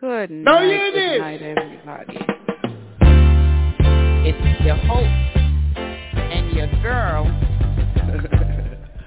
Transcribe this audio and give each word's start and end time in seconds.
Good 0.00 0.30
No, 0.30 0.52
night, 0.60 0.64
you 0.64 0.78
good 0.78 0.92
did. 0.98 1.20
night, 1.20 1.42
everybody. 1.42 2.18
It's 4.28 4.60
your 4.64 4.76
host 4.76 5.36
and 6.14 6.52
your 6.52 6.68
girl, 6.82 7.24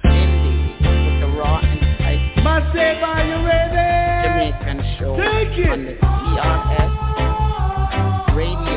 Cindy, 0.02 0.56
with 0.80 1.16
the 1.20 1.28
Raw 1.38 1.60
and 1.62 1.80
Spicy 1.96 2.42
Myself, 2.42 2.98
are 3.04 3.24
you 3.24 3.38
ready? 3.46 4.52
Jamaican 4.52 4.78
show 4.98 5.12
Take 5.16 5.56
it. 5.58 5.68
on 5.70 5.80
the 5.86 5.94
TRS 6.02 6.92
radio 8.36 8.71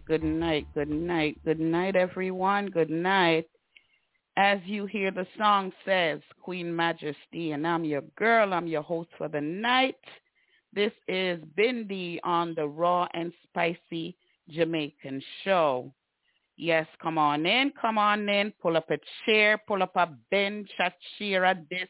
night, 0.00 0.06
good 0.06 0.24
night, 0.24 0.66
good 0.74 0.90
night, 0.90 1.38
good 1.44 1.60
night, 1.60 1.96
everyone. 1.96 2.66
Good 2.66 2.90
night. 2.90 3.46
As 4.36 4.58
you 4.64 4.86
hear 4.86 5.10
the 5.10 5.26
song 5.36 5.72
says, 5.84 6.20
Queen 6.42 6.74
Majesty, 6.74 7.52
and 7.52 7.66
I'm 7.66 7.84
your 7.84 8.02
girl. 8.16 8.54
I'm 8.54 8.66
your 8.66 8.82
host 8.82 9.10
for 9.18 9.28
the 9.28 9.40
night. 9.40 9.96
This 10.72 10.92
is 11.08 11.40
Bindi 11.58 12.18
on 12.24 12.54
the 12.54 12.66
Raw 12.66 13.08
and 13.14 13.32
Spicy 13.44 14.16
Jamaican 14.48 15.22
Show. 15.44 15.92
Yes, 16.56 16.86
come 17.02 17.18
on 17.18 17.46
in, 17.46 17.72
come 17.80 17.98
on 17.98 18.28
in, 18.28 18.52
pull 18.60 18.76
up 18.76 18.90
a 18.90 18.98
chair, 19.24 19.58
pull 19.66 19.82
up 19.82 19.96
a 19.96 20.08
bench, 20.30 20.70
a 20.78 20.92
chair, 21.18 21.44
a 21.44 21.54
desk. 21.54 21.88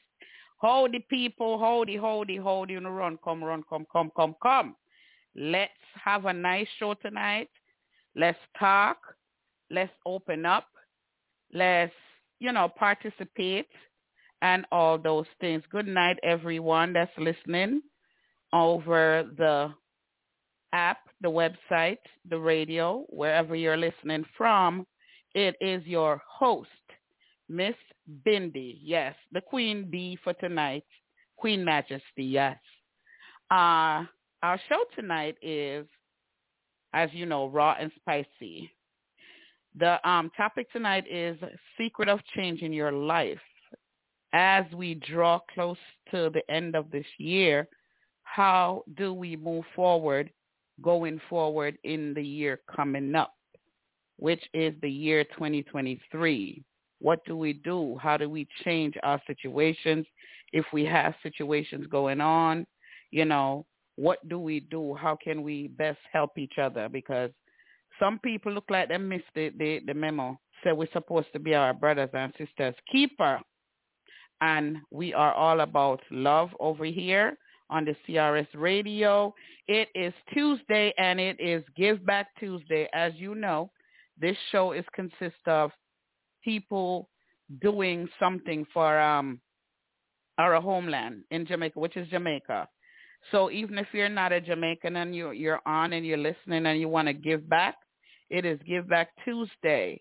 Howdy 0.62 1.06
people, 1.10 1.59
howdy, 1.59 1.97
howdy, 1.97 2.37
howdy, 2.38 2.75
you 2.75 2.81
know, 2.81 2.91
run, 2.91 3.19
come, 3.22 3.42
run, 3.42 3.62
come, 3.69 3.87
come, 3.92 4.10
come, 4.16 4.34
come. 4.42 4.77
Let's 5.34 5.72
have 6.03 6.27
a 6.27 6.32
nice 6.32 6.69
show 6.78 6.94
tonight. 6.94 7.48
Let's 8.16 8.39
talk. 8.59 8.98
Let's 9.71 9.92
open 10.04 10.47
up. 10.47 10.66
Let's, 11.53 11.92
you 12.39 12.53
know, 12.53 12.68
participate 12.68 13.68
and 14.42 14.65
all 14.72 14.98
those 14.98 15.27
things. 15.41 15.62
Good 15.71 15.86
night, 15.86 16.18
everyone 16.22 16.92
that's 16.92 17.10
listening 17.18 17.83
over 18.53 19.24
the 19.36 19.72
app, 20.72 20.98
the 21.21 21.28
website, 21.28 21.98
the 22.28 22.39
radio, 22.39 23.04
wherever 23.09 23.54
you're 23.54 23.77
listening 23.77 24.24
from. 24.36 24.86
It 25.34 25.56
is 25.60 25.84
your 25.86 26.21
host, 26.27 26.68
Miss 27.48 27.74
Bindi. 28.27 28.78
Yes, 28.83 29.15
the 29.33 29.41
Queen 29.41 29.89
Bee 29.91 30.18
for 30.22 30.33
tonight. 30.34 30.84
Queen 31.36 31.65
Majesty, 31.65 32.24
yes. 32.24 32.59
Uh, 33.51 34.04
our 34.42 34.60
show 34.68 34.84
tonight 34.95 35.36
is, 35.42 35.86
as 36.92 37.10
you 37.13 37.27
know, 37.27 37.48
raw 37.48 37.77
and 37.78 37.91
spicy. 37.97 38.71
The 39.78 40.07
um, 40.09 40.31
topic 40.37 40.71
tonight 40.72 41.04
is 41.10 41.37
secret 41.78 42.09
of 42.09 42.21
changing 42.34 42.72
your 42.72 42.92
life. 42.92 43.39
As 44.33 44.65
we 44.75 44.95
draw 44.95 45.41
close 45.53 45.78
to 46.10 46.31
the 46.33 46.42
end 46.53 46.77
of 46.77 46.91
this 46.91 47.07
year, 47.19 47.69
how 48.22 48.84
do 48.97 49.13
we 49.13 49.37
move 49.37 49.65
forward 49.75 50.31
going 50.83 51.21
forward 51.28 51.78
in 51.84 52.15
the 52.15 52.22
year 52.22 52.60
coming 52.75 53.15
up, 53.15 53.34
which 54.16 54.42
is 54.54 54.75
the 54.83 54.91
year 54.91 55.25
2023. 55.25 56.63
What 57.01 57.25
do 57.25 57.37
we 57.37 57.54
do? 57.54 57.98
How 58.01 58.16
do 58.16 58.28
we 58.28 58.47
change 58.65 58.95
our 59.03 59.21
situations 59.27 60.07
if 60.53 60.65
we 60.72 60.84
have 60.84 61.15
situations 61.22 61.87
going 61.87 62.21
on? 62.21 62.66
You 63.10 63.25
know, 63.25 63.66
what 63.97 64.27
do 64.28 64.39
we 64.39 64.60
do? 64.60 64.95
How 64.95 65.16
can 65.22 65.42
we 65.42 65.69
best 65.69 65.98
help 66.13 66.39
each 66.39 66.59
other? 66.59 66.89
Because 66.89 67.31
some 67.98 68.19
people 68.19 68.53
look 68.53 68.65
like 68.71 68.89
they 68.89 68.98
missed 68.98 69.25
the, 69.34 69.51
the, 69.59 69.81
the 69.87 69.95
memo. 69.95 70.39
So 70.65 70.75
we're 70.75 70.89
supposed 70.92 71.28
to 71.33 71.39
be 71.39 71.54
our 71.54 71.75
brothers 71.75 72.10
and 72.13 72.33
sisters 72.39 72.75
keeper. 72.91 73.41
And 74.41 74.78
we 74.91 75.13
are 75.13 75.34
all 75.34 75.60
about 75.60 76.01
love 76.10 76.51
over 76.60 76.84
here 76.84 77.37
on 77.69 77.84
the 77.84 77.95
CRS 78.09 78.48
radio. 78.54 79.34
It 79.69 79.89
is 79.95 80.13
Tuesday 80.33 80.92
and 80.98 81.21
it 81.21 81.39
is 81.39 81.63
Give 81.77 82.04
Back 82.04 82.28
Tuesday. 82.39 82.89
As 82.95 83.13
you 83.16 83.34
know, 83.34 83.71
this 84.19 84.37
show 84.51 84.72
is 84.72 84.84
consist 84.95 85.47
of 85.47 85.71
people 86.42 87.09
doing 87.60 88.09
something 88.19 88.66
for 88.72 88.98
um, 88.98 89.41
our 90.39 90.60
homeland 90.60 91.22
in 91.31 91.47
Jamaica, 91.47 91.78
which 91.78 91.97
is 91.97 92.09
Jamaica. 92.09 92.69
So 93.30 93.50
even 93.50 93.78
if 93.78 93.86
you're 93.92 94.08
not 94.08 94.32
a 94.32 94.40
Jamaican 94.40 94.96
and 94.96 95.14
you're, 95.14 95.32
you're 95.32 95.60
on 95.66 95.92
and 95.92 96.04
you're 96.04 96.16
listening 96.16 96.66
and 96.66 96.80
you 96.80 96.88
want 96.88 97.08
to 97.08 97.14
give 97.14 97.48
back, 97.48 97.76
it 98.30 98.44
is 98.44 98.58
Give 98.66 98.88
Back 98.88 99.10
Tuesday. 99.24 100.00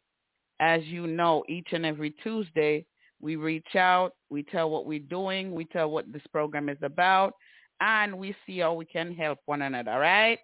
As 0.60 0.84
you 0.86 1.08
know, 1.08 1.44
each 1.48 1.70
and 1.72 1.86
every 1.86 2.12
Tuesday, 2.12 2.86
we 3.22 3.36
reach 3.36 3.76
out, 3.76 4.14
we 4.30 4.44
tell 4.44 4.70
what 4.70 4.86
we're 4.86 5.00
doing, 5.00 5.54
we 5.54 5.66
tell 5.66 5.90
what 5.90 6.12
this 6.12 6.22
program 6.32 6.70
is 6.70 6.78
about, 6.82 7.34
and 7.82 8.18
we 8.18 8.36
see 8.46 8.60
how 8.60 8.74
we 8.74 8.86
can 8.86 9.14
help 9.14 9.40
one 9.46 9.62
another, 9.62 9.92
right? 9.92 10.40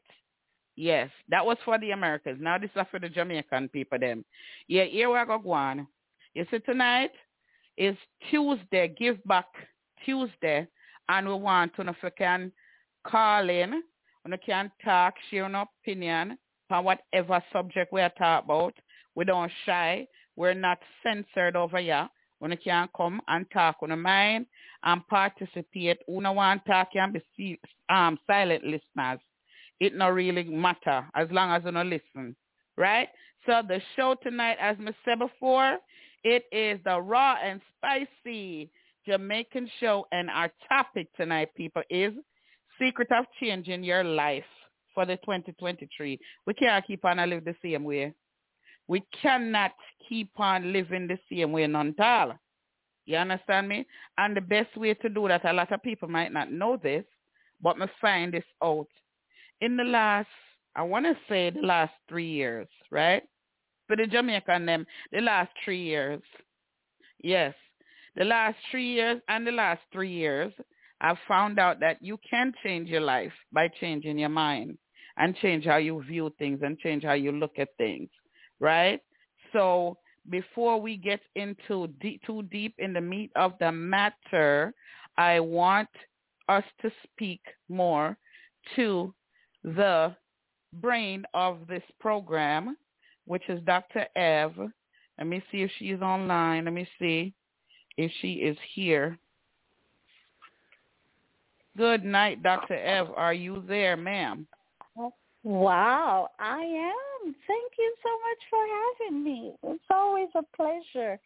Yes, 0.75 1.09
that 1.29 1.45
was 1.45 1.57
for 1.63 1.77
the 1.79 1.91
Americans. 1.91 2.39
Now 2.41 2.57
this 2.57 2.69
is 2.75 2.81
for 2.91 2.99
the 2.99 3.07
Jamaican 3.07 3.69
people 3.69 3.99
them. 3.99 4.25
Yeah, 4.67 4.83
here 4.85 5.09
we 5.09 5.25
go 5.25 5.51
on. 5.51 5.87
You 6.33 6.45
see 6.51 6.59
tonight 6.59 7.11
is 7.77 7.95
Tuesday, 8.29 8.93
Give 8.97 9.23
Back 9.23 9.47
Tuesday, 10.05 10.67
and 11.07 11.27
we 11.27 11.33
want 11.33 11.75
to 11.75 11.83
know 11.83 11.91
if 11.91 11.97
you 12.03 12.09
can 12.17 12.51
call 13.09 13.49
in, 13.49 13.83
you 14.27 14.37
can 14.45 14.71
talk, 14.83 15.13
share 15.29 15.45
an 15.45 15.55
opinion 15.55 16.37
on 16.71 16.83
whatever 16.83 17.43
subject 17.53 17.93
we 17.93 18.01
are 18.01 18.11
talking 18.17 18.45
about. 18.45 18.73
We 19.15 19.25
don't 19.25 19.51
shy. 19.65 20.07
We're 20.35 20.53
not 20.53 20.79
censored 21.03 21.55
over 21.55 21.77
here. 21.77 22.09
When 22.39 22.51
you 22.51 22.57
can 22.57 22.89
come 22.95 23.21
and 23.27 23.45
talk 23.51 23.77
on 23.81 23.89
the 23.89 23.95
mind 23.95 24.45
and 24.83 25.07
participate. 25.07 25.99
Who 26.07 26.21
no 26.21 26.33
want 26.33 26.65
to 26.65 26.71
talk 26.71 26.91
can 26.91 27.13
be 27.13 27.59
um, 27.89 28.19
silent 28.27 28.63
listeners. 28.63 29.19
It 29.79 29.95
not 29.95 30.13
really 30.13 30.43
matter 30.43 31.05
as 31.15 31.27
long 31.31 31.51
as 31.51 31.63
you 31.65 31.71
don't 31.71 31.89
listen. 31.89 32.35
Right? 32.77 33.07
So 33.45 33.61
the 33.65 33.79
show 33.95 34.15
tonight, 34.21 34.57
as 34.59 34.75
I 34.79 34.91
said 35.05 35.19
before, 35.19 35.77
it 36.23 36.45
is 36.51 36.79
the 36.83 36.99
raw 36.99 37.35
and 37.41 37.61
spicy 37.77 38.69
Jamaican 39.07 39.69
show. 39.79 40.07
And 40.11 40.29
our 40.29 40.51
topic 40.67 41.07
tonight, 41.15 41.49
people, 41.55 41.83
is 41.89 42.13
secret 42.79 43.11
of 43.11 43.25
changing 43.39 43.83
your 43.83 44.03
life 44.03 44.43
for 44.93 45.05
the 45.05 45.17
2023. 45.17 46.19
We 46.45 46.53
can't 46.53 46.85
keep 46.85 47.05
on 47.05 47.17
live 47.29 47.45
the 47.45 47.55
same 47.61 47.83
way. 47.83 48.13
We 48.87 49.03
cannot 49.21 49.71
keep 50.07 50.29
on 50.37 50.71
living 50.71 51.07
the 51.07 51.19
same 51.29 51.51
way 51.51 51.67
all. 51.99 52.33
You 53.05 53.17
understand 53.17 53.67
me? 53.67 53.85
And 54.17 54.35
the 54.35 54.41
best 54.41 54.75
way 54.77 54.93
to 54.95 55.09
do 55.09 55.27
that, 55.27 55.45
a 55.45 55.53
lot 55.53 55.71
of 55.71 55.83
people 55.83 56.07
might 56.07 56.33
not 56.33 56.51
know 56.51 56.77
this, 56.81 57.05
but 57.61 57.77
me 57.77 57.87
find 58.01 58.33
this 58.33 58.43
out. 58.63 58.87
In 59.61 59.77
the 59.77 59.83
last, 59.83 60.27
I 60.75 60.81
want 60.81 61.05
to 61.05 61.15
say 61.29 61.51
the 61.51 61.61
last 61.61 61.93
three 62.09 62.29
years, 62.29 62.67
right? 62.91 63.23
For 63.87 63.95
the 63.95 64.07
Jamaican 64.07 64.65
them, 64.65 64.85
the 65.11 65.21
last 65.21 65.51
three 65.63 65.83
years. 65.83 66.21
Yes. 67.21 67.53
The 68.15 68.25
last 68.25 68.57
three 68.71 68.93
years 68.93 69.21
and 69.27 69.45
the 69.45 69.51
last 69.51 69.81
three 69.91 70.11
years, 70.11 70.51
I've 71.05 71.19
found 71.27 71.59
out 71.59 71.79
that 71.81 72.01
you 72.01 72.17
can 72.27 72.51
change 72.63 72.89
your 72.89 73.01
life 73.01 73.31
by 73.53 73.67
changing 73.79 74.17
your 74.17 74.29
mind 74.29 74.75
and 75.17 75.35
change 75.35 75.63
how 75.63 75.77
you 75.77 76.01
view 76.01 76.33
things 76.39 76.61
and 76.63 76.79
change 76.79 77.03
how 77.03 77.13
you 77.13 77.31
look 77.31 77.59
at 77.59 77.69
things, 77.77 78.09
right? 78.59 78.99
So 79.53 79.99
before 80.31 80.81
we 80.81 80.97
get 80.97 81.19
into 81.35 81.89
deep, 82.01 82.23
too 82.25 82.41
deep 82.51 82.73
in 82.79 82.91
the 82.91 83.01
meat 83.01 83.29
of 83.35 83.53
the 83.59 83.71
matter, 83.71 84.73
I 85.15 85.41
want 85.41 85.89
us 86.49 86.63
to 86.81 86.91
speak 87.03 87.41
more 87.69 88.17
to 88.75 89.13
the 89.63 90.15
brain 90.73 91.23
of 91.35 91.67
this 91.67 91.83
program, 91.99 92.77
which 93.27 93.43
is 93.47 93.61
Dr. 93.63 94.07
Ev. 94.15 94.53
Let 95.19 95.27
me 95.27 95.43
see 95.51 95.61
if 95.61 95.69
she's 95.77 96.01
online. 96.01 96.65
Let 96.65 96.73
me 96.73 96.87
see 96.97 97.35
if 97.95 98.11
she 98.21 98.33
is 98.33 98.57
here. 98.73 99.19
Good 101.77 102.05
night, 102.05 102.41
Dr. 102.41 102.75
Ev. 102.75 103.07
Are 103.15 103.33
you 103.33 103.63
there, 103.67 103.97
ma'am? 103.97 104.47
Wow, 105.43 106.29
I 106.39 106.61
am. 106.61 107.35
Thank 107.47 107.71
you 107.77 107.95
so 108.01 108.09
much 108.09 108.41
for 108.49 109.09
having 109.09 109.23
me. 109.23 109.53
It's 109.63 109.83
always 109.91 110.29
a 110.35 110.41
pleasure 110.55 111.19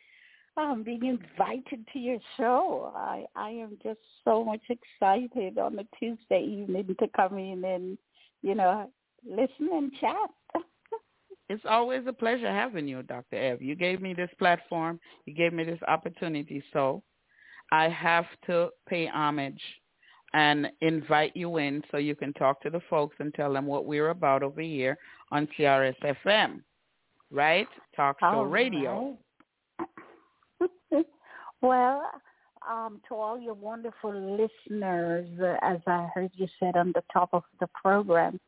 um, 0.57 0.83
being 0.83 1.05
invited 1.05 1.87
to 1.93 1.99
your 1.99 2.19
show. 2.35 2.91
I, 2.95 3.25
I 3.35 3.49
am 3.51 3.77
just 3.81 3.99
so 4.25 4.43
much 4.43 4.61
excited 4.69 5.57
on 5.57 5.79
a 5.79 5.83
Tuesday 5.97 6.43
evening 6.43 6.95
to 6.99 7.07
come 7.15 7.37
in 7.37 7.63
and, 7.63 7.97
you 8.41 8.55
know, 8.55 8.89
listen 9.25 9.69
and 9.71 9.93
chat. 10.01 10.29
it's 11.49 11.63
always 11.69 12.01
a 12.07 12.13
pleasure 12.13 12.51
having 12.51 12.87
you, 12.87 13.03
Dr. 13.03 13.37
Ev. 13.37 13.61
You 13.61 13.75
gave 13.75 14.01
me 14.01 14.13
this 14.13 14.31
platform. 14.37 14.99
You 15.25 15.33
gave 15.33 15.53
me 15.53 15.63
this 15.63 15.79
opportunity. 15.87 16.63
So 16.73 17.03
I 17.71 17.87
have 17.87 18.25
to 18.47 18.69
pay 18.87 19.07
homage 19.07 19.61
and 20.33 20.67
invite 20.81 21.35
you 21.35 21.57
in 21.57 21.83
so 21.91 21.97
you 21.97 22.15
can 22.15 22.33
talk 22.33 22.61
to 22.61 22.69
the 22.69 22.81
folks 22.89 23.15
and 23.19 23.33
tell 23.33 23.53
them 23.53 23.65
what 23.65 23.85
we're 23.85 24.09
about 24.09 24.43
over 24.43 24.61
here 24.61 24.97
on 25.31 25.47
CRS 25.57 25.95
FM, 26.25 26.61
right? 27.31 27.67
Talk 27.95 28.17
Show 28.19 28.43
Radio. 28.43 29.17
Right. 29.79 31.05
well, 31.61 32.03
um, 32.69 33.01
to 33.07 33.15
all 33.15 33.39
your 33.39 33.53
wonderful 33.53 34.11
listeners, 34.13 35.27
uh, 35.41 35.55
as 35.61 35.79
I 35.87 36.09
heard 36.13 36.31
you 36.35 36.47
said 36.59 36.75
on 36.75 36.91
the 36.93 37.03
top 37.11 37.29
of 37.33 37.43
the 37.59 37.67
program, 37.67 38.39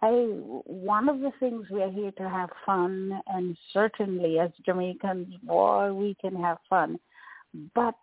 hey, 0.00 0.26
one 0.66 1.08
of 1.08 1.20
the 1.20 1.32
things 1.40 1.66
we 1.70 1.82
are 1.82 1.90
here 1.90 2.12
to 2.12 2.28
have 2.28 2.50
fun, 2.64 3.20
and 3.28 3.56
certainly 3.72 4.38
as 4.38 4.50
Jamaicans, 4.64 5.34
boy, 5.42 5.92
we 5.92 6.16
can 6.20 6.36
have 6.36 6.58
fun. 6.68 6.98
But 7.74 7.94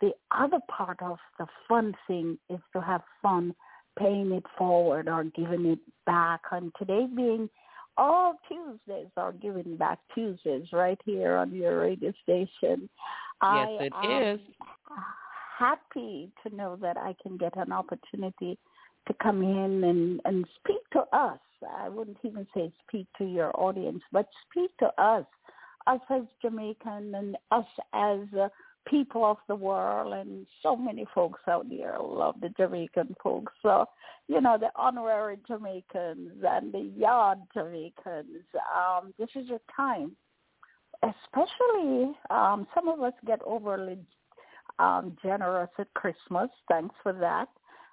the 0.00 0.12
other 0.30 0.58
part 0.68 1.02
of 1.02 1.18
the 1.38 1.46
fun 1.68 1.94
thing 2.06 2.38
is 2.48 2.60
to 2.72 2.80
have 2.80 3.02
fun 3.22 3.54
paying 3.98 4.32
it 4.32 4.44
forward 4.58 5.08
or 5.08 5.24
giving 5.24 5.66
it 5.66 5.78
back. 6.04 6.40
And 6.52 6.72
today 6.78 7.06
being 7.14 7.48
all 7.96 8.34
Tuesdays 8.48 9.10
are 9.16 9.32
giving 9.32 9.76
back 9.76 9.98
Tuesdays 10.14 10.68
right 10.72 11.00
here 11.04 11.36
on 11.36 11.52
your 11.52 11.80
radio 11.80 12.12
station. 12.22 12.88
Yes, 13.42 13.68
it 13.80 13.92
I 13.94 14.32
is. 14.32 14.40
Happy 15.58 16.30
to 16.46 16.54
know 16.54 16.76
that 16.82 16.98
I 16.98 17.14
can 17.22 17.38
get 17.38 17.56
an 17.56 17.72
opportunity 17.72 18.58
to 19.08 19.14
come 19.22 19.42
in 19.42 19.84
and, 19.84 20.20
and 20.24 20.46
speak 20.60 20.82
to 20.92 21.04
us. 21.16 21.38
I 21.78 21.88
wouldn't 21.88 22.18
even 22.22 22.46
say 22.54 22.70
speak 22.86 23.06
to 23.18 23.24
your 23.24 23.50
audience, 23.58 24.02
but 24.12 24.28
speak 24.50 24.70
to 24.78 24.90
us, 25.02 25.24
us 25.86 26.00
as 26.10 26.22
Jamaican 26.42 27.14
and 27.14 27.36
us 27.50 27.64
as 27.94 28.20
uh, 28.38 28.48
people 28.88 29.24
of 29.24 29.36
the 29.48 29.54
world 29.54 30.14
and 30.14 30.46
so 30.62 30.76
many 30.76 31.06
folks 31.14 31.40
out 31.48 31.68
there 31.68 31.96
love 32.00 32.36
the 32.40 32.48
Jamaican 32.50 33.16
folks. 33.22 33.52
So, 33.62 33.86
you 34.28 34.40
know, 34.40 34.56
the 34.58 34.70
honorary 34.76 35.38
Jamaicans 35.46 36.42
and 36.46 36.72
the 36.72 36.90
yard 36.96 37.38
Jamaicans, 37.54 38.44
um, 38.74 39.12
this 39.18 39.28
is 39.34 39.48
your 39.48 39.60
time. 39.74 40.12
Especially, 41.02 42.16
um, 42.30 42.66
some 42.74 42.88
of 42.88 43.02
us 43.02 43.12
get 43.26 43.40
overly 43.44 43.98
um, 44.78 45.16
generous 45.22 45.68
at 45.78 45.92
Christmas. 45.94 46.48
Thanks 46.68 46.94
for 47.02 47.12
that. 47.12 47.48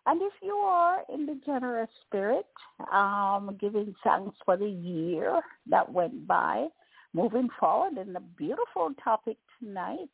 And 0.05 0.21
if 0.21 0.33
you 0.41 0.53
are 0.53 0.99
in 1.13 1.25
the 1.25 1.39
generous 1.45 1.89
spirit, 2.05 2.45
um, 2.91 3.57
giving 3.59 3.93
thanks 4.03 4.35
for 4.45 4.57
the 4.57 4.69
year 4.69 5.41
that 5.69 5.91
went 5.91 6.27
by, 6.27 6.67
moving 7.13 7.47
forward 7.59 7.97
in 7.97 8.13
the 8.13 8.19
beautiful 8.37 8.89
topic 9.03 9.37
tonight, 9.59 10.09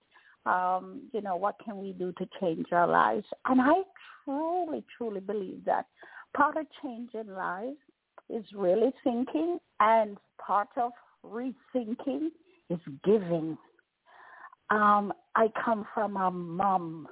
um, 0.50 1.02
you 1.14 1.22
know, 1.22 1.36
what 1.36 1.56
can 1.64 1.78
we 1.78 1.94
do 1.94 2.12
to 2.18 2.28
change 2.40 2.68
our 2.72 2.88
lives? 2.88 3.26
And 3.46 3.62
I 3.62 3.84
truly, 4.26 4.84
truly 4.98 5.20
believe 5.20 5.64
that 5.66 5.86
part 6.36 6.58
of 6.58 6.66
changing 6.82 7.34
lives 7.34 7.78
is 8.30 8.44
really 8.56 8.92
thinking 9.04 9.60
and 9.80 10.18
part 10.46 10.70
of 10.78 10.92
rethinking 11.24 12.30
is 12.70 12.80
giving. 13.04 13.58
Um, 14.72 15.14
I 15.36 15.48
come 15.64 15.86
from 15.94 16.18
a 16.18 16.32
mom 16.32 17.08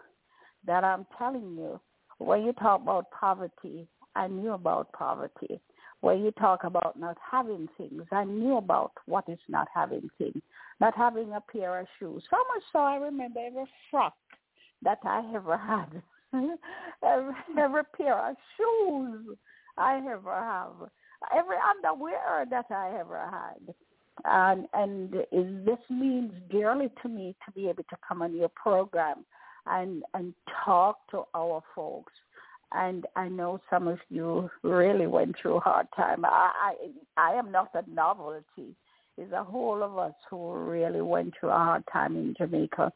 that 0.65 0.84
I'm 0.84 1.06
telling 1.17 1.56
you, 1.56 1.79
when 2.17 2.44
you 2.44 2.53
talk 2.53 2.82
about 2.82 3.12
poverty, 3.12 3.88
I 4.15 4.27
knew 4.27 4.53
about 4.53 4.91
poverty. 4.94 5.62
Where 6.01 6.16
you 6.16 6.32
talk 6.32 6.63
about 6.63 7.00
not 7.00 7.18
having 7.32 7.68
things. 7.77 8.04
I 8.12 8.24
knew 8.24 8.58
about 8.58 8.92
what 9.06 9.25
is 9.27 9.39
not 9.48 9.68
having 9.74 10.10
things, 10.18 10.42
not 10.80 10.96
having 10.96 11.34
a 11.34 11.42
pair 11.42 11.80
of 11.80 11.88
shoes. 12.00 12.24
So 12.30 12.38
much 12.38 12.63
so 12.72 12.80
I 12.80 12.96
remember 12.98 13.39
every 13.39 13.66
frock 13.89 14.13
that 14.84 15.00
I 15.04 15.24
ever 15.34 15.58
had, 15.58 16.01
every, 17.04 17.34
every 17.58 17.84
pair 17.96 18.30
of 18.30 18.36
shoes 18.58 19.38
I 19.77 19.98
ever 19.98 20.34
have, 20.34 20.89
every 21.36 21.58
underwear 21.75 22.46
that 22.50 22.66
I 22.70 23.00
ever 23.00 23.25
had. 23.32 23.74
And, 24.25 24.68
and 24.74 25.13
this 25.66 25.80
means 25.89 26.32
dearly 26.50 26.89
to 27.01 27.10
me 27.10 27.36
to 27.46 27.51
be 27.51 27.70
able 27.70 27.84
to 27.84 27.98
come 28.08 28.22
on 28.22 28.36
your 28.36 28.50
program 28.50 29.25
and, 29.66 30.04
and 30.13 30.34
talk 30.66 31.00
to 31.12 31.24
our 31.36 31.62
folks 31.75 32.13
and 32.74 33.05
I 33.15 33.29
know 33.29 33.59
some 33.69 33.88
of 33.88 34.00
you 34.09 34.50
really 34.63 35.07
went 35.07 35.36
through 35.41 35.57
a 35.57 35.62
hard 35.62 35.88
time. 35.95 36.25
I 36.25 36.74
I, 37.17 37.31
I 37.31 37.33
am 37.33 37.51
not 37.51 37.69
a 37.74 37.89
novelty. 37.89 38.75
It's 39.17 39.33
a 39.33 39.43
whole 39.43 39.81
of 39.83 39.97
us 39.97 40.13
who 40.29 40.53
really 40.53 41.01
went 41.01 41.33
through 41.39 41.50
a 41.50 41.53
hard 41.53 41.83
time 41.91 42.15
in 42.15 42.36
Jamaica. 42.38 42.91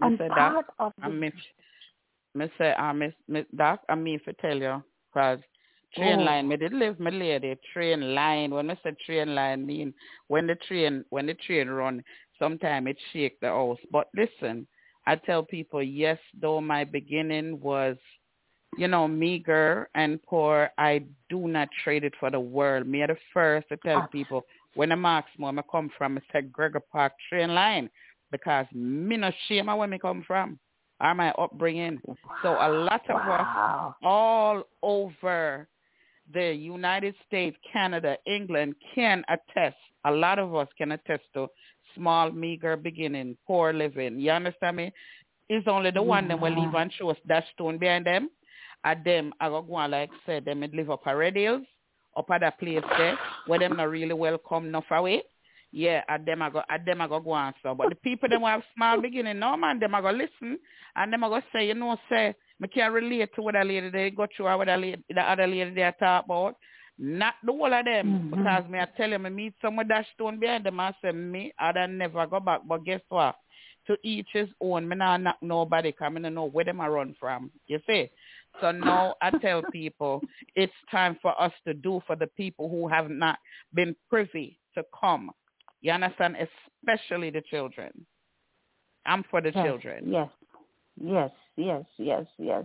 And 0.00 0.18
Mr. 0.18 0.28
part 0.28 0.66
Doc, 0.66 0.74
of 0.78 0.92
the, 0.98 1.04
I 1.04 1.08
miss, 1.08 1.32
miss, 2.34 2.50
I 2.58 2.90
uh, 2.90 2.92
miss, 2.94 3.12
miss 3.28 3.44
Doc, 3.54 3.80
I 3.88 3.96
mean 3.96 4.18
to 4.24 4.32
tell 4.34 4.56
you, 4.56 4.82
because 5.12 5.40
train 5.94 6.20
oh. 6.20 6.22
line, 6.22 6.48
me 6.48 6.56
did 6.56 6.72
live 6.72 6.98
my 6.98 7.10
lady, 7.10 7.54
train 7.74 8.14
line. 8.14 8.50
When 8.50 8.70
I 8.70 8.78
say 8.82 8.94
train 9.04 9.34
line, 9.34 9.66
mean 9.66 9.92
when 10.28 10.46
the 10.46 10.54
train, 10.66 11.04
when 11.10 11.26
the 11.26 11.34
train 11.34 11.68
run, 11.68 12.02
sometimes 12.38 12.86
it 12.88 12.96
shake 13.12 13.38
the 13.40 13.48
house. 13.48 13.78
But 13.92 14.08
listen, 14.16 14.66
I 15.06 15.16
tell 15.16 15.42
people, 15.42 15.82
yes, 15.82 16.18
though 16.40 16.62
my 16.62 16.84
beginning 16.84 17.60
was 17.60 17.96
you 18.76 18.88
know, 18.88 19.08
meager 19.08 19.88
and 19.94 20.22
poor, 20.22 20.70
I 20.78 21.04
do 21.28 21.48
not 21.48 21.68
trade 21.82 22.04
it 22.04 22.14
for 22.20 22.30
the 22.30 22.40
world. 22.40 22.86
Me 22.86 23.02
are 23.02 23.08
the 23.08 23.16
first 23.32 23.68
to 23.68 23.76
tell 23.78 23.98
ah. 23.98 24.06
people 24.06 24.44
when 24.74 24.92
I'm 24.92 25.04
asked 25.04 25.28
where 25.36 25.52
I 25.56 25.62
come 25.70 25.90
from, 25.96 26.18
I 26.18 26.20
said 26.32 26.52
Gregory 26.52 26.82
Park 26.92 27.12
train 27.28 27.54
line 27.54 27.90
because 28.30 28.66
me 28.72 29.16
no 29.16 29.30
shame 29.48 29.66
where 29.66 29.88
me 29.88 29.98
come 29.98 30.24
from 30.26 30.58
or 31.00 31.14
my 31.14 31.30
upbringing. 31.32 32.00
Wow. 32.06 32.16
So 32.42 32.48
a 32.50 32.70
lot 32.70 33.02
of 33.08 33.16
wow. 33.16 33.88
us 33.90 33.96
all 34.04 34.62
over 34.82 35.68
the 36.32 36.52
United 36.52 37.14
States, 37.26 37.56
Canada, 37.72 38.16
England 38.26 38.76
can 38.94 39.24
attest. 39.28 39.76
A 40.04 40.10
lot 40.10 40.38
of 40.38 40.54
us 40.54 40.68
can 40.78 40.92
attest 40.92 41.24
to 41.34 41.48
small, 41.96 42.30
meager 42.30 42.76
beginning, 42.76 43.36
poor 43.46 43.72
living. 43.72 44.20
You 44.20 44.30
understand 44.30 44.76
me? 44.76 44.92
It's 45.48 45.66
only 45.66 45.90
the 45.90 46.02
one 46.02 46.28
that 46.28 46.40
will 46.40 46.54
leave 46.56 46.72
and 46.74 46.92
show 46.92 47.10
us 47.10 47.16
that 47.26 47.44
stone 47.52 47.76
behind 47.76 48.06
them 48.06 48.30
at 48.84 49.04
them 49.04 49.32
I 49.40 49.48
go 49.48 49.62
go 49.62 49.74
on 49.74 49.90
like 49.90 50.10
said 50.26 50.44
them 50.44 50.64
live 50.72 50.90
up 50.90 51.06
a 51.06 51.16
Red 51.16 51.36
Hills, 51.36 51.66
up 52.16 52.30
at 52.30 52.40
that 52.40 52.58
place 52.58 52.82
there 52.98 53.18
where 53.46 53.58
them 53.58 53.76
not 53.76 53.90
really 53.90 54.14
welcome 54.14 54.66
enough 54.66 54.90
away. 54.90 55.22
Yeah, 55.72 56.02
at 56.08 56.26
them 56.26 56.42
I 56.42 56.50
go 56.50 56.62
at 56.68 56.84
them 56.84 57.00
I 57.00 57.06
go 57.06 57.20
go 57.20 57.30
on 57.32 57.54
so. 57.62 57.74
But 57.74 57.90
the 57.90 57.94
people 57.94 58.28
them 58.28 58.42
have 58.42 58.62
small 58.74 59.00
beginning, 59.00 59.38
no 59.38 59.56
man, 59.56 59.78
them 59.78 59.94
I 59.94 60.00
go 60.00 60.10
listen 60.10 60.58
and 60.96 61.12
them 61.12 61.24
I 61.24 61.28
go 61.28 61.40
say, 61.52 61.68
you 61.68 61.74
know, 61.74 61.96
say 62.08 62.34
me 62.58 62.68
can't 62.68 62.92
relate 62.92 63.30
to 63.34 63.42
what 63.42 63.56
a 63.56 63.64
lady 63.64 63.90
they 63.90 64.10
go 64.10 64.26
through 64.36 64.46
or 64.46 64.58
what 64.58 64.68
a 64.68 64.76
lady, 64.76 65.02
the 65.08 65.20
other 65.20 65.46
lady 65.46 65.70
they 65.74 65.92
talk 65.98 66.24
about. 66.24 66.56
Not 67.02 67.34
the 67.42 67.52
whole 67.52 67.72
of 67.72 67.84
them, 67.86 68.06
mm-hmm. 68.06 68.30
because 68.30 68.70
me 68.70 68.78
I 68.78 68.86
tell 68.94 69.08
you, 69.08 69.18
me 69.18 69.30
meet 69.30 69.54
some 69.62 69.78
of 69.78 69.88
that 69.88 70.04
stone 70.14 70.38
behind 70.38 70.64
them 70.64 70.78
and 70.80 70.94
say, 71.00 71.12
me, 71.12 71.50
I'd 71.58 71.88
never 71.88 72.26
go 72.26 72.40
back. 72.40 72.60
But 72.68 72.84
guess 72.84 73.00
what? 73.08 73.36
To 73.86 73.96
each 74.02 74.28
his 74.34 74.50
own. 74.60 74.86
Me 74.86 74.96
not 74.96 75.22
knock 75.22 75.36
nobody 75.40 75.92
because 75.92 76.12
I 76.14 76.28
know 76.28 76.44
where 76.44 76.66
them 76.66 76.78
I 76.82 76.88
run 76.88 77.16
from. 77.18 77.50
You 77.68 77.80
see? 77.86 78.10
So 78.60 78.70
now 78.70 79.14
I 79.22 79.30
tell 79.38 79.62
people 79.72 80.22
it's 80.54 80.72
time 80.90 81.18
for 81.22 81.40
us 81.40 81.52
to 81.66 81.74
do 81.74 82.00
for 82.06 82.16
the 82.16 82.26
people 82.28 82.68
who 82.68 82.88
have 82.88 83.10
not 83.10 83.38
been 83.74 83.94
privy 84.08 84.58
to 84.74 84.84
come. 84.98 85.30
You 85.80 85.92
understand? 85.92 86.36
Especially 86.84 87.30
the 87.30 87.42
children. 87.50 88.06
I'm 89.06 89.24
for 89.30 89.40
the 89.40 89.52
yes, 89.54 89.64
children. 89.64 90.12
Yes, 90.12 90.28
yes, 91.02 91.30
yes, 91.56 91.84
yes, 91.98 92.26
yes. 92.38 92.64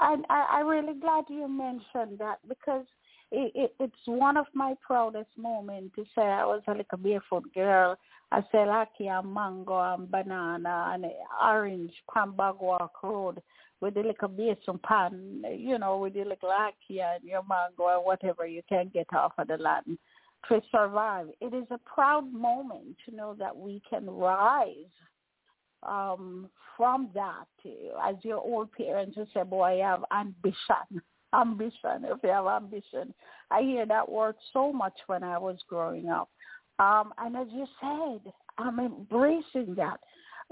And 0.00 0.24
I, 0.28 0.46
I 0.50 0.60
really 0.60 0.98
glad 0.98 1.24
you 1.28 1.48
mentioned 1.48 2.18
that 2.18 2.38
because 2.46 2.84
it, 3.30 3.52
it, 3.54 3.74
it's 3.80 3.94
one 4.04 4.36
of 4.36 4.46
my 4.52 4.74
proudest 4.86 5.30
moments 5.38 5.94
to 5.96 6.04
say 6.14 6.22
I 6.22 6.44
was 6.44 6.62
a 6.68 6.72
little 6.72 6.98
barefoot 6.98 7.44
girl. 7.54 7.96
I 8.30 8.42
sell 8.52 8.66
ackee 8.66 9.08
and 9.08 9.32
mango 9.32 9.78
and 9.78 10.10
banana 10.10 10.90
and 10.92 11.06
orange, 11.42 11.92
Cranbag 12.08 12.60
Walk 12.60 13.02
Road 13.02 13.42
with 13.82 13.94
the 13.94 14.00
little 14.00 14.28
basin 14.28 14.78
pan, 14.84 15.42
you 15.58 15.76
know, 15.76 15.98
with 15.98 16.14
the 16.14 16.20
little 16.20 16.50
ackee 16.50 17.02
and 17.02 17.24
your 17.24 17.42
mango 17.42 17.82
or 17.82 18.04
whatever 18.04 18.46
you 18.46 18.62
can 18.68 18.88
get 18.94 19.12
off 19.12 19.32
of 19.38 19.48
the 19.48 19.56
land 19.56 19.98
to 20.48 20.62
survive. 20.70 21.26
It 21.40 21.52
is 21.52 21.66
a 21.70 21.78
proud 21.78 22.32
moment 22.32 22.96
to 23.04 23.14
know 23.14 23.34
that 23.40 23.54
we 23.54 23.82
can 23.90 24.08
rise 24.08 24.74
um, 25.82 26.48
from 26.76 27.10
that. 27.14 27.46
As 28.06 28.14
your 28.22 28.38
old 28.38 28.70
parents 28.72 29.16
who 29.16 29.26
say, 29.34 29.42
boy, 29.42 29.82
I 29.82 29.90
have 29.90 30.04
ambition. 30.12 31.02
Ambition, 31.34 32.04
if 32.04 32.18
you 32.22 32.28
have 32.28 32.46
ambition. 32.46 33.12
I 33.50 33.62
hear 33.62 33.86
that 33.86 34.08
word 34.08 34.36
so 34.52 34.72
much 34.72 34.94
when 35.08 35.24
I 35.24 35.38
was 35.38 35.58
growing 35.68 36.08
up. 36.08 36.28
Um, 36.78 37.12
and 37.18 37.36
as 37.36 37.48
you 37.50 37.66
said, 37.80 38.32
I'm 38.58 38.78
embracing 38.78 39.74
that. 39.76 39.98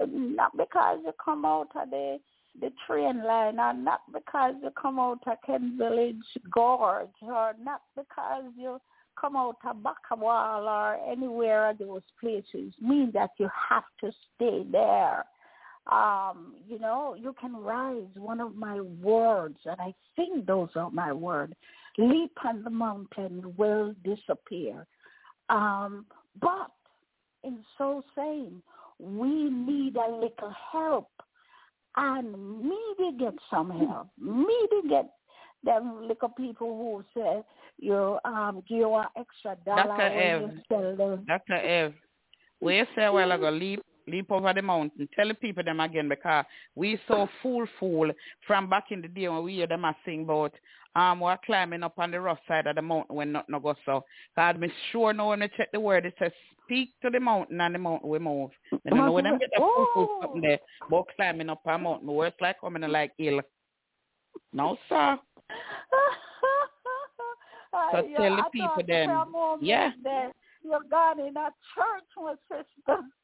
Not 0.05 0.57
because 0.57 0.99
you 1.05 1.13
come 1.23 1.45
out 1.45 1.69
of 1.77 1.91
the 1.91 2.19
the 2.59 2.71
train 2.87 3.23
line 3.23 3.59
and 3.59 3.85
not 3.85 4.01
because 4.13 4.55
you 4.63 4.71
come 4.81 4.99
out 4.99 5.21
of 5.27 5.39
Ken 5.47 5.77
Village 5.79 6.17
Gorge 6.51 7.09
or 7.23 7.55
not 7.63 7.83
because 7.97 8.45
you 8.57 8.81
come 9.21 9.37
out 9.37 9.57
of 9.65 9.77
Bakawal 9.77 10.65
or 10.65 10.99
anywhere 11.11 11.71
of 11.71 11.79
those 11.79 12.03
places 12.21 12.73
mean 12.81 13.11
that 13.15 13.31
you 13.39 13.49
have 13.69 13.85
to 14.01 14.11
stay 14.35 14.65
there. 14.71 15.25
Um, 15.91 16.55
you 16.69 16.79
know, 16.79 17.15
you 17.19 17.35
can 17.41 17.57
rise. 17.57 18.07
One 18.15 18.41
of 18.41 18.55
my 18.55 18.81
words, 18.81 19.59
and 19.65 19.81
I 19.81 19.95
think 20.15 20.47
those 20.47 20.69
are 20.77 20.91
my 20.91 21.13
words, 21.13 21.55
leap 21.99 22.33
on 22.45 22.63
the 22.63 22.71
mountain 22.71 23.55
will 23.57 23.95
disappear. 24.05 24.87
Um, 25.49 26.07
but 26.41 26.71
in 27.43 27.59
so 27.77 28.05
saying, 28.15 28.63
we 28.99 29.51
need 29.51 29.97
a 29.97 30.13
little 30.13 30.55
help 30.73 31.10
and 32.01 32.63
me 32.63 32.79
to 32.99 33.13
get 33.19 33.35
some 33.51 33.71
help. 33.71 34.09
Me 34.19 34.57
to 34.71 34.89
get 34.89 35.11
them 35.63 36.09
little 36.09 36.31
people 36.31 36.69
who 36.69 37.05
say 37.15 37.43
you 37.79 38.19
um 38.25 38.63
give 38.69 38.79
you 38.79 38.95
an 38.95 39.05
extra 39.17 39.57
dollar 39.67 39.97
Dr. 39.97 40.03
Ev, 40.03 40.41
you 40.41 40.61
sell 40.69 40.97
them. 40.97 41.25
Dr. 41.27 41.55
Ev, 41.55 41.93
we 42.61 42.83
say 42.97 43.05
a 43.05 43.13
while 43.13 43.33
ago, 43.33 43.51
leap 43.51 43.83
leap 44.07 44.31
over 44.31 44.53
the 44.53 44.63
mountain. 44.63 45.09
Tell 45.15 45.29
the 45.29 45.35
people 45.35 45.65
them 45.65 45.81
again 45.81 46.09
because 46.09 46.45
we 46.75 46.99
so 47.09 47.29
fool 47.43 47.67
fool 47.79 48.11
from 48.47 48.69
back 48.69 48.87
in 48.91 49.03
the 49.03 49.09
day 49.09 49.29
when 49.29 49.43
we 49.43 49.55
hear 49.55 49.67
them 49.67 49.85
a 49.85 49.97
sing 50.05 50.23
about 50.23 50.53
um 50.97 51.21
we're 51.21 51.39
climbing 51.47 51.85
up 51.85 51.99
on 51.99 52.11
the 52.11 52.21
rough 52.21 52.41
side 52.49 52.67
of 52.67 52.75
the 52.75 52.83
mountain 52.83 53.15
when 53.15 53.33
nothing 53.33 53.53
no 53.53 53.61
go 53.61 53.75
so. 53.85 54.05
God 54.37 54.59
me 54.59 54.73
sure 54.91 55.13
know 55.13 55.29
when 55.29 55.43
I 55.43 55.49
check 55.49 55.71
the 55.73 55.81
word 55.81 56.07
it 56.07 56.15
says 56.19 56.33
speak 56.65 56.91
to 57.03 57.11
the 57.11 57.21
mountain 57.21 57.61
and 57.61 57.75
the 57.75 57.79
mountain 57.79 58.09
will 58.09 58.21
move. 58.21 58.51
And 58.85 58.95
I 58.95 58.97
know 59.07 59.13
when 59.13 59.25
them 59.25 59.39
get 59.39 59.51
the 59.55 59.61
fool 59.61 59.87
fool 59.95 60.19
something 60.23 60.41
there 60.41 60.59
about 60.87 61.07
climbing 61.17 61.51
up 61.51 61.63
a 61.67 61.79
mountain 61.79 62.13
where 62.13 62.29
it's 62.29 62.41
like 62.41 62.61
coming 62.61 62.83
like 62.83 63.13
ill. 63.19 63.41
No 64.53 64.77
sir. 64.89 65.19
so 67.93 68.09
tell 68.17 68.37
the 68.37 68.45
people 68.53 68.83
them 68.87 69.59
yeah. 69.61 69.91
You're 70.63 70.81
God 70.91 71.19
in 71.19 71.37
a 71.37 71.51
church, 71.75 72.05
my 72.17 72.35
sister. 72.49 73.03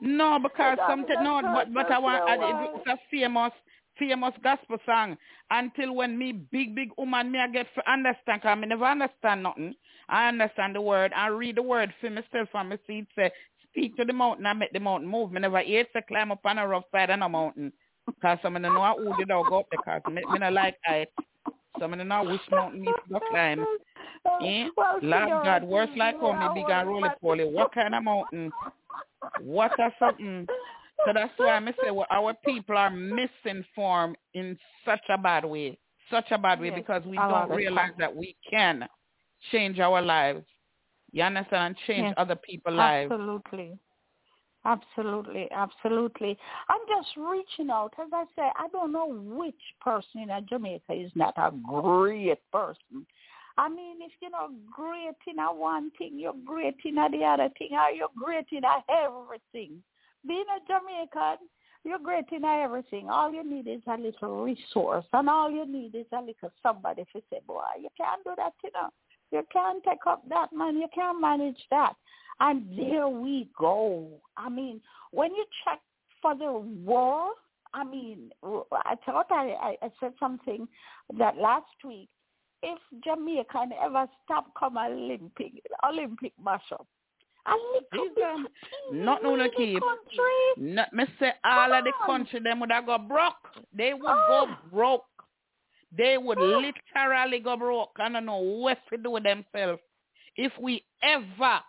No, 0.00 0.38
because 0.38 0.78
something 0.88 1.22
no, 1.22 1.40
but 1.42 1.72
but 1.72 1.90
I 1.90 1.98
want 1.98 2.28
I, 2.28 2.68
it's 2.74 2.86
a 2.86 2.96
famous 3.10 3.52
famous 3.98 4.34
gospel 4.42 4.78
song. 4.84 5.16
Until 5.50 5.94
when 5.94 6.18
me 6.18 6.32
big 6.32 6.74
big 6.74 6.90
woman 6.98 7.30
me 7.32 7.38
I 7.38 7.48
get 7.48 7.66
to 7.74 7.90
understand, 7.90 8.42
cause 8.42 8.58
I 8.62 8.66
never 8.66 8.84
understand 8.84 9.42
nothing. 9.42 9.74
I 10.08 10.28
understand 10.28 10.74
the 10.74 10.80
word. 10.80 11.12
I 11.14 11.28
read 11.28 11.56
the 11.56 11.62
word 11.62 11.92
for 12.00 12.10
myself 12.10 12.48
from 12.52 12.68
my 12.68 12.78
say 12.86 13.32
speak 13.70 13.96
to 13.96 14.04
the 14.04 14.12
mountain 14.12 14.46
and 14.46 14.58
make 14.58 14.72
the 14.72 14.80
mountain 14.80 15.08
move. 15.08 15.32
Me 15.32 15.40
never 15.40 15.60
hate 15.60 15.92
to 15.94 16.02
climb 16.02 16.32
up 16.32 16.40
on 16.44 16.58
a 16.58 16.66
rough 16.66 16.84
side 16.92 17.10
of 17.10 17.20
a 17.20 17.28
mountain. 17.28 17.72
Cause 18.22 18.38
some 18.42 18.56
of 18.56 18.62
them 18.62 18.74
know 18.74 18.94
who 18.98 19.16
did 19.16 19.28
go 19.28 19.58
up 19.58 19.66
there 19.70 20.00
cause 20.00 20.12
me, 20.12 20.22
me 20.30 20.38
not 20.38 20.52
like 20.52 20.76
height. 20.84 21.08
Some 21.80 21.92
of 21.92 21.98
them 21.98 22.08
know 22.08 22.24
which 22.24 22.40
mountain 22.50 22.82
me 22.82 22.92
to 23.12 23.20
climb. 23.30 23.64
Eh? 24.42 24.68
Well, 24.76 24.98
Lord 25.02 25.44
God, 25.44 25.62
worse 25.62 25.88
like 25.96 26.16
how 26.20 26.52
me 26.52 26.60
big 26.60 26.68
and 26.68 26.88
roly 26.88 27.08
poly. 27.20 27.44
What 27.44 27.72
kind 27.72 27.94
of 27.94 28.02
mountain? 28.02 28.50
What 29.40 29.78
are 29.78 29.92
something? 29.98 30.46
So 31.04 31.12
that's 31.12 31.32
why 31.36 31.56
I 31.56 31.64
say 31.82 31.90
well, 31.90 32.06
our 32.10 32.34
people 32.44 32.76
are 32.76 32.90
misinformed 32.90 34.16
in 34.34 34.58
such 34.84 35.02
a 35.08 35.18
bad 35.18 35.44
way, 35.44 35.78
such 36.10 36.30
a 36.30 36.38
bad 36.38 36.60
way 36.60 36.68
yes. 36.68 36.76
because 36.76 37.02
we 37.04 37.16
don't 37.16 37.50
realize 37.50 37.92
that 37.98 38.14
we 38.14 38.36
can 38.48 38.86
change 39.52 39.78
our 39.78 40.00
lives. 40.02 40.44
You 41.12 41.22
understand? 41.22 41.76
And 41.76 41.76
change 41.86 42.06
yes. 42.06 42.14
other 42.16 42.36
people's 42.36 42.76
lives. 42.76 43.12
Absolutely. 43.12 43.78
Absolutely, 44.64 45.48
absolutely. 45.52 46.36
I'm 46.68 46.80
just 46.88 47.16
reaching 47.16 47.70
out. 47.70 47.92
As 48.02 48.08
I 48.12 48.24
say, 48.34 48.48
I 48.56 48.66
don't 48.72 48.90
know 48.90 49.06
which 49.06 49.54
person 49.80 50.22
in 50.22 50.46
Jamaica 50.48 50.92
is 50.92 51.12
not 51.14 51.34
a 51.36 51.52
great 51.52 52.40
person 52.50 53.06
I 53.58 53.68
mean, 53.68 53.96
if 54.02 54.12
you're 54.20 54.30
not 54.30 54.50
great 54.70 55.16
in 55.26 55.38
a 55.38 55.54
one 55.54 55.90
thing, 55.98 56.18
you're 56.18 56.34
great 56.44 56.76
in 56.84 56.98
a 56.98 57.10
the 57.10 57.24
other 57.24 57.48
thing, 57.58 57.70
or 57.72 57.90
you're 57.90 58.08
great 58.16 58.46
in 58.52 58.64
a 58.64 58.84
everything. 58.90 59.82
Being 60.26 60.44
a 60.54 60.60
Jamaican, 60.66 61.46
you're 61.84 61.98
great 61.98 62.26
in 62.32 62.44
a 62.44 62.62
everything. 62.64 63.08
All 63.08 63.32
you 63.32 63.42
need 63.48 63.66
is 63.66 63.80
a 63.86 63.96
little 63.96 64.44
resource, 64.44 65.06
and 65.12 65.30
all 65.30 65.50
you 65.50 65.66
need 65.66 65.94
is 65.94 66.06
a 66.12 66.20
little 66.20 66.52
somebody 66.62 67.04
to 67.14 67.22
say, 67.30 67.40
boy, 67.46 67.62
you 67.80 67.88
can't 67.96 68.22
do 68.24 68.32
that, 68.36 68.52
you 68.62 68.70
know. 68.74 68.90
You 69.32 69.42
can't 69.52 69.82
take 69.84 70.06
up 70.06 70.22
that 70.28 70.52
money. 70.52 70.80
You 70.80 70.88
can't 70.94 71.20
manage 71.20 71.58
that. 71.70 71.94
And 72.40 72.78
there 72.78 73.08
we 73.08 73.48
go. 73.58 74.08
I 74.36 74.48
mean, 74.48 74.80
when 75.10 75.34
you 75.34 75.44
check 75.64 75.80
for 76.20 76.36
the 76.36 76.52
war, 76.52 77.30
I 77.74 77.84
mean, 77.84 78.30
I 78.44 78.94
thought 79.04 79.26
I, 79.30 79.76
I 79.82 79.88
said 80.00 80.12
something 80.20 80.68
that 81.18 81.36
last 81.36 81.64
week. 81.84 82.08
If 82.66 82.78
Jamaica 83.04 83.68
ever 83.80 84.08
stop 84.24 84.46
come 84.58 84.76
Olympic 84.76 85.52
Olympic 85.88 86.32
mashup, 86.44 86.84
not 88.92 89.22
no 89.22 89.36
no 89.36 89.48
keep. 89.56 89.80
Not 90.56 90.92
me 90.92 91.04
say 91.20 91.32
all 91.44 91.72
of 91.72 91.84
the 91.84 91.92
country 92.04 92.40
them 92.40 92.58
would 92.60 92.72
have 92.72 92.86
go 92.86 92.98
broke. 92.98 93.34
They 93.72 93.94
would 93.94 94.02
oh. 94.04 94.46
go 94.46 94.76
broke. 94.76 95.04
They 95.96 96.18
would 96.18 96.38
oh. 96.38 96.60
literally 96.96 97.38
go 97.38 97.56
broke. 97.56 97.96
I 98.00 98.08
don't 98.08 98.26
know 98.26 98.38
what 98.38 98.78
to 98.90 98.98
do 98.98 99.10
with 99.12 99.22
themselves. 99.22 99.80
If 100.36 100.52
we 100.60 100.84
ever 101.02 101.60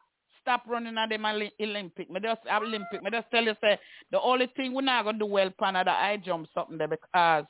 stop 0.42 0.64
running 0.68 0.98
at 0.98 1.10
them 1.10 1.26
Olympic. 1.26 2.10
Me 2.10 2.20
just 2.22 2.42
Olympic. 2.52 3.04
Me 3.04 3.10
just 3.12 3.30
tell 3.30 3.44
you 3.44 3.54
say 3.62 3.78
the 4.12 4.20
only 4.22 4.48
thing 4.56 4.74
we're 4.74 4.82
not 4.82 5.04
gonna 5.04 5.20
do 5.20 5.26
well 5.26 5.52
the 5.60 5.92
high 5.92 6.18
jump 6.24 6.48
something 6.56 6.78
there 6.78 6.88
because 6.88 7.46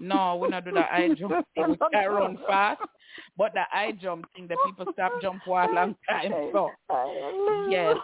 no, 0.00 0.36
we 0.36 0.48
not 0.48 0.64
do 0.64 0.72
the 0.72 0.82
high 0.82 1.08
jump 1.14 1.46
thing. 1.54 1.68
We 1.68 1.76
can 1.92 2.10
run 2.10 2.38
fast. 2.46 2.82
But 3.36 3.54
the 3.54 3.62
high 3.70 3.92
jump 3.92 4.26
thing, 4.34 4.48
the 4.48 4.56
people 4.66 4.86
stop 4.92 5.12
jump 5.20 5.42
for 5.44 5.62
a 5.62 5.72
long 5.72 5.96
time. 6.08 6.32
So 6.52 6.70
yes, 7.68 7.96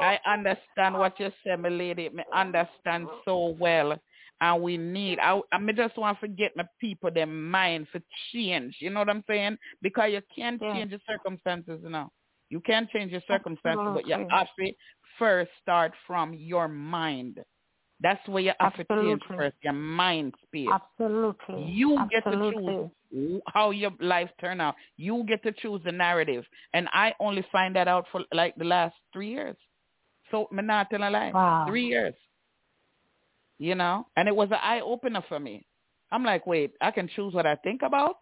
I 0.00 0.18
understand 0.26 0.94
what 0.94 1.18
you 1.20 1.30
say, 1.44 1.56
my 1.56 1.68
lady. 1.68 2.08
Me 2.10 2.24
understand 2.34 3.08
so 3.24 3.56
well. 3.58 3.96
And 4.40 4.62
we 4.62 4.76
need, 4.76 5.18
I, 5.20 5.40
I 5.52 5.72
just 5.72 5.96
want 5.96 6.18
to 6.20 6.26
forget 6.26 6.52
my 6.56 6.66
people, 6.80 7.10
their 7.10 7.26
mind 7.26 7.86
for 7.92 8.00
change. 8.32 8.76
You 8.80 8.90
know 8.90 9.00
what 9.00 9.08
I'm 9.08 9.24
saying? 9.28 9.56
Because 9.80 10.10
you 10.12 10.20
can't 10.36 10.60
yeah. 10.60 10.74
change 10.74 10.90
the 10.90 11.00
circumstances 11.06 11.80
know. 11.82 12.10
You 12.50 12.60
can't 12.60 12.90
change 12.90 13.12
your 13.12 13.22
circumstances, 13.26 13.80
Absolutely. 13.80 14.02
but 14.02 14.08
you 14.08 14.26
have 14.30 14.48
to 14.58 14.72
first 15.18 15.50
start 15.62 15.92
from 16.06 16.34
your 16.34 16.68
mind. 16.68 17.40
That's 18.04 18.28
where 18.28 18.42
you 18.42 18.52
have 18.60 18.74
Absolutely. 18.78 18.96
to 18.96 19.10
change 19.12 19.22
first, 19.28 19.56
your 19.62 19.72
mind 19.72 20.34
space. 20.46 20.68
Absolutely. 20.70 21.64
You 21.64 21.96
Absolutely. 21.98 22.62
get 22.62 22.82
to 22.82 22.90
choose 23.10 23.40
how 23.46 23.70
your 23.70 23.92
life 23.98 24.28
turn 24.38 24.60
out. 24.60 24.74
You 24.98 25.24
get 25.26 25.42
to 25.44 25.52
choose 25.52 25.80
the 25.86 25.92
narrative. 25.92 26.44
And 26.74 26.86
I 26.92 27.14
only 27.18 27.46
find 27.50 27.74
that 27.76 27.88
out 27.88 28.04
for 28.12 28.20
like 28.34 28.56
the 28.56 28.64
last 28.64 28.94
three 29.10 29.30
years. 29.30 29.56
So 30.30 30.48
I'm 30.52 30.66
not 30.66 30.90
telling 30.90 31.06
a 31.06 31.10
lie. 31.10 31.30
Wow. 31.32 31.64
Three 31.66 31.86
years. 31.86 32.14
You 33.58 33.74
know? 33.74 34.06
And 34.18 34.28
it 34.28 34.36
was 34.36 34.50
an 34.50 34.58
eye 34.60 34.80
opener 34.80 35.24
for 35.26 35.40
me. 35.40 35.66
I'm 36.12 36.24
like, 36.24 36.46
wait, 36.46 36.72
I 36.82 36.90
can 36.90 37.08
choose 37.16 37.32
what 37.32 37.46
I 37.46 37.56
think 37.56 37.80
about? 37.80 38.16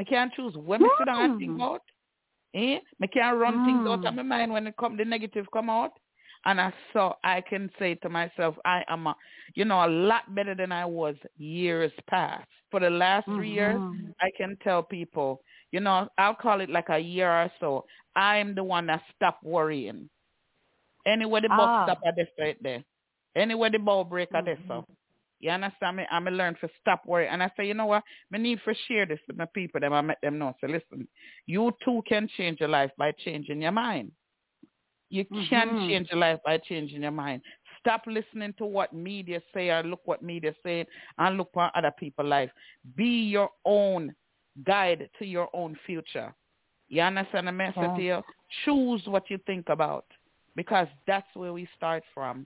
I 0.00 0.04
can't 0.04 0.32
choose 0.32 0.54
when 0.56 0.82
I 0.82 0.88
sit 0.98 1.04
down 1.04 1.30
and 1.30 1.38
think 1.38 1.56
about? 1.56 1.82
Eh? 2.54 2.78
I 3.02 3.06
can't 3.08 3.36
run 3.36 3.58
mm. 3.58 3.66
things 3.66 3.86
out 3.86 4.06
of 4.06 4.14
my 4.14 4.22
mind 4.22 4.50
when 4.50 4.66
it 4.66 4.74
come 4.80 4.96
the 4.96 5.04
negative 5.04 5.44
come 5.52 5.68
out. 5.68 5.92
And 6.46 6.60
I 6.60 6.72
saw 6.92 7.14
I 7.24 7.40
can 7.40 7.70
say 7.78 7.94
to 7.96 8.08
myself, 8.08 8.54
I 8.64 8.84
am 8.88 9.06
a, 9.06 9.16
you 9.54 9.64
know, 9.64 9.84
a 9.84 9.88
lot 9.88 10.34
better 10.34 10.54
than 10.54 10.72
I 10.72 10.84
was 10.84 11.16
years 11.38 11.92
past. 12.08 12.48
For 12.70 12.80
the 12.80 12.90
last 12.90 13.26
3 13.26 13.34
mm-hmm. 13.34 13.44
years, 13.44 13.80
I 14.20 14.30
can 14.36 14.56
tell 14.62 14.82
people, 14.82 15.40
you 15.70 15.80
know, 15.80 16.08
I'll 16.18 16.34
call 16.34 16.60
it 16.60 16.70
like 16.70 16.88
a 16.90 16.98
year 16.98 17.30
or 17.30 17.50
so. 17.60 17.84
I'm 18.16 18.54
the 18.54 18.64
one 18.64 18.86
that 18.86 19.02
stopped 19.16 19.44
worrying. 19.44 20.08
Anywhere 21.06 21.40
the 21.40 21.48
ah. 21.50 21.84
stop 21.84 22.00
at 22.06 22.16
this 22.16 22.28
right 22.38 22.56
there. 22.62 22.84
Anywhere 23.36 23.70
the 23.70 23.78
ball 23.78 24.04
break 24.04 24.28
at 24.34 24.44
this 24.44 24.58
so. 24.68 24.86
You 25.40 25.50
understand 25.50 25.98
me? 25.98 26.04
I'm 26.10 26.24
learn 26.24 26.56
to 26.62 26.68
stop 26.80 27.02
worrying. 27.06 27.30
And 27.30 27.42
I 27.42 27.50
say, 27.56 27.66
you 27.66 27.74
know 27.74 27.86
what? 27.86 28.02
I 28.32 28.38
need 28.38 28.60
to 28.64 28.74
share 28.88 29.04
this 29.04 29.18
with 29.28 29.36
my 29.36 29.46
people. 29.54 29.80
Them 29.80 29.92
I 29.92 30.00
met 30.00 30.18
them 30.22 30.38
know. 30.38 30.54
So 30.60 30.66
listen, 30.66 31.06
you 31.46 31.70
too 31.84 32.02
can 32.08 32.28
change 32.36 32.60
your 32.60 32.70
life 32.70 32.90
by 32.96 33.12
changing 33.24 33.60
your 33.60 33.72
mind. 33.72 34.12
You 35.14 35.24
mm-hmm. 35.26 35.48
can 35.48 35.88
change 35.88 36.08
your 36.10 36.18
life 36.18 36.40
by 36.44 36.58
changing 36.58 37.02
your 37.02 37.12
mind. 37.12 37.40
Stop 37.78 38.02
listening 38.08 38.52
to 38.58 38.64
what 38.64 38.92
media 38.92 39.40
say 39.54 39.70
or 39.70 39.84
look 39.84 40.00
what 40.06 40.24
media 40.24 40.52
say 40.64 40.84
and 41.18 41.36
look 41.36 41.50
for 41.54 41.70
other 41.76 41.92
people's 41.96 42.28
life. 42.28 42.50
Be 42.96 43.04
your 43.04 43.50
own 43.64 44.12
guide 44.66 45.08
to 45.20 45.24
your 45.24 45.48
own 45.52 45.78
future. 45.86 46.34
You 46.88 47.02
understand 47.02 47.46
the 47.46 47.52
message 47.52 47.76
yeah. 47.76 47.96
here? 47.96 48.22
Choose 48.64 49.02
what 49.06 49.30
you 49.30 49.38
think 49.46 49.68
about 49.68 50.04
because 50.56 50.88
that's 51.06 51.28
where 51.34 51.52
we 51.52 51.68
start 51.76 52.02
from. 52.12 52.44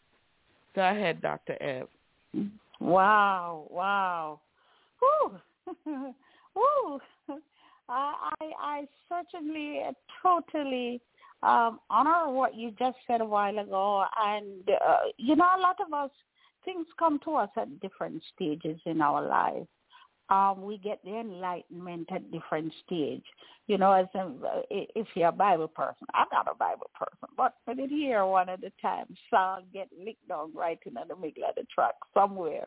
Go 0.74 0.83
ahead, 0.83 1.22
Dr. 1.22 1.57
Ev. 1.62 1.88
Wow, 2.81 3.66
wow. 3.70 4.40
Woo. 5.00 5.38
Woo. 6.54 7.00
I, 7.88 8.31
I, 8.40 8.44
I 8.61 8.88
certainly 9.09 9.81
totally 10.22 11.00
um, 11.42 11.81
honor 11.90 12.33
what 12.33 12.55
you 12.57 12.72
just 12.79 12.96
said 13.07 13.20
a 13.20 13.24
while 13.24 13.59
ago. 13.59 14.05
And, 14.24 14.68
uh, 14.68 14.96
you 15.16 15.37
know, 15.37 15.46
a 15.57 15.61
lot 15.61 15.77
of 15.85 15.92
us, 15.92 16.11
things 16.64 16.87
come 16.98 17.18
to 17.24 17.35
us 17.35 17.51
at 17.57 17.81
different 17.81 18.22
stages 18.35 18.81
in 18.87 19.01
our 19.01 19.27
life. 19.27 19.66
Um, 20.31 20.62
we 20.62 20.77
get 20.77 21.03
the 21.05 21.18
enlightenment 21.18 22.09
at 22.12 22.31
different 22.31 22.72
stage. 22.85 23.24
You 23.66 23.79
know, 23.79 23.92
as 23.92 24.07
a, 24.14 24.31
if 24.70 25.07
you're 25.14 25.29
a 25.29 25.33
Bible 25.33 25.68
person, 25.68 26.07
I'm 26.12 26.27
not 26.33 26.48
a 26.51 26.55
Bible 26.55 26.90
person, 26.94 27.35
but 27.37 27.55
I 27.66 27.74
did 27.74 27.88
hear 27.88 28.27
one 28.27 28.48
at 28.51 28.62
a 28.62 28.72
time, 28.83 29.07
Saul 29.31 29.62
get 29.72 29.88
licked 29.98 30.29
down 30.29 30.53
right 30.55 30.79
in 30.85 30.94
the 30.94 31.16
middle 31.16 31.44
of 31.48 31.55
the 31.55 31.64
track 31.74 31.94
somewhere. 32.12 32.66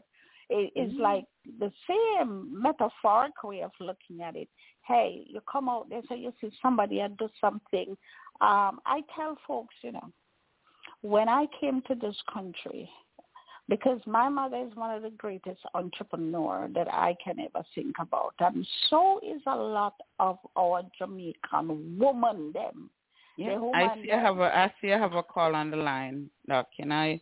It, 0.51 0.71
it's 0.75 0.93
mm-hmm. 0.93 1.01
like 1.01 1.25
the 1.59 1.71
same 1.87 2.61
metaphoric 2.61 3.41
way 3.43 3.61
of 3.63 3.71
looking 3.79 4.21
at 4.21 4.35
it. 4.35 4.49
Hey, 4.85 5.23
you 5.25 5.39
come 5.49 5.69
out 5.69 5.89
there, 5.89 6.01
so 6.09 6.15
you 6.15 6.33
see 6.41 6.51
somebody 6.61 6.99
and 6.99 7.17
do 7.17 7.29
something. 7.39 7.95
Um, 8.41 8.81
I 8.85 9.01
tell 9.15 9.37
folks, 9.47 9.75
you 9.81 9.93
know, 9.93 10.11
when 11.01 11.29
I 11.29 11.45
came 11.59 11.81
to 11.87 11.95
this 11.95 12.17
country, 12.31 12.89
because 13.69 14.01
my 14.05 14.27
mother 14.27 14.57
is 14.57 14.75
one 14.75 14.93
of 14.93 15.03
the 15.03 15.11
greatest 15.11 15.61
entrepreneur 15.73 16.67
that 16.75 16.93
I 16.93 17.15
can 17.23 17.39
ever 17.39 17.63
think 17.73 17.95
about. 17.99 18.33
And 18.39 18.67
so 18.89 19.21
is 19.23 19.41
a 19.47 19.55
lot 19.55 19.93
of 20.19 20.37
our 20.57 20.81
Jamaican 20.99 21.97
woman 21.97 22.51
them. 22.53 22.89
Yeah, 23.37 23.57
I 23.73 23.95
see 24.03 24.11
I 24.11 24.19
have 24.19 24.39
a 24.39 24.55
I 24.55 24.73
see 24.81 24.91
I 24.91 24.99
have 24.99 25.13
a 25.13 25.23
call 25.23 25.55
on 25.55 25.71
the 25.71 25.77
line. 25.77 26.29
Now 26.47 26.67
can 26.75 26.91
I 26.91 27.21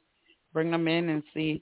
bring 0.51 0.71
them 0.71 0.87
in 0.87 1.09
and 1.09 1.23
see? 1.33 1.61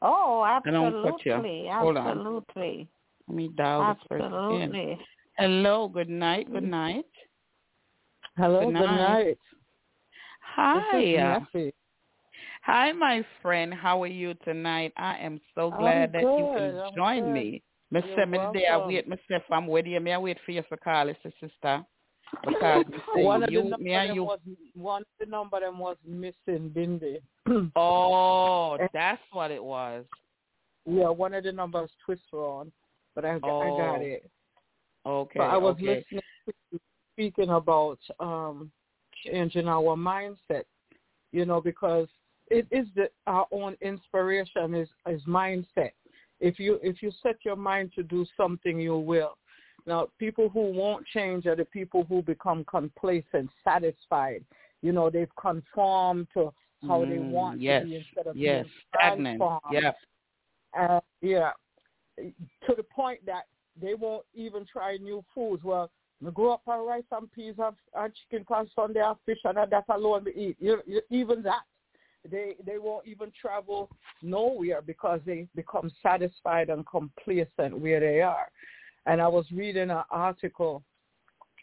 Oh, 0.00 0.44
absolutely. 0.44 1.66
Hold 1.70 1.96
absolutely. 1.96 2.80
On. 2.80 2.88
Let 3.28 3.36
me 3.36 3.50
dial 3.56 3.82
absolutely. 3.82 4.28
this 4.28 4.68
person 4.68 4.74
in. 4.74 4.98
Hello, 5.36 5.88
good 5.88 6.08
night, 6.08 6.50
good 6.50 6.62
mm-hmm. 6.62 6.70
night. 6.70 7.04
Hello, 8.36 8.64
good 8.64 8.74
night. 8.74 8.80
Good 8.80 8.96
night. 8.96 9.38
Hi. 10.56 11.40
Hi, 12.62 12.92
my 12.92 13.24
friend. 13.40 13.72
How 13.72 14.02
are 14.02 14.08
you 14.08 14.34
tonight? 14.44 14.92
I 14.96 15.16
am 15.18 15.40
so 15.54 15.70
glad 15.70 16.12
that 16.12 16.22
you 16.22 16.54
can 16.56 16.94
join 16.96 17.24
good. 17.24 17.32
me. 17.32 17.62
Mr. 17.92 18.16
Seven 18.16 18.40
I 18.70 18.86
wait, 18.86 19.08
Miss 19.08 19.18
Steph, 19.24 19.42
I'm 19.50 19.66
with 19.66 19.86
you. 19.86 19.98
May 20.00 20.12
I 20.12 20.18
wait 20.18 20.36
for 20.44 20.52
you 20.52 20.62
for 20.68 20.76
call, 20.76 21.10
sister? 21.40 21.82
Because 22.46 22.84
one 23.14 23.42
of 23.42 23.50
you, 23.50 23.70
the 23.70 23.78
me 23.78 23.92
and 23.92 24.14
you. 24.14 24.24
Was, 24.24 24.40
one 24.74 25.02
of 25.02 25.08
the 25.20 25.26
number 25.26 25.60
them 25.60 25.78
was 25.78 25.96
missing, 26.06 26.70
Bindi. 26.74 27.18
oh, 27.76 28.78
that's 28.92 29.22
what 29.32 29.50
it 29.50 29.62
was. 29.62 30.04
Yeah, 30.86 31.10
one 31.10 31.34
of 31.34 31.44
the 31.44 31.52
numbers 31.52 31.90
twist 32.04 32.22
on, 32.32 32.72
but 33.14 33.24
I, 33.24 33.38
oh. 33.42 33.60
I 33.60 33.68
got 33.78 34.02
it. 34.02 34.30
Okay. 35.04 35.38
But 35.38 35.44
I 35.44 35.56
was 35.56 35.74
okay. 35.76 36.04
listening 36.10 36.22
to 36.72 36.80
speaking 37.12 37.50
about 37.50 37.98
um 38.20 38.70
changing 39.24 39.68
our 39.68 39.96
mindset, 39.96 40.64
you 41.32 41.44
know, 41.44 41.60
because 41.60 42.08
it 42.50 42.66
is 42.70 42.86
the, 42.94 43.10
our 43.26 43.46
own 43.52 43.76
inspiration 43.80 44.74
is, 44.74 44.88
is 45.08 45.22
mindset. 45.24 45.90
If 46.40 46.58
you 46.58 46.78
if 46.82 47.02
you 47.02 47.10
set 47.22 47.36
your 47.44 47.56
mind 47.56 47.92
to 47.96 48.02
do 48.02 48.24
something, 48.36 48.78
you 48.78 48.96
will. 48.96 49.36
Now, 49.88 50.08
people 50.18 50.50
who 50.50 50.70
won't 50.70 51.06
change 51.06 51.46
are 51.46 51.56
the 51.56 51.64
people 51.64 52.04
who 52.08 52.20
become 52.20 52.62
complacent, 52.64 53.48
satisfied. 53.64 54.44
You 54.82 54.92
know, 54.92 55.08
they've 55.08 55.34
conformed 55.40 56.28
to 56.34 56.52
how 56.82 56.98
mm, 56.98 57.08
they 57.08 57.18
want 57.18 57.58
yes, 57.58 57.82
to 57.82 57.88
be 57.88 57.96
instead 57.96 58.26
of 58.26 58.36
yes, 58.36 58.66
being 58.66 58.72
stagnant. 58.94 59.42
Yeah, 59.72 59.92
uh, 60.78 61.00
yeah, 61.22 61.52
to 62.18 62.74
the 62.76 62.82
point 62.82 63.24
that 63.24 63.44
they 63.80 63.94
won't 63.94 64.26
even 64.34 64.66
try 64.70 64.98
new 64.98 65.24
foods. 65.34 65.64
Well, 65.64 65.90
I 66.24 66.30
grow 66.30 66.52
up 66.52 66.62
on 66.66 66.86
rice 66.86 67.04
and 67.10 67.32
peas 67.32 67.54
and, 67.58 67.74
and 67.96 68.12
chicken 68.30 68.44
on 68.50 68.68
Sunday 68.76 69.00
and 69.00 69.16
fish 69.24 69.38
and 69.44 69.56
that 69.56 69.84
alone 69.88 70.24
we 70.26 70.34
eat. 70.34 70.56
You, 70.60 70.82
you, 70.86 71.00
even 71.10 71.42
that 71.44 71.62
they 72.30 72.56
they 72.66 72.76
won't 72.76 73.06
even 73.06 73.32
travel 73.40 73.88
nowhere 74.22 74.82
because 74.82 75.20
they 75.24 75.48
become 75.56 75.90
satisfied 76.02 76.68
and 76.68 76.86
complacent 76.86 77.78
where 77.78 78.00
they 78.00 78.20
are. 78.20 78.48
And 79.06 79.20
I 79.20 79.28
was 79.28 79.46
reading 79.52 79.90
an 79.90 80.02
article 80.10 80.82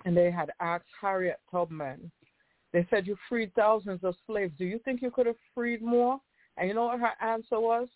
and 0.05 0.15
they 0.15 0.31
had 0.31 0.51
asked 0.59 0.85
Harriet 1.01 1.39
Tubman. 1.51 2.11
They 2.73 2.85
said, 2.89 3.07
"You 3.07 3.17
freed 3.29 3.53
thousands 3.55 4.03
of 4.03 4.15
slaves. 4.27 4.53
Do 4.57 4.65
you 4.65 4.79
think 4.79 5.01
you 5.01 5.09
could 5.09 5.25
have 5.25 5.37
freed 5.53 5.81
more?" 5.81 6.19
And 6.57 6.67
you 6.67 6.73
know 6.73 6.85
what 6.85 6.99
her 6.99 7.13
answer 7.21 7.59
was? 7.59 7.87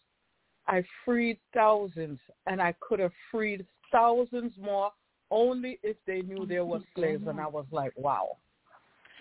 I 0.67 0.83
freed 1.03 1.39
thousands, 1.53 2.19
and 2.45 2.61
I 2.61 2.73
could 2.79 2.99
have 2.99 3.11
freed 3.31 3.65
thousands 3.91 4.53
more 4.57 4.91
only 5.31 5.79
if 5.83 5.97
they 6.05 6.21
knew 6.21 6.45
there 6.45 6.65
were 6.65 6.79
slaves. 6.95 7.23
And 7.27 7.39
I 7.39 7.47
was 7.47 7.65
like, 7.71 7.91
wow. 7.95 8.37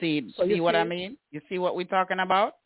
See, 0.01 0.33
so 0.37 0.47
see 0.47 0.61
what? 0.61 0.77
I 0.77 0.85
mean? 0.85 1.17
You 1.31 1.41
see 1.49 1.59
what 1.59 1.75
we're 1.75 1.85
talking 1.85 2.21
about? 2.21 2.58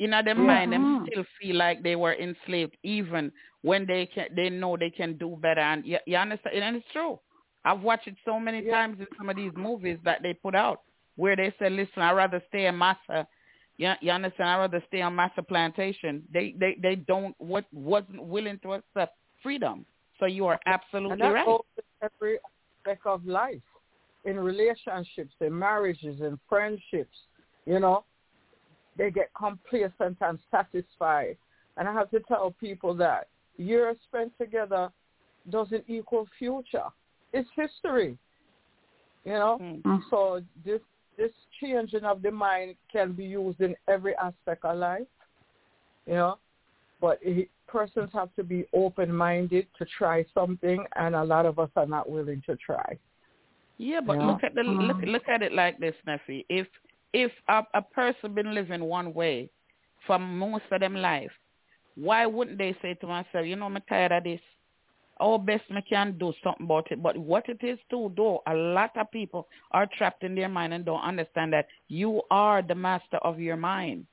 In 0.00 0.10
their 0.10 0.26
yeah. 0.26 0.34
mind, 0.34 0.72
them 0.72 0.82
mm. 0.82 1.06
still 1.06 1.24
feel 1.40 1.56
like 1.56 1.82
they 1.82 1.94
were 1.94 2.14
enslaved, 2.14 2.76
even 2.82 3.30
when 3.62 3.86
they 3.86 4.06
can, 4.06 4.26
they 4.34 4.50
know 4.50 4.76
they 4.76 4.90
can 4.90 5.16
do 5.16 5.38
better. 5.40 5.60
And 5.60 5.86
you, 5.86 5.98
you 6.06 6.16
understand? 6.16 6.56
And 6.56 6.76
it's 6.76 6.86
true. 6.92 7.18
I've 7.64 7.80
watched 7.80 8.08
it 8.08 8.16
so 8.24 8.40
many 8.40 8.64
yeah. 8.64 8.72
times 8.72 8.98
in 9.00 9.06
some 9.16 9.30
of 9.30 9.36
these 9.36 9.52
movies 9.56 9.98
that 10.04 10.22
they 10.22 10.34
put 10.34 10.54
out, 10.54 10.80
where 11.16 11.36
they 11.36 11.54
said, 11.58 11.72
"Listen, 11.72 12.02
I'd 12.02 12.12
rather 12.12 12.42
stay 12.48 12.66
in 12.66 12.76
massa 12.76 12.98
uh, 13.08 13.24
you, 13.76 13.92
you 14.00 14.10
understand? 14.10 14.48
I'd 14.50 14.58
rather 14.58 14.84
stay 14.88 15.00
on 15.00 15.16
massa 15.16 15.42
plantation. 15.42 16.22
They 16.32 16.54
they 16.58 16.76
they 16.80 16.96
don't 16.96 17.34
what 17.38 17.64
wasn't 17.72 18.22
willing 18.22 18.58
to 18.62 18.74
accept 18.74 19.16
freedom. 19.42 19.84
So 20.20 20.26
you 20.26 20.46
are 20.46 20.60
absolutely 20.66 21.12
and 21.12 21.20
that 21.22 21.32
right. 21.32 21.46
Goes 21.46 21.60
every 22.02 22.38
aspect 22.80 23.06
of 23.06 23.26
life, 23.26 23.62
in 24.24 24.38
relationships, 24.38 25.34
in 25.40 25.58
marriages, 25.58 26.20
in 26.20 26.38
friendships. 26.48 27.16
You 27.66 27.80
know, 27.80 28.04
they 28.96 29.10
get 29.10 29.30
complacent 29.34 30.16
and 30.20 30.38
satisfied. 30.50 31.36
And 31.76 31.88
I 31.88 31.92
have 31.92 32.10
to 32.10 32.20
tell 32.20 32.54
people 32.60 32.94
that 32.96 33.28
years 33.56 33.96
spent 34.08 34.32
together 34.38 34.90
doesn't 35.50 35.84
equal 35.88 36.26
future. 36.38 36.86
It's 37.32 37.48
history. 37.56 38.16
You 39.24 39.32
know, 39.32 39.58
mm-hmm. 39.60 39.96
so 40.10 40.42
this 40.64 40.80
this 41.16 41.30
changing 41.60 42.04
of 42.04 42.20
the 42.20 42.30
mind 42.30 42.74
can 42.92 43.12
be 43.12 43.24
used 43.24 43.60
in 43.60 43.74
every 43.88 44.14
aspect 44.16 44.64
of 44.64 44.76
life, 44.76 45.06
you 46.06 46.14
know. 46.14 46.38
But 47.00 47.18
it, 47.22 47.48
persons 47.66 48.10
have 48.12 48.34
to 48.36 48.44
be 48.44 48.66
open-minded 48.74 49.66
to 49.78 49.86
try 49.96 50.26
something, 50.34 50.84
and 50.96 51.14
a 51.14 51.24
lot 51.24 51.46
of 51.46 51.58
us 51.58 51.70
are 51.76 51.86
not 51.86 52.10
willing 52.10 52.42
to 52.46 52.56
try. 52.56 52.98
Yeah, 53.78 54.00
but 54.06 54.18
look 54.18 54.44
at 54.44 54.54
the 54.54 54.62
look 54.62 54.98
mm. 54.98 55.06
look 55.06 55.28
at 55.28 55.42
it 55.42 55.52
like 55.52 55.78
this, 55.78 55.94
Nephi. 56.06 56.44
If 56.48 56.66
if 57.14 57.32
a, 57.48 57.62
a 57.72 57.80
person 57.80 58.34
been 58.34 58.54
living 58.54 58.84
one 58.84 59.14
way 59.14 59.48
for 60.06 60.18
most 60.18 60.64
of 60.70 60.80
them 60.80 60.96
life, 60.96 61.30
why 61.94 62.26
wouldn't 62.26 62.58
they 62.58 62.76
say 62.82 62.94
to 62.94 63.06
myself, 63.06 63.46
you 63.46 63.56
know, 63.56 63.66
I'm 63.66 63.78
tired 63.88 64.12
of 64.12 64.24
this 64.24 64.40
our 65.20 65.38
best 65.38 65.62
we 65.70 65.80
can 65.82 66.18
do 66.18 66.32
something 66.42 66.66
about 66.66 66.90
it. 66.90 67.02
But 67.02 67.16
what 67.16 67.48
it 67.48 67.62
is 67.62 67.78
to 67.90 68.12
do, 68.16 68.38
a 68.46 68.54
lot 68.54 68.96
of 68.96 69.10
people 69.10 69.46
are 69.70 69.88
trapped 69.96 70.24
in 70.24 70.34
their 70.34 70.48
mind 70.48 70.74
and 70.74 70.84
don't 70.84 71.02
understand 71.02 71.52
that 71.52 71.66
you 71.88 72.22
are 72.30 72.62
the 72.62 72.74
master 72.74 73.18
of 73.18 73.38
your 73.38 73.56
mind. 73.56 74.06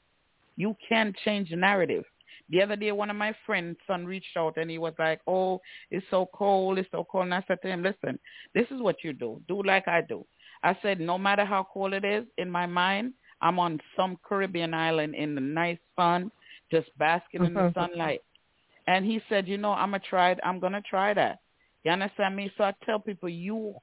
You 0.57 0.75
can 0.87 1.13
change 1.25 1.49
the 1.49 1.55
narrative. 1.55 2.03
The 2.49 2.61
other 2.61 2.75
day, 2.75 2.91
one 2.91 3.09
of 3.09 3.15
my 3.15 3.33
friends' 3.45 3.77
son 3.87 4.05
reached 4.05 4.35
out 4.37 4.57
and 4.57 4.69
he 4.69 4.77
was 4.77 4.93
like, 4.99 5.21
oh, 5.25 5.61
it's 5.89 6.05
so 6.11 6.29
cold, 6.33 6.77
it's 6.77 6.91
so 6.91 7.07
cold. 7.09 7.25
And 7.25 7.33
I 7.33 7.43
said 7.47 7.61
to 7.61 7.67
him, 7.67 7.81
listen, 7.81 8.19
this 8.53 8.67
is 8.69 8.81
what 8.81 9.03
you 9.03 9.13
do. 9.13 9.41
Do 9.47 9.63
like 9.63 9.87
I 9.87 10.01
do. 10.01 10.25
I 10.63 10.78
said, 10.82 11.00
no 11.00 11.17
matter 11.17 11.45
how 11.45 11.67
cold 11.74 11.93
it 11.93 12.06
is, 12.06 12.26
in 12.38 12.50
my 12.50 12.65
mind, 12.65 13.13
I'm 13.41 13.58
on 13.60 13.80
some 13.95 14.17
Caribbean 14.24 14.74
island 14.74 15.15
in 15.15 15.34
the 15.36 15.41
nice 15.41 15.80
sun, 15.95 16.32
just 16.69 16.89
basking 16.97 17.43
in 17.43 17.54
the 17.54 17.60
mm-hmm. 17.62 17.80
sunlight. 17.80 18.21
And 18.88 19.06
he 19.06 19.21
said, 19.30 19.47
you 19.47 19.58
know, 19.58 19.71
I'm 19.71 19.91
gonna 19.91 20.04
try. 20.08 20.36
I'm 20.43 20.60
gonna 20.60 20.82
try 20.82 21.13
that. 21.13 21.39
You 21.84 21.91
understand 21.91 22.36
me? 22.36 22.52
So 22.58 22.63
I 22.63 22.74
tell 22.86 23.00
people, 23.00 23.30
you 23.30 23.76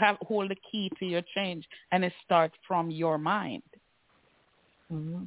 have 0.00 0.16
hold 0.22 0.50
the 0.50 0.56
key 0.70 0.90
to 0.98 1.04
your 1.04 1.22
change, 1.34 1.64
and 1.92 2.04
it 2.04 2.12
starts 2.24 2.54
from 2.66 2.90
your 2.90 3.18
mind. 3.18 3.62
Mm-hmm. 4.92 5.24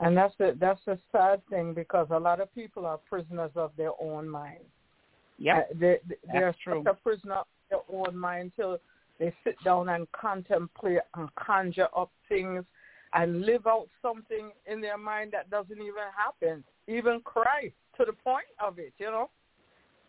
And 0.00 0.16
that's 0.16 0.34
the 0.38 0.56
that's 0.60 0.80
the 0.86 0.98
sad 1.10 1.42
thing 1.48 1.72
because 1.72 2.06
a 2.10 2.18
lot 2.18 2.40
of 2.40 2.54
people 2.54 2.86
are 2.86 2.98
prisoners 2.98 3.50
of 3.56 3.72
their 3.76 3.92
own 4.00 4.28
mind. 4.28 4.64
Yeah, 5.38 5.58
uh, 5.58 5.62
they, 5.74 5.98
they 6.32 6.38
are 6.38 6.54
true. 6.62 6.82
a 6.86 6.94
prisoner 6.94 7.34
of 7.34 7.46
their 7.70 7.80
own 7.92 8.16
mind 8.16 8.52
till 8.56 8.78
they 9.18 9.32
sit 9.44 9.56
down 9.64 9.88
and 9.88 10.10
contemplate 10.12 10.98
and 11.14 11.34
conjure 11.34 11.88
up 11.96 12.10
things 12.28 12.64
and 13.14 13.42
live 13.42 13.66
out 13.66 13.88
something 14.02 14.50
in 14.66 14.80
their 14.80 14.98
mind 14.98 15.32
that 15.32 15.50
doesn't 15.50 15.78
even 15.78 15.94
happen. 16.16 16.62
Even 16.86 17.20
Christ 17.20 17.74
to 17.96 18.04
the 18.04 18.12
point 18.12 18.46
of 18.64 18.78
it, 18.78 18.92
you 18.98 19.06
know. 19.06 19.30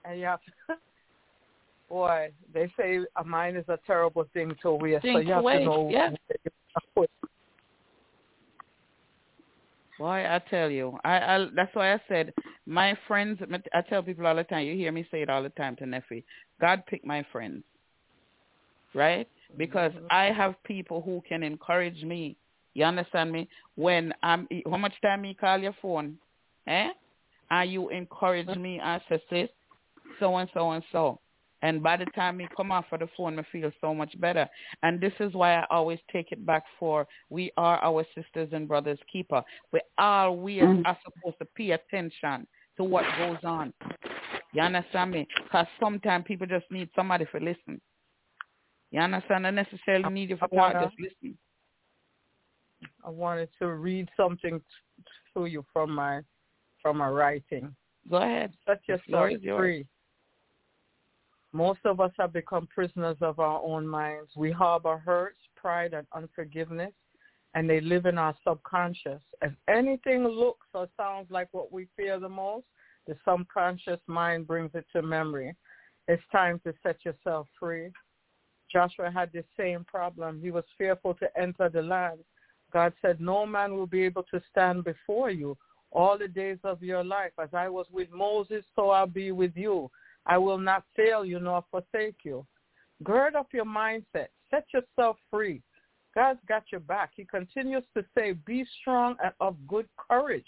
And 0.03 0.19
you 0.19 0.25
have 0.25 0.39
to, 0.41 0.75
boy, 1.89 2.29
they 2.53 2.71
say 2.77 2.99
a 3.15 3.23
mind 3.23 3.57
is 3.57 3.65
a 3.67 3.79
terrible 3.87 4.25
thing 4.33 4.53
to 4.61 4.73
waste. 4.73 5.03
Think 5.03 5.15
so 5.15 5.19
you 5.19 5.31
have 5.31 5.41
away. 5.41 5.59
to 5.59 5.65
know. 5.65 5.89
Yeah. 5.91 6.09
Boy, 9.97 10.25
I 10.29 10.39
tell 10.49 10.69
you, 10.69 10.97
I, 11.03 11.17
I 11.17 11.47
that's 11.55 11.73
why 11.73 11.93
I 11.93 12.01
said 12.07 12.31
my 12.67 12.95
friends. 13.07 13.39
I 13.73 13.81
tell 13.81 14.03
people 14.03 14.27
all 14.27 14.35
the 14.35 14.43
time. 14.43 14.67
You 14.67 14.75
hear 14.75 14.91
me 14.91 15.07
say 15.09 15.23
it 15.23 15.29
all 15.29 15.41
the 15.41 15.49
time 15.49 15.75
to 15.77 15.87
Nephi. 15.87 16.23
God 16.61 16.83
pick 16.85 17.03
my 17.03 17.25
friends, 17.31 17.63
right? 18.93 19.27
Because 19.57 19.91
mm-hmm. 19.93 20.07
I 20.09 20.25
have 20.31 20.61
people 20.63 21.01
who 21.01 21.21
can 21.27 21.43
encourage 21.43 22.03
me. 22.03 22.37
You 22.73 22.85
understand 22.85 23.31
me? 23.31 23.49
When 23.75 24.13
I'm, 24.23 24.47
how 24.69 24.77
much 24.77 24.93
time 25.01 25.25
you 25.25 25.35
call 25.35 25.57
your 25.57 25.75
phone, 25.81 26.17
eh? 26.67 26.89
and 27.49 27.71
you 27.71 27.89
encourage 27.89 28.55
me 28.57 28.79
and 28.83 29.01
say, 29.09 29.21
sis, 29.29 29.49
so 30.19 30.35
and 30.37 30.49
so 30.53 30.71
and 30.71 30.83
so. 30.91 31.19
And 31.63 31.81
by 31.81 31.97
the 31.97 32.05
time 32.15 32.37
me 32.37 32.47
come 32.55 32.71
off 32.71 32.85
of 32.91 32.99
the 32.99 33.09
phone, 33.17 33.39
I 33.39 33.43
feel 33.51 33.71
so 33.81 33.93
much 33.93 34.19
better. 34.19 34.47
And 34.83 35.01
this 35.01 35.13
is 35.19 35.33
why 35.33 35.55
I 35.55 35.65
always 35.71 35.99
take 36.11 36.31
it 36.31 36.45
back 36.45 36.63
for 36.79 37.07
we 37.29 37.51
are 37.57 37.79
our 37.79 38.05
sisters 38.13 38.49
and 38.51 38.67
brothers 38.67 38.99
keeper. 39.11 39.41
We 39.71 39.81
always 39.97 40.61
mm. 40.61 40.83
are 40.85 40.97
supposed 41.03 41.39
to 41.39 41.45
pay 41.55 41.71
attention 41.71 42.45
to 42.77 42.83
what 42.83 43.05
goes 43.17 43.37
on. 43.43 43.73
You 44.53 44.61
understand 44.61 45.11
me? 45.11 45.27
Because 45.43 45.65
sometimes 45.79 46.25
people 46.27 46.47
just 46.47 46.65
need 46.69 46.89
somebody 46.95 47.25
to 47.31 47.39
listen. 47.39 47.81
You 48.91 49.01
understand? 49.01 49.45
I 49.45 49.51
necessarily 49.51 50.09
need 50.09 50.29
you 50.29 50.37
for 50.37 50.47
talk, 50.47 50.73
just 50.73 50.95
listen. 50.99 51.37
I 53.03 53.09
wanted 53.09 53.49
to 53.59 53.73
read 53.73 54.07
something 54.15 54.61
to 55.33 55.45
you 55.45 55.65
from 55.73 55.91
my 55.91 56.21
from 56.81 57.01
a 57.01 57.11
writing. 57.11 57.75
Go 58.09 58.17
ahead. 58.17 58.53
Set 58.65 58.81
yourself 58.87 59.31
free. 59.57 59.85
Most 61.53 61.79
of 61.85 61.99
us 61.99 62.11
have 62.19 62.33
become 62.33 62.67
prisoners 62.67 63.17
of 63.21 63.39
our 63.39 63.61
own 63.63 63.87
minds. 63.87 64.29
We 64.35 64.51
harbor 64.51 64.97
hurts, 64.97 65.39
pride, 65.55 65.93
and 65.93 66.05
unforgiveness, 66.13 66.93
and 67.55 67.69
they 67.69 67.81
live 67.81 68.05
in 68.05 68.17
our 68.17 68.35
subconscious. 68.47 69.21
If 69.41 69.53
anything 69.67 70.23
looks 70.25 70.67
or 70.73 70.87
sounds 70.97 71.31
like 71.31 71.47
what 71.51 71.71
we 71.71 71.87
fear 71.95 72.19
the 72.19 72.29
most, 72.29 72.65
the 73.07 73.15
subconscious 73.27 73.99
mind 74.07 74.47
brings 74.47 74.71
it 74.75 74.85
to 74.93 75.01
memory. 75.01 75.55
It's 76.07 76.23
time 76.31 76.61
to 76.65 76.73
set 76.83 77.03
yourself 77.03 77.47
free. 77.59 77.91
Joshua 78.71 79.11
had 79.11 79.31
the 79.33 79.43
same 79.57 79.83
problem. 79.85 80.39
He 80.41 80.51
was 80.51 80.63
fearful 80.77 81.13
to 81.15 81.27
enter 81.39 81.69
the 81.69 81.81
land. 81.81 82.19
God 82.73 82.93
said, 83.01 83.21
no 83.21 83.45
man 83.45 83.75
will 83.75 83.87
be 83.87 84.03
able 84.03 84.23
to 84.23 84.41
stand 84.51 84.83
before 84.83 85.31
you 85.31 85.57
all 85.91 86.17
the 86.17 86.27
days 86.27 86.57
of 86.63 86.83
your 86.83 87.03
life. 87.03 87.31
As 87.41 87.49
I 87.53 87.69
was 87.69 87.85
with 87.91 88.11
Moses, 88.11 88.65
so 88.75 88.89
I'll 88.89 89.07
be 89.07 89.31
with 89.31 89.53
you. 89.55 89.89
I 90.25 90.37
will 90.37 90.57
not 90.57 90.83
fail 90.95 91.23
you 91.23 91.39
nor 91.39 91.63
forsake 91.71 92.17
you. 92.23 92.45
Gird 93.03 93.35
up 93.35 93.47
your 93.53 93.65
mindset. 93.65 94.27
Set 94.49 94.65
yourself 94.73 95.17
free. 95.31 95.61
God's 96.13 96.39
got 96.47 96.63
your 96.71 96.81
back. 96.81 97.11
He 97.15 97.25
continues 97.25 97.83
to 97.95 98.03
say, 98.17 98.33
be 98.45 98.65
strong 98.81 99.15
and 99.23 99.33
of 99.39 99.55
good 99.67 99.87
courage. 100.09 100.47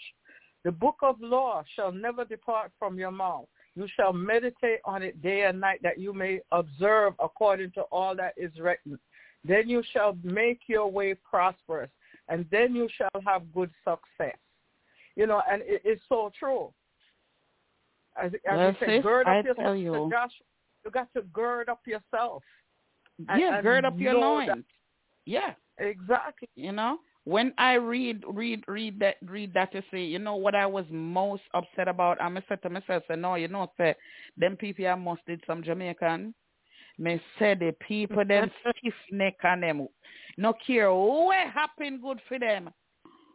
The 0.65 0.71
book 0.71 0.97
of 1.01 1.15
law 1.21 1.63
shall 1.75 1.91
never 1.91 2.25
depart 2.25 2.71
from 2.77 2.97
your 2.97 3.11
mouth. 3.11 3.47
You 3.79 3.87
shall 3.95 4.11
meditate 4.11 4.81
on 4.83 5.03
it 5.03 5.21
day 5.21 5.45
and 5.45 5.57
night 5.57 5.79
that 5.83 5.97
you 5.97 6.13
may 6.13 6.41
observe 6.51 7.13
according 7.17 7.71
to 7.71 7.83
all 7.83 8.13
that 8.13 8.33
is 8.35 8.51
written. 8.59 8.99
Then 9.45 9.69
you 9.69 9.81
shall 9.93 10.17
make 10.21 10.59
your 10.67 10.91
way 10.91 11.13
prosperous, 11.13 11.89
and 12.27 12.45
then 12.51 12.75
you 12.75 12.89
shall 12.97 13.21
have 13.25 13.43
good 13.53 13.71
success. 13.85 14.35
You 15.15 15.27
know, 15.27 15.41
and 15.49 15.61
it, 15.61 15.81
it's 15.85 16.01
so 16.09 16.29
true. 16.37 16.73
As, 18.21 18.33
as 18.33 18.39
well, 18.45 18.67
you 18.67 18.75
said, 18.85 19.01
gird 19.03 19.27
up 19.27 19.31
I 19.31 19.37
yourself. 19.37 19.57
Tell 19.57 19.75
you. 19.77 20.09
Josh, 20.11 20.31
you 20.83 20.91
got 20.91 21.07
to 21.13 21.21
gird 21.21 21.69
up 21.69 21.79
yourself. 21.87 22.43
Yeah, 23.37 23.55
and, 23.55 23.63
gird 23.63 23.85
up 23.85 23.97
your 23.97 24.15
loins. 24.15 24.49
That. 24.49 24.57
Yeah, 25.25 25.53
exactly. 25.77 26.49
You 26.55 26.73
know, 26.73 26.97
when 27.25 27.53
I 27.57 27.73
read, 27.73 28.23
read, 28.27 28.63
read 28.67 28.99
that, 28.99 29.15
read 29.25 29.53
that 29.53 29.71
to 29.73 29.83
say, 29.91 30.03
you 30.03 30.19
know 30.19 30.35
what 30.35 30.55
I 30.55 30.65
was 30.65 30.85
most 30.89 31.43
upset 31.53 31.87
about. 31.87 32.21
I 32.21 32.29
said 32.47 32.61
to 32.63 32.69
myself, 32.69 33.03
say, 33.07 33.15
no, 33.15 33.35
you 33.35 33.47
know, 33.47 33.71
say, 33.77 33.95
them 34.37 34.55
people 34.55 34.87
I 34.87 34.95
must 34.95 35.25
did 35.25 35.43
some 35.45 35.63
Jamaican. 35.63 36.33
Me 36.97 37.21
say 37.37 37.55
the 37.55 37.73
people 37.87 38.25
them 38.25 38.51
stiff 38.81 38.93
neck 39.11 39.35
on 39.43 39.61
them. 39.61 39.87
No 40.37 40.53
care 40.65 40.93
what 40.93 41.47
happen 41.53 42.01
good 42.01 42.19
for 42.27 42.39
them. 42.39 42.69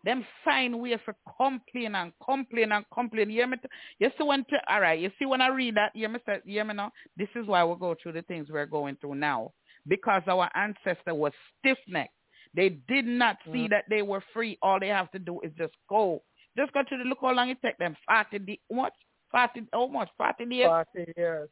Them 0.05 0.25
find 0.45 0.79
way 0.79 0.99
for 1.03 1.15
complain 1.39 1.95
and 1.95 2.13
complain 2.23 2.73
and 2.73 2.85
complain. 2.93 3.31
You 3.31 3.37
hear 3.37 3.47
me? 3.47 3.57
You 3.99 4.11
see 4.19 4.25
when 4.25 4.45
to, 4.51 4.57
all 4.69 4.81
right. 4.83 5.01
You 5.01 5.11
see 5.19 5.25
when 5.25 5.41
I 5.41 5.49
read 5.49 5.77
that, 5.77 5.93
you 5.95 6.01
hear 6.01 6.11
me? 6.11 6.19
Say, 6.27 6.41
you 6.45 6.55
hear 6.55 6.65
me 6.65 6.75
now? 6.75 6.93
This 7.17 7.29
is 7.35 7.47
why 7.47 7.65
we 7.65 7.75
go 7.77 7.95
through 8.03 8.13
the 8.13 8.23
things 8.23 8.49
we're 8.51 8.67
going 8.67 8.97
through 9.01 9.15
now 9.15 9.53
because 9.87 10.23
our 10.27 10.51
ancestor 10.55 11.15
was 11.15 11.33
stiff-necked. 11.59 12.13
They 12.55 12.69
did 12.89 13.05
not 13.07 13.37
see 13.47 13.67
Mm. 13.67 13.71
that 13.71 13.85
they 13.89 14.03
were 14.03 14.21
free. 14.33 14.59
All 14.63 14.79
they 14.79 14.89
have 14.89 15.11
to 15.13 15.19
do 15.19 15.41
is 15.41 15.53
just 15.59 15.75
go. 15.89 16.23
Just 16.57 16.73
go 16.73 16.83
to 16.85 16.97
the 16.97 17.05
look 17.05 17.19
how 17.21 17.33
long 17.33 17.49
it 17.51 17.61
take 17.63 17.77
them. 17.79 17.97
Forty 18.07 18.39
di- 18.39 18.61
what? 18.69 18.93
Forty 19.31 19.67
how 19.73 19.87
much? 19.89 20.09
Forty 20.17 20.45
days? 20.45 20.67
Forty 20.67 21.13
years. 21.17 21.49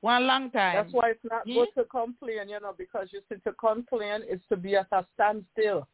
One 0.00 0.26
long 0.26 0.50
time. 0.50 0.74
That's 0.76 0.92
why 0.92 1.10
it's 1.10 1.24
not 1.24 1.44
Hmm? 1.44 1.52
good 1.54 1.68
to 1.76 1.84
complain, 1.84 2.48
you 2.48 2.58
know, 2.60 2.72
because 2.76 3.12
you 3.12 3.20
see 3.28 3.36
to 3.44 3.52
complain 3.52 4.22
is 4.22 4.40
to 4.48 4.56
be 4.56 4.74
at 4.74 4.86
a 4.92 5.06
standstill. 5.14 5.86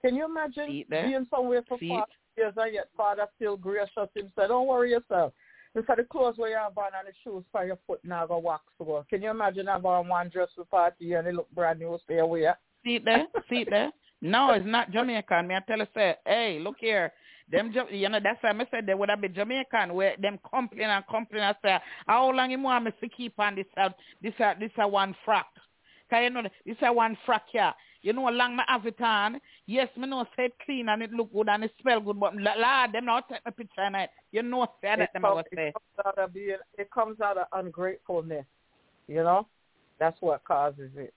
Can 0.00 0.16
you 0.16 0.24
imagine 0.24 0.66
See 0.68 0.80
it 0.80 0.90
there? 0.90 1.06
being 1.06 1.26
somewhere 1.30 1.62
for 1.68 1.78
five 1.78 2.04
years 2.36 2.54
and 2.56 2.74
yet 2.74 2.88
father 2.96 3.26
still 3.36 3.56
gracious 3.56 4.08
him 4.14 4.32
said, 4.34 4.48
Don't 4.48 4.66
worry 4.66 4.90
yourself. 4.90 5.32
Look 5.74 5.88
at 5.90 5.96
the 5.98 6.04
clothes 6.04 6.36
where 6.38 6.50
you 6.50 6.56
have 6.56 6.76
on 6.76 6.90
and 6.98 7.08
the 7.08 7.12
shoes 7.24 7.44
for 7.52 7.64
your 7.64 7.78
foot 7.86 8.00
now 8.04 8.26
go 8.26 8.38
wax 8.38 8.64
over. 8.80 9.04
Can 9.08 9.22
you 9.22 9.30
imagine 9.30 9.66
having 9.66 9.86
on 9.86 10.08
one 10.08 10.28
dress 10.28 10.48
for 10.54 10.64
party 10.64 11.04
years 11.06 11.20
and 11.20 11.28
it 11.28 11.34
look 11.34 11.50
brand 11.50 11.78
new 11.80 11.98
stay 12.04 12.18
away? 12.18 12.46
See 12.84 12.96
it 12.96 13.04
there? 13.04 13.26
See 13.48 13.62
it 13.62 13.70
there? 13.70 13.92
No, 14.20 14.52
it's 14.52 14.66
not 14.66 14.90
Jamaican. 14.92 15.48
Me 15.48 15.56
I 15.56 15.60
tell 15.60 15.78
you 15.78 15.86
say, 15.94 16.16
hey, 16.26 16.60
look 16.62 16.76
here. 16.78 17.12
Them, 17.50 17.74
you 17.90 18.08
know, 18.08 18.18
that's 18.22 18.42
why 18.42 18.50
I 18.50 18.66
said 18.70 18.86
they 18.86 18.94
would 18.94 19.10
have 19.10 19.20
been 19.20 19.34
Jamaican 19.34 19.92
where 19.92 20.14
them 20.18 20.38
complain 20.48 20.88
and 20.88 21.04
complain 21.06 21.42
and 21.42 21.56
say, 21.62 21.76
how 22.06 22.30
long 22.30 22.50
you 22.50 22.62
want 22.62 22.84
me 22.84 22.92
to 22.98 23.08
keep 23.08 23.38
on 23.38 23.56
this, 23.56 23.66
uh, 23.76 23.90
this, 24.22 24.32
uh, 24.40 24.54
this 24.58 24.70
uh, 24.82 24.86
one 24.88 25.14
frack? 25.26 25.44
Cause 26.08 26.20
you 26.22 26.30
know, 26.30 26.42
this 26.64 26.76
uh, 26.86 26.92
one 26.92 27.16
frack 27.26 27.42
here. 27.52 27.72
You 28.02 28.12
know 28.12 28.22
long 28.24 28.56
me 28.56 28.62
have 28.66 28.86
it 28.86 29.00
on? 29.00 29.40
Yes, 29.66 29.88
me 29.96 30.08
know 30.08 30.24
say 30.36 30.46
it 30.46 30.54
clean 30.64 30.88
and 30.88 31.02
it 31.02 31.12
look 31.12 31.32
good 31.32 31.48
and 31.48 31.64
it 31.64 31.72
smell 31.80 32.00
good, 32.00 32.18
but 32.18 32.34
la, 32.36 32.86
them 32.86 33.04
not 33.04 33.28
take 33.28 33.44
my 33.44 33.50
picture 33.50 33.80
and 33.82 33.96
it. 33.96 34.10
You 34.32 34.42
know 34.42 34.66
say 34.80 34.88
that 34.88 35.00
it, 35.00 35.10
them 35.12 35.24
I 35.24 35.28
come- 35.28 35.36
was 35.36 35.44
say. 35.54 35.68
it 35.68 35.74
comes 35.74 36.06
out 36.06 36.18
of 36.18 36.34
being 36.34 36.56
it 36.78 36.90
comes 36.90 37.20
out 37.20 37.38
of 37.38 37.46
ungratefulness. 37.52 38.44
You 39.08 39.22
know? 39.22 39.46
That's 39.98 40.16
what 40.20 40.42
causes 40.44 40.90
it. 40.96 41.14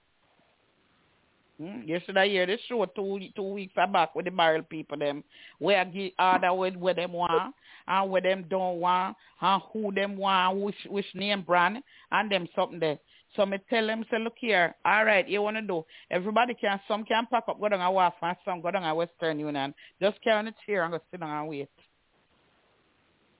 Mm, 1.61 1.87
you 1.87 1.99
should 2.05 2.17
have 2.17 2.47
this 2.47 2.59
show 2.67 2.85
two 2.85 3.19
two 3.33 3.53
weeks 3.53 3.73
back 3.75 4.13
with 4.13 4.25
the 4.25 4.31
barrel 4.31 4.61
people 4.63 4.97
them 4.97 5.23
where 5.59 5.79
I 5.79 5.85
give 5.85 6.11
order 6.19 6.53
with 6.53 6.75
where 6.75 6.93
them 6.93 7.13
want 7.13 7.55
and 7.87 8.11
where 8.11 8.21
them 8.21 8.45
don't 8.49 8.79
want 8.81 9.15
and 9.39 9.61
who 9.71 9.93
them 9.93 10.17
want 10.17 10.59
which 10.59 10.75
which 10.89 11.05
name 11.13 11.43
brand 11.43 11.77
and 12.11 12.29
them 12.29 12.49
something 12.55 12.79
there. 12.79 12.99
So 13.37 13.45
me 13.45 13.57
tell 13.69 13.87
them 13.87 14.03
say 14.11 14.19
look 14.19 14.33
here, 14.37 14.75
all 14.83 15.05
right, 15.05 15.27
you 15.29 15.41
wanna 15.41 15.61
do 15.61 15.85
everybody 16.11 16.55
can 16.55 16.77
some 16.89 17.05
can 17.05 17.25
pack 17.31 17.45
up 17.47 17.59
go 17.61 17.69
down 17.69 17.79
a 17.79 17.85
WAF 17.85 18.13
and 18.21 18.35
some 18.43 18.61
go 18.61 18.71
down 18.71 18.83
a 18.83 18.93
Western 18.93 19.39
Union. 19.39 19.73
Just 20.01 20.21
carry 20.21 20.39
on 20.39 20.45
the 20.45 20.53
chair 20.65 20.83
and 20.83 20.91
go 20.91 20.99
sit 21.09 21.21
down 21.21 21.39
and 21.39 21.47
wait. 21.47 21.69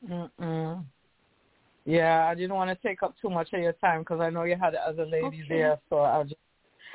Mm-mm. 0.09 0.85
Yeah, 1.85 2.27
I 2.29 2.33
didn't 2.33 2.55
want 2.55 2.69
to 2.69 2.87
take 2.87 3.03
up 3.03 3.13
too 3.21 3.29
much 3.29 3.49
of 3.53 3.61
your 3.61 3.73
time 3.73 4.01
because 4.01 4.21
I 4.21 4.29
know 4.29 4.43
you 4.43 4.55
had 4.55 4.73
other 4.75 5.05
ladies 5.05 5.43
Okay. 5.45 5.47
there, 5.49 5.79
so 5.89 5.97
I'll 5.97 6.23
just 6.23 6.35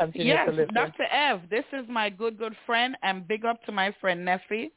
continue 0.01 0.33
Yes, 0.33 0.47
to 0.49 0.53
listen. 0.53 0.75
Dr. 0.75 1.05
Ev, 1.05 1.43
this 1.51 1.65
is 1.73 1.87
my 1.89 2.09
good 2.11 2.39
good 2.39 2.55
friend 2.67 2.97
and 3.03 3.27
big 3.29 3.45
up 3.45 3.63
to 3.65 3.73
my 3.73 3.95
friend 4.01 4.27
Neffy. 4.27 4.71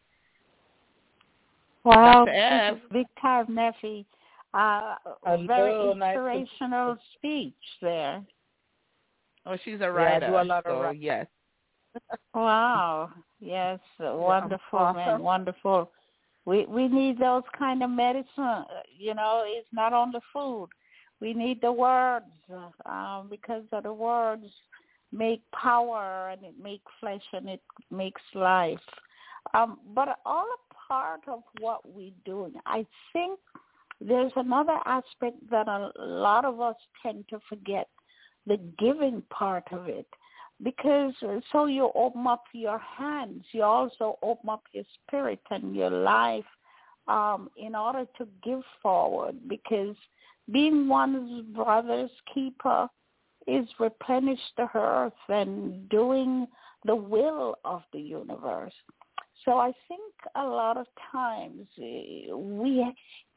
Wow, 1.83 2.25
Dr. 2.25 2.31
Ev. 2.31 2.75
this 2.75 2.83
big 2.91 3.07
time, 3.21 3.47
Neffy. 3.47 4.05
Uh, 4.53 4.95
Hello, 5.25 5.47
very 5.47 5.95
nice 5.95 6.15
to- 6.15 6.27
inspirational 6.27 6.97
speech 7.15 7.53
there. 7.81 8.23
Oh, 9.45 9.57
she's 9.65 9.75
a 9.75 9.79
Yeah, 9.79 9.85
I 9.85 9.89
writer. 9.89 10.27
do 10.27 10.37
a 10.37 10.43
lot 10.43 10.65
of 10.65 10.71
so 10.77 10.81
writing. 10.83 11.01
yes. 11.01 11.27
Wow. 12.33 13.11
Yes, 13.39 13.79
wonderful, 13.99 14.79
man, 14.79 14.95
awesome. 15.09 15.21
wonderful. 15.23 15.91
We 16.45 16.65
we 16.65 16.87
need 16.87 17.19
those 17.19 17.43
kind 17.57 17.83
of 17.83 17.89
medicine. 17.89 18.65
You 18.97 19.13
know, 19.15 19.43
it's 19.45 19.67
not 19.71 19.93
only 19.93 20.19
food. 20.31 20.69
We 21.19 21.33
need 21.33 21.61
the 21.61 21.71
words 21.71 22.25
um, 22.85 23.27
because 23.29 23.63
of 23.71 23.83
the 23.83 23.93
words 23.93 24.45
make 25.13 25.41
power 25.51 26.29
and 26.31 26.43
it 26.43 26.55
make 26.61 26.81
flesh 26.99 27.21
and 27.33 27.47
it 27.47 27.61
makes 27.91 28.21
life. 28.33 28.79
Um, 29.53 29.79
but 29.93 30.19
all 30.25 30.45
a 30.45 30.73
part 30.87 31.21
of 31.27 31.43
what 31.59 31.81
we're 31.85 32.11
doing. 32.25 32.53
I 32.65 32.85
think 33.11 33.39
there's 34.01 34.31
another 34.35 34.79
aspect 34.85 35.37
that 35.51 35.67
a 35.67 35.91
lot 35.97 36.45
of 36.45 36.59
us 36.59 36.75
tend 37.01 37.25
to 37.29 37.39
forget, 37.47 37.87
the 38.47 38.57
giving 38.77 39.21
part 39.29 39.65
of 39.71 39.87
it 39.87 40.07
because 40.61 41.13
uh, 41.27 41.39
so 41.51 41.65
you 41.65 41.91
open 41.95 42.27
up 42.27 42.43
your 42.53 42.79
hands 42.79 43.43
you 43.51 43.63
also 43.63 44.17
open 44.21 44.49
up 44.49 44.63
your 44.71 44.83
spirit 45.05 45.39
and 45.51 45.75
your 45.75 45.89
life 45.89 46.45
um 47.07 47.49
in 47.57 47.75
order 47.75 48.05
to 48.17 48.27
give 48.43 48.61
forward 48.81 49.35
because 49.47 49.95
being 50.51 50.87
one's 50.87 51.43
brother's 51.55 52.11
keeper 52.33 52.87
is 53.47 53.67
replenish 53.79 54.39
the 54.57 54.67
earth 54.75 55.13
and 55.29 55.87
doing 55.89 56.47
the 56.85 56.95
will 56.95 57.55
of 57.65 57.81
the 57.93 57.99
universe 57.99 58.73
so 59.45 59.57
i 59.57 59.71
think 59.87 60.13
a 60.35 60.43
lot 60.43 60.77
of 60.77 60.87
times 61.11 61.67
uh, 61.79 62.37
we 62.37 62.85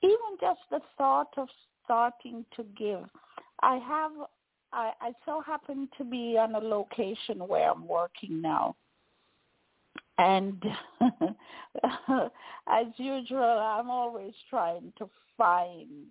even 0.03 0.33
just 0.41 0.61
the 0.71 0.81
thought 0.99 1.33
of 1.37 1.49
starting 1.85 2.45
to 2.55 2.65
give 2.77 3.05
i 3.63 3.77
have 3.77 4.13
I, 4.73 4.93
I 5.01 5.13
so 5.25 5.41
happen 5.41 5.89
to 5.97 6.05
be 6.05 6.37
on 6.39 6.55
a 6.55 6.59
location 6.59 7.39
where 7.39 7.71
I'm 7.71 7.87
working 7.89 8.43
now. 8.43 8.77
And 10.19 10.63
as 12.69 12.87
usual, 12.97 13.43
I'm 13.43 13.91
always 13.91 14.33
trying 14.49 14.93
to 14.99 15.09
find 15.37 16.07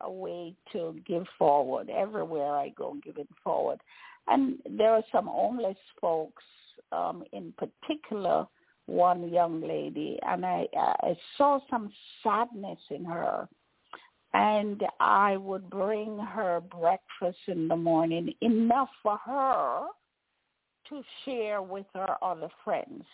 a 0.00 0.10
way 0.10 0.54
to 0.72 0.94
give 1.06 1.24
forward 1.38 1.90
everywhere 1.90 2.54
I 2.54 2.70
go, 2.70 2.96
giving 3.04 3.28
forward. 3.42 3.80
And 4.28 4.58
there 4.68 4.90
are 4.90 5.04
some 5.12 5.26
homeless 5.26 5.76
folks, 6.00 6.42
um, 6.92 7.24
in 7.32 7.52
particular, 7.56 8.46
one 8.86 9.28
young 9.28 9.60
lady, 9.60 10.18
and 10.22 10.46
I, 10.46 10.66
I 10.76 11.16
saw 11.36 11.58
some 11.68 11.92
sadness 12.22 12.78
in 12.90 13.04
her 13.04 13.48
and 14.36 14.82
I 15.00 15.36
would 15.38 15.70
bring 15.70 16.18
her 16.18 16.60
breakfast 16.60 17.38
in 17.46 17.68
the 17.68 17.76
morning, 17.76 18.34
enough 18.42 18.90
for 19.02 19.18
her 19.24 19.86
to 20.88 21.02
share 21.24 21.62
with 21.62 21.86
her 21.94 22.16
other 22.22 22.48
friends. 22.62 23.04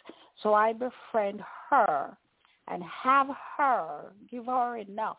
So 0.42 0.54
I 0.54 0.72
befriend 0.72 1.40
her 1.70 2.16
and 2.68 2.82
have 2.82 3.28
her 3.56 4.12
give 4.30 4.46
her 4.46 4.78
enough. 4.78 5.18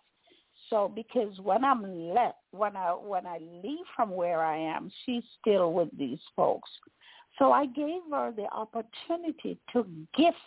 So 0.69 0.91
because 0.93 1.39
when 1.39 1.63
I'm 1.63 2.13
left, 2.13 2.37
when 2.51 2.75
I 2.75 2.91
when 2.91 3.25
I 3.25 3.39
leave 3.63 3.85
from 3.95 4.11
where 4.11 4.41
I 4.43 4.57
am, 4.57 4.91
she's 5.05 5.23
still 5.39 5.73
with 5.73 5.89
these 5.97 6.19
folks. 6.35 6.69
So 7.39 7.51
I 7.51 7.65
gave 7.65 8.01
her 8.11 8.31
the 8.31 8.47
opportunity 8.51 9.57
to 9.73 9.85
gift 10.15 10.37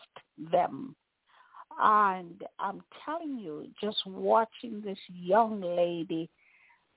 them 0.53 0.95
and 1.79 2.43
I'm 2.59 2.83
telling 3.05 3.39
you, 3.39 3.67
just 3.81 3.99
watching 4.07 4.81
this 4.81 4.99
young 5.09 5.61
lady 5.61 6.31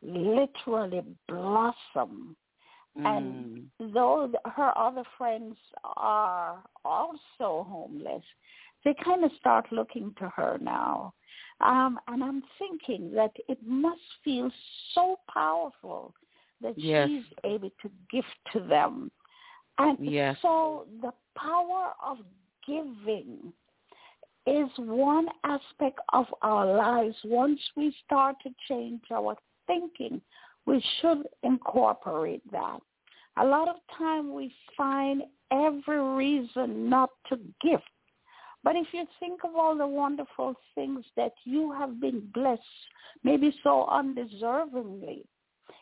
literally 0.01 1.03
blossom. 1.27 2.36
And 2.95 3.69
mm. 3.82 3.93
though 3.93 4.32
her 4.45 4.77
other 4.77 5.03
friends 5.17 5.55
are 5.84 6.63
also 6.84 7.65
homeless, 7.69 8.23
they 8.84 8.95
kind 9.03 9.23
of 9.23 9.32
start 9.38 9.67
looking 9.71 10.13
to 10.19 10.29
her 10.29 10.58
now. 10.62 11.13
Um, 11.62 12.00
and 12.08 12.24
I'm 12.24 12.43
thinking 12.58 13.12
that 13.13 13.32
it 13.48 13.58
must 13.65 14.02
feel 14.24 14.50
so 14.93 15.19
powerful 15.32 16.13
that 16.62 16.78
Yes. 16.78 17.08
she's 17.10 17.26
able 17.43 17.69
to 17.82 17.91
give 18.10 18.26
to 18.54 18.60
them. 18.62 19.12
And 19.78 19.98
Yes. 20.00 20.38
so 20.41 20.88
the 21.02 21.13
power 21.36 21.93
of 22.02 22.19
giving 22.65 23.54
is 24.45 24.69
one 24.78 25.28
aspect 25.43 26.00
of 26.13 26.34
our 26.41 26.65
lives. 26.65 27.15
Once 27.24 27.62
we 27.76 27.91
start 28.06 28.36
to 28.41 28.54
change 28.67 29.02
our 29.12 29.38
thinking, 29.67 30.22
we 30.65 30.80
should 31.00 31.28
incorporate 31.43 32.41
that. 32.52 32.82
A 33.38 33.45
lot 33.45 33.67
of 33.69 33.76
time 33.98 34.34
we 34.34 34.54
find 34.76 35.24
every 35.52 36.00
reason 36.00 36.89
not 36.89 37.10
to 37.28 37.39
give. 37.62 37.82
But 38.63 38.76
if 38.76 38.88
you 38.91 39.06
think 39.19 39.41
of 39.43 39.56
all 39.56 39.78
the 39.78 39.88
wonderful 39.88 40.54
things 40.76 41.06
that 41.15 41.34
you 41.45 41.72
have 41.72 42.00
been 42.02 42.30
blessed, 42.34 42.62
maybe 43.24 43.56
so 43.63 43.88
undeservingly, 43.89 45.24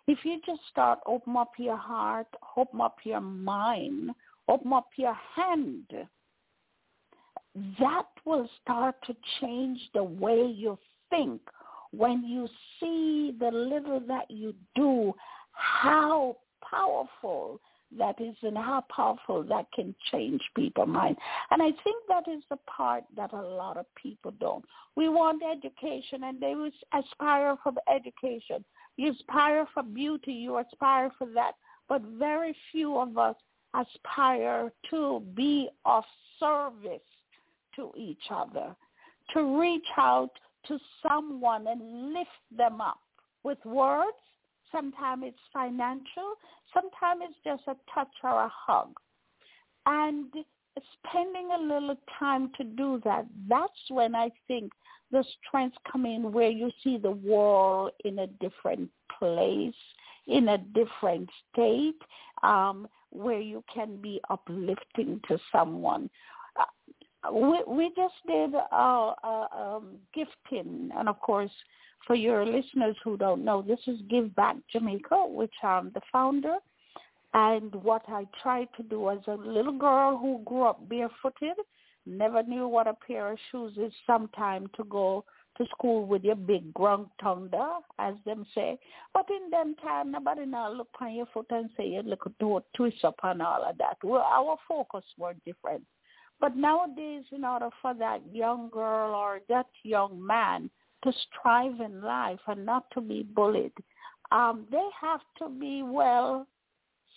if 0.07 0.19
you 0.23 0.39
just 0.45 0.61
start 0.69 0.99
open 1.05 1.35
up 1.35 1.51
your 1.57 1.77
heart, 1.77 2.27
open 2.55 2.81
up 2.81 2.97
your 3.03 3.21
mind, 3.21 4.11
open 4.47 4.73
up 4.73 4.89
your 4.95 5.17
hand, 5.35 5.91
that 7.79 8.05
will 8.25 8.47
start 8.61 8.95
to 9.05 9.15
change 9.41 9.79
the 9.93 10.03
way 10.03 10.45
you 10.45 10.77
think. 11.09 11.41
When 11.91 12.23
you 12.23 12.47
see 12.79 13.35
the 13.39 13.49
little 13.49 13.99
that 14.07 14.29
you 14.29 14.53
do, 14.75 15.13
how 15.51 16.37
powerful 16.69 17.59
that 17.97 18.19
is 18.19 18.35
and 18.41 18.57
how 18.57 18.83
powerful 18.93 19.43
that 19.43 19.65
can 19.73 19.95
change 20.11 20.41
people's 20.55 20.89
mind. 20.89 21.15
And 21.51 21.61
I 21.61 21.71
think 21.83 22.03
that 22.09 22.27
is 22.27 22.43
the 22.49 22.57
part 22.67 23.03
that 23.15 23.33
a 23.33 23.41
lot 23.41 23.77
of 23.77 23.85
people 23.95 24.33
don't. 24.39 24.65
We 24.95 25.09
want 25.09 25.41
education 25.43 26.23
and 26.23 26.39
they 26.39 26.53
aspire 26.93 27.55
for 27.63 27.73
education. 27.93 28.65
You 28.97 29.11
aspire 29.11 29.67
for 29.73 29.83
beauty, 29.83 30.33
you 30.33 30.57
aspire 30.57 31.11
for 31.17 31.27
that. 31.35 31.53
but 31.87 32.01
very 32.19 32.55
few 32.71 32.97
of 32.97 33.17
us 33.17 33.35
aspire 33.73 34.71
to 34.89 35.21
be 35.35 35.69
of 35.85 36.03
service 36.39 37.01
to 37.75 37.91
each 37.95 38.23
other, 38.29 38.75
to 39.33 39.59
reach 39.59 39.85
out 39.97 40.31
to 40.67 40.79
someone 41.07 41.67
and 41.67 42.13
lift 42.13 42.29
them 42.55 42.81
up 42.81 42.99
with 43.43 43.63
words. 43.65 44.17
Sometimes 44.71 45.23
it's 45.25 45.37
financial. 45.53 46.35
Sometimes 46.73 47.21
it's 47.23 47.39
just 47.43 47.63
a 47.67 47.75
touch 47.93 48.13
or 48.23 48.43
a 48.43 48.51
hug. 48.53 48.89
And 49.85 50.25
spending 50.93 51.49
a 51.57 51.61
little 51.61 51.95
time 52.19 52.51
to 52.57 52.63
do 52.63 53.01
that, 53.05 53.25
that's 53.47 53.73
when 53.89 54.15
I 54.15 54.29
think 54.47 54.71
the 55.11 55.23
strengths 55.47 55.77
come 55.89 56.05
in 56.05 56.31
where 56.31 56.49
you 56.49 56.69
see 56.83 56.97
the 56.97 57.11
world 57.11 57.91
in 58.03 58.19
a 58.19 58.27
different 58.27 58.89
place, 59.17 59.73
in 60.27 60.49
a 60.49 60.57
different 60.57 61.29
state, 61.51 62.01
um, 62.43 62.87
where 63.11 63.39
you 63.39 63.63
can 63.73 63.97
be 64.01 64.19
uplifting 64.29 65.21
to 65.27 65.39
someone. 65.51 66.09
Uh, 66.59 67.31
we, 67.31 67.63
we 67.67 67.91
just 67.95 68.15
did 68.27 68.53
a, 68.53 68.75
a, 68.75 69.47
um, 69.57 69.95
gifting, 70.13 70.89
and 70.95 71.07
of 71.07 71.19
course, 71.21 71.51
for 72.05 72.15
your 72.15 72.45
listeners 72.45 72.95
who 73.03 73.17
don't 73.17 73.43
know, 73.43 73.61
this 73.61 73.79
is 73.87 73.99
Give 74.09 74.33
Back 74.35 74.57
Jamaica, 74.71 75.25
which 75.27 75.53
I'm 75.63 75.91
the 75.93 76.01
founder. 76.11 76.57
And 77.33 77.73
what 77.75 78.03
I 78.07 78.25
tried 78.41 78.69
to 78.77 78.83
do 78.83 79.09
as 79.09 79.19
a 79.27 79.35
little 79.35 79.77
girl 79.77 80.17
who 80.17 80.41
grew 80.45 80.63
up 80.63 80.87
barefooted, 80.87 81.57
never 82.05 82.41
knew 82.43 82.67
what 82.67 82.87
a 82.87 82.93
pair 82.93 83.31
of 83.31 83.37
shoes 83.51 83.73
is 83.77 83.91
sometime 84.05 84.67
to 84.77 84.83
go 84.85 85.25
to 85.57 85.65
school 85.71 86.05
with 86.05 86.23
your 86.23 86.35
big 86.35 86.73
grunk 86.73 87.09
thunder, 87.21 87.67
as 87.99 88.15
them 88.25 88.45
say. 88.55 88.77
But 89.13 89.25
in 89.29 89.49
them 89.49 89.75
time, 89.81 90.11
nobody 90.11 90.45
now 90.45 90.71
look 90.71 90.89
on 91.01 91.13
your 91.15 91.25
foot 91.33 91.47
and 91.49 91.69
say 91.75 91.87
you 91.87 92.03
look 92.03 92.23
to 92.39 92.63
twist 92.75 93.03
up 93.03 93.15
and 93.23 93.41
all 93.41 93.63
of 93.63 93.77
that. 93.79 93.97
Well, 94.03 94.21
our 94.21 94.57
focus 94.67 95.03
were 95.17 95.33
different. 95.45 95.83
But 96.39 96.55
nowadays, 96.55 97.23
in 97.31 97.43
order 97.43 97.69
for 97.81 97.93
that 97.95 98.21
young 98.31 98.69
girl 98.69 99.15
or 99.15 99.39
that 99.49 99.67
young 99.83 100.23
man 100.25 100.69
to 101.03 101.11
strive 101.11 101.79
in 101.79 102.01
life 102.01 102.39
and 102.47 102.65
not 102.65 102.85
to 102.91 103.01
be 103.01 103.23
bullied, 103.23 103.73
um, 104.31 104.65
they 104.71 104.87
have 104.99 105.21
to 105.39 105.49
be 105.49 105.83
well 105.83 106.47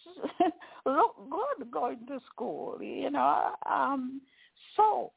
look 0.87 1.17
good 1.31 1.71
going 1.71 1.99
to 2.07 2.19
school, 2.33 2.79
you 2.81 3.11
know. 3.11 3.53
Um, 3.71 4.21
so 4.77 5.13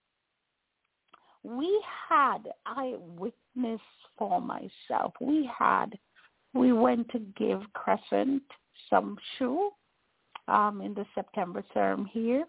we 1.43 1.83
had, 2.09 2.39
I 2.65 2.95
witnessed 2.99 3.83
for 4.17 4.41
myself, 4.41 5.13
we 5.19 5.49
had, 5.57 5.97
we 6.53 6.73
went 6.73 7.09
to 7.09 7.19
give 7.37 7.61
Crescent 7.73 8.43
some 8.89 9.17
shoe 9.37 9.71
um, 10.47 10.81
in 10.81 10.93
the 10.93 11.05
September 11.15 11.63
term 11.73 12.05
here. 12.05 12.45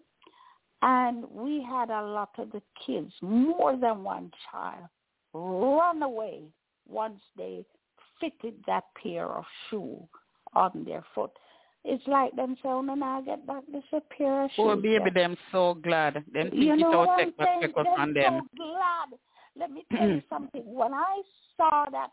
And 0.83 1.25
we 1.31 1.63
had 1.63 1.89
a 1.89 2.03
lot 2.03 2.31
of 2.39 2.53
the 2.53 2.61
kids, 2.87 3.11
more 3.23 3.77
than 3.77 4.05
one 4.05 4.31
child, 4.51 4.89
run 5.35 6.03
away 6.03 6.43
once 6.89 7.21
they 7.37 7.65
fitted 8.21 8.55
that 8.67 8.85
pair 9.03 9.27
of 9.27 9.45
shoe 9.69 10.07
on 10.55 10.85
their 10.87 11.05
foot. 11.15 11.33
It's 11.85 12.07
like 12.07 12.35
them 12.35 12.57
saying, 12.63 12.75
oh, 12.89 12.93
and 12.93 13.05
I 13.05 13.21
get 13.21 13.47
back 13.47 13.63
this 13.71 13.83
a 13.93 14.01
pair 14.17 14.45
of 14.45 14.45
oh, 14.45 14.49
shoes. 14.49 14.57
Poor 14.57 14.77
baby, 14.77 15.11
them 15.11 15.37
so 15.53 15.75
glad. 15.75 16.25
Them 16.33 16.51
you 16.53 16.77
know 16.77 16.91
what 17.01 17.21
I'm 17.21 17.35
saying? 17.39 17.73
They're 17.75 18.01
on 18.01 18.15
them. 18.15 18.49
so 18.57 18.65
glad. 18.65 19.19
Let 19.57 19.71
me 19.71 19.85
tell 19.93 20.09
you 20.09 20.15
mm. 20.15 20.25
something. 20.31 20.63
When 20.65 20.95
I 20.95 21.23
saw 21.57 21.87
that, 21.91 22.09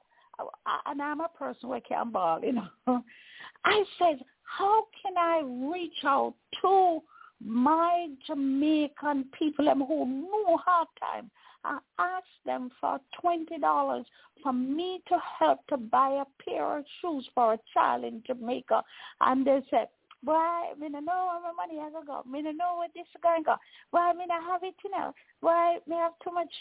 I- 0.66 0.92
and 0.92 1.02
I'm 1.02 1.22
a 1.22 1.30
person 1.30 1.70
who 1.70 1.80
can 1.88 2.12
ball, 2.12 2.42
you 2.44 2.54
know, 2.54 2.68
I 3.66 3.84
said, 3.98 4.20
how 4.44 4.88
can 5.02 5.18
I 5.18 5.42
reach 5.74 6.04
out 6.04 6.34
to 6.62 7.00
my 7.44 8.08
Jamaican 8.28 9.26
people 9.38 9.66
them 9.66 9.80
who 9.80 10.06
know 10.06 10.58
hard 10.58 10.88
time? 11.00 11.32
I 11.64 11.80
asked 12.00 12.44
them 12.46 12.72
for 12.80 13.00
twenty 13.20 13.60
dollars 13.60 14.06
for 14.42 14.54
me 14.54 15.02
to 15.08 15.18
help 15.40 15.66
to 15.68 15.78
buy 15.78 16.22
a 16.22 16.44
pair 16.44 16.78
of 16.78 16.86
shoes 17.02 17.28
for 17.36 17.54
a 17.54 17.60
child 17.74 18.04
in 18.04 18.24
Jamaica, 18.26 18.84
and 19.22 19.46
they 19.46 19.62
said, 19.70 19.88
"Why? 20.24 20.74
Me 20.80 20.90
no 20.90 21.00
know 21.00 21.28
where 21.28 21.54
my 21.54 21.66
money 21.68 21.80
has 21.80 21.94
go. 22.06 22.24
Me 22.26 22.42
no 22.42 22.52
know 22.52 22.78
where 22.78 22.88
this 22.96 23.06
is 23.14 23.22
going 23.22 23.44
to 23.44 23.52
go. 23.52 23.56
Why? 23.92 24.12
Me 24.14 24.26
not 24.28 24.44
have 24.44 24.64
it 24.64 24.76
you 24.84 24.90
know. 24.92 25.14
Why? 25.42 25.78
Me 25.88 25.96
have 25.96 26.14
too 26.24 26.32
much 26.32 26.54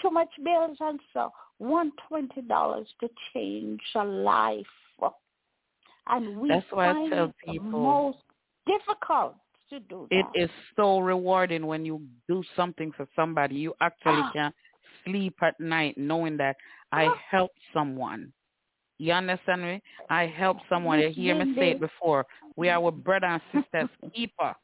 too 0.00 0.10
much 0.10 0.30
bills 0.44 0.76
and 0.80 1.00
so 1.12 1.32
one 1.58 1.90
twenty 2.08 2.42
dollars 2.42 2.88
to 3.00 3.08
change 3.32 3.82
a 3.96 4.04
life." 4.04 4.66
And 6.08 6.38
we 6.38 6.48
That's 6.48 6.70
why 6.70 6.90
I 6.90 6.92
find 6.92 7.10
tell 7.12 7.32
people- 7.44 7.80
most 7.80 8.18
difficult 8.64 9.34
to 9.70 9.80
do 9.80 10.06
that. 10.10 10.16
It 10.34 10.44
is 10.44 10.50
so 10.76 10.98
rewarding 11.00 11.66
when 11.66 11.84
you 11.84 12.02
do 12.28 12.42
something 12.54 12.92
for 12.92 13.06
somebody. 13.16 13.56
You 13.56 13.74
actually 13.80 14.22
Ah. 14.22 14.30
can 14.32 14.52
sleep 15.04 15.34
at 15.42 15.58
night 15.60 15.96
knowing 15.98 16.36
that 16.38 16.56
I 16.92 17.06
Ah. 17.06 17.14
helped 17.30 17.58
someone. 17.72 18.32
You 18.98 19.12
understand 19.12 19.62
me? 19.62 19.82
I 20.08 20.26
helped 20.26 20.62
someone. 20.68 21.00
You 21.00 21.10
hear 21.10 21.34
me 21.34 21.54
say 21.54 21.70
it 21.72 21.80
before. 21.80 22.26
We 22.56 22.70
are 22.70 22.82
our 22.82 22.90
brother 22.92 23.26
and 23.26 23.42
sisters 23.52 23.90
keeper. 24.14 24.54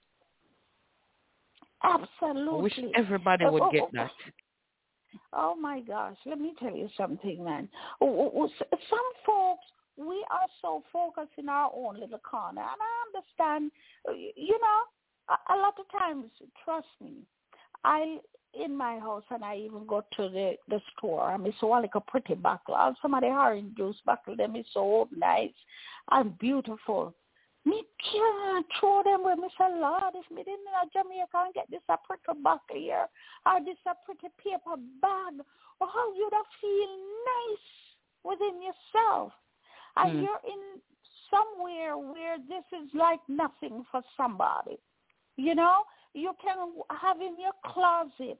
I 1.83 1.95
Absolutely. 1.95 2.63
wish 2.63 2.79
everybody 2.95 3.45
would 3.45 3.71
get 3.73 3.91
that. 3.93 4.11
Oh 5.33 5.55
my 5.55 5.81
gosh, 5.81 6.17
let 6.25 6.39
me 6.39 6.55
tell 6.59 6.75
you 6.75 6.89
something, 6.97 7.45
man. 7.45 7.69
Oh, 8.01 8.09
oh, 8.09 8.33
oh, 8.35 8.49
Some 8.89 8.99
folks, 9.27 9.65
we 9.97 10.25
are 10.31 10.49
so 10.61 10.83
focused 10.93 11.39
in 11.39 11.49
our 11.49 11.71
own 11.75 12.01
little 12.01 12.19
corner, 12.19 12.63
and 12.63 12.81
I 12.81 13.17
understand. 13.17 13.71
You 14.37 14.59
know, 14.59 14.81
a, 15.29 15.55
a 15.55 15.57
lot 15.57 15.75
of 15.79 15.91
times, 15.99 16.27
trust 16.65 16.87
me, 17.01 17.23
I 17.85 18.19
in 18.55 18.77
my 18.77 18.99
house, 18.99 19.25
and 19.31 19.45
I 19.45 19.57
even 19.57 19.87
go 19.87 20.05
to 20.17 20.29
the 20.29 20.57
the 20.69 20.81
store. 20.97 21.23
I 21.23 21.37
mean, 21.37 21.55
so 21.61 21.69
like 21.69 21.95
a 21.95 22.01
pretty 22.01 22.35
bottle. 22.35 22.75
Or 22.75 22.95
some 23.01 23.15
of 23.15 23.23
the 23.23 23.29
orange 23.29 23.77
juice 23.77 23.97
bottle, 24.05 24.37
them 24.37 24.57
is 24.57 24.67
so 24.73 25.09
nice 25.17 25.51
and 26.11 26.39
beautiful. 26.39 27.15
Me 27.65 27.85
can't 28.11 28.67
throw 28.81 29.03
them 29.05 29.23
with 29.25 29.39
me 29.39 29.49
say, 29.57 29.71
Lord, 29.71 30.15
if 30.17 30.29
me 30.35 30.43
didn't 30.43 30.65
know 30.65 30.83
Jamaica 30.93 31.45
and 31.47 31.55
get 31.55 31.71
this 31.71 31.81
a 31.89 31.97
pretty 31.97 32.41
buckle 32.43 32.75
here 32.75 33.07
or 33.47 33.61
this 33.65 33.79
a 33.87 33.95
pretty 34.05 34.35
paper 34.43 34.75
bag, 35.01 35.35
or 35.81 35.87
how 35.87 36.13
you'd 36.13 36.33
feel 36.61 36.93
nice 37.23 37.69
within 38.25 38.61
yourself. 38.61 39.33
And 39.97 40.11
Mm. 40.17 40.23
you're 40.23 40.53
in 40.53 40.81
somewhere 41.31 41.97
where 41.97 42.39
this 42.49 42.65
is 42.73 42.93
like 42.95 43.21
nothing 43.29 43.85
for 43.91 44.03
somebody. 44.17 44.79
You 45.37 45.55
know, 45.55 45.85
you 46.15 46.35
can 46.41 46.73
have 46.91 47.21
in 47.21 47.39
your 47.41 47.53
closet 47.65 48.39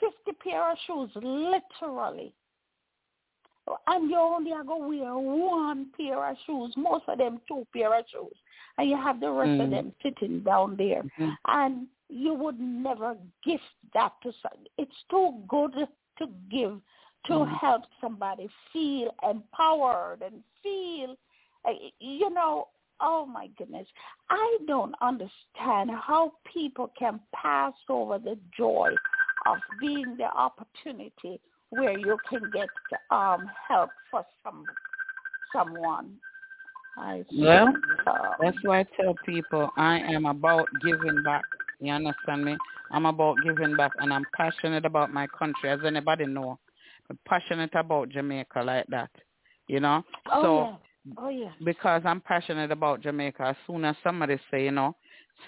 50 0.00 0.32
pair 0.32 0.70
of 0.70 0.78
shoes, 0.86 1.10
literally 1.16 2.34
and 3.86 4.10
you 4.10 4.16
only 4.18 4.52
are 4.52 4.64
going 4.64 4.98
to 4.98 5.04
wear 5.04 5.16
one 5.16 5.86
pair 5.96 6.24
of 6.28 6.36
shoes, 6.46 6.72
most 6.76 7.04
of 7.08 7.18
them 7.18 7.40
two 7.48 7.66
pair 7.72 7.98
of 7.98 8.04
shoes, 8.10 8.36
and 8.78 8.88
you 8.88 8.96
have 8.96 9.20
the 9.20 9.30
rest 9.30 9.60
of 9.60 9.68
Mm. 9.68 9.70
them 9.70 9.94
sitting 10.02 10.40
down 10.40 10.76
there, 10.76 11.02
Mhm. 11.02 11.36
and 11.46 11.88
you 12.08 12.34
would 12.34 12.60
never 12.60 13.16
gift 13.42 13.64
that 13.92 14.20
to 14.22 14.32
some. 14.32 14.66
It's 14.76 15.02
too 15.04 15.42
good 15.48 15.88
to 16.18 16.26
give 16.48 16.80
to 17.24 17.34
Mm. 17.34 17.58
help 17.58 17.82
somebody 18.00 18.48
feel 18.72 19.14
empowered 19.22 20.22
and 20.22 20.42
feel, 20.62 21.16
uh, 21.64 21.72
you 21.98 22.30
know, 22.30 22.68
oh 23.00 23.26
my 23.26 23.48
goodness, 23.58 23.88
I 24.30 24.58
don't 24.66 24.94
understand 25.00 25.90
how 25.90 26.32
people 26.44 26.88
can 26.98 27.20
pass 27.32 27.74
over 27.88 28.18
the 28.18 28.38
joy 28.56 28.94
of 29.46 29.58
being 29.80 30.16
the 30.16 30.24
opportunity 30.24 31.40
where 31.70 31.94
you 31.94 32.20
can 32.28 32.50
get 32.50 32.70
um 33.10 33.50
help 33.68 33.90
for 34.10 34.24
some 34.42 34.66
someone. 35.52 36.18
I 36.96 37.24
Well, 37.36 37.68
um, 37.68 37.82
That's 38.40 38.56
why 38.62 38.80
I 38.80 38.86
tell 39.00 39.14
people 39.24 39.72
I 39.76 39.98
am 39.98 40.26
about 40.26 40.68
giving 40.80 41.22
back. 41.22 41.44
You 41.80 41.92
understand 41.92 42.44
me? 42.44 42.56
I'm 42.90 43.06
about 43.06 43.42
giving 43.42 43.76
back 43.76 43.92
and 44.00 44.12
I'm 44.12 44.26
passionate 44.36 44.84
about 44.84 45.12
my 45.12 45.26
country, 45.26 45.70
as 45.70 45.80
anybody 45.84 46.26
know. 46.26 46.58
Passionate 47.26 47.74
about 47.74 48.08
Jamaica 48.10 48.62
like 48.62 48.86
that. 48.88 49.10
You 49.66 49.80
know? 49.80 50.02
oh 50.32 50.42
so 50.42 50.58
yeah, 50.58 51.14
oh 51.18 51.28
yeah. 51.28 51.50
because 51.64 52.02
I'm 52.04 52.20
passionate 52.20 52.70
about 52.70 53.02
Jamaica, 53.02 53.42
as 53.42 53.56
soon 53.66 53.84
as 53.84 53.96
somebody 54.02 54.38
say, 54.50 54.64
you 54.64 54.70
know, 54.70 54.94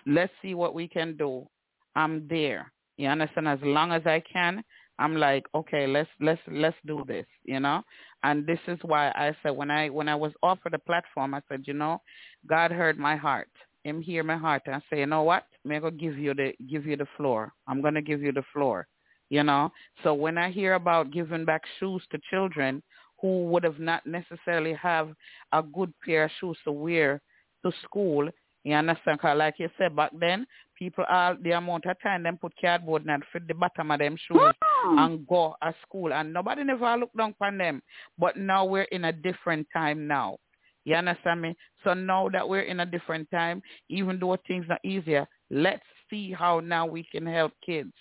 let's 0.07 0.33
see 0.43 0.55
what 0.55 0.75
we 0.75 0.89
can 0.89 1.17
do, 1.17 1.47
I'm 1.95 2.27
there. 2.29 2.73
You 2.97 3.09
understand? 3.09 3.49
As 3.49 3.59
long 3.63 3.93
as 3.93 4.03
I 4.07 4.23
can, 4.33 4.65
I'm 4.99 5.17
like, 5.17 5.45
okay, 5.55 5.87
let's 5.87 6.09
let's 6.21 6.41
let's 6.51 6.77
do 6.87 7.05
this, 7.07 7.27
you 7.45 7.61
know. 7.61 7.83
And 8.23 8.47
this 8.47 8.59
is 8.67 8.79
why 8.83 9.09
I 9.09 9.37
said 9.43 9.51
when 9.51 9.71
I 9.71 9.91
when 9.91 10.09
I 10.09 10.15
was 10.15 10.33
offered 10.43 10.75
a 10.75 10.79
platform, 10.79 11.35
I 11.35 11.41
said, 11.49 11.65
you 11.67 11.75
know, 11.75 12.01
God 12.47 12.71
heard 12.71 12.99
my 12.99 13.17
heart. 13.17 13.49
Him 13.85 14.01
hear 14.01 14.25
my 14.25 14.37
heart 14.37 14.63
and 14.67 14.75
I 14.75 14.81
say, 14.91 15.01
you 15.01 15.07
know 15.07 15.23
what? 15.23 15.45
I'm 15.65 15.71
gonna 15.71 15.91
give 15.91 16.19
you 16.19 16.35
the 16.35 16.53
give 16.69 16.87
you 16.87 16.97
the 16.97 17.07
floor. 17.17 17.53
I'm 17.69 17.83
gonna 17.83 18.03
give 18.03 18.23
you 18.23 18.33
the 18.33 18.45
floor. 18.53 18.87
You 19.31 19.43
know. 19.43 19.72
So 20.03 20.14
when 20.14 20.39
I 20.39 20.51
hear 20.51 20.74
about 20.74 21.12
giving 21.12 21.45
back 21.45 21.62
shoes 21.79 22.03
to 22.11 22.18
children 22.31 22.83
who 23.20 23.45
would 23.47 23.64
have 23.64 23.79
not 23.79 24.07
necessarily 24.07 24.74
have 24.74 25.11
a 25.53 25.62
good 25.62 25.93
pair 26.05 26.24
of 26.24 26.31
shoes 26.39 26.57
to 26.64 26.72
wear 26.72 27.20
to 27.64 27.72
school. 27.85 28.29
You 28.64 28.74
understand? 28.74 29.20
Cause 29.20 29.39
like 29.39 29.55
you 29.59 29.68
said 29.79 29.95
back 29.95 30.11
then, 30.18 30.45
people 30.77 31.05
all 31.09 31.37
the 31.41 31.53
amount 31.53 31.87
of 31.87 31.97
time 32.03 32.24
them 32.24 32.37
put 32.37 32.53
cardboard 32.61 33.05
and 33.07 33.22
fit 33.33 33.47
the 33.47 33.55
bottom 33.55 33.93
of 33.93 34.01
them 34.01 34.16
shoes 34.16 34.53
and 34.85 35.27
go 35.27 35.55
at 35.62 35.74
school 35.87 36.12
and 36.12 36.33
nobody 36.33 36.64
never 36.64 36.97
look 36.97 37.11
down 37.16 37.31
upon 37.31 37.59
them. 37.59 37.81
But 38.18 38.37
now 38.37 38.64
we're 38.64 38.83
in 38.83 39.05
a 39.05 39.12
different 39.12 39.68
time 39.72 40.09
now. 40.09 40.39
You 40.85 40.97
understand 40.97 41.43
me? 41.43 41.57
So 41.85 41.95
now 41.95 42.29
that 42.33 42.49
we're 42.49 42.62
in 42.62 42.81
a 42.81 42.87
different 42.87 43.31
time, 43.31 43.62
even 43.89 44.18
though 44.18 44.37
things 44.47 44.66
are 44.68 44.81
easier, 44.85 45.27
let's 45.51 45.83
see 46.11 46.33
how 46.33 46.61
now 46.61 46.87
we 46.87 47.05
can 47.05 47.27
help 47.27 47.53
kids. 47.64 47.93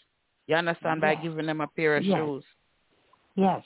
You 0.47 0.55
understand? 0.55 1.01
By 1.01 1.13
Yes. 1.13 1.23
giving 1.23 1.45
them 1.47 1.61
a 1.61 1.67
pair 1.67 1.97
of 1.97 2.03
Yes. 2.03 2.17
shoes. 2.17 2.43
Yes. 3.35 3.63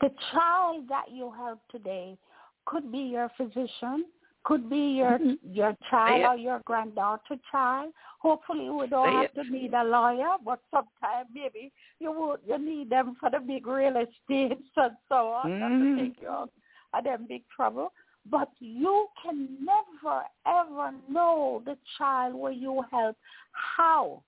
The 0.00 0.10
child 0.32 0.88
that 0.88 1.10
you 1.10 1.30
help 1.30 1.60
today 1.70 2.18
could 2.64 2.90
be 2.90 2.98
your 2.98 3.28
physician, 3.36 4.06
could 4.44 4.68
be 4.70 4.96
your 4.96 5.18
Mhm. 5.18 5.38
your 5.42 5.76
child 5.90 6.24
or 6.24 6.36
your 6.36 6.60
granddaughter 6.64 7.36
child. 7.50 7.92
Hopefully 8.20 8.64
you 8.64 8.86
don't 8.88 9.12
have 9.12 9.32
to 9.34 9.44
need 9.44 9.74
a 9.74 9.84
lawyer, 9.84 10.36
but 10.42 10.60
sometimes 10.70 11.28
maybe 11.32 11.72
you 11.98 12.10
would 12.12 12.40
you 12.46 12.58
need 12.58 12.90
them 12.90 13.14
for 13.16 13.30
the 13.30 13.38
big 13.40 13.66
real 13.66 13.96
estates 13.96 14.62
and 14.76 14.96
so 15.08 15.32
on, 15.32 15.50
Mhm. 15.50 15.58
not 15.60 15.78
to 15.78 15.96
take 15.96 16.20
you 16.20 16.28
out 16.28 16.50
of 16.94 17.04
them 17.04 17.26
big 17.26 17.46
trouble. 17.48 17.92
But 18.26 18.50
you 18.58 19.08
can 19.22 19.64
never 19.64 20.24
ever 20.46 20.92
know 21.08 21.62
the 21.64 21.76
child 21.96 22.34
where 22.34 22.52
you 22.52 22.82
help 22.90 23.16
how 23.52 24.22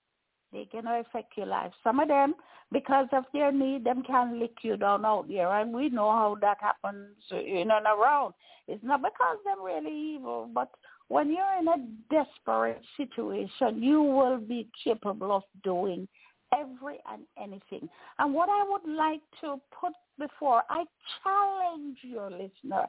they 0.53 0.65
can 0.65 0.87
affect 0.87 1.35
your 1.35 1.47
life. 1.47 1.71
Some 1.83 1.99
of 1.99 2.07
them, 2.07 2.35
because 2.71 3.07
of 3.11 3.25
their 3.33 3.51
need, 3.51 3.83
them 3.83 4.03
can 4.03 4.39
lick 4.39 4.57
you 4.61 4.77
down 4.77 5.05
out 5.05 5.27
there, 5.27 5.51
and 5.59 5.73
we 5.73 5.89
know 5.89 6.11
how 6.11 6.37
that 6.41 6.57
happens 6.61 7.17
in 7.31 7.69
and 7.71 7.85
around. 7.85 8.33
It's 8.67 8.83
not 8.83 9.01
because 9.01 9.37
they're 9.43 9.55
really 9.61 10.15
evil, 10.15 10.49
but 10.53 10.69
when 11.09 11.29
you're 11.29 11.59
in 11.59 11.67
a 11.67 11.85
desperate 12.09 12.81
situation, 12.95 13.83
you 13.83 14.01
will 14.01 14.37
be 14.37 14.69
capable 14.83 15.35
of 15.35 15.43
doing 15.63 16.07
every 16.57 16.99
and 17.11 17.23
anything. 17.37 17.89
And 18.19 18.33
what 18.33 18.49
I 18.49 18.63
would 18.69 18.95
like 18.95 19.21
to 19.41 19.59
put 19.79 19.93
before, 20.19 20.63
I 20.69 20.85
challenge 21.23 21.97
your 22.03 22.29
listener, 22.29 22.87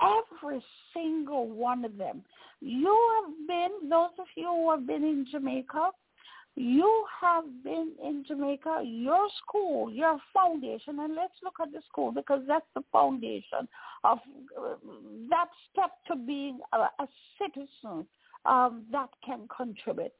every 0.00 0.62
single 0.94 1.48
one 1.48 1.84
of 1.84 1.96
them. 1.98 2.22
You 2.60 2.98
have 3.22 3.46
been, 3.46 3.90
those 3.90 4.10
of 4.18 4.26
you 4.36 4.46
who 4.46 4.70
have 4.70 4.86
been 4.86 5.04
in 5.04 5.26
Jamaica, 5.30 5.90
you 6.54 7.04
have 7.20 7.44
been 7.64 7.92
in 8.02 8.24
Jamaica, 8.26 8.82
your 8.84 9.26
school, 9.42 9.90
your 9.90 10.18
foundation, 10.34 11.00
and 11.00 11.14
let's 11.14 11.34
look 11.42 11.54
at 11.60 11.72
the 11.72 11.80
school 11.88 12.12
because 12.12 12.42
that's 12.46 12.66
the 12.74 12.82
foundation 12.92 13.66
of 14.04 14.18
uh, 14.60 14.74
that 15.30 15.48
step 15.70 15.92
to 16.08 16.16
being 16.16 16.58
a, 16.72 16.76
a 16.76 17.08
citizen 17.38 18.06
um, 18.44 18.84
that 18.92 19.08
can 19.24 19.48
contribute. 19.54 20.12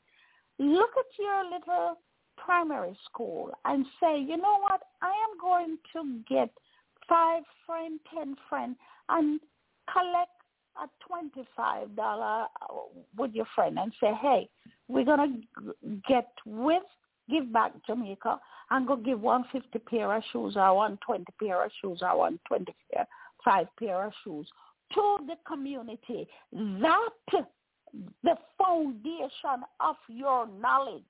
Look 0.58 0.90
at 0.98 1.06
your 1.18 1.44
little 1.44 1.98
primary 2.38 2.96
school 3.04 3.50
and 3.64 3.84
say, 4.00 4.18
you 4.20 4.36
know 4.36 4.58
what, 4.60 4.80
I 5.02 5.08
am 5.08 5.38
going 5.40 5.76
to 5.92 6.20
get 6.28 6.50
five 7.08 7.42
friend, 7.66 8.00
ten 8.14 8.36
friend, 8.48 8.74
and 9.08 9.40
collect 9.92 10.30
a 10.82 10.88
twenty-five 11.06 11.94
dollar 11.94 12.46
with 13.18 13.32
your 13.32 13.46
friend 13.54 13.78
and 13.78 13.92
say, 14.00 14.12
hey, 14.22 14.48
we're 14.92 15.04
gonna 15.04 15.28
get 16.08 16.28
with 16.46 16.82
Give 17.30 17.52
Back 17.52 17.72
Jamaica 17.86 18.38
and 18.70 18.86
go 18.86 18.96
give 18.96 19.20
one 19.20 19.44
fifty 19.52 19.78
pair 19.78 20.12
of 20.14 20.22
shoes 20.32 20.54
or 20.56 20.74
one 20.76 20.98
twenty 21.06 21.24
pair 21.40 21.64
of 21.64 21.70
shoes 21.80 22.00
or 22.02 22.18
one 22.18 22.38
twenty 22.46 22.74
pair, 22.92 23.06
five 23.44 23.66
pair 23.78 24.06
of 24.06 24.12
shoes 24.24 24.46
to 24.94 25.18
the 25.26 25.34
community. 25.46 26.28
That 26.52 27.08
the 28.24 28.36
foundation 28.58 29.64
of 29.80 29.96
your 30.08 30.46
knowledge. 30.60 31.02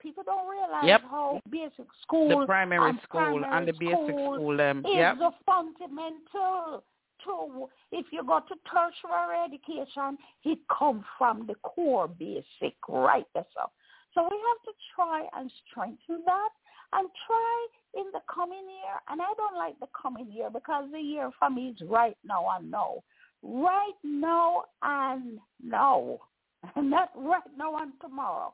People 0.00 0.24
don't 0.24 0.48
realize 0.48 0.84
Yep. 0.84 1.00
how 1.10 1.40
basic 1.50 1.86
school 2.02 2.40
The 2.40 2.46
primary 2.46 2.90
and 2.90 3.00
school 3.02 3.44
and 3.44 3.66
the 3.66 3.72
basic 3.72 4.14
school. 4.14 4.60
Um, 4.60 4.84
is 4.84 4.94
yep. 4.94 5.16
a 5.20 5.30
fundamental 5.44 6.84
to 7.26 7.68
if 7.92 8.06
you 8.10 8.24
go 8.24 8.40
to 8.40 8.54
tertiary 8.70 9.36
education, 9.44 10.18
it 10.44 10.58
comes 10.76 11.04
from 11.18 11.46
the 11.46 11.54
core 11.56 12.08
basic, 12.08 12.76
right? 12.88 13.26
All. 13.34 13.72
So 14.14 14.22
we 14.22 14.36
have 14.48 14.62
to 14.64 14.72
try 14.94 15.26
and 15.36 15.50
strengthen 15.68 16.22
that 16.24 16.48
and 16.92 17.08
try 17.26 17.66
in 17.94 18.04
the 18.12 18.20
coming 18.32 18.64
year. 18.64 18.96
And 19.08 19.20
I 19.20 19.32
don't 19.36 19.56
like 19.56 19.78
the 19.80 19.88
coming 20.00 20.30
year 20.32 20.48
because 20.50 20.84
the 20.90 21.00
year 21.00 21.30
for 21.38 21.50
me 21.50 21.68
is 21.68 21.88
right 21.88 22.16
now 22.24 22.46
and 22.56 22.70
now. 22.70 23.02
Right 23.42 23.98
now 24.02 24.64
and 24.82 25.38
now. 25.62 26.18
Not 26.76 27.10
right 27.14 27.42
now 27.58 27.76
and 27.76 27.92
tomorrow. 28.00 28.52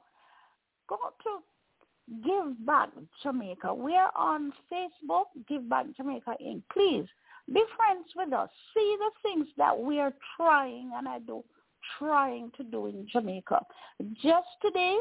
Go 0.88 0.96
to 1.22 1.38
Give 2.24 2.66
Back 2.66 2.90
Jamaica. 3.22 3.72
We're 3.72 4.10
on 4.16 4.52
Facebook, 4.70 5.26
Give 5.48 5.68
Back 5.68 5.86
Jamaica 5.96 6.34
Inc. 6.44 6.62
Please 6.72 7.06
be 7.52 7.62
friends 7.76 8.08
with 8.14 8.32
us. 8.32 8.48
See 8.74 8.96
the 8.98 9.10
things 9.22 9.46
that 9.56 9.78
we 9.78 9.98
are 10.00 10.12
trying, 10.36 10.92
and 10.94 11.08
I 11.08 11.18
do 11.20 11.42
trying 11.98 12.50
to 12.56 12.64
do 12.64 12.86
in 12.86 13.06
Jamaica. 13.12 13.60
Just 14.22 14.48
today, 14.60 14.98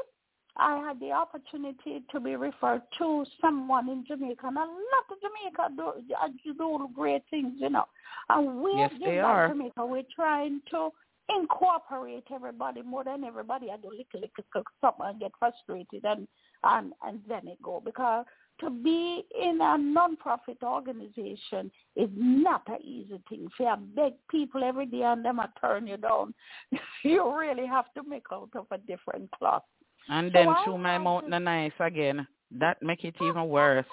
I 0.57 0.77
had 0.77 0.99
the 0.99 1.11
opportunity 1.11 2.03
to 2.11 2.19
be 2.19 2.35
referred 2.35 2.81
to 2.97 3.25
someone 3.39 3.89
in 3.89 4.03
Jamaica, 4.05 4.47
and 4.47 4.57
a 4.57 4.61
lot 4.61 4.67
of 5.09 5.17
Jamaica 5.21 5.75
do, 5.77 6.13
uh, 6.21 6.27
do 6.43 6.89
great 6.93 7.23
things, 7.29 7.53
you 7.57 7.69
know. 7.69 7.85
And 8.29 8.61
we 8.61 8.71
Yes, 8.75 8.91
they 9.03 9.19
are. 9.19 9.47
Jamaica, 9.47 9.85
we're 9.85 10.03
trying 10.15 10.61
to 10.71 10.89
incorporate 11.29 12.25
everybody 12.33 12.81
more 12.81 13.03
than 13.03 13.23
everybody. 13.23 13.69
I 13.71 13.77
do 13.77 13.89
little, 13.89 14.05
little, 14.13 14.29
little 14.53 14.63
something 14.81 15.05
and 15.05 15.19
get 15.19 15.31
frustrated 15.39 16.03
and 16.03 16.27
and 16.63 16.93
and 17.03 17.19
then 17.27 17.47
it 17.47 17.61
go 17.63 17.81
because 17.83 18.25
to 18.61 18.69
be 18.69 19.23
in 19.39 19.59
a 19.61 19.77
non-profit 19.77 20.57
organization 20.63 21.71
is 21.95 22.09
not 22.15 22.63
an 22.67 22.81
easy 22.83 23.19
thing. 23.29 23.45
If 23.47 23.51
you 23.59 23.75
beg 23.95 24.13
people 24.29 24.63
every 24.63 24.85
day 24.85 25.03
and 25.03 25.23
them 25.25 25.39
a 25.39 25.51
turn 25.59 25.87
you 25.87 25.97
down, 25.97 26.33
you 27.03 27.37
really 27.37 27.67
have 27.67 27.85
to 27.95 28.03
make 28.07 28.25
out 28.31 28.49
of 28.55 28.67
a 28.71 28.77
different 28.77 29.29
cloth. 29.31 29.63
And 30.09 30.31
So 30.31 30.33
then 30.33 30.55
chew 30.65 30.77
my 30.77 30.97
to- 30.97 31.39
nice 31.39 31.71
again. 31.79 32.27
That 32.59 32.81
make 32.81 33.03
it 33.05 33.15
even 33.21 33.47
worse. 33.47 33.85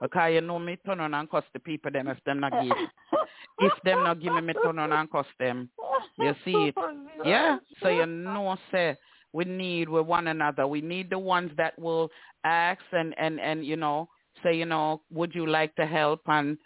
Because 0.00 0.32
you 0.32 0.40
know 0.40 0.58
me 0.58 0.76
turn 0.84 1.00
on 1.00 1.14
and 1.14 1.30
cuss 1.30 1.44
the 1.52 1.60
people 1.60 1.90
them 1.92 2.08
if 2.08 2.22
them 2.24 2.40
not 2.40 2.52
give. 2.52 2.72
If 3.60 3.72
them 3.84 4.04
not 4.04 4.20
give 4.20 4.32
me 4.34 4.40
me 4.40 4.54
turn 4.64 4.78
on 4.78 4.92
and 4.92 5.10
cuss 5.10 5.26
them. 5.38 5.68
You 6.18 6.34
see 6.44 6.72
it. 6.74 6.74
Yeah. 7.24 7.58
So 7.82 7.88
you 7.88 8.06
know 8.06 8.56
say 8.72 8.96
we 9.32 9.44
need 9.44 9.88
with 9.88 10.06
one 10.06 10.26
another. 10.26 10.66
We 10.66 10.80
need 10.80 11.10
the 11.10 11.18
ones 11.18 11.52
that 11.56 11.78
will 11.78 12.10
ask 12.44 12.82
and, 12.92 13.14
and, 13.18 13.40
and 13.40 13.64
you 13.64 13.76
know, 13.76 14.08
say, 14.42 14.54
you 14.54 14.66
know, 14.66 15.02
would 15.10 15.34
you 15.34 15.46
like 15.46 15.74
to 15.76 15.86
help 15.86 16.20
and 16.26 16.56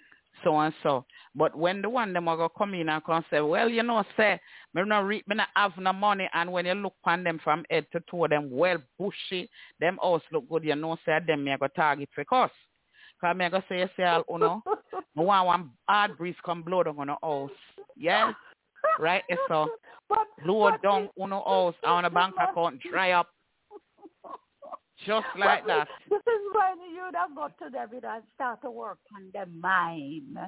so 0.43 0.59
and 0.59 0.75
so. 0.83 1.05
But 1.35 1.57
when 1.57 1.83
the 1.83 1.89
one 1.89 2.13
them 2.13 2.29
are 2.29 2.37
gonna 2.37 2.49
come 2.57 2.75
in 2.75 2.89
and 2.89 3.05
come 3.05 3.25
say, 3.31 3.41
Well, 3.41 3.69
you 3.69 3.83
know, 3.83 4.05
say, 4.17 4.41
me 4.75 4.83
no 4.85 5.03
re- 5.03 5.25
me 5.27 5.37
not 5.37 5.49
have 5.55 5.73
no 5.79 5.93
money 5.93 6.29
and 6.33 6.53
when 6.53 6.67
you 6.67 6.75
look 6.75 6.95
on 7.05 7.25
them 7.25 7.41
from 7.43 7.65
head 7.71 7.87
to 7.93 8.01
toe 8.11 8.27
them 8.29 8.49
well 8.51 8.79
bushy, 8.99 9.49
them 9.81 9.99
house 10.03 10.23
look 10.33 10.49
good, 10.49 10.65
you 10.65 10.75
know, 10.75 10.97
say 11.05 11.19
them 11.27 11.45
me 11.45 11.53
I 11.53 11.57
go 11.57 11.69
target 11.69 12.09
for 12.15 12.25
cause. 12.25 12.51
Cause 13.21 13.37
me 13.37 13.45
I 13.45 13.49
go 13.49 13.63
say 13.69 13.81
you 13.81 13.89
say 13.97 14.05
all 14.05 14.25
you 14.29 14.39
know, 14.39 14.63
me 15.17 15.25
want 15.25 15.47
one 15.47 15.71
hard 15.89 16.17
breeze 16.19 16.37
come 16.45 16.63
blow 16.63 16.83
down 16.83 16.99
on 16.99 17.07
the 17.09 17.17
house. 17.23 17.51
Yeah? 17.97 18.33
Right, 18.99 19.23
so 19.49 19.69
But, 20.09 20.27
blow 20.45 20.71
but 20.71 20.83
down 20.83 21.09
on 21.19 21.31
the 21.31 21.37
house 21.37 21.75
on 21.85 22.05
the 22.05 22.11
bank 22.11 22.35
account 22.41 22.81
dry 22.91 23.13
up. 23.13 23.29
Just 25.07 25.27
like 25.39 25.67
that. 25.67 25.89
This 26.09 26.21
is 26.21 26.41
when 26.55 26.91
you 26.95 27.11
don't 27.13 27.35
go 27.35 27.49
to 27.49 27.71
them 27.71 27.89
and 27.93 28.23
start 28.35 28.63
to 28.63 28.71
work 28.71 28.99
on 29.15 29.31
the 29.33 29.47
mind. 29.61 30.39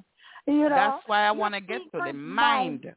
You 0.47 0.69
know, 0.69 0.69
That's 0.69 1.03
why 1.07 1.27
I 1.27 1.33
want 1.33 1.55
to 1.55 1.61
get 1.73 1.83
to 1.93 2.01
the 2.05 2.13
mind. 2.13 2.87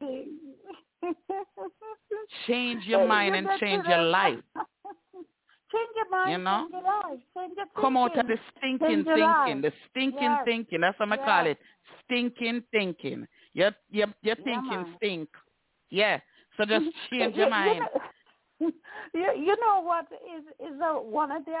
Change 2.46 2.84
your 2.84 3.06
mind 3.06 3.34
and 3.36 3.48
change 3.58 3.84
your 3.86 4.02
life. 4.02 4.38
change 4.54 5.90
your 5.96 6.10
mind, 6.10 6.30
You 6.30 6.38
know? 6.38 6.60
change 6.60 6.72
your 6.72 6.82
life, 6.82 7.20
change 7.36 7.52
your 7.56 7.66
Come 7.80 7.96
out 7.96 8.16
of 8.18 8.26
the 8.26 8.38
stinking 8.58 9.04
thinking, 9.04 9.20
life. 9.20 9.62
the 9.62 9.72
stinking 9.90 10.20
Yes. 10.20 10.44
thinking. 10.44 10.80
That's 10.80 10.98
what 10.98 11.12
I 11.12 11.16
call 11.16 11.46
it. 11.46 11.58
Stinking 12.04 12.62
thinking. 12.70 13.26
Your 13.54 13.72
your 13.90 14.08
your 14.22 14.36
thinking 14.36 14.82
man. 14.82 14.94
stink. 14.96 15.28
Yeah. 15.90 16.20
So 16.56 16.64
just 16.64 16.86
change 17.10 17.34
your 17.36 17.46
you 17.46 17.50
mind. 17.50 17.84
Know- 18.60 18.70
You, 19.14 19.32
you 19.36 19.56
know 19.60 19.80
what 19.82 20.06
is 20.36 20.44
is 20.60 20.78
a, 20.80 21.00
one 21.00 21.30
of 21.32 21.44
the 21.44 21.52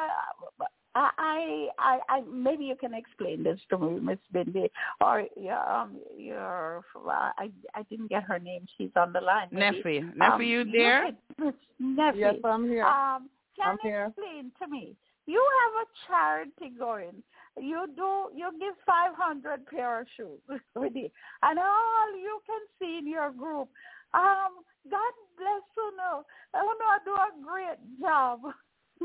I, 0.94 1.10
I 1.18 1.68
I 1.78 1.98
I 2.08 2.20
maybe 2.30 2.64
you 2.64 2.74
can 2.76 2.94
explain 2.94 3.42
this 3.44 3.60
to 3.70 3.78
me, 3.78 4.00
Miss 4.00 4.18
Bindi, 4.34 4.68
or 5.00 5.24
your 5.36 5.58
um 5.70 5.98
your 6.16 6.84
I 7.06 7.50
I 7.74 7.82
didn't 7.88 8.08
get 8.08 8.24
her 8.24 8.38
name. 8.38 8.66
She's 8.76 8.90
on 8.96 9.12
the 9.12 9.20
line. 9.20 9.48
maybe. 9.52 9.78
Neffy. 9.82 10.14
Neffy, 10.16 10.32
Um, 10.34 10.42
you 10.42 10.64
there? 10.70 11.10
Miss 11.38 11.54
Neffy. 11.80 12.16
Yes, 12.16 12.34
I'm 12.44 12.68
here. 12.68 12.84
Um, 12.84 13.30
can 13.56 13.68
I'm 13.68 13.78
you 13.84 13.90
here. 13.90 14.04
explain 14.06 14.52
to 14.60 14.68
me? 14.68 14.96
You 15.26 15.40
have 15.60 15.86
a 15.86 15.86
charity 16.08 16.74
going. 16.76 17.22
You 17.56 17.86
do. 17.94 18.30
You 18.36 18.50
give 18.58 18.74
five 18.84 19.14
hundred 19.16 19.66
pair 19.66 20.00
of 20.00 20.06
shoes 20.16 20.40
with 20.74 20.92
it, 20.96 21.12
and 21.42 21.58
all 21.58 22.16
you 22.18 22.40
can 22.46 22.60
see 22.78 22.98
in 22.98 23.06
your 23.08 23.30
group. 23.30 23.68
Um, 24.14 24.64
God 24.90 25.14
bless 25.36 25.62
you. 25.76 25.92
No, 25.96 26.24
I 26.54 26.62
know 26.62 26.88
I 26.88 26.98
do 27.04 27.12
a 27.14 27.30
great 27.44 28.00
job. 28.00 28.40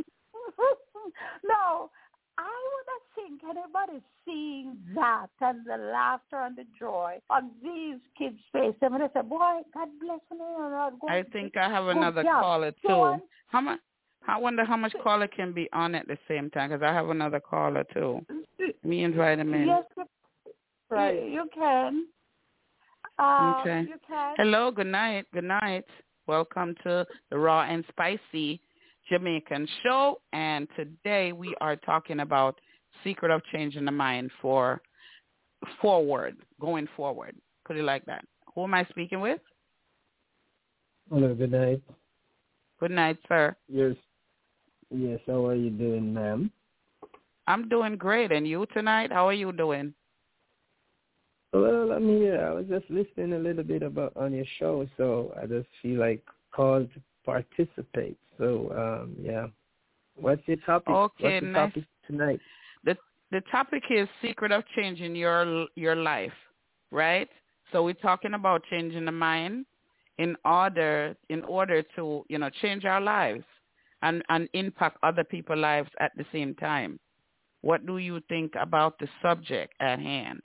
no, 1.44 1.90
I 2.38 2.54
would 2.72 2.86
think 3.16 3.42
anybody 3.44 4.04
seeing 4.26 4.78
that 4.96 5.28
and 5.42 5.66
the 5.66 5.78
laughter 5.78 6.42
and 6.42 6.58
the 6.58 6.66
joy 6.78 7.20
on 7.30 7.52
these 7.64 8.00
kids' 8.18 8.40
faces, 8.52 8.76
and 8.82 8.96
they 8.96 9.08
say, 9.14 9.22
"Boy, 9.22 9.62
God 9.74 9.90
bless 10.00 10.20
me." 10.32 10.38
I 11.10 11.24
think 11.32 11.56
I 11.56 11.70
have 11.70 11.88
another 11.88 12.24
caller 12.24 12.72
too. 12.72 13.22
How 13.48 13.62
much? 13.62 13.80
I 14.28 14.40
wonder 14.40 14.66
how 14.66 14.76
much 14.76 14.94
caller 15.04 15.28
can 15.28 15.54
be 15.54 15.70
on 15.72 15.94
at 15.94 16.08
the 16.08 16.18
same 16.28 16.50
time 16.50 16.70
because 16.70 16.84
I 16.84 16.94
have 16.94 17.10
another 17.10 17.40
caller 17.40 17.86
too. 17.94 18.26
Me 18.84 19.04
invite 19.04 19.40
him 19.40 19.54
in. 19.54 19.68
Yes, 19.68 19.84
right. 20.90 21.24
You 21.30 21.48
can. 21.54 22.08
Uh, 23.18 23.54
okay. 23.62 23.86
You. 23.88 23.96
Hello. 24.38 24.72
Good 24.72 24.88
night. 24.88 25.26
Good 25.34 25.46
night. 25.46 25.86
Welcome 26.28 26.76
to 26.84 27.06
the 27.30 27.38
Raw 27.38 27.62
and 27.62 27.86
Spicy 27.90 28.60
Jamaican 29.10 29.68
show. 29.84 30.20
And 30.34 30.68
today 30.76 31.32
we 31.32 31.56
are 31.62 31.76
talking 31.78 32.20
about 32.20 32.60
secret 33.04 33.32
of 33.32 33.42
changing 33.54 33.86
the 33.86 33.92
mind 33.92 34.32
for 34.42 34.82
forward, 35.82 36.36
going 36.60 36.88
forward. 36.98 37.36
Put 37.66 37.78
it 37.78 37.84
like 37.84 38.06
that. 38.06 38.26
Who 38.54 38.64
am 38.64 38.74
I 38.74 38.86
speaking 38.90 39.22
with? 39.22 39.40
Hello. 41.10 41.34
Good 41.34 41.52
night. 41.52 41.82
Good 42.80 42.92
night, 42.92 43.18
sir. 43.30 43.56
Yes. 43.70 43.96
Yes. 44.90 45.20
How 45.26 45.46
are 45.46 45.56
you 45.56 45.70
doing, 45.70 46.14
ma'am? 46.14 46.52
I'm 47.48 47.70
doing 47.70 47.96
great. 47.96 48.32
And 48.34 48.46
you 48.46 48.66
tonight? 48.74 49.12
How 49.12 49.28
are 49.28 49.34
you 49.34 49.54
doing? 49.54 49.94
Well, 51.62 51.94
I'm 51.94 52.06
here. 52.06 52.46
I 52.46 52.52
was 52.52 52.66
just 52.68 52.84
listening 52.90 53.32
a 53.32 53.40
little 53.40 53.64
bit 53.64 53.82
about 53.82 54.12
on 54.18 54.34
your 54.34 54.46
show, 54.60 54.86
so 54.98 55.34
I 55.42 55.46
just 55.46 55.68
feel 55.82 56.02
like 56.02 56.22
called 56.54 56.90
to 56.94 57.02
participate. 57.26 58.18
So, 58.38 58.72
um, 58.76 59.16
yeah. 59.22 59.48
What's 60.18 60.46
your 60.48 60.58
topic? 60.66 60.94
Okay, 60.94 61.24
What's 61.24 61.46
the 61.46 61.52
nice. 61.52 61.70
topic 61.70 61.84
tonight? 62.08 62.40
The 62.84 62.98
the 63.32 63.42
topic 63.50 63.84
is 63.90 64.10
secret 64.22 64.52
of 64.52 64.64
changing 64.76 65.16
your 65.16 65.68
your 65.76 65.96
life, 65.96 66.34
right? 66.92 67.30
So 67.72 67.84
we're 67.84 67.94
talking 67.94 68.34
about 68.34 68.62
changing 68.70 69.06
the 69.06 69.14
mind 69.14 69.66
in 70.18 70.36
order 70.44 71.16
in 71.30 71.42
order 71.46 71.84
to 71.96 72.26
you 72.28 72.38
know 72.38 72.50
change 72.62 72.84
our 72.84 73.00
lives 73.00 73.46
and 74.02 74.24
and 74.28 74.50
impact 74.54 74.98
other 75.04 75.24
people's 75.24 75.60
lives 75.60 75.90
at 76.02 76.12
the 76.18 76.26
same 76.34 76.54
time. 76.56 77.00
What 77.62 77.86
do 77.86 77.98
you 77.98 78.20
think 78.28 78.52
about 78.60 79.00
the 79.00 79.08
subject 79.22 79.74
at 79.80 80.00
hand? 80.00 80.42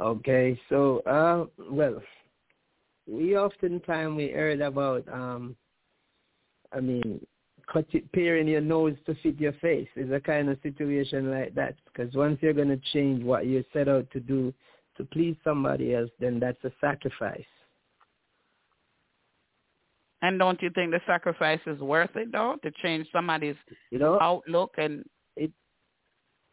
Okay, 0.00 0.60
so 0.68 1.00
uh, 1.00 1.46
well, 1.70 2.02
we 3.06 3.36
oftentimes 3.36 4.16
we 4.16 4.28
heard 4.28 4.60
about 4.60 5.06
um, 5.12 5.56
I 6.72 6.80
mean, 6.80 7.24
cut 7.72 7.86
it, 7.92 8.10
peering 8.12 8.48
your 8.48 8.60
nose 8.60 8.94
to 9.06 9.14
fit 9.22 9.40
your 9.40 9.52
face 9.54 9.88
is 9.96 10.10
a 10.12 10.20
kind 10.20 10.48
of 10.48 10.58
situation 10.62 11.30
like 11.30 11.54
that. 11.54 11.76
Because 11.86 12.14
once 12.14 12.38
you're 12.40 12.52
going 12.52 12.68
to 12.68 12.80
change 12.92 13.22
what 13.22 13.46
you 13.46 13.64
set 13.72 13.88
out 13.88 14.10
to 14.12 14.20
do 14.20 14.52
to 14.96 15.04
please 15.04 15.36
somebody 15.44 15.94
else, 15.94 16.10
then 16.20 16.38
that's 16.40 16.62
a 16.64 16.72
sacrifice. 16.80 17.40
And 20.22 20.38
don't 20.38 20.60
you 20.62 20.70
think 20.74 20.92
the 20.92 21.00
sacrifice 21.06 21.60
is 21.66 21.78
worth 21.80 22.16
it 22.16 22.32
though 22.32 22.56
to 22.62 22.70
change 22.82 23.06
somebody's 23.12 23.54
you 23.90 23.98
know 23.98 24.18
outlook 24.20 24.72
and 24.78 25.04
it 25.36 25.52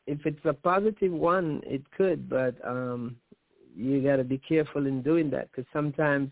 if 0.06 0.20
it's 0.26 0.46
a 0.46 0.54
positive 0.54 1.14
one 1.14 1.62
it 1.66 1.82
could 1.98 2.30
but 2.30 2.56
um 2.68 3.16
you 3.76 4.02
got 4.02 4.18
to 4.18 4.24
be 4.24 4.38
careful 4.38 4.86
in 4.88 5.02
doing 5.02 5.30
that 5.30 5.50
because 5.52 5.66
sometimes 5.74 6.30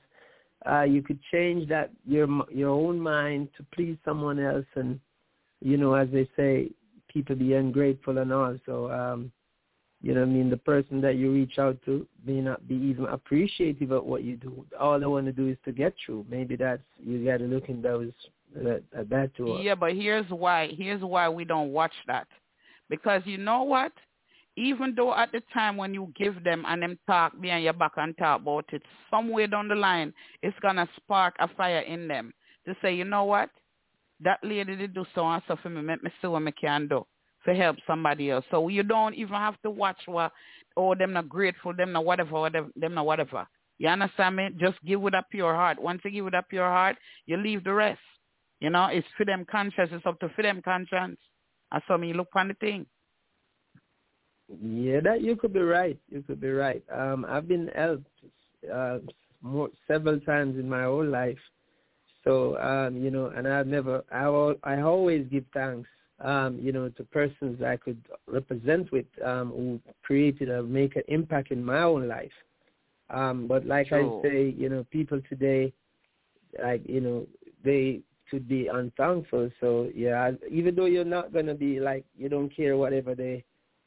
uh 0.70 0.84
you 0.84 1.02
could 1.02 1.20
change 1.32 1.68
that 1.68 1.90
your 2.06 2.28
your 2.52 2.70
own 2.70 3.00
mind 3.00 3.50
to 3.58 3.66
please 3.74 3.98
someone 4.06 4.40
else 4.40 4.66
and 4.76 5.00
you 5.62 5.78
know 5.78 5.94
as 5.94 6.08
they 6.12 6.30
say 6.36 6.70
people 7.12 7.36
be 7.36 7.54
ungrateful 7.54 8.18
and 8.18 8.32
all 8.32 8.56
so 8.66 8.92
um 8.92 9.32
you 10.02 10.16
know, 10.16 10.24
I 10.24 10.26
mean, 10.26 10.50
the 10.50 10.58
person 10.58 11.00
that 11.02 11.16
you 11.16 11.32
reach 11.32 11.60
out 11.60 11.78
to 11.86 12.08
may 12.26 12.42
not 12.42 12.68
be 12.68 12.76
even 12.76 13.06
appreciative 13.06 13.92
of 13.92 14.04
what 14.04 14.24
you 14.24 14.36
do. 14.36 14.66
All 14.80 15.00
they 15.00 15.06
want 15.06 15.28
to 15.28 15.32
do 15.32 15.48
is 15.48 15.58
to 15.66 15.72
get 15.72 15.94
through. 16.04 16.26
Maybe 16.28 16.56
that's 16.56 16.82
you 16.98 17.24
got 17.24 17.38
to 17.38 17.46
look 17.46 17.70
in 17.70 17.82
those 17.82 18.12
at, 18.60 18.82
at 18.98 19.10
that 19.10 19.36
too. 19.38 19.60
Yeah, 19.62 19.76
but 19.76 19.94
here's 19.94 20.30
why. 20.30 20.70
Here's 20.76 21.04
why 21.04 21.30
we 21.30 21.46
don't 21.46 21.72
watch 21.72 21.94
that, 22.08 22.28
because 22.90 23.22
you 23.26 23.38
know 23.38 23.62
what? 23.62 23.92
Even 24.58 24.94
though 24.96 25.14
at 25.16 25.32
the 25.32 25.42
time 25.54 25.78
when 25.78 25.94
you 25.94 26.12
give 26.16 26.44
them 26.44 26.66
and 26.68 26.82
them 26.82 27.00
talk 27.08 27.40
behind 27.40 27.64
your 27.64 27.74
back 27.74 27.94
and 27.98 28.18
talk 28.18 28.42
about 28.42 28.66
it, 28.74 28.82
somewhere 29.10 29.48
down 29.48 29.68
the 29.68 29.76
line, 29.76 30.14
it's 30.44 30.58
gonna 30.62 30.88
spark 30.98 31.36
a 31.40 31.48
fire 31.56 31.80
in 31.80 32.08
them 32.08 32.34
to 32.66 32.76
say, 32.82 32.94
you 32.94 33.06
know 33.06 33.24
what? 33.24 33.50
That 34.20 34.40
lady 34.44 34.76
did 34.76 34.94
do 34.94 35.06
so 35.16 35.26
and 35.26 35.42
so 35.48 35.56
for 35.62 35.70
me. 35.70 35.82
Make 35.82 36.04
me 36.04 36.12
see 36.22 36.28
what 36.28 36.44
I 36.46 36.52
can 36.52 36.88
do 36.88 37.06
to 37.46 37.56
help 37.56 37.78
somebody 37.88 38.30
else. 38.30 38.46
So 38.52 38.68
you 38.68 38.84
don't 38.84 39.16
even 39.16 39.36
have 39.36 39.60
to 39.64 39.72
watch 39.72 39.98
what, 40.06 40.32
oh, 40.78 40.94
them 40.96 41.14
not 41.14 41.30
grateful, 41.30 41.74
them 41.76 41.94
not 41.94 42.06
whatever, 42.06 42.34
whatever, 42.34 42.68
them 42.76 42.94
not 42.94 43.06
whatever. 43.06 43.48
You 43.80 43.88
understand 43.88 44.36
me? 44.36 44.50
Just 44.60 44.78
give 44.86 45.02
with 45.02 45.16
a 45.16 45.24
pure 45.32 45.56
heart. 45.56 45.82
Once 45.82 46.02
you 46.06 46.12
give 46.12 46.26
with 46.26 46.36
a 46.36 46.44
pure 46.48 46.70
heart, 46.70 46.98
you 47.26 47.38
leave 47.38 47.64
the 47.64 47.74
rest. 47.74 48.00
You 48.60 48.70
know, 48.70 48.86
it's 48.92 49.08
for 49.18 49.26
them 49.26 49.44
conscience. 49.50 49.90
It's 49.92 50.06
up 50.06 50.20
to 50.20 50.30
for 50.30 50.44
them 50.44 50.62
conscience. 50.62 51.20
I 51.72 51.80
saw 51.88 51.98
me 51.98 52.14
look 52.14 52.28
on 52.36 52.50
the 52.50 52.54
thing. 52.56 52.86
Yeah, 54.60 55.00
that 55.02 55.22
you 55.22 55.36
could 55.36 55.54
be 55.54 55.62
right. 55.62 55.98
You 56.10 56.22
could 56.24 56.42
be 56.42 56.50
right. 56.50 56.84
Um, 56.94 57.26
I've 57.28 57.48
been 57.48 57.70
helped 57.76 58.08
uh, 58.72 59.00
more, 59.42 59.70
several 59.88 60.20
times 60.20 60.58
in 60.58 60.68
my 60.68 60.84
whole 60.84 61.06
life. 61.06 61.38
So 62.24 62.58
um, 62.58 62.98
you 62.98 63.12
know, 63.12 63.28
and 63.28 63.48
I've 63.48 63.68
never, 63.68 64.04
I, 64.12 64.26
I 64.64 64.82
always 64.82 65.28
give 65.28 65.46
thanks 65.54 65.90
um, 66.24 66.60
you 66.62 66.72
know, 66.72 66.90
to 66.90 67.04
persons 67.04 67.62
I 67.64 67.78
could 67.78 68.00
represent 68.28 68.92
with 68.92 69.06
um, 69.26 69.50
who 69.50 69.80
created 70.04 70.50
or 70.50 70.64
make 70.64 70.96
an 70.96 71.04
impact 71.08 71.52
in 71.52 71.64
my 71.64 71.82
own 71.84 72.08
life. 72.08 72.32
Um, 73.10 73.48
but 73.48 73.66
like. 73.66 73.92
I 73.92 74.22
say, 74.24 74.54
you 74.58 74.70
know, 74.70 74.86
people 74.92 75.22
today, 75.28 75.74
like, 76.62 76.82
you 76.86 77.02
know, 77.02 77.28
they 77.64 78.02
could 78.30 78.48
be 78.48 78.68
unthankful. 78.68 79.50
So, 79.60 79.90
yeah, 79.94 80.32
even 80.50 80.76
though 80.76 80.86
you're 80.86 81.04
not 81.04 81.34
going 81.34 81.48
to 81.48 81.56
be 81.56 81.80
like, 81.80 82.06
you 82.18 82.30
don't 82.30 82.56
care 82.56 82.78
whatever 82.78 83.16
they 83.16 83.44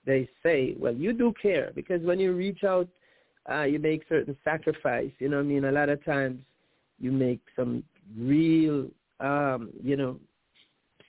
they 0.07 0.29
say, 0.43 0.75
well, 0.79 0.95
you 0.95 1.13
do 1.13 1.33
care 1.41 1.73
because 1.75 2.03
when 2.03 2.19
you 2.19 2.33
reach 2.33 2.65
out, 2.65 2.89
uh, 3.51 3.63
you 3.63 3.79
make 3.79 4.03
certain 4.09 4.37
sacrifice. 4.45 5.11
You 5.19 5.29
know 5.29 5.41
I 5.41 5.43
mean? 5.43 5.65
A 5.65 5.73
lot 5.73 5.89
of 5.89 6.05
times 6.05 6.41
you 6.99 7.13
make 7.13 7.41
some 7.57 7.83
real, 8.19 8.87
um, 9.21 9.71
you 9.83 9.97
know, 9.97 10.19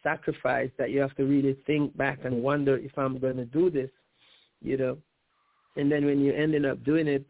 sacrifice 0.03 0.69
that 0.77 0.91
you 0.91 0.99
have 0.99 1.15
to 1.15 1.23
really 1.23 1.57
think 1.65 1.95
back 1.97 2.19
and 2.23 2.43
wonder 2.43 2.77
if 2.77 2.97
I'm 2.97 3.17
going 3.17 3.37
to 3.37 3.45
do 3.45 3.69
this, 3.69 3.89
you 4.61 4.77
know. 4.77 4.97
And 5.77 5.91
then 5.91 6.05
when 6.05 6.21
you're 6.21 6.35
ending 6.35 6.65
up 6.65 6.83
doing 6.83 7.07
it, 7.07 7.25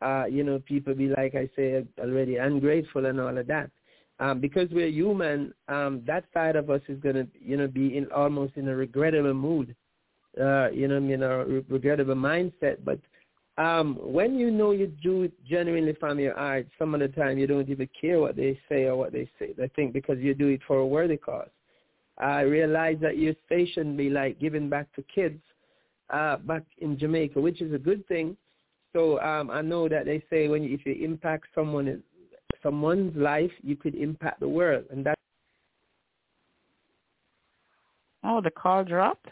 uh, 0.00 0.24
you 0.26 0.44
know, 0.44 0.58
people 0.60 0.94
be 0.94 1.08
like 1.08 1.34
I 1.34 1.48
say 1.56 1.84
already 1.98 2.36
ungrateful 2.36 3.06
and 3.06 3.20
all 3.20 3.36
of 3.36 3.46
that. 3.46 3.70
Um, 4.20 4.40
because 4.40 4.68
we're 4.70 4.88
human, 4.88 5.52
um, 5.68 6.02
that 6.06 6.24
side 6.32 6.56
of 6.56 6.70
us 6.70 6.82
is 6.88 7.00
going 7.00 7.16
to, 7.16 7.26
you 7.40 7.56
know, 7.56 7.66
be 7.66 7.96
in 7.96 8.10
almost 8.12 8.56
in 8.56 8.68
a 8.68 8.76
regrettable 8.76 9.34
mood, 9.34 9.74
uh, 10.40 10.70
you 10.70 10.88
know, 10.88 10.96
I 10.96 11.00
mean, 11.00 11.22
a 11.22 11.44
regrettable 11.44 12.14
mindset. 12.14 12.78
But 12.84 12.98
um, 13.56 13.98
when 14.00 14.36
you 14.36 14.50
know 14.50 14.72
you 14.72 14.88
do 15.02 15.22
it 15.22 15.32
genuinely 15.44 15.94
from 15.98 16.18
your 16.18 16.34
heart, 16.34 16.66
some 16.78 16.94
of 16.94 17.00
the 17.00 17.08
time 17.08 17.38
you 17.38 17.46
don't 17.46 17.68
even 17.68 17.88
care 17.98 18.18
what 18.20 18.36
they 18.36 18.58
say 18.68 18.84
or 18.84 18.96
what 18.96 19.12
they 19.12 19.28
say. 19.38 19.52
They 19.56 19.68
think 19.76 19.92
because 19.92 20.18
you 20.18 20.34
do 20.34 20.48
it 20.48 20.60
for 20.66 20.78
a 20.78 20.86
worthy 20.86 21.16
cause. 21.16 21.48
I 22.18 22.42
realized 22.42 23.00
that 23.00 23.18
your 23.18 23.34
station 23.46 23.96
be 23.96 24.10
like 24.10 24.38
giving 24.38 24.68
back 24.68 24.92
to 24.94 25.02
kids 25.02 25.40
uh, 26.10 26.36
back 26.36 26.62
in 26.78 26.98
Jamaica, 26.98 27.40
which 27.40 27.60
is 27.60 27.72
a 27.72 27.78
good 27.78 28.06
thing. 28.06 28.36
So 28.92 29.20
um, 29.20 29.50
I 29.50 29.60
know 29.60 29.88
that 29.88 30.04
they 30.04 30.22
say 30.30 30.46
when 30.48 30.62
you, 30.62 30.74
if 30.74 30.86
you 30.86 31.04
impact 31.04 31.46
someone 31.54 32.02
someone's 32.62 33.14
life, 33.16 33.50
you 33.62 33.76
could 33.76 33.94
impact 33.94 34.40
the 34.40 34.48
world, 34.48 34.84
and 34.90 35.04
that. 35.04 35.18
Oh, 38.22 38.40
the 38.40 38.50
call 38.50 38.84
dropped. 38.84 39.28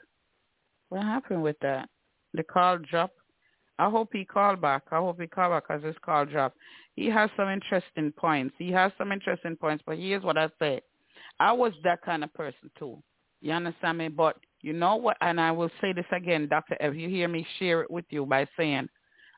What 0.92 1.04
happened 1.04 1.42
with 1.42 1.56
that? 1.62 1.88
The 2.34 2.42
call 2.42 2.76
dropped. 2.76 3.16
I 3.78 3.88
hope 3.88 4.10
he 4.12 4.26
called 4.26 4.60
back. 4.60 4.82
I 4.92 4.96
hope 4.98 5.18
he 5.18 5.26
called 5.26 5.52
back 5.52 5.66
because 5.66 5.82
his 5.82 5.96
call 6.04 6.26
dropped. 6.26 6.58
He 6.96 7.06
has 7.06 7.30
some 7.34 7.48
interesting 7.48 8.12
points. 8.12 8.54
He 8.58 8.70
has 8.72 8.92
some 8.98 9.10
interesting 9.10 9.56
points, 9.56 9.82
but 9.86 9.96
here's 9.96 10.22
what 10.22 10.36
I 10.36 10.50
say. 10.58 10.82
I 11.40 11.50
was 11.50 11.72
that 11.82 12.02
kind 12.02 12.22
of 12.22 12.34
person 12.34 12.70
too. 12.78 13.02
You 13.40 13.52
understand 13.52 13.96
me? 13.96 14.08
But 14.08 14.36
you 14.60 14.74
know 14.74 14.96
what? 14.96 15.16
And 15.22 15.40
I 15.40 15.50
will 15.50 15.70
say 15.80 15.94
this 15.94 16.04
again, 16.12 16.46
Dr. 16.46 16.76
If 16.78 16.94
you 16.94 17.08
hear 17.08 17.26
me 17.26 17.46
share 17.58 17.80
it 17.80 17.90
with 17.90 18.04
you 18.10 18.26
by 18.26 18.46
saying, 18.58 18.90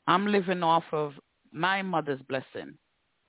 I'm 0.08 0.26
living 0.26 0.64
off 0.64 0.84
of 0.90 1.12
my 1.52 1.82
mother's 1.82 2.20
blessing. 2.22 2.76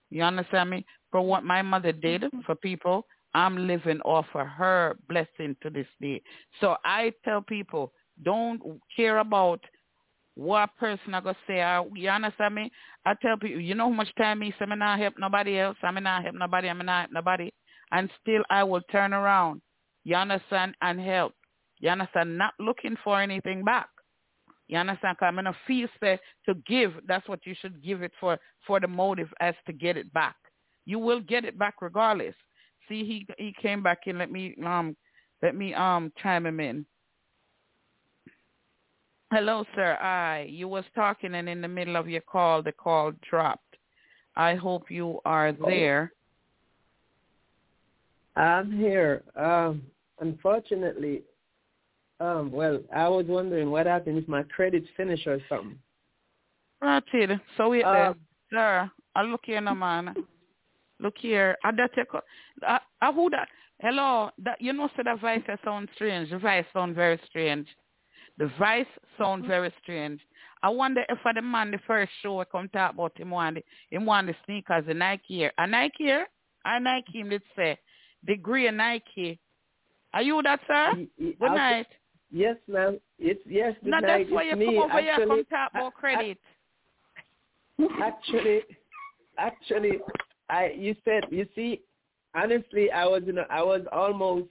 You 0.10 0.24
understand 0.24 0.72
me? 0.72 0.84
For 1.12 1.22
what 1.22 1.44
my 1.44 1.62
mother 1.62 1.92
did 1.92 2.24
Mm-hmm. 2.24 2.40
for 2.48 2.56
people, 2.56 3.06
I'm 3.36 3.68
living 3.68 4.02
off 4.02 4.26
of 4.34 4.48
her 4.48 4.96
blessing 5.08 5.56
to 5.62 5.70
this 5.70 5.86
day. 6.02 6.24
So 6.60 6.78
I 6.84 7.14
tell 7.24 7.44
people, 7.44 7.94
don't 8.24 8.62
care 8.96 9.20
about 9.20 9.60
what 10.36 10.70
person 10.78 11.14
I 11.14 11.22
go 11.22 11.34
say, 11.48 11.62
uh, 11.62 11.84
you 11.96 12.10
understand 12.10 12.56
me? 12.56 12.72
I 13.06 13.14
tell 13.22 13.38
people, 13.38 13.62
you 13.62 13.74
know 13.76 13.90
how 13.90 13.96
much 13.96 14.14
time 14.18 14.40
me 14.40 14.54
say 14.60 14.66
me 14.66 14.76
not 14.76 15.00
help 15.00 15.16
nobody 15.18 15.60
else, 15.60 15.78
I 15.82 15.92
me 15.92 16.02
not 16.02 16.24
help 16.24 16.36
nobody, 16.36 16.70
I 16.70 16.74
me 16.74 16.84
not 16.86 17.00
help 17.02 17.12
nobody, 17.14 17.52
and 17.92 18.10
still 18.22 18.44
I 18.50 18.64
will 18.64 18.82
turn 18.92 19.14
around, 19.14 19.62
you 20.04 20.16
understand, 20.16 20.76
and 20.82 21.00
help. 21.00 21.34
You 21.80 21.90
understand? 21.90 22.38
Not 22.38 22.54
looking 22.60 22.96
for 23.04 23.22
anything 23.22 23.64
back. 23.64 23.88
You 24.68 24.78
understand? 24.78 25.18
Cause 25.18 25.28
I'm 25.28 25.40
in 25.40 25.48
a 25.48 25.56
feel 25.68 25.88
say 26.02 26.20
to 26.48 26.56
give, 26.68 26.94
that's 27.08 27.28
what 27.28 27.46
you 27.46 27.54
should 27.60 27.84
give 27.84 28.02
it 28.02 28.12
for, 28.20 28.38
for 28.66 28.80
the 28.80 28.88
motive 28.88 29.30
as 29.40 29.54
to 29.68 29.74
get 29.74 29.98
it 29.98 30.12
back. 30.14 30.36
You 30.86 31.00
will 31.00 31.20
get 31.20 31.46
it 31.46 31.58
back 31.60 31.76
regardless. 31.82 32.36
See, 32.88 33.04
he 33.04 33.28
he 33.38 33.54
came 33.62 33.82
back 33.82 34.00
in. 34.06 34.18
Let 34.20 34.32
me 34.32 34.56
um 34.66 34.96
let 35.42 35.56
me 35.56 35.74
um 35.74 36.12
chime 36.22 36.46
him 36.46 36.60
in. 36.60 36.86
Hello, 39.36 39.66
sir. 39.76 39.96
I 39.96 40.48
you 40.50 40.70
was 40.70 40.86
talking 40.96 41.36
and 41.36 41.50
in 41.50 41.60
the 41.60 41.68
middle 41.68 41.98
of 41.98 42.08
your 42.08 42.22
call, 42.22 42.64
the 42.64 42.72
call 42.72 43.12
dropped. 43.30 43.76
I 44.38 44.56
hope 44.56 44.90
you 44.90 45.20
are 45.26 45.52
there. 45.52 46.14
I'm 48.38 48.72
here. 48.72 49.24
Um, 49.36 49.82
unfortunately, 50.22 51.24
um, 52.22 52.50
well, 52.50 52.80
I 52.96 53.10
was 53.10 53.26
wondering 53.28 53.72
what 53.72 53.88
happened 53.88 54.20
if 54.20 54.26
my 54.30 54.44
credits 54.44 54.88
finished 54.96 55.28
or 55.28 55.42
something. 55.50 55.80
Right, 56.82 57.04
so 57.58 57.72
wait 57.72 57.84
there, 57.84 58.12
Um, 58.12 58.20
sir. 58.50 58.90
I 59.16 59.22
look 59.24 59.42
here, 59.44 59.60
no 59.60 59.76
man. 59.76 60.16
Look 61.02 61.16
here. 61.18 61.58
I 61.66 61.72
that 61.74 61.94
take. 61.94 62.08
I, 62.66 62.80
I 63.02 63.12
who 63.12 63.30
that? 63.32 63.50
Hello. 63.82 64.30
That 64.38 64.62
you 64.62 64.72
know, 64.72 64.88
say 64.96 65.04
the 65.04 65.16
voice 65.16 65.44
sound 65.66 65.90
strange. 65.94 66.30
The 66.30 66.38
voice 66.38 66.64
sound 66.72 66.96
very 66.96 67.20
strange. 67.28 67.68
The 68.38 68.48
voice 68.60 68.86
sound 69.18 69.44
mm-hmm. 69.44 69.48
very 69.48 69.74
strange. 69.82 70.20
I 70.64 70.70
wonder 70.70 71.06
if 71.10 71.20
for 71.22 71.34
the 71.34 71.42
man 71.42 71.72
the 71.72 71.80
first 71.86 72.12
show 72.22 72.42
I 72.42 72.46
come 72.46 72.70
talk 72.70 72.94
about 72.94 73.18
him 73.18 73.32
want 73.32 73.56
the, 73.58 73.64
him 73.96 74.06
want 74.06 74.28
the 74.28 74.36
sneakers, 74.46 74.86
the 74.88 74.94
Nike 74.94 75.22
here. 75.28 75.52
A 75.58 75.68
Nike 75.68 76.06
here? 76.06 76.28
A 76.66 76.80
Nike 76.80 77.20
him 77.20 77.30
did 77.30 77.42
say. 77.56 77.78
The 78.26 78.36
grey 78.36 78.70
Nike. 78.72 79.40
Are 80.14 80.22
you 80.24 80.42
that 80.44 80.60
sir? 80.68 80.92
y- 80.96 81.08
y- 81.20 81.34
Good 81.40 81.50
I'll- 81.50 81.56
night. 81.56 81.88
Yes, 82.32 82.58
ma'am. 82.68 83.00
It's 83.20 83.40
yes. 83.46 83.76
Good 83.84 83.92
No, 83.92 84.00
night. 84.00 84.08
that's 84.26 84.32
why 84.32 84.44
it's 84.44 84.52
you 84.52 84.58
me. 84.58 84.66
come 84.66 84.78
over 84.92 85.02
here 85.02 85.12
actually, 85.12 85.28
come 85.28 85.46
talk 85.46 85.72
about 85.74 85.94
credit. 85.94 86.38
actually, 88.02 88.62
actually, 89.38 90.00
I 90.50 90.74
you 90.78 90.96
said 91.06 91.26
you 91.30 91.46
see, 91.56 91.82
honestly, 92.34 92.92
I 92.92 93.06
was 93.06 93.24
in 93.28 93.38
a, 93.38 93.46
I 93.50 93.62
was 93.62 93.82
almost, 93.92 94.48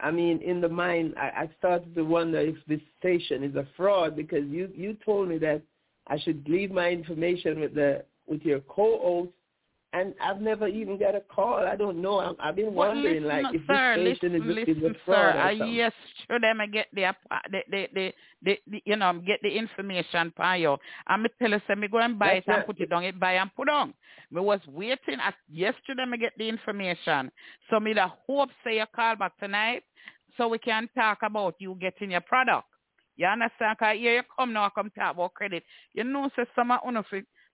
I 0.00 0.10
mean, 0.10 0.40
in 0.42 0.60
the 0.60 0.68
mind, 0.68 1.14
I, 1.16 1.42
I 1.42 1.50
started 1.58 1.94
to 1.94 2.02
wonder 2.02 2.38
if 2.38 2.56
this 2.66 2.80
station 2.98 3.42
is 3.42 3.54
a 3.56 3.66
fraud 3.76 4.16
because 4.16 4.44
you 4.48 4.70
you 4.74 4.96
told 5.04 5.28
me 5.28 5.38
that 5.38 5.62
I 6.06 6.18
should 6.18 6.48
leave 6.48 6.70
my 6.70 6.90
information 6.90 7.60
with 7.60 7.74
the 7.74 8.04
with 8.26 8.42
your 8.42 8.60
co-host, 8.60 9.32
and 9.98 10.14
I've 10.20 10.40
never 10.40 10.68
even 10.68 10.98
got 10.98 11.14
a 11.14 11.20
call. 11.20 11.54
I 11.66 11.76
don't 11.76 12.00
know. 12.00 12.20
I'm, 12.20 12.36
I've 12.40 12.56
been 12.56 12.66
But 12.66 12.74
wondering 12.74 13.24
listen, 13.24 13.42
like 13.42 13.54
if 13.54 13.62
sir, 13.66 13.96
this 13.96 14.18
station 14.18 14.32
listen, 14.32 14.50
is, 14.50 14.56
a, 14.56 14.70
is 14.70 14.76
listen, 14.76 14.90
a 14.90 15.04
fraud 15.04 15.34
sir. 15.34 15.38
or 15.38 15.40
I 15.40 15.50
something. 15.58 15.74
yes, 15.74 15.92
sure 16.26 16.40
them 16.40 16.60
I 16.60 16.66
get 16.66 16.86
the, 16.92 17.04
appa- 17.04 17.28
uh, 17.30 17.38
the, 17.50 17.60
the, 17.70 17.88
the, 17.94 18.12
the, 18.42 18.58
the, 18.70 18.82
you 18.84 18.96
know, 18.96 19.20
get 19.26 19.40
the 19.42 19.48
information 19.48 20.32
for 20.36 20.56
you. 20.56 20.76
Me 21.18 21.28
tell 21.40 21.50
you, 21.50 21.60
say 21.66 21.74
me 21.74 21.88
go 21.88 21.98
and 21.98 22.18
buy 22.18 22.34
That's 22.34 22.48
it 22.48 22.54
and 22.54 22.66
put 22.66 22.80
it 22.80 22.90
down. 22.90 23.04
It 23.04 23.18
buy 23.18 23.32
and 23.32 23.50
put 23.54 23.68
on. 23.68 23.94
Me 24.30 24.40
was 24.40 24.60
waiting 24.68 25.18
at 25.24 25.34
yesterday 25.50 26.04
me 26.08 26.18
get 26.18 26.32
the 26.38 26.48
information. 26.48 27.30
So 27.70 27.80
me 27.80 27.94
the 27.94 28.06
hope 28.26 28.50
say 28.64 28.76
you 28.76 28.84
call 28.94 29.16
back 29.16 29.38
tonight 29.38 29.82
so 30.36 30.48
we 30.48 30.58
can 30.58 30.88
talk 30.94 31.18
about 31.22 31.56
you 31.58 31.76
getting 31.80 32.12
your 32.12 32.20
product. 32.20 32.66
You 33.16 33.26
understand? 33.26 33.76
Cause 33.78 33.96
here 33.96 34.14
you 34.14 34.22
come 34.38 34.52
now, 34.52 34.70
come 34.72 34.90
talk 34.96 35.14
about 35.14 35.34
credit. 35.34 35.64
You 35.92 36.04
know, 36.04 36.30
say 36.36 36.44
some 36.54 36.70
of 36.70 36.78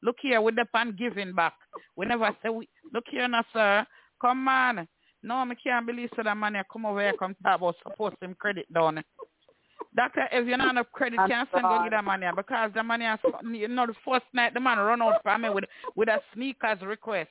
look 0.05 0.17
here 0.21 0.41
with 0.41 0.55
the 0.55 0.67
pan 0.67 0.95
giving 0.97 1.33
back. 1.33 1.55
We 1.97 2.07
never 2.07 2.31
say 2.43 2.51
we 2.51 2.69
look 2.93 3.05
here 3.11 3.27
now, 3.27 3.45
sir. 3.53 3.87
Come 4.21 4.47
on. 4.47 4.87
No, 5.23 5.37
I 5.37 5.55
can't 5.63 5.87
believe 5.87 6.11
so 6.15 6.23
that 6.23 6.37
man 6.37 6.55
here 6.55 6.65
come 6.71 6.85
over 6.87 7.01
here 7.01 7.15
come 7.19 7.35
talk 7.43 7.59
about 7.59 7.75
support 7.83 8.15
him 8.21 8.37
credit 8.39 8.73
down. 8.73 9.03
Doctor, 9.97 10.29
if 10.33 10.47
you're 10.47 10.59
not 10.59 10.71
enough 10.71 10.91
credit, 10.93 11.19
I'm 11.19 11.29
can't 11.31 11.49
send 11.53 11.63
go 11.63 11.81
get 11.85 11.93
that 11.93 12.05
money 12.05 12.27
here 12.27 12.35
because 12.37 12.71
the 12.75 12.83
money, 12.83 13.05
here, 13.05 13.19
you 13.53 13.69
know, 13.69 13.87
the 13.87 13.95
first 14.05 14.27
night 14.33 14.53
the 14.53 14.61
man 14.61 14.79
run 14.79 15.01
out 15.01 15.23
for 15.23 15.39
me 15.39 15.49
with 15.49 15.65
with 15.97 16.09
a 16.09 16.19
sneakers 16.35 16.81
request. 16.83 17.31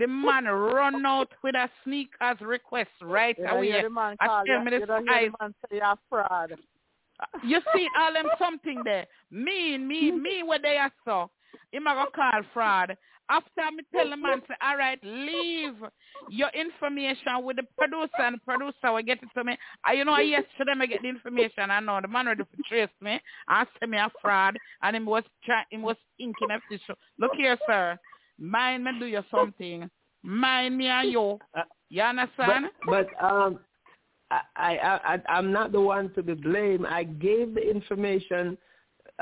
The 0.00 0.08
man 0.08 0.46
run 0.46 1.06
out 1.06 1.28
with 1.44 1.54
a 1.54 1.68
sneakers 1.84 2.40
request 2.40 2.90
right 3.02 3.36
You 3.38 3.46
away. 3.46 3.66
hear 3.66 3.82
the 3.82 3.90
man 3.90 4.16
I 4.18 4.26
tell 4.26 4.46
you, 4.46 4.64
me 4.64 4.70
this 4.72 4.80
you 4.88 4.94
hear 4.94 5.14
eyes. 5.14 5.30
the 5.30 5.44
man 5.44 5.54
say 5.70 5.76
you're 5.76 5.94
fraud. 6.08 6.54
You 7.44 7.60
see 7.74 7.86
all 7.98 8.12
them 8.12 8.26
something 8.38 8.82
there. 8.84 9.06
Me, 9.30 9.78
me, 9.78 10.10
me 10.10 10.42
what 10.42 10.62
they 10.62 10.78
are 10.78 10.90
so. 11.04 11.30
Him 11.74 11.88
a 11.88 11.94
go 11.94 12.06
call 12.14 12.42
fraud. 12.52 12.96
After 13.28 13.70
me 13.74 13.82
tell 13.92 14.08
the 14.08 14.16
man 14.16 14.42
say, 14.46 14.54
all 14.62 14.76
right, 14.76 14.98
leave 15.02 15.74
your 16.28 16.50
information 16.50 17.42
with 17.42 17.56
the 17.56 17.62
producer 17.76 18.10
and 18.18 18.36
the 18.36 18.40
producer 18.46 18.92
will 18.92 19.02
get 19.02 19.22
it 19.22 19.28
to 19.34 19.42
me. 19.42 19.56
I, 19.84 19.94
you 19.94 20.04
know, 20.04 20.18
yesterday 20.18 20.72
I 20.78 20.86
get 20.86 21.02
the 21.02 21.08
information. 21.08 21.70
I 21.70 21.80
know 21.80 21.98
the 22.00 22.08
man 22.08 22.26
ready 22.26 22.42
to 22.44 22.62
trace 22.68 22.90
me 23.00 23.18
and 23.48 23.68
say 23.80 23.86
me 23.86 23.96
a 23.96 24.10
fraud 24.20 24.56
and 24.82 24.94
him 24.94 25.06
was 25.06 25.24
try, 25.44 25.64
him 25.70 25.82
was 25.82 25.96
thinking 26.18 26.50
of 26.50 26.60
this. 26.70 26.80
Look 27.18 27.32
here, 27.36 27.56
sir. 27.66 27.98
Mind 28.38 28.84
me 28.84 28.90
do 29.00 29.06
you 29.06 29.22
something. 29.30 29.90
Mind 30.22 30.76
me 30.76 30.86
and 30.88 31.10
you. 31.10 31.38
You 31.88 32.02
understand? 32.02 32.66
But, 32.86 33.08
but 33.18 33.24
um, 33.24 33.58
I, 34.30 34.40
I, 34.56 35.14
I, 35.14 35.18
I'm 35.28 35.50
not 35.50 35.72
the 35.72 35.80
one 35.80 36.12
to 36.14 36.22
be 36.22 36.34
blamed. 36.34 36.86
I 36.86 37.04
gave 37.04 37.54
the 37.54 37.68
information 37.68 38.58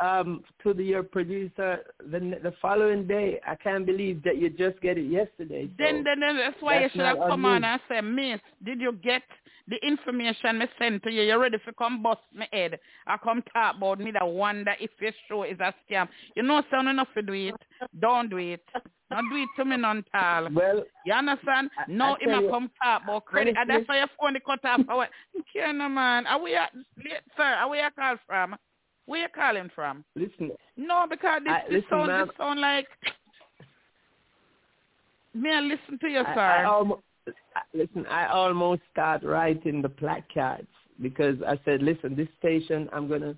um, 0.00 0.42
to 0.62 0.72
the, 0.72 0.84
your 0.84 1.02
producer 1.02 1.80
the 2.10 2.18
the 2.42 2.54
following 2.62 3.06
day. 3.06 3.40
I 3.46 3.54
can't 3.54 3.84
believe 3.84 4.22
that 4.24 4.38
you 4.38 4.48
just 4.50 4.80
get 4.80 4.98
it 4.98 5.06
yesterday. 5.10 5.66
So 5.66 5.72
Then, 5.78 6.04
then, 6.04 6.20
then 6.20 6.36
that's 6.36 6.56
why 6.60 6.80
that's 6.80 6.94
you 6.94 7.00
should 7.00 7.06
have 7.06 7.18
come 7.28 7.44
on 7.44 7.64
and 7.64 7.80
say, 7.88 8.00
Miss, 8.00 8.40
did 8.64 8.80
you 8.80 8.92
get 9.02 9.22
the 9.68 9.76
information 9.86 10.58
me 10.58 10.66
sent 10.78 11.02
to 11.04 11.10
you? 11.10 11.22
You 11.22 11.40
ready 11.40 11.58
for 11.64 11.72
come 11.72 12.02
bust 12.02 12.20
me 12.34 12.46
head? 12.52 12.78
I 13.06 13.16
come 13.22 13.42
talk 13.52 13.76
about 13.76 13.98
me 14.00 14.10
that 14.12 14.26
wonder 14.26 14.74
if 14.80 14.90
your 15.00 15.12
show 15.28 15.42
is 15.44 15.58
a 15.60 15.74
scam. 15.90 16.08
You 16.36 16.42
know, 16.42 16.62
son 16.70 16.88
enough 16.88 17.08
to 17.14 17.22
do 17.22 17.32
it. 17.32 17.54
Don't 18.00 18.30
do 18.30 18.38
it. 18.38 18.64
Don't 19.10 19.28
do 19.28 19.36
it 19.36 19.48
to 19.58 19.64
me 19.66 19.76
none 19.76 20.04
tall. 20.10 20.48
well, 20.52 20.82
You 21.04 21.12
understand? 21.12 21.70
I- 21.76 21.84
No, 21.86 22.16
I 22.16 22.24
him 22.24 22.48
come 22.50 22.70
talk 22.82 23.02
about 23.04 23.26
credit. 23.26 23.56
And 23.58 23.68
that's 23.68 23.86
why 23.86 23.98
your 23.98 24.08
phone 24.18 24.36
cut 24.44 24.64
off. 24.64 24.80
Our, 24.88 25.08
okay, 25.38 25.70
no, 25.72 25.88
man. 25.90 26.26
Are 26.26 26.40
we, 26.42 26.54
at, 26.54 26.72
sir, 27.36 27.42
are 27.42 27.68
we 27.68 27.78
a 27.78 27.90
call 27.90 28.16
from? 28.26 28.56
Where 29.06 29.22
you 29.22 29.28
calling 29.34 29.70
from? 29.74 30.04
listen. 30.14 30.52
No, 30.76 31.06
because 31.08 31.42
this, 31.44 31.52
I- 31.52 31.62
this 31.68 31.74
listen, 31.74 31.88
sound 31.90 32.06
ma'am. 32.08 32.26
this 32.26 32.36
sound 32.36 32.60
like 32.60 32.86
me. 35.34 35.50
I 35.50 35.60
listen 35.60 35.98
to 36.00 36.08
you, 36.08 36.22
sir. 36.34 36.40
I 36.40 36.64
almost, 36.64 37.02
listen, 37.74 38.06
I 38.06 38.26
almost 38.26 38.82
start 38.90 39.22
writing 39.22 39.82
the 39.82 39.88
placards 39.88 40.68
because 41.00 41.36
I 41.46 41.58
said, 41.64 41.82
listen, 41.82 42.14
this 42.14 42.28
station, 42.38 42.88
I'm 42.92 43.08
gonna 43.08 43.34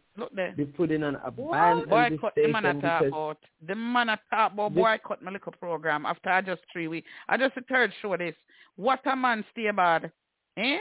be 0.56 0.64
putting 0.64 1.02
on 1.02 1.16
a 1.16 1.30
ban 1.30 1.84
Boycott 1.88 2.34
the 2.34 2.48
man 2.48 2.66
I 2.66 2.72
talk 2.80 3.02
about. 3.02 3.38
The 3.66 3.74
man 3.74 4.10
I 4.10 4.18
talk 4.30 4.52
about 4.52 4.74
boycott 4.74 5.22
my 5.22 5.30
little 5.30 5.52
program 5.52 6.04
after 6.04 6.42
just 6.42 6.62
three 6.72 6.88
weeks. 6.88 7.08
I 7.28 7.36
just 7.36 7.54
the 7.54 7.62
third 7.62 7.92
show 8.02 8.16
this. 8.16 8.34
What 8.76 9.00
a 9.06 9.16
man 9.16 9.44
stay 9.52 9.70
bad. 9.70 10.10
Eh? 10.56 10.78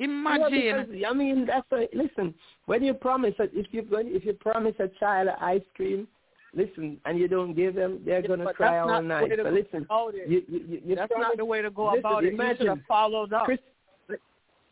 Imagine. 0.00 0.52
Yeah, 0.52 0.82
because, 0.82 1.04
I 1.08 1.12
mean, 1.12 1.46
that's 1.46 1.66
a, 1.72 1.88
listen. 1.94 2.34
When 2.66 2.82
you 2.82 2.94
promise 2.94 3.34
that 3.38 3.50
if 3.52 3.66
you 3.70 3.86
if 3.90 4.24
you 4.24 4.32
promise 4.32 4.74
a 4.78 4.88
child 4.98 5.28
ice 5.40 5.60
cream, 5.76 6.08
listen, 6.54 6.98
and 7.04 7.18
you 7.18 7.28
don't 7.28 7.54
give 7.54 7.74
them, 7.74 8.00
they're 8.04 8.20
Yeah, 8.20 8.28
gonna 8.28 8.52
cry 8.54 8.78
all 8.78 9.02
night. 9.02 9.30
But 9.42 9.52
listen, 9.52 9.86
you, 9.90 10.22
you, 10.26 10.42
you, 10.48 10.82
you 10.86 10.96
That's 10.96 11.12
promise, 11.12 11.28
not 11.28 11.36
the 11.36 11.44
way 11.44 11.60
to 11.60 11.70
go 11.70 11.86
listen, 11.86 11.98
about 12.00 12.24
it. 12.24 12.32
You 12.32 12.38
should 12.38 12.46
have 12.46 12.60
imagine, 12.60 12.84
followed 12.88 13.32
up. 13.34 13.44
Chris, 13.44 13.58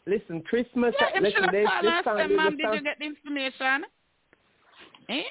listen, 0.06 0.40
Christmas. 0.42 0.94
yeah, 0.98 1.20
listen, 1.20 1.48
they, 1.52 1.64
have 1.64 1.70
called 1.70 1.86
and 1.86 2.04
time, 2.04 2.18
said, 2.18 2.30
this 2.30 2.36
ma'am, 2.36 2.56
did 2.56 2.74
you 2.74 2.82
get 2.82 2.98
the 2.98 3.04
information? 3.04 3.84
Eh? 5.10 5.22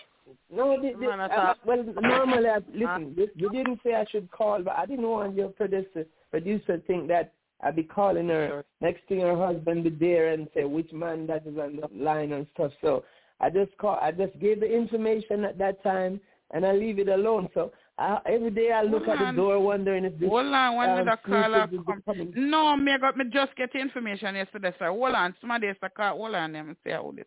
No, 0.54 0.80
they, 0.82 0.94
they, 0.94 1.06
uh, 1.08 1.54
well, 1.66 1.84
normally, 2.02 2.50
I, 2.50 2.60
listen, 2.74 3.14
you, 3.18 3.30
you 3.36 3.50
didn't 3.50 3.80
say 3.84 3.96
I 3.96 4.06
should 4.12 4.30
call, 4.30 4.62
but 4.62 4.78
I 4.78 4.86
didn't 4.86 5.08
want 5.08 5.36
your 5.36 5.50
producer 5.50 6.06
producer 6.30 6.82
think 6.86 7.08
that 7.08 7.34
I'd 7.62 7.76
be 7.76 7.84
calling 7.84 8.28
her. 8.30 8.48
Sure. 8.50 8.66
Next 8.82 9.02
thing, 9.08 9.22
her 9.22 9.36
husband 9.36 9.84
be 9.84 9.90
there 9.90 10.34
and 10.34 10.48
say 10.54 10.64
which 10.64 10.92
man 10.94 11.26
that 11.28 11.48
is 11.48 11.58
on 11.58 11.78
the 11.78 11.90
line 12.04 12.32
and 12.32 12.46
stuff. 12.54 12.72
So 12.82 13.04
I 13.40 13.50
just 13.50 13.76
call, 13.78 13.98
I 14.02 14.12
just 14.12 14.38
gave 14.40 14.60
the 14.60 14.72
information 14.72 15.44
at 15.44 15.58
that 15.58 15.82
time, 15.84 16.20
and 16.52 16.66
I 16.66 16.74
leave 16.74 17.00
it 17.00 17.10
alone. 17.10 17.50
So 17.54 17.72
I, 17.98 18.20
every 18.28 18.52
day 18.52 18.72
I 18.72 18.84
look 18.84 19.06
Hold 19.06 19.20
at 19.20 19.26
on. 19.28 19.36
the 19.36 19.42
door 19.42 19.60
wondering 19.60 20.06
if 20.06 20.20
this 20.20 20.30
Hold 20.30 20.46
on, 20.54 20.76
when 20.76 20.90
um, 20.90 20.98
did 20.98 21.08
the 21.08 21.18
caller 21.26 21.68
sneakers 21.68 21.86
come? 21.88 22.04
coming. 22.06 22.34
No, 22.36 22.78
me 22.78 22.96
got 23.00 23.18
me 23.18 23.26
just 23.32 23.56
get 23.56 23.74
the 23.74 23.80
information 23.80 24.36
yesterday, 24.36 24.74
sir. 24.78 24.90
Hold 24.90 25.16
on, 25.16 25.34
somebody 25.42 25.68
has 25.68 25.78
to 25.82 25.90
call. 25.90 26.18
Hold 26.18 26.36
on, 26.36 26.54
let 26.54 26.68
me 26.68 26.76
see 26.84 26.92
how 26.92 27.12
this. 27.16 27.26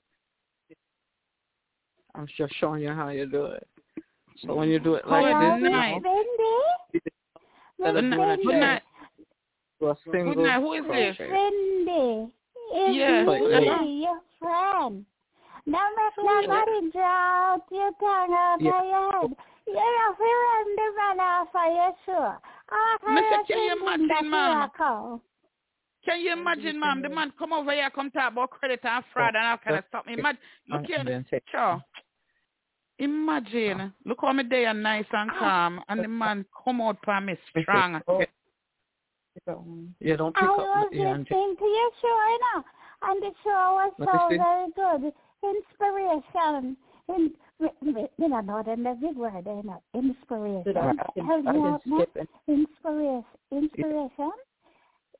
I'm 2.15 2.27
just 2.37 2.55
showing 2.57 2.83
you 2.83 2.93
how 2.93 3.09
you 3.09 3.27
do 3.27 3.47
it. 3.47 3.67
So 4.47 4.55
when 4.55 4.69
you 4.69 4.79
do 4.79 4.95
it 4.95 5.07
like 5.07 5.25
Hello, 5.27 5.55
this, 5.55 5.63
you 5.63 5.71
night. 5.71 6.03
know, 6.03 6.21
instead 7.79 8.83
of 9.81 9.97
Good 10.05 10.15
a 10.15 10.19
night. 10.19 10.33
Good 10.35 10.35
night. 10.35 10.35
do 10.35 10.35
a 10.35 10.35
single 10.35 10.35
Good 10.35 10.43
night. 10.43 10.61
Who 10.61 10.73
is 10.73 10.83
this? 10.85 11.17
crochet. 11.17 11.33
Wendy. 11.33 12.33
It's 12.73 12.97
Yeah. 12.97 13.25
Wait, 13.25 13.43
wait. 13.43 13.81
me, 13.81 14.03
your 14.03 14.21
friend. 14.39 15.07
Don't 15.67 15.97
make 15.97 16.49
nobody 16.49 16.91
draw 16.93 17.55
out 17.55 17.63
your 17.71 17.93
tongue 18.01 18.33
out 18.33 18.61
Yeah. 18.61 18.81
of 18.81 18.85
your 18.87 19.13
head. 19.13 19.37
You're 19.67 20.11
a 20.11 20.17
friend 20.17 20.79
the 20.79 20.93
man 20.97 21.21
off 21.21 21.49
for 21.53 21.67
you, 21.67 21.95
sure. 22.05 22.41
Oh, 22.73 22.97
Mr. 23.07 23.47
Can 23.47 23.59
you 23.59 23.73
imagine, 23.83 24.31
ma'am? 24.31 24.71
Can 26.05 26.21
you 26.21 26.33
imagine, 26.33 26.81
ma'am? 26.81 27.03
The 27.03 27.09
man 27.09 27.33
come 27.39 27.53
over 27.53 27.73
here, 27.73 27.91
come 27.91 28.11
talk 28.11 28.33
about 28.33 28.51
credit 28.51 28.81
and 28.85 29.05
fraud 29.13 29.37
and 29.37 29.47
all 29.47 29.59
kind 29.59 29.77
of 29.77 29.85
stuff. 29.89 30.05
Imagine, 30.09 30.41
look 30.69 30.79
And 30.79 30.87
here, 30.87 31.05
then 31.05 31.27
sure. 31.51 31.85
Imagine, 32.99 33.93
look 34.05 34.19
how 34.21 34.33
me 34.33 34.43
day 34.45 34.67
are 34.67 34.75
nice 34.75 35.07
and 35.13 35.31
ah. 35.35 35.39
calm, 35.39 35.81
and 35.89 36.05
the 36.05 36.09
man 36.09 36.45
come 36.65 36.81
out 36.81 36.99
for 37.05 37.21
me 37.21 37.37
strong. 37.61 38.01
You 40.01 40.17
don't 40.17 40.35
pick 40.35 40.43
I 40.43 40.47
up. 40.47 40.59
was 40.59 40.89
Yeah, 40.93 41.13
listening 41.13 41.57
to 41.57 41.65
your 41.65 41.91
show, 42.01 42.17
you 42.31 42.39
know, 42.41 42.65
and 43.03 43.23
the 43.23 43.31
show 43.43 43.63
was 43.79 43.93
Let 43.99 44.09
so 44.09 44.29
very 44.29 44.69
good. 44.77 45.13
Inspiration. 45.43 46.77
In, 47.09 47.33
you 48.19 48.29
know, 48.29 48.41
not 48.41 48.69
in 48.69 48.83
the 48.85 48.97
big 49.01 49.17
word, 49.17 49.33
you 49.47 49.63
know, 49.65 49.83
inspiration. 49.95 50.77
I 50.77 50.93
can, 51.15 51.27
Help 51.27 51.47
I 51.47 51.53
me 51.53 51.59
can 51.61 51.67
out 51.67 51.81
now. 51.87 51.97
skip 51.99 52.17
it. 52.17 52.29
Inspiration. 52.47 53.25
Inspiration. 53.53 54.31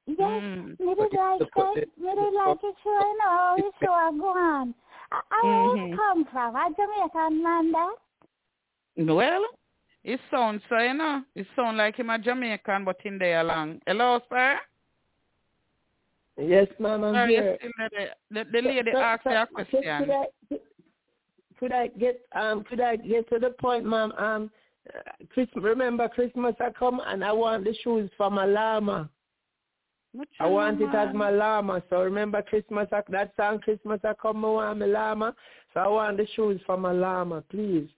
Yes, 0.07 0.19
Mm. 0.43 0.81
me 0.81 0.95
But 0.97 1.11
did 1.11 1.19
like 1.19 1.41
it's 1.43 1.51
the- 1.55 1.73
it. 1.83 1.99
Me 1.99 2.15
did 2.15 2.35
like 2.35 2.59
it, 2.63 2.77
sure, 2.83 3.01
you 3.01 3.19
know, 3.19 3.55
the 3.59 3.73
show 3.87 3.93
I 3.93 4.11
go 4.13 4.29
on. 4.29 4.75
I, 5.13 5.21
I 5.31 5.43
where 5.45 5.77
Mhm. 5.77 5.93
it 5.93 5.97
come 5.97 6.25
from? 6.27 6.57
A 6.57 6.71
Jamaican 6.75 7.43
man 7.43 7.73
that? 7.73 7.97
Well, 8.97 9.45
it 10.05 10.21
sounds 10.31 10.63
so, 10.69 10.79
you 10.79 10.95
know. 10.95 11.23
It 11.35 11.47
sounds 11.57 11.77
like 11.77 11.97
him 11.97 12.11
a 12.11 12.19
Jamaican, 12.19 12.85
but 12.85 12.97
in 13.05 13.19
there 13.19 13.41
along. 13.41 13.81
Hello, 13.87 14.21
sir. 14.29 14.59
Yes, 16.39 16.69
ma'am, 16.79 17.05
I'm 17.05 17.15
Sir, 17.15 17.27
here. 17.29 17.59
still 17.59 17.89
there? 17.91 18.15
The, 18.31 18.51
the 18.51 18.63
lady 18.67 18.91
So- 18.93 18.99
asked 18.99 19.25
so- 19.25 19.31
a 19.31 19.47
Could, 19.47 19.55
question. 19.71 20.11
I, 20.11 20.57
could 21.59 21.73
I 21.73 21.87
get 21.89 22.23
um 22.35 22.65
could 22.65 22.81
I 22.81 22.97
get 22.97 23.29
to 23.29 23.39
the 23.39 23.51
point, 23.51 23.85
ma'am? 23.85 24.13
Um, 24.17 24.51
uh, 24.89 25.01
Christmas. 25.35 25.63
Remember, 25.63 26.09
Christmas 26.09 26.55
I 26.61 26.71
come 26.71 27.01
and 27.07 27.23
I 27.23 27.33
want 27.33 27.65
the 27.65 27.75
shoes 27.85 28.11
for 28.17 28.31
my 28.31 28.47
llama. 28.47 29.11
I 30.41 30.47
want 30.47 30.81
it 30.81 30.93
as 30.95 31.15
my 31.15 31.31
llama. 31.31 31.83
So 31.91 32.03
remember 32.03 32.41
Christmas 32.43 32.89
I- 32.91 33.03
that 33.11 33.33
song 33.37 33.59
Christmas 33.61 34.01
I 34.03 34.15
come 34.15 34.43
I 34.45 34.49
want 34.49 34.79
my 34.79 34.87
llama. 34.87 35.35
So 35.75 35.81
I 35.81 35.89
want 35.89 36.17
the 36.17 36.27
shoes 36.35 36.61
for 36.67 36.79
my 36.79 36.93
llama, 36.93 37.43
please. 37.51 37.89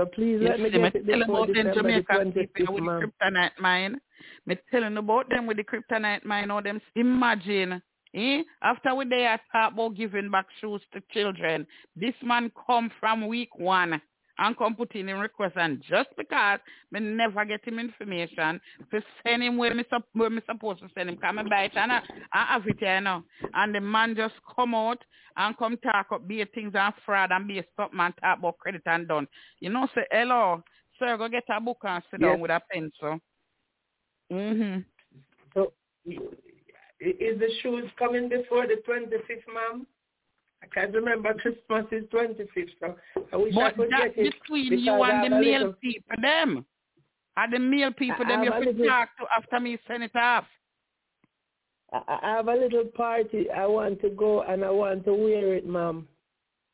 So 0.00 0.06
please 0.06 0.40
You 0.40 0.48
let 0.48 0.58
me 0.60 0.70
see, 0.72 0.78
me 0.78 0.90
get 0.90 0.94
it 0.94 1.06
tell 1.06 1.18
before 1.18 1.44
about 1.44 1.54
them 1.54 1.74
Jamaican 1.74 2.32
people 2.54 2.74
with 2.74 2.84
the 2.84 3.12
kryptonite 3.22 3.50
mine. 3.60 4.00
Me 4.46 4.56
telling 4.70 4.96
about 4.96 5.28
them 5.28 5.46
with 5.46 5.58
the 5.58 5.64
kryptonite 5.64 6.24
mine. 6.24 6.50
All 6.50 6.62
them 6.62 6.80
imagine, 6.96 7.82
eh? 8.14 8.42
After 8.62 8.94
we 8.94 9.04
they 9.04 9.26
are 9.26 9.38
talk 9.52 9.74
about 9.74 9.96
giving 9.96 10.30
back 10.30 10.46
shoes 10.58 10.80
to 10.94 11.02
children, 11.12 11.66
this 11.94 12.14
man 12.22 12.50
come 12.66 12.90
from 12.98 13.28
week 13.28 13.58
one 13.58 14.00
and 14.40 14.56
come 14.56 14.74
put 14.74 14.94
in 14.96 15.08
a 15.10 15.16
request, 15.16 15.54
and 15.56 15.80
just 15.88 16.08
because 16.16 16.58
me 16.90 16.98
never 16.98 17.44
get 17.44 17.64
him 17.64 17.78
information 17.78 18.60
to 18.90 19.02
send 19.22 19.42
him 19.42 19.56
where 19.56 19.74
me 19.74 19.84
sup- 19.90 20.08
where 20.14 20.30
me 20.30 20.40
supposed 20.46 20.80
to 20.80 20.88
send 20.94 21.10
him, 21.10 21.18
come 21.18 21.38
and 21.38 21.48
buy 21.48 21.64
it 21.64 21.76
and 21.76 21.92
I, 21.92 22.00
I 22.32 22.46
have 22.54 22.66
it 22.66 22.78
here 22.80 23.00
now. 23.00 23.22
And 23.54 23.74
the 23.74 23.80
man 23.80 24.16
just 24.16 24.34
come 24.56 24.74
out 24.74 24.98
and 25.36 25.56
come 25.56 25.76
talk 25.78 26.06
up 26.12 26.26
be 26.26 26.40
a 26.40 26.46
things 26.46 26.72
and 26.74 26.94
fraud 27.06 27.30
and 27.30 27.46
be 27.46 27.58
a 27.58 27.64
stop 27.72 27.92
man 27.92 28.12
talk 28.20 28.38
about 28.38 28.58
credit 28.58 28.82
and 28.86 29.06
done. 29.06 29.28
You 29.60 29.70
know, 29.70 29.86
say 29.94 30.06
hello, 30.10 30.62
sir, 30.98 31.16
go 31.16 31.28
get 31.28 31.44
a 31.54 31.60
book 31.60 31.78
and 31.84 32.02
sit 32.10 32.20
Yes. 32.20 32.30
down 32.30 32.40
with 32.40 32.50
a 32.50 32.60
pencil. 32.72 33.20
Mm-hmm. 34.32 34.80
So 35.54 35.72
is 36.06 37.38
the 37.38 37.48
shoes 37.62 37.84
coming 37.98 38.28
before 38.28 38.66
the 38.66 38.76
twenty 38.86 39.16
fifth, 39.28 39.44
ma'am? 39.52 39.86
I 40.62 40.66
can't 40.66 40.94
remember 40.94 41.32
Christmas 41.34 41.86
is 41.90 42.04
twenty 42.10 42.46
fifth, 42.54 42.70
so 42.80 42.96
I 43.32 43.36
wish 43.36 43.56
I 43.56 43.70
could 43.70 43.88
that's 43.90 44.14
get 44.14 44.26
it. 44.26 44.34
between 44.42 44.78
you 44.78 45.02
and 45.02 45.24
the 45.32 45.36
male 45.40 45.58
little- 45.60 45.72
people, 45.74 46.16
them. 46.20 46.66
And 47.36 47.52
the 47.52 47.58
male 47.58 47.92
people, 47.92 48.24
I 48.26 48.28
them 48.28 48.44
you 48.44 48.52
could 48.52 48.76
little- 48.76 48.86
talk 48.86 49.08
to 49.18 49.26
after 49.34 49.60
me 49.60 49.78
send 49.86 50.02
it 50.02 50.14
off. 50.16 50.44
I 51.92 52.18
I 52.22 52.30
have 52.36 52.48
a 52.48 52.54
little 52.54 52.84
party. 52.84 53.50
I 53.50 53.66
want 53.66 54.00
to 54.02 54.10
go 54.10 54.42
and 54.42 54.64
I 54.64 54.70
want 54.70 55.04
to 55.06 55.14
wear 55.14 55.54
it, 55.54 55.66
ma'am. 55.66 56.06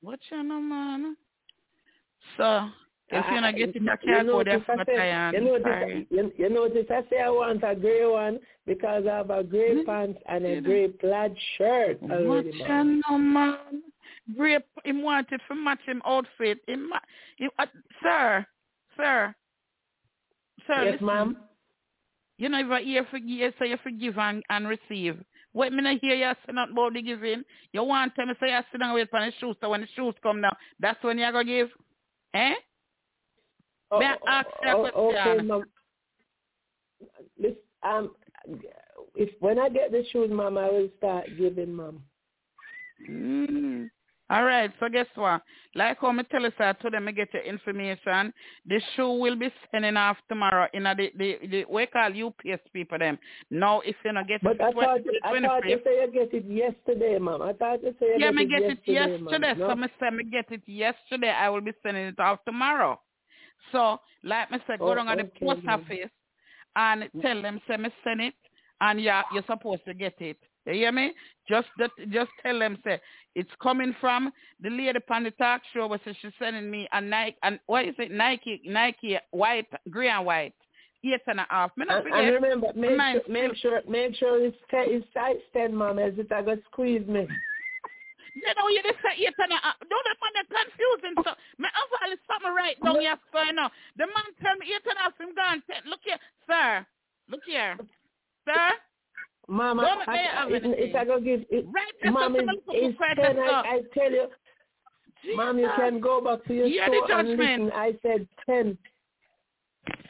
What 0.03 0.19
you 0.31 0.43
know, 0.43 0.61
man? 0.61 1.17
So, 2.37 2.69
if 3.09 3.25
I- 3.25 3.33
you're 3.33 3.41
not 3.41 3.55
I- 3.55 3.59
getting 3.59 3.89
a 3.89 3.99
you 4.03 4.15
car 4.15 4.25
go 4.25 4.43
there 4.45 4.59
notice 4.59 4.69
I 4.69 4.75
for 4.75 4.85
you 5.35 5.41
notice, 5.41 5.63
sorry. 5.65 6.07
you, 6.11 6.33
you 6.37 6.49
notice 6.51 6.87
I 6.91 7.03
say 7.11 7.21
I 7.21 7.31
want 7.31 7.63
a 7.65 7.75
grey 7.75 8.07
one 8.07 8.41
because 8.67 9.07
I 9.07 9.17
have 9.17 9.31
a 9.31 9.43
grey 9.45 9.75
Mm. 9.77 9.87
pants 9.87 10.21
and 10.27 10.45
a 10.47 10.55
Yeah. 10.55 10.61
grey 10.61 10.89
plaid 10.89 11.37
shirt 11.57 12.03
What 12.03 12.11
already, 12.13 12.51
you 12.51 13.03
know, 13.09 13.19
man? 13.19 13.83
Grape, 14.37 14.65
him 14.85 15.03
wanted 15.03 15.41
to 15.49 15.55
match 15.55 15.81
him 15.87 16.03
outfit. 16.05 16.59
Him, 16.67 16.91
him, 17.39 17.51
uh, 17.61 17.67
sir, 18.03 18.47
sir, 18.97 19.35
sir, 20.67 20.83
Yes, 20.85 20.93
listen. 20.95 21.07
ma'am. 21.07 21.37
You 22.39 22.49
know, 22.51 22.59
if 22.59 22.71
I 22.71 22.83
hear 22.83 23.05
forgive, 23.05 23.55
so 23.59 23.65
you 23.65 23.77
forgive 23.79 24.19
and, 24.19 24.43
and 24.51 24.69
receive. 24.69 25.17
What 25.53 25.73
me 25.73 25.81
not 25.83 26.01
hear 26.01 26.15
you 26.17 26.33
say 26.45 26.53
not 26.53 26.71
about 26.73 26.93
the 26.93 27.01
giving. 27.03 27.45
You 27.73 27.83
want 27.85 28.15
to 28.17 28.27
me 28.27 28.35
say 28.41 28.51
you 28.51 28.61
sit 28.73 28.79
down 28.81 28.95
wait 28.95 29.09
for 29.11 29.21
the 29.21 29.33
shoes, 29.41 29.57
so 29.61 29.71
when 29.71 29.81
the 29.83 29.87
shoes 29.95 30.15
come 30.23 30.41
now, 30.43 30.55
that's 30.81 31.03
when 31.03 31.17
you're 31.19 31.33
gonna 31.33 31.45
give. 31.45 31.71
Eh? 32.35 32.55
Oh, 33.91 34.01
I 34.01 34.17
ask 34.27 34.49
oh, 34.67 34.91
oh, 34.95 35.09
Okay. 35.11 35.41
Listen, 37.39 37.57
um, 37.83 38.15
if 39.15 39.31
when 39.41 39.59
I 39.59 39.69
get 39.69 39.93
the 39.93 40.03
shoes, 40.13 40.31
Mom, 40.33 40.59
I 40.59 40.71
will 40.71 40.89
start 40.99 41.27
giving, 41.39 41.77
ma'am. 41.77 42.03
Mm. 43.09 43.91
All 44.29 44.43
right, 44.43 44.73
so 44.81 44.89
guess 44.89 45.07
what? 45.15 45.41
Like 45.77 45.99
how 46.01 46.11
me 46.11 46.25
tell 46.25 46.43
you, 46.43 46.51
sir, 46.59 46.75
to 46.83 46.91
them, 46.91 47.07
I 47.07 47.13
get 47.13 47.33
your 47.33 47.45
information. 47.45 48.33
The 48.67 48.81
shoe 48.97 49.13
will 49.13 49.37
be 49.37 49.53
sending 49.71 49.97
off 49.97 50.17
tomorrow 50.29 50.67
in 50.75 50.85
a, 50.87 50.97
the, 50.97 51.13
the, 51.17 51.39
the, 51.47 51.65
we 51.71 51.87
call 51.87 52.11
UPS 52.11 52.63
people 52.73 52.99
them. 52.99 53.19
Now, 53.53 53.81
if 53.81 53.95
you 54.05 54.13
not 54.13 54.27
get 54.27 54.43
But 54.43 54.57
it 54.57 54.63
I 54.63 54.73
thought 54.73 55.05
the 55.05 55.21
I 55.23 55.41
thought 55.41 55.69
you 55.69 55.77
25th, 55.77 55.85
say 55.85 56.01
you 56.03 56.11
get 56.13 56.35
it 56.35 56.45
yesterday, 56.51 57.19
ma'am. 57.21 57.41
I 57.41 57.53
thought 57.53 57.85
you 57.85 57.95
say 58.01 58.07
you 58.07 58.15
yeah, 58.19 58.33
get 58.33 58.35
me 58.35 58.47
get 58.47 58.63
it 58.63 58.79
yesterday, 58.85 59.11
yesterday. 59.13 59.49
ma'am. 59.49 59.59
No? 59.59 59.69
So 59.69 59.77
me 59.77 59.89
say 60.01 60.11
me 60.11 60.25
get 60.25 60.51
it 60.51 60.63
yesterday. 60.67 61.31
I 61.31 61.49
will 61.49 61.61
be 61.61 61.73
sending 61.85 62.07
it 62.07 62.19
off 62.19 62.41
tomorrow. 62.45 63.01
So, 63.73 64.01
like 64.23 64.51
me 64.51 64.59
say, 64.67 64.77
go 64.77 64.91
Oh, 64.91 64.95
down 64.95 65.09
at 65.09 65.19
the 65.19 65.25
post 65.47 65.63
office 65.69 66.11
and 66.77 67.09
tell 67.23 67.43
them, 67.43 67.61
say 67.69 67.77
me 67.77 67.91
send 68.05 68.21
it, 68.21 68.35
and 68.81 69.01
yeah, 69.01 69.23
you're 69.33 69.45
supposed 69.47 69.85
to 69.87 69.95
get 69.95 70.15
it. 70.21 70.39
You 70.67 70.73
hear 70.73 70.93
me? 70.93 71.13
Just 71.49 71.69
that, 71.79 71.91
just 72.11 72.31
tell 72.43 72.59
them, 72.59 72.79
say 72.85 73.01
it's 73.35 73.51
coming 73.63 73.95
from 74.01 74.33
the 74.61 74.69
lady 74.69 74.99
on 75.11 75.25
the 75.25 75.31
talk 75.33 75.63
show. 75.73 75.89
But 75.89 76.01
she's 76.05 76.33
sending 76.39 76.71
me 76.71 76.89
a 76.93 77.01
Nike, 77.01 77.37
and 77.43 77.61
what 77.67 77.85
is 77.87 77.95
it? 77.99 78.11
Nike, 78.11 78.61
Nike 78.65 79.17
white, 79.31 79.69
gray 79.91 80.09
and 80.09 80.27
white, 80.27 80.55
eight 81.05 81.21
and 81.29 81.41
a 81.41 81.47
half. 81.49 81.71
Me 81.77 81.87
not 81.87 82.05
And, 82.05 82.15
and 82.15 82.35
remember, 82.35 82.67
make 82.75 82.99
sure, 82.99 83.23
make 83.29 83.57
sure, 83.57 83.81
make 83.89 84.15
sure 84.17 84.45
it's 84.45 84.57
it's 84.73 85.07
size 85.15 85.37
ten, 85.53 85.77
ma'am. 85.77 85.99
as 86.01 86.15
it 86.19 86.33
I 86.33 86.43
go 86.43 86.57
squeeze 86.73 87.07
me. 87.07 87.29
You 88.37 88.53
know, 88.53 88.69
you 88.69 88.85
just 88.85 89.01
say 89.01 89.17
eight 89.17 89.33
and 89.41 89.49
a 89.49 89.57
half. 89.57 89.81
Uh, 89.81 89.89
don't 89.89 90.05
let 90.05 90.21
me 90.21 90.45
confusing. 90.45 91.17
So, 91.25 91.33
have 91.33 91.89
all 91.89 92.11
this 92.13 92.21
something 92.29 92.53
right 92.53 92.77
down 92.85 93.01
here, 93.01 93.17
so 93.33 93.41
you 93.41 93.57
know. 93.57 93.73
The 93.97 94.05
man 94.05 94.29
tell 94.45 94.61
me 94.61 94.77
eight 94.77 94.85
and 94.85 95.01
a 95.01 95.09
half, 95.09 95.17
him 95.17 95.33
gone 95.33 95.65
ten. 95.65 95.89
Look 95.89 96.05
here, 96.05 96.21
sir. 96.45 96.85
Look 97.33 97.41
here, 97.49 97.81
sir. 98.45 98.77
Mama, 99.49 99.83
Don't 99.83 100.09
I, 100.09 100.45
I, 100.45 100.49
it, 100.53 100.65
anything. 100.65 100.97
I 100.97 101.05
go 101.05 101.17
give 101.21 101.49
it. 101.49 101.65
Right 101.73 101.97
so 102.05 102.13
it's, 102.69 102.99
ten. 103.01 103.25
and 103.25 103.41
I. 103.41 103.61
I 103.65 103.81
tell 103.97 104.13
you, 104.13 104.29
Mom, 105.35 105.57
you 105.57 105.65
Jesus. 105.65 105.77
can 105.81 106.01
go 106.01 106.21
back 106.21 106.45
to 106.45 106.53
your 106.53 106.69
Hear 106.69 106.85
store 106.93 107.21
and 107.21 107.29
listen. 107.41 107.73
I 107.73 107.95
said 108.03 108.29
ten. 108.45 108.77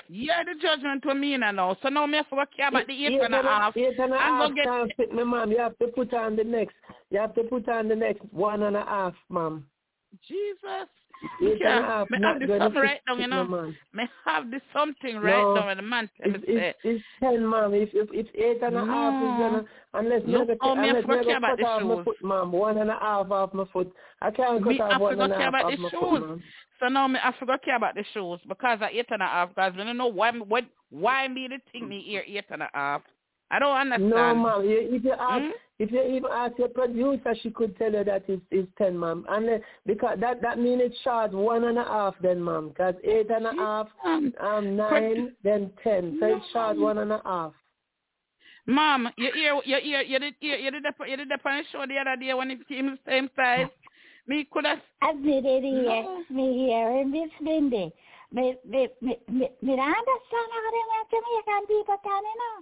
Yeah, 0.08 0.44
the 0.44 0.54
judgment 0.60 1.02
to 1.02 1.14
me 1.14 1.36
now. 1.36 1.76
So 1.82 1.88
now 1.88 2.06
me 2.06 2.16
have 2.18 2.28
to 2.30 2.36
work 2.36 2.50
here 2.56 2.68
about 2.68 2.86
the 2.86 3.06
eight 3.06 3.20
and 3.20 3.34
a 3.34 3.42
half. 3.42 3.76
Eight 3.76 3.98
and 3.98 4.12
a 4.12 4.18
half 4.18 4.54
get- 4.54 4.64
can't 4.64 4.92
fit 4.96 5.12
me, 5.12 5.24
ma'am. 5.24 5.50
You 5.50 5.58
have 5.58 5.76
to 5.78 5.88
put 5.88 6.14
on 6.14 6.36
the 6.36 6.44
next. 6.44 6.76
You 7.10 7.18
have 7.18 7.34
to 7.34 7.42
put 7.44 7.68
on 7.68 7.88
the 7.88 7.96
next 7.96 8.20
one 8.30 8.62
and 8.62 8.76
a 8.76 8.84
half, 8.84 9.14
ma'am. 9.28 9.66
Jesus. 10.26 10.88
Eight 11.42 11.58
yeah, 11.60 11.76
and 11.78 11.84
a 11.84 11.88
half. 11.88 12.10
me 12.10 12.18
not 12.18 12.40
have 12.40 12.48
this 12.48 12.58
something 12.58 12.82
right 12.82 13.00
down, 13.06 13.20
you 13.20 13.26
know. 13.26 13.44
ma'am. 13.44 13.76
Me 13.94 14.04
have 14.24 14.50
this 14.50 14.60
something 14.72 15.16
right 15.16 15.42
No. 15.42 15.54
down 15.56 15.68
and 15.70 15.78
the 15.78 15.82
man 15.82 16.10
tell 16.20 16.30
me 16.30 16.38
It's, 16.38 16.46
say, 16.46 16.68
it's, 16.68 16.78
it's 16.84 17.04
ten, 17.20 17.48
ma'am. 17.48 17.74
If 17.74 17.88
if 17.94 18.08
if 18.12 18.26
eight 18.34 18.62
and 18.62 18.76
a 18.76 18.84
half 18.84 19.14
is 19.22 19.38
gonna 19.40 19.64
unless 19.94 20.24
me 20.26 20.32
how 20.34 20.46
oh, 20.62 20.74
me 20.76 20.88
unless 20.90 21.04
forget 21.04 21.26
me 21.26 21.32
about 21.34 21.50
cut 21.50 21.58
the 21.58 21.64
off 21.64 21.82
my 21.82 21.94
shoes. 21.96 22.04
foot, 22.04 22.16
ma'am. 22.22 22.52
One 22.52 22.78
and 22.78 22.90
a 22.90 22.98
half 23.00 23.30
off 23.30 23.54
my 23.54 23.64
foot. 23.72 23.92
I 24.20 24.30
can't 24.30 24.62
cut 24.62 24.68
Me 24.72 24.80
off 24.80 25.00
one 25.00 25.20
and 25.20 25.32
a 25.32 25.36
care 25.36 25.50
half 25.50 25.54
off 25.64 25.78
my 25.78 25.88
shoes. 25.90 25.90
foot, 26.00 26.20
ma'am. 26.28 26.42
So 26.80 26.86
now 26.88 27.08
me 27.08 27.18
I 27.22 27.32
forgot 27.38 27.62
care 27.64 27.76
about 27.76 27.94
the 27.94 28.04
shoes 28.12 28.38
because 28.46 28.78
I 28.82 28.90
eight 28.92 29.06
and 29.10 29.22
a 29.22 29.26
half 29.26 29.48
because 29.50 29.72
we 29.76 29.84
don't 29.84 29.96
know 29.96 30.06
why 30.08 30.30
what 30.32 30.64
why 30.90 31.26
me 31.28 31.48
the 31.48 31.58
thing 31.72 31.88
me 31.88 32.02
here 32.06 32.22
eight 32.26 32.44
and 32.50 32.62
a 32.62 32.68
half. 32.74 33.02
I 33.50 33.58
don't 33.58 33.76
understand. 33.76 34.10
No, 34.10 34.34
ma'am. 34.34 34.64
You, 34.64 34.88
if 34.90 35.04
you 35.04 35.12
ask, 35.12 35.42
Hmm? 35.42 35.50
if 35.78 35.92
you 35.92 36.02
even 36.02 36.30
ask 36.32 36.58
your 36.58 36.68
producer, 36.68 37.34
she 37.42 37.50
could 37.50 37.76
tell 37.78 37.92
you 37.92 38.02
that 38.04 38.24
it's, 38.28 38.42
it's 38.50 38.68
ten, 38.76 38.98
ma'am. 38.98 39.24
And 39.28 39.48
uh, 39.48 39.58
because 39.84 40.18
that 40.20 40.42
that 40.42 40.58
means 40.58 40.82
it's 40.84 40.98
short 41.04 41.32
one 41.32 41.64
and 41.64 41.78
a 41.78 41.84
half, 41.84 42.14
then, 42.20 42.42
ma'am. 42.42 42.68
Because 42.70 42.94
eight 43.04 43.30
and 43.30 43.46
a 43.46 43.54
half, 43.54 43.88
Um, 44.04 44.32
um, 44.40 44.76
nine, 44.76 45.32
then 45.44 45.70
ten. 45.84 46.16
So 46.20 46.26
it's 46.26 46.46
short 46.52 46.76
one 46.78 46.98
and 46.98 47.12
a 47.12 47.20
half. 47.24 47.52
Mom, 48.66 49.08
you 49.16 49.30
hear 49.32 49.60
you 49.64 49.76
hear 49.80 50.00
you 50.02 50.18
did 50.18 50.34
hear 50.40 50.56
you 50.56 50.70
did 50.72 50.82
the 50.82 50.92
you 51.06 51.16
did 51.16 51.28
the 51.28 51.38
on 51.48 51.58
the 51.58 51.64
show 51.70 51.86
the 51.86 51.98
other 51.98 52.16
day 52.20 52.34
when 52.34 52.50
it 52.50 52.66
came 52.66 52.98
same 53.06 53.30
size. 53.36 53.68
Me 54.26 54.44
could 54.50 54.64
have. 54.66 54.80
Admit 55.08 55.44
it 55.46 55.62
here. 55.62 56.02
No. 56.02 56.24
Me 56.30 56.66
here 56.66 56.90
in 57.00 57.12
Miss 57.12 57.30
Mindy. 57.40 57.92
Me, 58.32 58.56
me, 58.68 58.88
me, 59.00 59.16
me, 59.30 59.48
me 59.62 59.76
don't 59.76 59.86
understand 59.86 60.48
how 60.50 60.66
them 60.74 60.90
are 60.98 61.06
Jamaican 61.12 61.66
people 61.68 61.96
can, 62.02 62.22
you 62.26 62.36
know. 62.42 62.56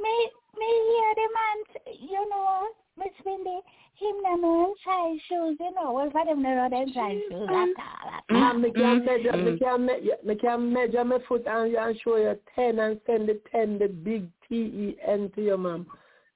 Me, 0.00 0.30
me 0.58 0.66
hear 0.66 1.14
the 1.14 1.28
man, 1.36 1.96
you 2.00 2.28
know, 2.28 2.68
Miss 2.98 3.12
Mindy, 3.24 3.60
him 3.94 4.16
no 4.22 4.34
know 4.36 4.66
them 4.66 4.74
size 4.84 5.20
shoes, 5.28 5.56
you 5.60 5.74
know. 5.74 5.92
Well, 5.92 6.10
for 6.10 6.24
them 6.24 6.42
no 6.42 6.54
know 6.54 6.68
them 6.70 6.92
size 6.94 7.20
shoes 7.28 7.48
at 7.48 7.50
all. 7.50 7.68
at 7.68 8.24
all. 8.30 8.40
Ma'am, 8.40 8.62
me 8.62 8.70
can 8.72 9.00
Mm, 9.00 9.04
measure, 9.04 9.36
me 9.36 9.52
mm. 9.52 9.58
can 9.58 9.86
measure, 9.86 10.16
me 10.24 10.34
can 10.36 10.72
measure 10.72 11.04
my 11.04 11.18
foot 11.28 11.46
and, 11.46 11.74
and 11.74 12.00
show 12.00 12.16
you 12.16 12.38
ten 12.54 12.78
and 12.78 13.00
send 13.06 13.28
the 13.28 13.40
ten, 13.52 13.78
the 13.78 13.88
big 13.88 14.28
T 14.48 14.54
E 14.56 14.96
N 15.06 15.30
to 15.34 15.42
you, 15.42 15.58
ma'am. 15.58 15.86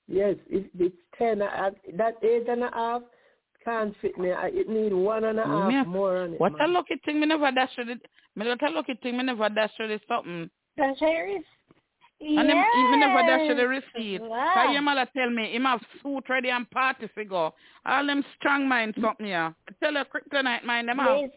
Yes, 0.06 0.36
it, 0.48 0.70
it's 0.78 0.96
ten. 1.18 1.40
I, 1.42 1.70
that 1.96 2.16
eight 2.22 2.48
and 2.48 2.64
a 2.64 2.70
half 2.72 3.02
can't 3.64 3.94
fit 4.02 4.18
me. 4.18 4.30
I, 4.32 4.48
it 4.48 4.68
need 4.68 4.92
one 4.92 5.24
and 5.24 5.38
a 5.38 5.44
half 5.44 5.72
Yeah. 5.72 5.84
more 5.84 6.18
on 6.18 6.34
it. 6.34 6.40
What 6.40 6.60
a 6.60 6.66
lucky 6.68 6.96
thing 7.04 7.20
me 7.20 7.26
never 7.26 7.50
dash 7.50 7.70
with 7.78 7.88
it. 7.88 8.02
Me 8.36 8.46
what 8.46 8.62
a 8.62 8.70
lucky 8.70 8.94
thing 9.02 9.16
me 9.16 9.24
never 9.24 9.48
dash 9.48 9.72
with 9.78 9.90
it 9.90 10.02
something. 10.06 10.50
The 10.76 10.94
And 12.20 12.48
them, 12.48 12.58
me 12.58 12.96
never 12.96 13.22
dash 13.22 13.48
with 13.48 13.56
the 13.58 13.68
Yes. 13.68 13.82
receipt. 13.96 14.20
Wow. 14.22 14.52
Cause 14.54 14.82
mother 14.82 15.06
tell 15.16 15.30
me 15.30 15.54
him 15.54 15.64
have 15.64 15.80
suit 16.02 16.24
ready 16.28 16.50
and 16.50 16.68
party 16.70 17.08
figure. 17.14 17.50
All 17.86 18.06
them 18.06 18.24
strong 18.36 18.68
mind 18.68 18.94
something 19.00 19.26
here. 19.26 19.54
Tell 19.82 19.94
her 19.94 20.04
kryptonite 20.04 20.64
mind 20.64 20.88
them 20.88 20.98
have. 20.98 21.30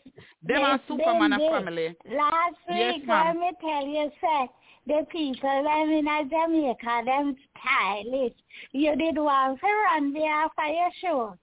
Them 0.44 0.64
are 0.64 0.80
Superman 0.88 1.34
and 1.34 1.42
family. 1.52 1.96
Last 2.10 2.56
Yes, 2.70 3.00
week, 3.00 3.08
let 3.08 3.36
me 3.36 3.52
tell 3.60 3.86
you, 3.86 4.12
sir, 4.22 4.48
the 4.88 5.06
people 5.12 5.64
them 5.64 5.90
in 5.90 6.30
Jamaica, 6.30 7.02
them 7.06 7.36
stylish. 7.60 8.34
You 8.72 8.96
did 8.96 9.18
one 9.18 9.58
for 9.58 9.68
run 9.68 10.14
there 10.14 10.48
for 10.56 10.66
your 10.66 10.92
show. 11.02 11.38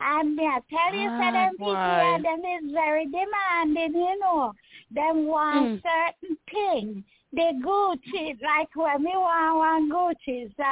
And 0.00 0.34
me 0.34 0.44
I 0.46 0.60
tell 0.68 0.94
you, 0.94 1.08
sir, 1.08 1.28
Ah, 1.28 1.32
them 1.32 1.50
people, 1.52 1.74
boy. 1.74 2.22
them 2.22 2.40
is 2.40 2.72
very 2.72 3.06
demanding, 3.06 4.00
you 4.00 4.18
know. 4.18 4.52
Them 4.90 5.26
want 5.26 5.82
Mm. 5.82 5.82
certain 5.82 6.36
thing. 6.50 7.04
The 7.32 7.52
Gucci, 7.64 8.40
like 8.42 8.74
when 8.74 9.04
me 9.04 9.12
want 9.14 9.56
one 9.58 9.90
Gucci, 9.90 10.52
so 10.56 10.64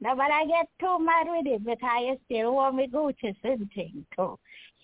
nobody 0.00 0.48
get 0.48 0.66
too 0.80 0.98
mad 0.98 1.26
with 1.28 1.46
it 1.46 1.64
because 1.64 2.00
you 2.02 2.16
still 2.24 2.54
want 2.54 2.76
me 2.76 2.88
Gucci 2.88 3.34
same 3.42 3.68
thing 3.74 4.06
too. 4.16 4.38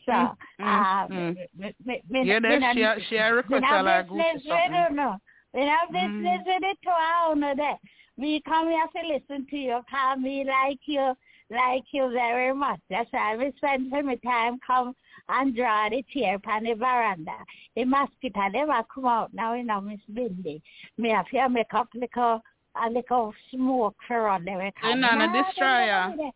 So, 0.05 0.13
Mm, 0.13 0.37
mm, 0.61 0.67
uh, 0.67 1.09
mm. 1.09 1.37
me, 1.37 1.75
me, 1.85 2.03
me, 2.11 2.25
Yeah, 2.25 2.39
me 2.41 2.59
not- 2.59 2.75
she 2.75 3.05
she 3.09 3.17
a 3.17 3.33
request 3.35 3.63
we 3.63 3.67
a 3.67 3.69
have 3.69 3.85
like 3.87 4.09
Gucci 4.09 4.43
something. 4.49 4.75
it, 4.75 4.93
no. 4.93 5.17
We 5.55 5.61
have 5.63 5.89
Mm. 5.91 5.93
business 5.93 6.41
with 6.47 6.63
it 6.65 6.79
too, 6.83 6.91
I 6.91 7.29
don't 7.29 7.41
know 7.41 7.55
that. 7.57 7.79
We 8.19 8.41
come 8.43 8.69
here 8.69 8.87
to 8.95 9.09
listen 9.09 9.47
to 9.49 9.57
you, 9.57 9.81
call 9.91 10.17
me 10.17 10.45
like 10.45 10.81
you, 10.87 11.15
like 11.51 11.85
you 11.93 12.11
very 12.11 12.53
much. 12.55 12.81
That's 12.91 13.11
why 13.13 13.37
we 13.37 13.53
spend 13.57 13.91
some 13.91 14.19
time 14.19 14.59
come 14.67 14.95
and 15.29 15.55
draw 15.57 15.89
the 15.89 16.05
chair 16.13 16.37
upon 16.37 16.65
the 16.65 16.75
veranda. 16.75 17.33
The 17.77 17.85
mosquito 17.85 18.41
never 18.53 18.83
come 18.95 19.07
out 19.07 19.33
now, 19.33 19.55
you 19.55 19.65
know, 19.65 19.81
Miss 19.81 20.01
Bindi. 20.13 20.61
Me 20.99 21.11
have 21.11 21.27
here 21.31 21.49
make 21.49 21.73
up 21.75 21.89
little, 21.95 22.43
a 22.85 22.91
little 22.91 23.33
smoke 23.51 23.97
for 24.07 24.29
on 24.29 24.45
there. 24.45 24.65
You 24.65 24.73
come. 24.81 25.01
know, 25.01 25.11
no 25.15 25.27
Nah, 25.27 25.43
destroyer. 25.43 26.09
never 26.09 26.17
do 26.17 26.23
that. 26.23 26.33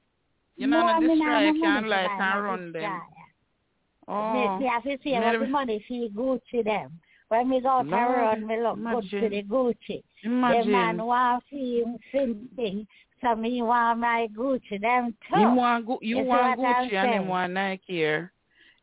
You 0.56 0.66
know, 0.68 0.80
No, 0.80 0.98
no 0.98 1.00
me 1.00 1.06
nah 1.18 1.40
destroyer 1.40 1.52
no 1.52 1.60
can 1.60 1.74
money 1.74 1.88
light 1.88 2.10
and 2.20 2.44
run 2.44 2.72
them. 2.72 3.00
Oh, 4.08 4.58
Me, 4.58 4.66
have 4.68 4.84
to 4.84 4.96
see 5.02 5.12
what 5.12 5.38
the 5.40 5.46
money 5.48 5.84
for 5.88 5.94
Gucci 6.20 6.64
them. 6.64 6.92
When 7.28 7.48
me 7.50 7.60
go 7.60 7.82
to 7.82 7.90
run, 7.90 8.46
me 8.46 8.62
look 8.62 8.78
good 8.78 9.10
to 9.20 9.28
the 9.28 9.42
Gucci. 9.42 10.02
The 10.22 10.28
imagine. 10.30 10.70
man 10.70 11.04
want 11.04 11.42
him 11.50 11.96
something, 12.12 12.86
so 13.20 13.34
me 13.34 13.62
want 13.62 13.98
my 13.98 14.28
Gucci 14.32 14.80
them 14.80 15.12
too. 15.28 15.40
Him 15.40 15.56
want 15.56 15.86
you 16.02 16.18
You 16.18 16.24
want 16.24 16.60
Gucci 16.60 16.94
and 16.94 17.14
him 17.14 17.26
want 17.26 17.52
Nike 17.54 17.82
here. 17.86 18.32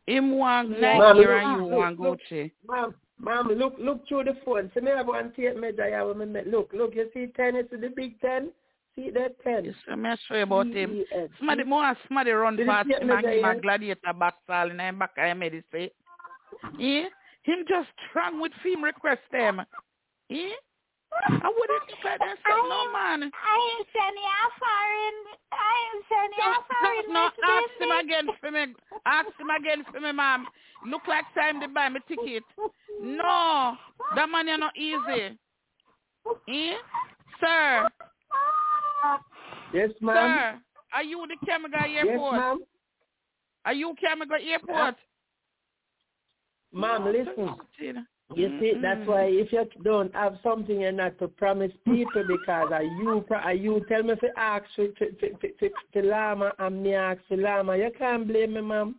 Him 0.06 0.32
want 0.38 0.70
Yeah. 0.70 0.98
Nike 0.98 1.18
here 1.18 1.36
and 1.38 1.60
you 1.60 1.66
look, 1.66 1.78
want 1.78 2.00
look. 2.00 2.20
Gucci. 2.20 2.50
Ma'am, 2.68 2.94
ma'am, 3.18 3.48
look, 3.48 3.74
look 3.78 4.06
through 4.06 4.24
the 4.24 4.34
phone. 4.44 4.70
See 4.74 4.80
me 4.80 4.90
have 4.90 5.06
one 5.06 5.32
tape 5.32 5.56
measure 5.56 5.86
here 5.86 6.14
me. 6.14 6.40
Look, 6.46 6.72
look, 6.74 6.94
you 6.94 7.10
see 7.14 7.28
ten, 7.28 7.54
you 7.56 7.66
see 7.70 7.76
the 7.76 7.88
big 7.88 8.20
ten? 8.20 8.50
See 8.94 9.10
that 9.10 9.40
ten? 9.42 9.64
Yes, 9.64 9.74
I'm 9.88 10.02
not 10.02 10.18
sure 10.28 10.42
about 10.42 10.66
him. 10.66 11.04
Somebody 11.38 11.64
more 11.64 11.96
somebody 12.06 12.30
run 12.30 12.58
past 12.66 12.88
him 12.88 13.10
and 13.10 13.22
give 13.22 13.44
a 13.44 13.60
gladiator 13.60 14.12
back 14.12 14.34
all 14.48 14.70
in 14.70 14.78
him 14.78 14.98
back 14.98 15.12
I 15.16 15.32
made 15.34 15.54
it 15.54 15.64
say. 15.72 15.90
Yeah? 16.78 17.04
Him 17.42 17.64
just 17.68 17.88
strong 18.08 18.40
with 18.40 18.52
film 18.62 18.84
request 18.84 19.22
them. 19.32 19.62
Yeah? 20.28 20.50
I 21.26 21.48
wouldn't 21.48 21.84
look 21.88 22.04
like 22.04 22.18
that 22.18 22.36
stuff, 22.40 22.64
no 22.68 22.92
man. 22.92 23.30
I 23.32 23.54
ain't 23.78 23.88
sending 23.92 24.22
you 24.22 24.46
foreign. 24.60 25.18
I 25.52 25.72
ain't 25.84 26.04
sending 26.10 26.38
you 26.38 26.52
foreign. 26.68 27.12
No, 27.12 27.24
Miss 27.24 27.38
ask 27.48 27.80
him 27.80 27.92
again 28.04 28.26
for 28.40 28.50
me. 28.50 28.74
Ask 29.06 29.28
him 29.38 29.50
again 29.50 29.84
for 29.90 30.00
me, 30.00 30.12
ma'am. 30.12 30.46
Look 30.86 31.02
like 31.08 31.24
time 31.34 31.60
to 31.60 31.68
buy 31.68 31.88
me 31.88 32.00
ticket. 32.08 32.42
No, 33.00 33.76
that 34.14 34.28
man 34.28 34.48
is 34.48 34.58
not 34.58 34.76
easy. 34.76 35.38
Eh? 36.48 36.74
Sir, 37.40 37.88
Yes, 39.72 39.90
ma'am. 40.00 40.16
sir, 40.16 40.60
are 40.94 41.02
you 41.02 41.26
the 41.26 41.36
Kamiga 41.46 41.86
Yes, 41.88 42.06
airport? 42.06 42.36
ma'am. 42.36 42.58
are 43.64 43.72
you 43.74 43.94
Kamiga 44.02 44.38
airport? 44.46 44.94
Ma'am, 46.72 47.04
listen. 47.06 47.56
You 48.34 48.58
see, 48.58 48.72
that's 48.80 49.00
mm-hmm. 49.00 49.10
why 49.10 49.24
if 49.24 49.52
you 49.52 49.64
don't 49.82 50.14
have 50.14 50.38
something 50.42 50.80
you're 50.80 50.92
not 50.92 51.18
to 51.18 51.28
promise 51.28 51.70
people 51.84 52.24
because 52.26 52.72
are 52.72 52.82
you 52.82 53.24
are 53.30 53.52
you 53.52 53.84
tell 53.88 54.02
me 54.02 54.14
to 54.14 54.28
ask 54.36 54.64
for 54.74 54.88
to, 54.88 55.10
to, 55.12 55.30
to, 55.34 55.48
to, 55.52 55.70
to 55.92 56.08
Lama 56.08 56.52
and 56.58 56.82
me 56.82 56.94
ask 56.94 57.20
for 57.28 57.36
Lama. 57.36 57.76
You 57.76 57.90
can't 57.96 58.26
blame 58.26 58.54
me, 58.54 58.62
ma'am. 58.62 58.96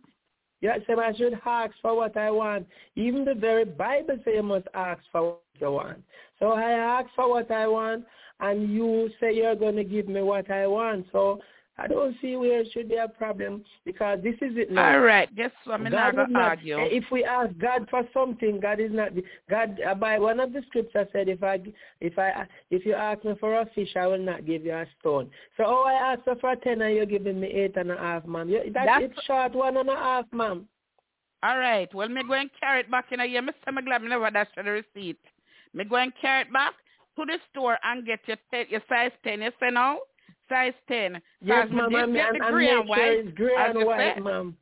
You 0.60 0.70
say 0.86 0.94
I 0.94 1.12
should 1.14 1.38
ask 1.44 1.72
for 1.82 1.96
what 1.96 2.16
I 2.16 2.30
want. 2.30 2.66
Even 2.94 3.24
the 3.24 3.34
very 3.34 3.64
Bible 3.64 4.16
say 4.24 4.36
you 4.36 4.42
must 4.42 4.68
ask 4.74 5.00
for 5.12 5.22
what 5.22 5.42
you 5.60 5.72
want. 5.72 6.02
So 6.38 6.52
I 6.52 6.70
ask 6.70 7.08
for 7.14 7.28
what 7.28 7.50
I 7.50 7.66
want 7.66 8.04
and 8.40 8.72
you 8.72 9.10
say 9.20 9.34
you're 9.34 9.56
going 9.56 9.76
to 9.76 9.84
give 9.84 10.08
me 10.08 10.22
what 10.22 10.50
I 10.50 10.66
want. 10.66 11.06
So 11.12 11.40
I 11.78 11.86
don't 11.86 12.16
see 12.22 12.36
where 12.36 12.60
it 12.60 12.68
should 12.72 12.88
be 12.88 12.96
a 12.96 13.06
problem 13.06 13.62
because 13.84 14.18
this 14.22 14.34
is 14.36 14.56
it 14.56 14.70
now. 14.70 14.94
All 14.94 15.00
right, 15.00 15.34
guess 15.36 15.50
what? 15.64 15.74
I'm 15.80 15.84
not 15.84 16.14
going 16.14 16.32
to 16.32 16.38
argue. 16.38 16.78
if 16.80 17.04
we 17.12 17.22
ask 17.22 17.50
God 17.58 17.86
for 17.90 18.02
something, 18.14 18.60
God 18.60 18.80
is 18.80 18.90
not 18.92 19.10
God. 19.50 19.78
Uh, 19.86 19.94
by 19.94 20.18
one 20.18 20.40
of 20.40 20.54
the 20.54 20.62
scriptures 20.68 21.06
said, 21.12 21.28
if 21.28 21.42
I 21.42 21.60
if 22.00 22.18
I 22.18 22.46
if 22.70 22.86
you 22.86 22.94
ask 22.94 23.22
me 23.24 23.34
for 23.38 23.60
a 23.60 23.66
fish, 23.74 23.90
I 23.94 24.06
will 24.06 24.18
not 24.18 24.46
give 24.46 24.64
you 24.64 24.72
a 24.72 24.86
stone. 25.00 25.30
So 25.58 25.64
oh, 25.66 25.84
I 25.86 26.12
asked 26.14 26.40
for 26.40 26.52
a 26.52 26.56
ten, 26.56 26.80
and 26.80 26.94
you're 26.94 27.04
giving 27.04 27.40
me 27.40 27.48
eight 27.48 27.76
and 27.76 27.90
a 27.90 27.96
half, 27.96 28.24
ma'am. 28.24 28.48
You, 28.48 28.62
that, 28.72 28.86
That's- 28.86 29.10
it's 29.10 29.24
short 29.26 29.54
one 29.54 29.76
and 29.76 29.90
a 29.90 29.96
half, 29.96 30.24
ma'am. 30.32 30.66
All 31.42 31.58
right. 31.58 31.92
Well, 31.94 32.08
me 32.08 32.22
go 32.26 32.34
and 32.34 32.50
carry 32.58 32.80
it 32.80 32.90
back 32.90 33.12
in 33.12 33.20
a 33.20 33.26
year. 33.26 33.42
Mr. 33.42 33.84
Glad 33.84 34.02
me 34.02 34.08
never 34.08 34.30
dash 34.30 34.48
the 34.56 34.62
receipt. 34.62 35.20
Me 35.74 35.84
go 35.84 35.96
and 35.96 36.12
carry 36.20 36.42
it 36.42 36.52
back 36.52 36.72
to 37.18 37.26
the 37.26 37.38
store 37.50 37.78
and 37.84 38.06
get 38.06 38.20
your 38.26 38.38
your 38.70 38.82
size 38.88 39.12
ten. 39.22 39.42
You 39.42 39.50
say 39.60 39.70
now? 39.70 39.98
Size 40.48 40.74
ten. 40.88 41.20
Yes, 41.40 41.66
Cause 41.68 41.70
me 41.70 41.76
ma'am, 41.76 42.12
did 42.12 42.14
get 42.14 42.32
the 42.32 42.38
gray 42.50 42.68
and 42.70 42.88
white. 42.88 43.00
it's 43.02 43.36
gray 43.36 43.54
and 43.56 43.84
white, 43.86 44.22
ma'am. 44.22 44.56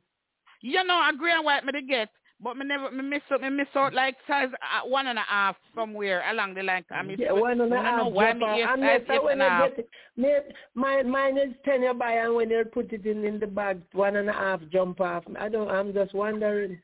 You 0.61 0.83
know, 0.83 0.95
a 0.99 1.11
gray 1.17 1.33
and 1.33 1.45
white 1.45 1.63
me 1.63 1.71
to 1.73 1.81
get, 1.81 2.09
but 2.41 2.57
me 2.57 2.65
never 2.65 2.89
me 2.89 3.03
miss 3.03 3.21
out. 3.31 3.41
Me 3.41 3.49
miss 3.49 3.67
out 3.75 3.93
like 3.93 4.15
size 4.27 4.49
uh, 4.53 4.87
one 4.87 5.05
and 5.07 5.19
a 5.19 5.23
half 5.27 5.55
somewhere 5.75 6.23
along 6.31 6.55
the 6.55 6.63
line. 6.63 6.83
I 6.89 7.03
mean, 7.03 7.17
Yeah, 7.19 7.33
one 7.33 7.61
and 7.61 7.69
don't 7.71 7.97
know 7.97 8.07
why 8.07 8.33
me 8.33 8.43
off. 8.43 8.79
size 8.79 9.01
later 9.07 9.29
and 9.29 9.41
a 9.41 9.69
you 9.69 9.75
get 9.75 9.87
it, 10.17 10.55
mine, 10.73 11.09
mine 11.09 11.37
is 11.37 11.53
ten 11.65 11.83
you 11.83 11.93
buy, 11.93 12.13
and 12.13 12.33
when 12.35 12.49
you 12.49 12.63
put 12.73 12.91
it 12.91 13.05
in 13.05 13.23
in 13.25 13.39
the 13.39 13.47
bag, 13.47 13.81
one 13.93 14.15
and 14.15 14.29
a 14.29 14.33
half 14.33 14.61
jump 14.71 14.99
off. 15.01 15.23
I 15.39 15.49
don't. 15.49 15.69
I'm 15.69 15.93
just 15.93 16.13
wondering 16.15 16.79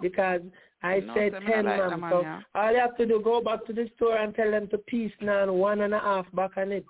because 0.00 0.40
I 0.82 1.00
No, 1.00 1.12
said 1.14 1.32
sir, 1.32 1.40
me 1.40 1.46
not 1.46 1.52
ten, 1.54 1.64
like 1.66 2.00
ma'am. 2.00 2.04
So 2.10 2.26
all 2.54 2.72
you 2.72 2.78
have 2.78 2.96
to 2.96 3.04
do 3.06 3.20
go 3.22 3.42
back 3.42 3.66
to 3.66 3.72
the 3.74 3.90
store 3.96 4.16
and 4.16 4.34
tell 4.34 4.50
them 4.50 4.68
to 4.68 4.78
piece 4.78 5.12
now 5.20 5.52
one 5.52 5.82
and 5.82 5.92
a 5.92 5.98
half 5.98 6.24
back 6.32 6.52
on 6.56 6.72
it. 6.72 6.86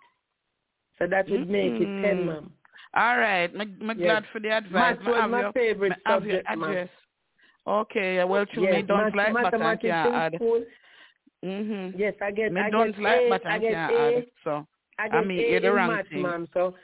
So 0.99 1.07
that 1.07 1.29
would 1.29 1.49
make 1.49 1.73
it 1.75 1.85
ten, 2.03 2.19
Mm. 2.19 2.27
ma'am. 2.27 2.53
All 2.95 3.19
right. 3.19 3.51
Yes. 3.55 3.97
glad 3.99 4.25
for 4.33 4.41
the 4.41 4.49
advice. 4.51 4.97
Maths 4.97 5.05
Me 5.07 5.13
was 5.13 5.31
my 5.31 5.41
your- 5.41 5.53
favorite 5.53 5.93
subject, 6.07 6.49
ma'am. 6.57 6.89
Okay, 7.67 8.25
well, 8.25 8.47
to 8.47 8.61
Yes, 8.63 8.73
me, 8.77 8.83
don't 8.83 9.15
math- 9.15 9.35
like 9.35 9.53
but 9.53 9.61
I 9.63 9.77
can't 9.77 10.15
add. 10.15 10.35
school. 10.37 10.65
Mm-hmm. 11.45 11.99
Yes, 11.99 12.15
I 12.23 12.31
get. 12.31 12.51
Me 12.53 12.61
I 12.63 12.71
don't 12.71 12.93
get 12.93 13.01
like 13.01 13.21
A, 13.21 13.29
but 13.29 13.47
I 13.47 13.55
I 13.55 13.59
can't 13.59 13.75
add. 13.93 14.27
So, 14.43 14.67
I 14.99 15.05
I 15.05 15.09
get 15.09 15.27
mean, 15.27 15.39
A 15.39 15.51
you're 15.51 15.61
the 15.61 15.73
wrong 15.73 15.89
maths, 15.91 16.09
thing. 16.09 16.23
ma'am. 16.23 16.49
So 16.55 16.75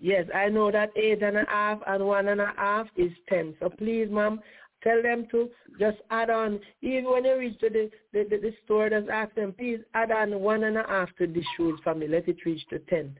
yes, 0.00 0.26
I 0.34 0.48
know 0.48 0.70
that 0.72 0.90
eight 0.96 1.22
and 1.22 1.36
a 1.36 1.44
half 1.46 1.78
and 1.86 2.04
one 2.06 2.28
and 2.28 2.40
a 2.40 2.52
half 2.56 2.88
is 2.96 3.12
ten. 3.28 3.54
So 3.60 3.68
please, 3.68 4.08
ma'am, 4.10 4.40
tell 4.82 5.02
them 5.02 5.26
to 5.30 5.50
just 5.78 5.98
add 6.10 6.30
on. 6.30 6.60
Even 6.80 7.10
when 7.10 7.24
you 7.24 7.38
reach 7.38 7.58
to 7.60 7.70
the 7.70 7.90
the, 8.12 8.24
the, 8.28 8.36
the 8.38 8.54
store, 8.64 8.90
just 8.90 9.08
ask 9.08 9.34
them, 9.34 9.52
please 9.52 9.80
add 9.94 10.10
on 10.10 10.40
one 10.40 10.64
and 10.64 10.76
a 10.76 10.84
half 10.86 11.08
to 11.18 11.26
the 11.26 11.42
shoes 11.56 11.78
for 11.82 11.94
me. 11.94 12.08
Let 12.08 12.28
it 12.28 12.36
reach 12.44 12.66
to 12.70 12.78
ten. 12.80 13.16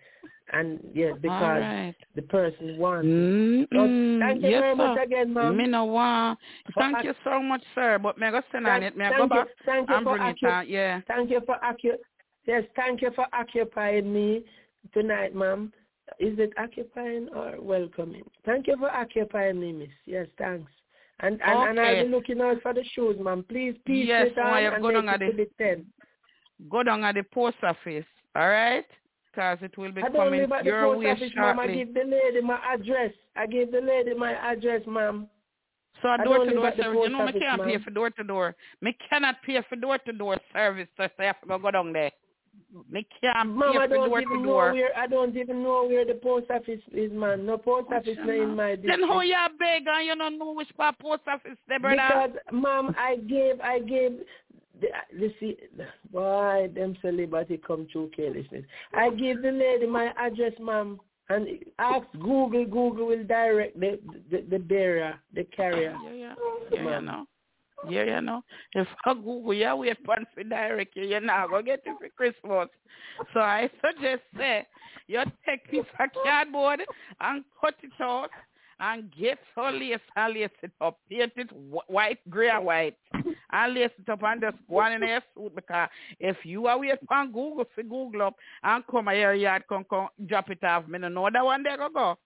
And 0.52 0.80
yes, 0.92 1.12
all 1.12 1.18
because 1.18 1.60
right. 1.60 1.94
the 2.14 2.22
person 2.22 2.76
wants. 2.76 3.06
Mm-mm. 3.06 3.66
So 3.72 4.26
thank 4.26 4.42
you 4.42 4.50
yes, 4.50 4.60
very 4.60 4.74
much 4.74 4.98
again, 5.02 5.32
ma'am. 5.32 5.56
Me 5.56 5.66
no 5.66 5.86
want. 5.86 6.38
For 6.74 6.82
Thank 6.82 6.98
ac- 6.98 7.08
you 7.08 7.14
so 7.24 7.40
much, 7.40 7.62
sir. 7.74 7.98
But 7.98 8.18
me 8.18 8.30
go 8.30 8.42
send 8.50 8.66
on 8.66 8.82
it. 8.82 8.96
Me 8.96 9.06
go 9.16 9.22
you, 9.22 9.28
back 9.28 9.46
thank 9.64 9.88
you 9.88 10.00
for 10.02 10.28
it. 10.28 10.68
Yeah. 10.68 11.00
Thank 11.08 11.30
you 11.30 11.40
for 11.46 11.56
occu- 11.64 11.98
Yes, 12.46 12.64
thank 12.74 13.02
you 13.02 13.10
for 13.14 13.26
occupying 13.32 14.12
me 14.12 14.44
tonight, 14.92 15.34
ma'am. 15.34 15.72
Is 16.18 16.38
it 16.38 16.52
occupying 16.58 17.28
or 17.34 17.60
welcoming? 17.60 18.24
Thank 18.44 18.66
you 18.66 18.76
for 18.76 18.90
occupying 18.90 19.60
me, 19.60 19.72
miss. 19.72 19.88
Yes, 20.04 20.26
thanks. 20.36 20.70
And 21.20 21.40
and, 21.42 21.68
and 21.68 21.80
I'll 21.80 21.86
Okay. 21.90 22.02
be 22.04 22.08
looking 22.08 22.40
out 22.40 22.60
for 22.62 22.74
the 22.74 22.84
shoes, 22.94 23.16
ma'am. 23.20 23.44
Please, 23.48 23.74
please 23.86 24.08
Yes, 24.08 24.28
sit 24.28 24.36
why 24.38 24.60
you 24.62 24.70
and 24.72 24.82
go 24.82 24.90
down 24.90 25.08
at 25.08 25.20
the- 25.20 25.32
the 25.32 25.46
10. 25.58 25.86
Go 26.68 26.82
down 26.82 27.04
at 27.04 27.14
the 27.14 27.22
post 27.22 27.56
office, 27.62 28.06
all 28.34 28.48
right? 28.48 28.86
Because 29.30 29.58
it 29.62 29.76
will 29.78 29.92
be 29.92 30.02
I 30.02 30.08
don't 30.08 30.16
coming 30.26 30.40
live 30.40 30.52
at 30.52 30.64
the 30.64 30.70
post 30.70 31.06
office, 31.06 31.34
ma'am. 31.36 31.58
I 31.58 31.66
give 31.68 31.94
the 31.94 32.04
lady 32.04 32.40
my 32.40 32.58
address. 32.64 33.12
I 33.36 33.46
give 33.46 33.70
the 33.72 33.80
lady 33.80 34.14
my 34.14 34.32
address, 34.32 34.82
ma'am. 34.86 35.28
So 36.02 36.08
a 36.08 36.12
I 36.12 36.24
door 36.24 36.38
don't 36.38 36.48
to 36.48 36.54
door 36.54 36.70
the 36.70 36.82
service, 36.82 37.00
you 37.04 37.08
know, 37.10 37.18
me 37.18 37.28
office, 37.28 37.42
can't 37.42 37.62
pay 37.62 37.78
for 37.78 37.90
door 37.90 38.10
to 38.10 38.24
door. 38.24 38.56
Me 38.80 38.96
cannot 39.08 39.36
pay 39.42 39.60
for 39.68 39.76
door 39.76 39.98
to 39.98 40.12
door 40.12 40.36
service, 40.52 40.88
so 40.96 41.04
I 41.18 41.24
have 41.24 41.40
to 41.42 41.58
go 41.58 41.70
down 41.70 41.92
there. 41.92 42.10
Me 42.90 43.06
can't 43.20 43.54
Ma'am, 43.56 43.72
pay 43.72 43.78
I 43.78 43.86
don't 43.86 44.22
even 44.22 44.42
know 44.42 44.54
where 44.54 44.96
I 44.96 45.06
don't 45.06 45.36
even 45.36 45.62
know 45.62 45.86
where 45.86 46.06
the 46.06 46.14
post 46.14 46.50
office 46.50 46.80
is, 46.92 47.12
man. 47.12 47.44
No 47.44 47.58
post 47.58 47.88
office 47.92 48.16
no 48.24 48.32
in 48.32 48.56
my 48.56 48.76
district. 48.76 48.98
Then 49.00 49.08
how 49.08 49.20
you 49.20 49.36
beg 49.58 49.86
and 49.86 50.06
you 50.06 50.16
don't 50.16 50.38
know 50.38 50.52
which 50.52 50.74
part 50.76 50.98
post 50.98 51.22
office 51.26 51.58
there, 51.68 51.78
brother? 51.78 51.96
Because, 51.96 52.30
ma'am, 52.52 52.94
I 52.98 53.16
gave, 53.16 53.60
I 53.60 53.78
gave, 53.80 54.20
the, 54.80 54.88
the 55.18 55.34
see, 55.38 55.56
why 56.10 56.68
them 56.74 56.96
liberty 57.02 57.60
come 57.64 57.86
through 57.92 58.10
carelessness. 58.16 58.64
I 58.94 59.10
gave 59.10 59.42
the 59.42 59.52
lady 59.52 59.86
my 59.86 60.12
address, 60.18 60.52
ma'am, 60.58 60.98
and 61.28 61.46
ask 61.78 62.06
Google. 62.14 62.64
Google 62.64 63.06
will 63.06 63.24
direct 63.24 63.78
the 63.78 63.98
the, 64.30 64.44
the 64.50 64.58
bearer, 64.58 65.14
the 65.34 65.44
carrier. 65.44 65.96
Yeah, 66.04 66.10
yeah, 66.10 66.34
yeah, 66.70 66.78
you 66.78 66.84
Ma'am. 66.84 67.04
know. 67.04 67.26
Yeah, 67.88 68.04
you 68.04 68.20
know. 68.20 68.42
If 68.74 68.86
I 69.04 69.14
Google 69.14 69.54
you 69.54 69.76
wait 69.76 69.96
for 70.04 70.16
for 70.34 70.44
direct 70.44 70.96
you, 70.96 71.04
you're 71.04 71.20
not 71.20 71.50
gonna 71.50 71.62
get 71.62 71.82
it 71.84 71.96
for 71.98 72.08
Christmas. 72.10 72.68
So 73.34 73.40
I 73.40 73.68
suggest 73.84 74.22
say 74.36 74.66
you 75.08 75.22
take 75.46 75.60
of 75.78 75.86
cardboard 76.24 76.80
and 77.20 77.44
cut 77.60 77.74
it 77.82 77.90
out 78.00 78.30
and 78.80 79.12
get 79.18 79.38
some 79.54 79.78
lace 79.78 79.98
and 80.16 80.34
lace 80.34 80.48
it 80.62 80.72
up. 80.80 80.98
Paint 81.10 81.32
it 81.36 81.50
wh- 81.50 81.90
white, 81.90 82.18
grey 82.30 82.50
and 82.50 82.64
white. 82.64 82.96
And 83.52 83.74
lace 83.74 83.90
it 83.98 84.08
up 84.08 84.22
and 84.22 84.40
just 84.40 84.56
go 84.68 84.80
on 84.80 84.92
in 84.92 85.02
your 85.02 85.20
suit 85.34 85.54
because 85.54 85.88
if 86.18 86.36
you 86.44 86.66
are 86.66 86.78
wait 86.78 86.98
for 87.06 87.26
Google 87.26 87.64
for 87.74 87.82
Google 87.82 88.22
up 88.22 88.36
and 88.62 88.84
come 88.90 89.08
here 89.08 89.34
yard 89.34 89.64
come, 89.68 89.84
come 89.88 90.08
drop 90.26 90.50
it 90.50 90.62
off, 90.64 90.88
me 90.88 90.98
no 90.98 91.08
know 91.08 91.28
that 91.32 91.44
one 91.44 91.62
there 91.62 91.76
go 91.76 91.88
go. 91.88 92.18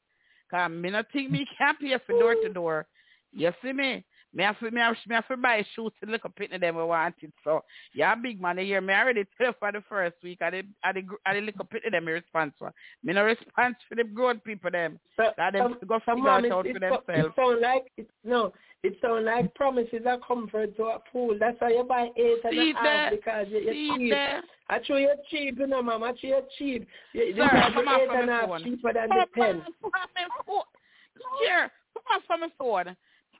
Cause 0.51 0.71
me 0.71 0.91
not 0.91 1.07
think 1.13 1.31
me 1.31 1.47
can 1.59 1.75
pay 1.81 1.97
for 2.07 2.19
door 2.19 2.35
to 2.35 2.49
door. 2.53 2.87
You 3.33 3.53
see 3.63 3.73
me? 3.73 4.05
Me 4.35 4.43
have 4.43 4.59
to, 4.59 4.71
me 4.71 4.81
have, 4.81 4.97
me 5.09 5.15
have 5.15 5.27
to 5.29 5.37
buy 5.37 5.65
shoes 5.75 5.93
to 6.05 6.11
look 6.11 6.25
up 6.27 6.33
in 6.41 6.61
them 6.61 6.77
we 6.77 6.85
want 6.85 7.15
it. 7.23 7.33
So, 7.43 7.65
yeah, 7.95 8.15
big 8.15 8.41
man 8.41 8.59
here. 8.59 8.81
Me 8.83 8.93
already 8.93 9.25
tell 9.41 9.55
for 9.59 9.73
the 9.73 9.83
first 9.89 10.17
week. 10.23 10.43
I 10.43 10.51
did, 10.51 10.69
I 10.85 10.93
did, 10.93 11.07
I 11.25 11.33
did 11.35 11.45
look 11.45 11.61
up 11.61 11.73
in 11.73 11.93
them 11.93 12.05
me 12.05 12.13
response 12.13 12.53
for. 12.59 12.73
Me 13.03 13.13
no 13.15 13.25
response 13.25 13.77
for 13.89 13.95
the 13.95 14.05
grown 14.05 14.41
people 14.41 14.71
them. 14.71 14.99
So, 15.17 15.31
That 15.39 15.55
them 15.55 15.67
um, 15.67 15.79
go 15.87 15.99
figure 16.01 16.39
it 16.47 16.53
out 16.53 16.67
for 16.67 17.13
themselves. 17.13 17.35
it 17.37 17.41
sound 17.41 17.61
like 17.63 17.85
it, 17.97 18.11
no. 18.25 18.53
It 18.83 18.99
sound 19.01 19.25
like 19.25 19.53
promises 19.55 20.03
are 20.07 20.19
comfort 20.19 20.77
to 20.77 20.83
a 20.85 20.99
fool. 21.11 21.37
That's 21.41 21.59
why 21.61 21.71
you 21.71 21.83
buy 21.85 22.09
eight 22.17 22.45
and 22.45 22.53
See 22.53 22.73
a 22.77 22.79
half 22.79 23.11
because 23.13 23.47
you, 23.51 23.59
you're 23.61 23.73
cheap. 23.99 24.11
there? 24.11 24.43
I 24.69 24.81
show 24.85 24.97
you 24.97 25.11
cheap, 25.31 25.59
you 25.59 25.67
know, 25.67 25.83
ma'am. 25.83 26.03
I 26.05 26.11
show 26.11 26.27
you 26.29 26.41
cheap. 26.59 26.87
You, 27.15 27.35
Sir, 27.37 27.49
because 27.49 27.73
come 27.75 27.89
eight 27.89 28.09
and 28.13 28.31
a 28.31 28.33
half 28.33 28.63
cheaper 28.63 28.93
than 28.93 29.09
Come 29.09 29.19
the 29.19 29.41
ten. 29.41 29.57
on, 29.57 29.63
come 29.81 29.91
on, 29.95 30.09
my 30.15 30.29
phone. 30.47 30.63
Here, 31.43 31.71
come 31.95 32.03
off 32.17 32.23
from 32.27 32.41
the 32.41 32.49
phone. 32.59 32.97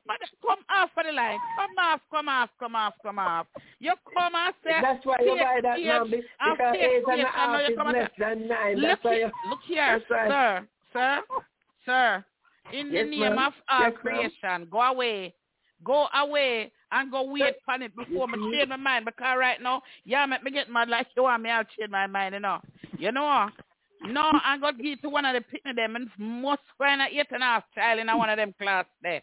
But 0.07 0.19
come 0.41 0.59
off 0.71 0.91
for 0.95 1.03
the 1.03 1.13
line. 1.13 1.39
Come 1.57 1.79
off, 1.79 2.01
come 2.11 2.29
off, 2.29 2.51
come 2.59 2.77
off, 2.77 2.95
come 3.03 3.19
off. 3.19 3.47
You 3.79 3.93
come 4.15 4.35
and 4.35 4.55
say, 4.65 4.81
That's 4.81 5.05
why 5.05 5.17
you 5.21 5.37
buy 5.37 5.61
that, 5.63 5.81
ma'am. 5.81 6.11
Because 6.11 6.25
take 6.41 6.63
and 6.63 6.75
page." 6.75 7.03
know 7.07 7.29
half 7.33 7.61
is 7.71 7.77
less 7.77 8.11
than 8.19 8.49
nine. 8.49 8.77
Look 8.77 9.01
here, 9.03 9.33
look 9.49 9.61
here, 9.67 10.03
sir, 10.09 10.67
sir, 10.93 11.21
sir. 11.85 12.25
In 12.73 12.93
the 12.93 13.05
name 13.05 13.39
of 13.39 13.53
Yes, 13.71 13.93
creation, 14.01 14.69
go 14.71 14.81
away. 14.81 15.35
Go 15.85 16.07
away 16.15 16.73
and 16.91 17.11
go 17.11 17.31
wait 17.31 17.55
for 17.65 17.75
it 17.75 17.95
before 17.95 18.27
me 18.29 18.39
mm-hmm. 18.39 18.53
change 18.53 18.69
my 18.71 18.77
mind. 18.77 19.05
Because 19.05 19.37
right 19.39 19.61
now, 19.61 19.83
yeah, 20.05 20.27
make 20.27 20.43
me 20.43 20.51
get 20.51 20.71
mad 20.71 20.89
like 20.89 21.07
you 21.17 21.25
want 21.25 21.43
me, 21.43 21.51
I'll 21.51 21.65
change 21.65 21.91
my 21.91 22.07
mind, 22.07 22.35
you 22.35 22.41
know. 22.41 22.61
You 22.99 23.13
know? 23.13 23.51
No, 24.05 24.33
I'm 24.45 24.61
going 24.61 24.77
to 24.77 24.83
give 24.83 25.01
to 25.03 25.09
one 25.09 25.25
of 25.25 25.35
the 25.35 25.41
picking 25.41 25.75
them 25.75 25.97
and 25.97 26.09
must 26.19 26.63
find 26.79 27.01
a 27.01 27.07
eight 27.07 27.27
and 27.31 27.43
a 27.43 27.47
half 27.47 27.65
child 27.75 28.01
in 28.01 28.07
one 28.07 28.31
of 28.31 28.37
them 28.37 28.55
class 28.61 28.87
there. 29.03 29.23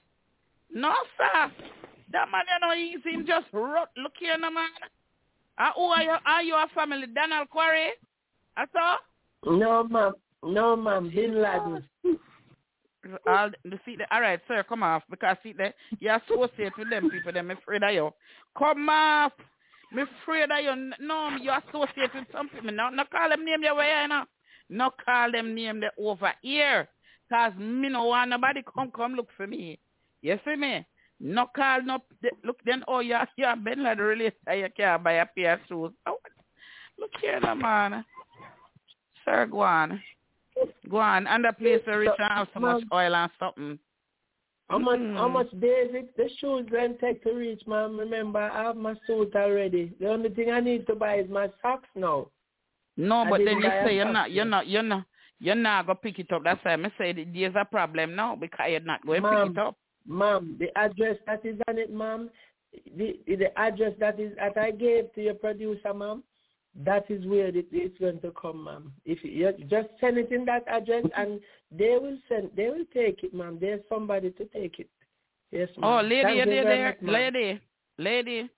No, 0.73 0.93
sir. 1.17 1.51
That 2.11 2.29
man, 2.31 2.43
you 2.51 2.59
know, 2.61 2.75
he's 2.75 3.13
him 3.13 3.25
just 3.25 3.47
rot. 3.53 3.89
Look 3.97 4.13
here, 4.19 4.37
no, 4.37 4.51
man. 4.51 4.69
Uh, 5.57 5.69
who 5.75 5.83
are 5.83 6.03
you? 6.03 6.15
Are 6.25 6.43
you 6.43 6.55
a 6.55 6.67
family? 6.73 7.05
Donald 7.13 7.49
Quarrie? 7.49 7.91
I 8.57 8.65
saw? 8.73 8.97
No, 9.45 9.83
ma'am. 9.83 10.13
No, 10.43 10.75
ma'am. 10.75 11.11
Bin 11.13 11.41
Laden. 11.41 11.83
All 13.27 13.49
the 13.65 13.79
see 13.85 13.97
the 13.97 14.05
all 14.15 14.21
right, 14.21 14.39
sir, 14.47 14.63
come 14.67 14.81
off 14.81 15.03
because 15.09 15.35
see 15.43 15.53
that 15.53 15.75
you 15.99 16.09
associate 16.09 16.71
with 16.77 16.89
them 16.89 17.09
people. 17.09 17.33
Them 17.33 17.51
afraid 17.51 17.83
of 17.83 17.93
you. 17.93 18.11
Come 18.57 18.87
off. 18.87 19.33
Me 19.91 20.03
afraid 20.23 20.49
of 20.49 20.63
you. 20.63 20.91
No, 21.05 21.29
you 21.41 21.51
associate 21.51 22.15
with 22.15 22.25
some 22.31 22.47
people. 22.49 22.71
No, 22.71 22.89
no 22.89 23.03
call 23.11 23.29
them 23.29 23.43
name 23.43 23.61
your 23.61 23.75
way, 23.75 23.91
you 24.01 24.07
know. 24.07 24.23
No 24.69 24.91
call 25.03 25.31
them 25.31 25.53
name 25.53 25.81
the 25.81 25.89
over 26.01 26.31
here. 26.41 26.87
Cause 27.29 27.51
me 27.57 27.89
no 27.89 28.05
want 28.05 28.29
nobody 28.29 28.61
come 28.73 28.89
come 28.95 29.15
look 29.15 29.27
for 29.35 29.47
me. 29.47 29.79
You 30.23 30.39
see 30.45 30.55
me? 30.55 30.85
No 31.19 31.47
call 31.55 31.83
no 31.83 31.99
look 32.43 32.57
then 32.65 32.83
oh 32.87 32.99
you 32.99 33.15
you 33.37 33.45
have 33.45 33.63
been 33.63 33.83
like 33.83 33.99
really 33.99 34.31
you 34.51 34.67
can't 34.75 35.03
buy 35.03 35.13
a 35.13 35.25
pair 35.25 35.53
of 35.53 35.59
shoes. 35.69 35.91
Oh, 36.07 36.17
look 36.97 37.11
here 37.21 37.39
no 37.39 37.53
man. 37.53 38.03
Sir, 39.23 39.45
go 39.45 39.61
on. 39.61 40.01
Go 40.89 40.97
on. 40.97 41.27
And 41.27 41.45
the 41.45 41.53
place 41.53 41.81
where 41.85 41.99
rich 41.99 42.11
and 42.17 42.31
have 42.31 42.47
so 42.53 42.59
much 42.59 42.83
oil 42.91 43.15
and 43.15 43.31
something. 43.39 43.79
How 44.69 44.79
much? 44.79 44.99
Mm. 44.99 45.17
How 45.17 45.27
much 45.27 45.51
days 45.51 45.91
it 45.93 46.15
the 46.17 46.29
shoes 46.39 46.67
then 46.71 46.97
take 46.99 47.23
to 47.23 47.33
reach, 47.33 47.61
ma'am? 47.67 47.99
Remember, 47.99 48.39
I 48.39 48.63
have 48.63 48.75
my 48.75 48.95
suit 49.05 49.35
already. 49.35 49.93
The 49.99 50.09
only 50.09 50.29
thing 50.29 50.51
I 50.51 50.59
need 50.59 50.87
to 50.87 50.95
buy 50.95 51.19
is 51.19 51.29
my 51.29 51.49
socks 51.61 51.89
now. 51.95 52.27
No, 52.97 53.19
I 53.19 53.29
but 53.29 53.41
then 53.45 53.59
you 53.59 53.69
say 53.85 53.95
you're 53.95 54.11
not, 54.11 54.31
you're 54.31 54.45
not, 54.45 54.67
you're 54.67 54.83
not, 54.83 55.05
you're 55.39 55.55
not 55.55 55.87
gonna 55.87 55.95
pick 55.95 56.19
it 56.19 56.31
up. 56.31 56.43
That's 56.43 56.63
why 56.63 56.73
I 56.73 56.91
say 56.97 57.25
there's 57.33 57.55
a 57.55 57.65
problem 57.65 58.15
now 58.15 58.35
because 58.35 58.67
you're 58.69 58.79
not 58.81 59.05
going 59.05 59.21
to 59.23 59.29
pick 59.29 59.51
it 59.51 59.57
up. 59.57 59.77
Ma'am, 60.07 60.57
the 60.59 60.67
address 60.77 61.17
that 61.25 61.45
is 61.45 61.57
on 61.67 61.77
it, 61.77 61.91
ma'am, 61.93 62.29
the 62.97 63.19
the 63.27 63.57
address 63.57 63.93
that 63.99 64.19
is 64.19 64.35
that 64.37 64.57
I 64.57 64.71
gave 64.71 65.13
to 65.13 65.21
your 65.21 65.35
producer, 65.35 65.93
ma'am, 65.93 66.23
that 66.83 67.05
is 67.09 67.25
where 67.25 67.47
it, 67.47 67.67
it's 67.71 67.97
going 67.99 68.19
to 68.21 68.31
come, 68.31 68.65
ma'am. 68.65 68.91
If 69.05 69.23
you 69.23 69.53
you 69.57 69.65
just 69.65 69.89
send 70.01 70.17
it 70.17 70.31
in 70.31 70.45
that 70.45 70.65
address, 70.67 71.05
and 71.15 71.39
they 71.71 71.97
will 72.01 72.17
send, 72.27 72.49
they 72.55 72.69
will 72.69 72.85
take 72.93 73.23
it, 73.23 73.33
ma'am. 73.33 73.57
There's 73.61 73.81
somebody 73.87 74.31
to 74.31 74.45
take 74.45 74.79
it. 74.79 74.89
Yes, 75.51 75.69
ma'am. 75.77 75.89
Oh, 75.89 76.01
lady, 76.01 76.23
Thank 76.23 76.37
you're 76.37 76.45
there, 76.45 76.63
there, 76.63 76.97
much, 77.01 77.13
lady, 77.13 77.61
lady, 77.97 78.49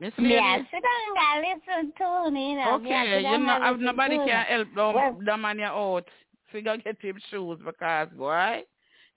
Miss 0.00 0.12
Lady. 0.18 0.34
Yes, 0.34 0.64
sit 0.72 0.82
down 0.82 1.16
and 1.34 1.46
listen 1.46 1.92
to 1.98 2.30
me. 2.30 2.50
You 2.50 2.56
know. 2.56 2.74
Okay, 2.76 2.88
sit 2.88 3.16
you 3.16 3.22
know, 3.22 3.34
and 3.34 3.62
have 3.62 3.74
listen 3.76 3.86
nobody 3.86 4.16
can 4.16 4.44
help 4.46 4.68
them, 4.74 4.94
Well- 4.94 5.18
the 5.24 5.36
man 5.36 5.58
you 5.58 5.64
out. 5.66 6.08
Figure 6.50 6.76
get 6.76 7.00
him 7.00 7.18
shoes 7.30 7.58
because 7.64 8.08
boy, 8.10 8.62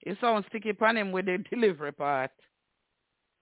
it 0.02 0.16
sounds 0.20 0.46
sticky 0.48 0.70
upon 0.70 0.96
him 0.96 1.12
with 1.12 1.26
the 1.26 1.38
delivery 1.50 1.92
part. 1.92 2.30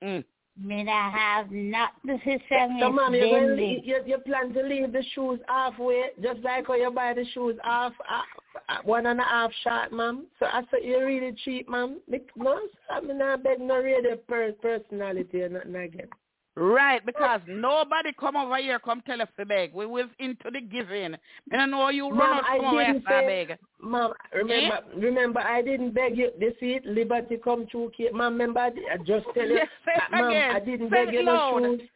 Mm. 0.02 0.24
Me 0.57 0.84
not 0.84 1.12
have 1.12 1.50
nothing 1.50 2.20
to 2.24 2.38
say, 2.48 2.68
So, 2.78 2.92
Miss 2.92 3.00
ma'am, 3.00 3.14
you, 3.14 3.28
will, 3.28 3.57
Bindy. 3.57 3.82
you, 3.84 4.00
you 4.07 4.18
plan 4.18 4.52
to 4.52 4.62
leave 4.62 4.92
the 4.92 5.02
shoes 5.12 5.40
halfway, 5.48 6.11
just 6.22 6.40
like 6.40 6.68
how 6.68 6.74
you 6.74 6.92
buy 6.92 7.12
the 7.12 7.24
shoes 7.34 7.57
half, 7.64 7.92
uh, 8.09 8.76
one 8.84 9.07
and 9.07 9.18
a 9.18 9.24
half 9.24 9.50
short, 9.64 9.92
ma'am. 9.92 10.26
So 10.38 10.46
I 10.46 10.61
said 10.70 10.84
you're 10.84 11.07
really 11.07 11.34
cheap, 11.44 11.68
ma'am. 11.68 12.00
Bec- 12.09 12.36
No, 12.36 12.61
I 12.88 13.00
mean, 13.00 13.20
I 13.20 13.34
beg 13.34 13.61
no 13.61 13.82
radio 13.82 14.14
per- 14.16 14.52
personality 14.52 15.42
or 15.42 15.48
nothing 15.48 15.74
again. 15.74 16.09
Right, 16.57 17.05
because 17.05 17.40
nobody 17.48 18.12
come 18.18 18.36
over 18.36 18.57
here 18.59 18.78
come 18.78 19.02
tell 19.05 19.20
us 19.20 19.28
to 19.38 19.44
beg. 19.44 19.74
We 19.74 19.86
was 19.86 20.05
into 20.20 20.50
the 20.52 20.61
giving. 20.61 21.16
And 21.50 21.62
I 21.62 21.66
know 21.66 21.88
you 21.88 22.09
run 22.11 22.38
out 22.38 22.44
come 22.46 22.66
over 22.66 22.84
here 22.84 22.92
didn't 22.92 23.02
to 23.02 23.11
say, 23.11 23.46
beg. 23.46 23.59
ma'am, 23.82 24.12
remember, 24.32 24.78
remember, 24.96 25.40
I 25.40 25.62
didn't 25.62 25.94
beg 25.94 26.16
you. 26.16 26.30
This 26.38 26.55
is 26.61 26.80
liberty 26.84 27.38
come 27.42 27.66
true, 27.66 27.90
kid. 27.96 28.14
Ma'am, 28.14 28.34
remember, 28.34 28.61
I 28.61 28.70
just 28.98 29.26
tell 29.34 29.48
you, 29.48 29.55
Yes, 29.86 30.00
uh, 30.12 30.28
again. 30.28 30.55
I 30.55 30.61
didn't 30.61 30.90
Say 30.90 31.05
beg 31.07 31.14
you 31.14 31.22
loud. 31.24 31.61
no 31.61 31.76
shoes. 31.76 31.88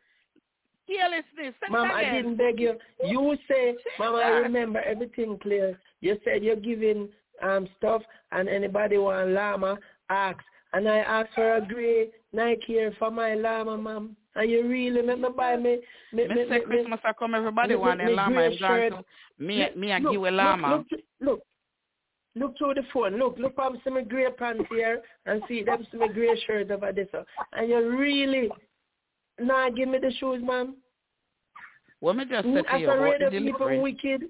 Carelessness. 0.89 1.55
It 1.63 1.73
I 1.73 2.15
didn't 2.17 2.37
beg 2.37 2.59
you. 2.59 2.75
You 3.05 3.37
say, 3.49 3.77
Mom, 3.99 4.17
I 4.17 4.29
remember 4.29 4.81
everything 4.81 5.39
clear. 5.41 5.79
You 6.01 6.19
said 6.25 6.43
you're 6.43 6.57
giving 6.57 7.09
um 7.43 7.69
stuff, 7.77 8.03
and 8.33 8.49
anybody 8.49 8.99
want 8.99 9.29
llama, 9.31 9.79
ask. 10.11 10.39
And 10.73 10.89
I 10.89 10.99
asked 10.99 11.35
for 11.35 11.57
a 11.57 11.65
grey 11.65 12.09
Nike 12.33 12.63
here 12.67 12.93
for 12.99 13.11
my 13.11 13.35
llama, 13.35 13.77
ma'am. 13.77 14.17
And 14.39 14.49
you 14.51 14.67
really 14.69 15.03
make 15.03 15.19
me 15.19 15.29
buy 15.37 15.57
me. 15.57 15.79
me, 16.13 16.29
Me 16.29 16.29
me, 16.29 16.35
say 16.35 16.45
me, 16.45 16.59
me 16.59 16.65
Christmas 16.65 17.01
I 17.05 17.13
come 17.13 17.35
everybody 17.35 17.71
me- 17.71 17.77
want 17.77 17.99
me- 17.99 18.13
a 18.13 18.15
llama 18.15 18.51
gone 18.61 18.91
to 18.91 19.05
me 19.39 19.69
me 19.77 19.93
I 19.93 19.99
look, 19.99 20.13
give 20.13 20.23
a 20.23 20.31
llama. 20.31 20.69
Look, 20.91 21.01
look, 21.21 21.41
look 22.37 22.57
through 22.59 22.75
the 22.75 22.83
phone. 22.93 23.19
Look, 23.19 23.37
look 23.39 23.59
on 23.59 23.81
some 23.83 24.03
grey 24.09 24.31
pants 24.39 24.65
here 24.71 25.03
and 25.27 25.43
see 25.49 25.65
them 25.65 25.85
some 25.91 26.13
grey 26.13 26.41
shirt 26.47 26.71
over 26.71 26.93
there. 26.93 27.07
So. 27.11 27.25
And 27.53 27.69
you 27.69 27.91
really 27.99 28.49
not 29.41 29.75
give 29.77 29.89
me 29.89 29.99
the 29.99 30.13
shoes, 30.21 30.41
ma'am. 30.45 30.77
What 32.01 32.15
me 32.17 32.25
just 32.27 32.47
Mm, 32.47 32.55
said 32.55 32.65
to 32.71 32.79
you 32.79 32.91
about 32.91 33.03
radio 33.03 33.31
the 33.31 33.41
people 33.41 33.83
wicked. 33.83 34.23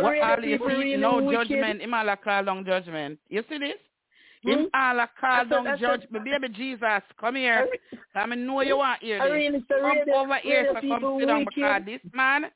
What 0.00 0.18
all 0.22 0.42
you 0.44 0.56
see? 0.58 0.64
really 0.64 0.96
No 0.96 1.22
wicked. 1.22 1.48
judgment. 1.48 1.82
Him 1.82 1.92
all 1.92 2.08
a 2.08 2.16
call 2.16 2.42
long 2.44 2.64
judgment. 2.64 3.18
You 3.28 3.44
see 3.50 3.58
this? 3.58 3.74
Him 4.42 4.68
all 4.74 4.98
a 4.98 5.08
call 5.20 5.44
down 5.46 5.66
I 5.66 5.76
judge 5.76 6.04
me. 6.10 6.18
Baby 6.24 6.48
Jesus, 6.54 7.02
come 7.18 7.36
here. 7.36 7.68
I 8.14 8.26
mean, 8.26 8.46
know 8.46 8.60
you 8.60 8.78
want 8.78 9.00
I 9.02 9.28
this. 9.50 9.62
Come 9.68 9.98
over 10.14 10.38
here 10.42 10.68
so 10.74 10.80
come 10.80 11.18
sit 11.20 11.26
down 11.28 11.44
because 11.44 11.82
this 11.86 12.00
man, 12.12 12.46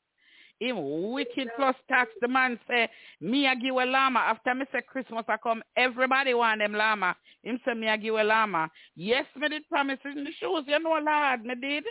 him 0.59 1.11
wicked 1.11 1.47
plus 1.55 1.75
tax. 1.87 2.09
The 2.19 2.27
man 2.27 2.59
say, 2.67 2.89
me 3.21 3.47
I 3.47 3.55
give 3.55 3.75
a 3.75 3.85
llama. 3.85 4.19
After 4.19 4.53
me 4.53 4.65
say 4.71 4.81
Christmas 4.81 5.23
I 5.29 5.37
come, 5.37 5.63
everybody 5.77 6.33
want 6.33 6.59
them 6.59 6.73
llama. 6.73 7.15
Him 7.43 7.59
say 7.65 7.73
me 7.73 7.87
I 7.87 7.95
give 7.95 8.15
a 8.15 8.23
llama. 8.23 8.69
Yes, 8.95 9.25
me 9.37 9.47
did 9.47 9.67
promise 9.69 9.99
in 10.03 10.25
the 10.25 10.31
shoes. 10.39 10.63
You 10.67 10.79
know, 10.79 10.99
Lord, 11.01 11.45
me 11.45 11.55
did. 11.61 11.85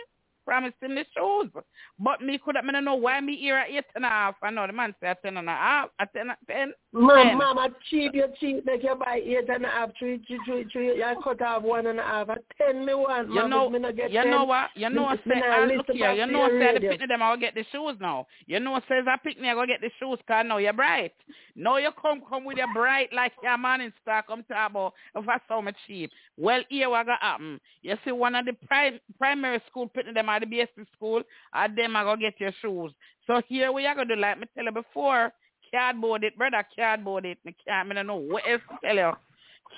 Promise 0.47 0.73
in 0.81 0.95
the 0.95 1.03
shoes. 1.13 1.51
But 1.99 2.21
me 2.21 2.39
could 2.43 2.55
me 2.63 2.71
don't 2.71 2.85
know 2.85 2.95
why 2.95 3.19
me 3.19 3.35
here 3.35 3.57
at 3.57 3.69
eight 3.69 3.83
and 3.95 4.05
a 4.05 4.07
half. 4.07 4.35
I 4.41 4.49
know 4.49 4.65
the 4.65 4.71
man 4.71 4.95
say 5.01 5.07
at 5.07 5.21
ten 5.21 5.35
and 5.35 5.49
a 5.49 5.51
half. 5.51 5.89
At 5.99 6.13
ten, 6.13 6.27
ten. 6.49 6.71
Mom, 6.93 7.27
Ten. 7.27 7.37
mom, 7.37 7.59
I 7.59 7.67
cheat, 7.89 8.13
you 8.13 8.25
cheat, 8.39 8.65
make 8.65 8.81
you 8.81 8.95
buy 8.95 9.21
eight 9.23 9.49
and 9.49 9.65
a 9.65 9.67
half, 9.67 9.89
three, 9.99 10.23
three, 10.25 10.39
three, 10.45 10.65
three, 10.71 10.87
you 10.95 11.15
cut 11.21 11.41
off 11.41 11.63
one 11.63 11.85
and 11.85 11.99
a 11.99 12.01
half, 12.01 12.29
at 12.29 12.41
ten 12.57 12.85
me 12.85 12.93
want, 12.93 13.27
You 13.27 13.35
mom, 13.35 13.49
know, 13.49 13.69
me 13.69 13.79
get 13.91 14.09
you 14.09 14.21
10, 14.21 14.31
know 14.31 14.45
what? 14.45 14.69
You 14.75 14.89
know, 14.89 15.09
me- 15.09 15.17
say, 15.27 15.41
I 15.41 15.65
look 15.65 15.85
here. 15.91 16.13
You 16.13 16.25
know, 16.25 16.47
your 16.47 16.59
say 16.59 16.73
the 16.79 16.87
picnic 16.87 17.09
them, 17.09 17.21
I'll 17.21 17.35
get 17.37 17.53
the 17.53 17.65
shoes 17.71 17.97
now. 17.99 18.25
You 18.45 18.61
know, 18.61 18.71
what, 18.71 18.83
says 18.87 19.03
I 19.05 19.17
picnic, 19.17 19.49
I 19.49 19.53
go 19.53 19.65
get 19.65 19.81
the 19.81 19.91
shoes, 19.99 20.17
cause 20.27 20.45
now 20.47 20.57
you're 20.57 20.71
bright. 20.71 21.13
Now 21.57 21.77
you 21.77 21.89
come, 22.01 22.21
come 22.27 22.45
with 22.45 22.57
your 22.57 22.71
bright 22.73 23.11
like 23.11 23.33
your 23.43 23.57
man 23.57 23.81
in 23.81 23.91
stock. 24.01 24.27
Come 24.27 24.43
talk 24.43 24.71
about 24.71 24.93
if 25.15 25.27
I 25.27 25.39
saw 25.47 25.59
me 25.59 25.73
cheap. 25.87 26.11
Well, 26.37 26.61
here 26.69 26.89
what 26.89 27.07
got 27.07 27.19
happen. 27.21 27.59
You 27.81 27.95
see, 28.05 28.11
one 28.11 28.35
of 28.35 28.45
the 28.45 28.53
pri- 28.53 28.99
primary 29.17 29.61
school 29.67 29.87
picnic 29.87 30.15
them 30.15 30.29
at 30.41 30.49
the 30.49 30.55
BSC 30.55 30.85
school, 30.95 31.21
and 31.53 31.77
them 31.77 31.95
I 31.95 32.03
go 32.03 32.15
get 32.15 32.39
your 32.39 32.51
shoes. 32.61 32.91
So 33.25 33.41
here 33.47 33.71
we 33.71 33.85
are 33.85 33.95
gonna 33.95 34.15
do 34.15 34.21
like 34.21 34.39
me 34.39 34.45
tell 34.55 34.65
you 34.65 34.71
before. 34.71 35.31
Cardboard 35.71 36.23
it, 36.23 36.37
brother, 36.37 36.65
cardboard 36.75 37.25
it. 37.25 37.37
Me 37.43 37.55
can't, 37.65 37.89
me 37.89 37.95
don't 37.95 38.07
know 38.07 38.15
what 38.15 38.43
else 38.47 38.61
to 38.69 38.87
tell 38.87 38.95
you. 38.95 39.11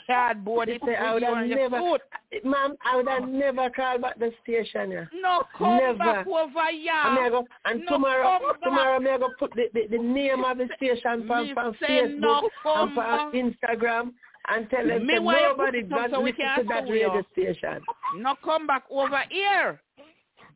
Cardboard 0.05 0.69
it. 0.69 0.81
Say, 0.85 0.95
I 0.95 1.13
would 1.13 1.23
have 1.23 1.47
never, 1.47 1.79
foot. 1.79 2.01
mom, 2.43 2.75
I 2.85 2.95
would 2.95 3.07
have 3.07 3.27
never 3.27 3.69
called 3.71 4.01
back 4.01 4.19
the 4.19 4.31
station, 4.43 4.91
yeah. 4.91 5.05
No, 5.13 5.43
come 5.57 5.77
Never. 5.77 5.97
back 5.97 6.27
over 6.27 6.65
here. 6.71 6.91
And, 6.93 7.31
go, 7.31 7.47
and 7.65 7.81
No, 7.81 7.93
tomorrow, 7.93 8.39
back. 8.39 8.61
tomorrow 8.61 8.99
me 8.99 9.09
a 9.09 9.19
go 9.19 9.29
put 9.39 9.51
the, 9.55 9.65
the, 9.73 9.87
the 9.89 9.97
name 10.03 10.43
of 10.43 10.57
the 10.59 10.69
station 10.77 11.25
from, 11.27 11.51
from 11.53 11.73
Facebook 11.75 12.19
no, 12.19 12.49
and 12.65 12.93
from. 12.93 13.31
Instagram 13.33 14.11
and 14.49 14.69
tell 14.69 14.87
them 14.87 15.05
Me 15.05 15.15
nobody 15.19 15.83
got 15.83 16.11
so 16.11 16.21
we 16.21 16.31
listen 16.31 16.63
to 16.63 16.69
that 16.69 16.89
radio 16.89 17.23
station. 17.33 17.81
No, 18.17 18.35
come 18.43 18.67
back 18.67 18.83
over 18.89 19.21
here. 19.29 19.81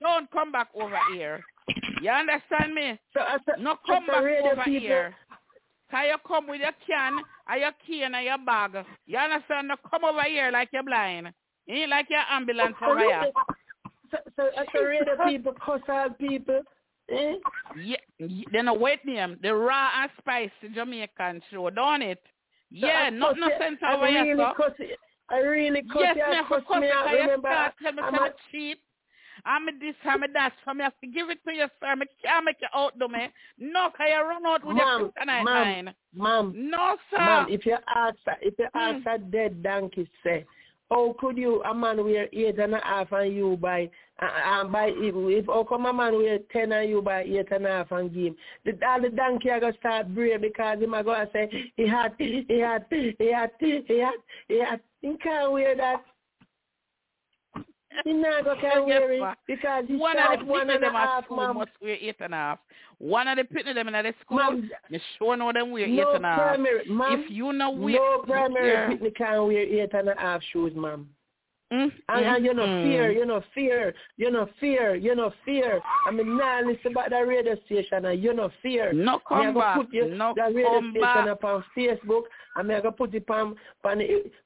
Don't 0.03 0.29
come 0.31 0.51
back 0.51 0.67
over 0.75 0.99
here. 1.13 1.41
You 2.01 2.09
understand 2.11 2.73
me? 2.75 2.99
So 3.13 3.21
uh, 3.21 3.23
I 3.23 3.37
said, 3.45 3.63
No, 3.63 3.77
come 3.87 4.05
back 4.05 4.17
over 4.17 4.61
people, 4.65 4.79
here. 4.79 5.15
Can 5.89 6.05
you 6.07 6.15
come 6.27 6.47
with 6.47 6.59
your 6.61 6.71
can 6.85 7.19
and 7.47 7.61
your 7.61 7.71
key 7.87 8.03
and 8.03 8.15
uh, 8.15 8.19
your 8.19 8.37
bag? 8.45 8.85
You 9.05 9.17
understand? 9.17 9.69
No, 9.69 9.75
come 9.89 10.03
over 10.03 10.23
here 10.23 10.51
like 10.51 10.69
you're 10.73 10.83
blind. 10.83 11.31
You 11.65 11.75
ain't 11.75 11.89
like 11.89 12.07
your 12.09 12.19
ambulance 12.29 12.75
so 12.79 12.91
over 12.91 12.99
here. 12.99 13.31
So, 14.11 14.17
so 14.35 14.43
I 14.57 14.65
said, 14.73 14.79
radio 14.81 15.15
people, 15.25 15.53
cuss 15.65 15.79
out 15.89 16.19
people. 16.19 16.61
Eh? 17.09 17.33
Yeah, 17.81 17.95
y- 18.19 18.43
they 18.51 18.61
know 18.61 18.73
wait 18.73 19.05
name. 19.05 19.37
The 19.41 19.53
raw 19.55 19.89
and 20.01 20.11
spicy 20.19 20.73
Jamaican 20.73 21.41
show, 21.51 21.69
don't 21.69 22.01
it? 22.01 22.19
So 22.25 22.87
Yeah, 22.87 23.09
not 23.09 23.37
no 23.37 23.49
sense 23.59 23.77
over 23.87 24.07
here, 24.07 24.23
really 24.23 24.39
you- 24.79 24.95
I 25.29 25.37
really 25.39 25.81
cuss 25.83 26.01
Yes, 26.01 26.15
you, 26.17 26.23
I 26.23 26.35
have 26.35 26.47
to 26.49 26.55
cuss 26.55 26.63
cut 26.67 26.81
me 26.81 26.87
it. 26.87 26.93
out. 26.93 27.07
I 27.07 27.13
Remember, 27.13 27.73
tell 27.81 27.93
me 27.93 28.01
I'm 28.03 28.13
a- 28.15 28.33
cheat. 28.51 28.79
I'm 29.45 29.67
a 29.67 29.71
this, 29.79 29.95
I'm 30.05 30.23
a 30.23 30.27
that. 30.33 30.53
So 30.65 30.73
me 30.73 30.83
have 30.83 30.93
to 31.01 31.07
give 31.07 31.29
it 31.29 31.39
to 31.45 31.53
you, 31.53 31.67
sir. 31.79 31.87
I 31.87 31.95
can't 32.23 32.45
make 32.45 32.57
you 32.61 32.67
out, 32.73 32.97
do 32.97 33.07
me. 33.07 33.27
No, 33.59 33.89
can 33.97 34.07
you 34.07 34.21
run 34.27 34.45
out 34.45 34.65
with 34.65 34.75
Ma'am, 34.75 34.99
your 35.01 35.09
kryptonite 35.09 35.43
ma'am, 35.43 35.45
line? 35.45 35.93
ma'am, 36.15 36.53
No, 36.71 36.97
sir. 37.11 37.17
ma'am, 37.17 37.45
if 37.49 37.65
you 37.65 37.77
ask, 37.95 38.17
if 38.41 38.53
you 38.57 38.67
Hmm. 38.73 38.79
ask 38.79 39.05
a 39.07 39.17
dead 39.17 39.61
donkey, 39.63 40.09
say, 40.23 40.45
how 40.91 41.15
could 41.19 41.37
you, 41.37 41.61
a 41.63 41.73
man 41.73 42.03
wear 42.03 42.27
eight 42.31 42.59
and 42.59 42.75
a 42.75 42.79
half 42.83 43.11
and 43.13 43.33
you 43.35 43.57
buy, 43.57 43.89
uh, 44.21 44.25
uh, 44.25 44.63
buy, 44.65 44.89
if, 44.95 45.15
if, 45.15 45.45
how 45.47 45.63
come 45.63 45.87
a 45.87 45.93
man 45.93 46.13
wear 46.13 46.37
ten 46.51 46.71
and 46.71 46.89
you 46.89 47.01
buy 47.01 47.23
eight 47.23 47.51
and 47.51 47.65
a 47.65 47.69
half 47.69 47.91
and 47.91 48.13
give 48.13 48.25
him? 48.27 48.35
The, 48.63 48.77
all 48.85 49.01
the 49.01 49.09
donkey 49.09 49.49
are 49.49 49.59
going 49.59 49.73
to 49.73 49.79
start 49.79 50.13
brave 50.13 50.41
because 50.41 50.79
him 50.79 50.93
are 50.93 51.03
going 51.03 51.25
to 51.25 51.31
say, 51.33 51.49
he 51.77 51.87
had, 51.87 52.13
he 52.19 52.45
had, 52.59 52.85
he 52.91 53.31
had, 53.31 53.51
he 53.59 53.71
had, 53.99 54.13
he 54.47 54.59
had, 54.59 54.79
he 55.01 55.17
can't 55.17 55.51
wear 55.51 55.75
that. 55.75 56.03
He 58.03 58.13
not 58.13 58.43
going 58.43 58.59
to 58.59 58.83
wear 58.83 59.35
because 59.47 59.85
he 59.87 59.95
One 59.95 60.17
of 60.17 60.39
the 60.39 60.45
one 60.45 60.69
and 60.69 60.83
them 60.83 60.95
at 60.95 61.07
half, 61.07 61.23
school 61.25 61.37
ma'am. 61.37 61.57
must 61.57 61.71
wear 61.81 61.97
eight 61.99 62.15
and 62.19 62.33
a 62.33 62.37
half. 62.37 62.59
One 62.99 63.27
of 63.27 63.37
the 63.37 63.43
pitney 63.43 63.73
them 63.73 63.87
in 63.87 63.93
the 63.93 64.13
school, 64.21 64.37
Ma'am, 64.37 64.69
you 64.89 64.99
sure 65.17 65.35
know 65.37 65.51
them 65.51 65.71
wear 65.71 65.85
eight 65.85 65.95
no 65.95 66.15
and 66.15 66.25
a 66.25 66.27
half. 66.27 66.37
primary, 66.39 66.85
ma'am, 66.89 67.23
If 67.25 67.31
you 67.31 67.51
know 67.53 67.71
wear, 67.71 67.95
no 67.95 68.23
primary 68.25 68.71
yeah. 68.71 68.87
picnic 68.89 69.15
can 69.15 69.47
wear 69.47 69.59
eight 69.61 69.93
and 69.93 70.09
a 70.09 70.15
half 70.17 70.41
shoes, 70.51 70.73
ma'am. 70.75 71.07
Mm, 71.73 71.91
And, 72.09 72.25
mm, 72.25 72.35
and 72.35 72.45
you 72.45 72.53
know 72.53 72.65
mm. 72.65 72.83
fear, 72.83 73.11
you 73.11 73.25
know 73.25 73.41
fear, 73.55 73.95
you 74.17 74.29
know 74.29 74.47
fear, 74.59 74.95
you 74.95 75.15
know 75.15 75.33
fear. 75.43 75.81
I 76.07 76.11
mean 76.11 76.37
now 76.37 76.61
listen 76.61 76.91
about 76.91 77.09
the 77.09 77.25
radio 77.25 77.55
station 77.65 78.05
and 78.05 78.21
you 78.23 78.33
know 78.33 78.51
fear. 78.61 78.93
No 78.93 79.19
come 79.27 79.55
back. 79.55 79.77
put 79.77 79.93
you, 79.93 80.07
No 80.13 80.33
the 80.35 80.43
radio 80.53 80.69
come 80.79 80.91
station 80.91 81.01
back. 81.01 81.27
up 81.29 81.43
on 81.43 81.63
Facebook 81.75 82.23
and 82.55 82.67
me 82.67 82.75
I 82.75 82.81
go 82.81 82.91
put 82.91 83.15
it 83.15 83.27
on 83.29 83.55
on 83.83 84.01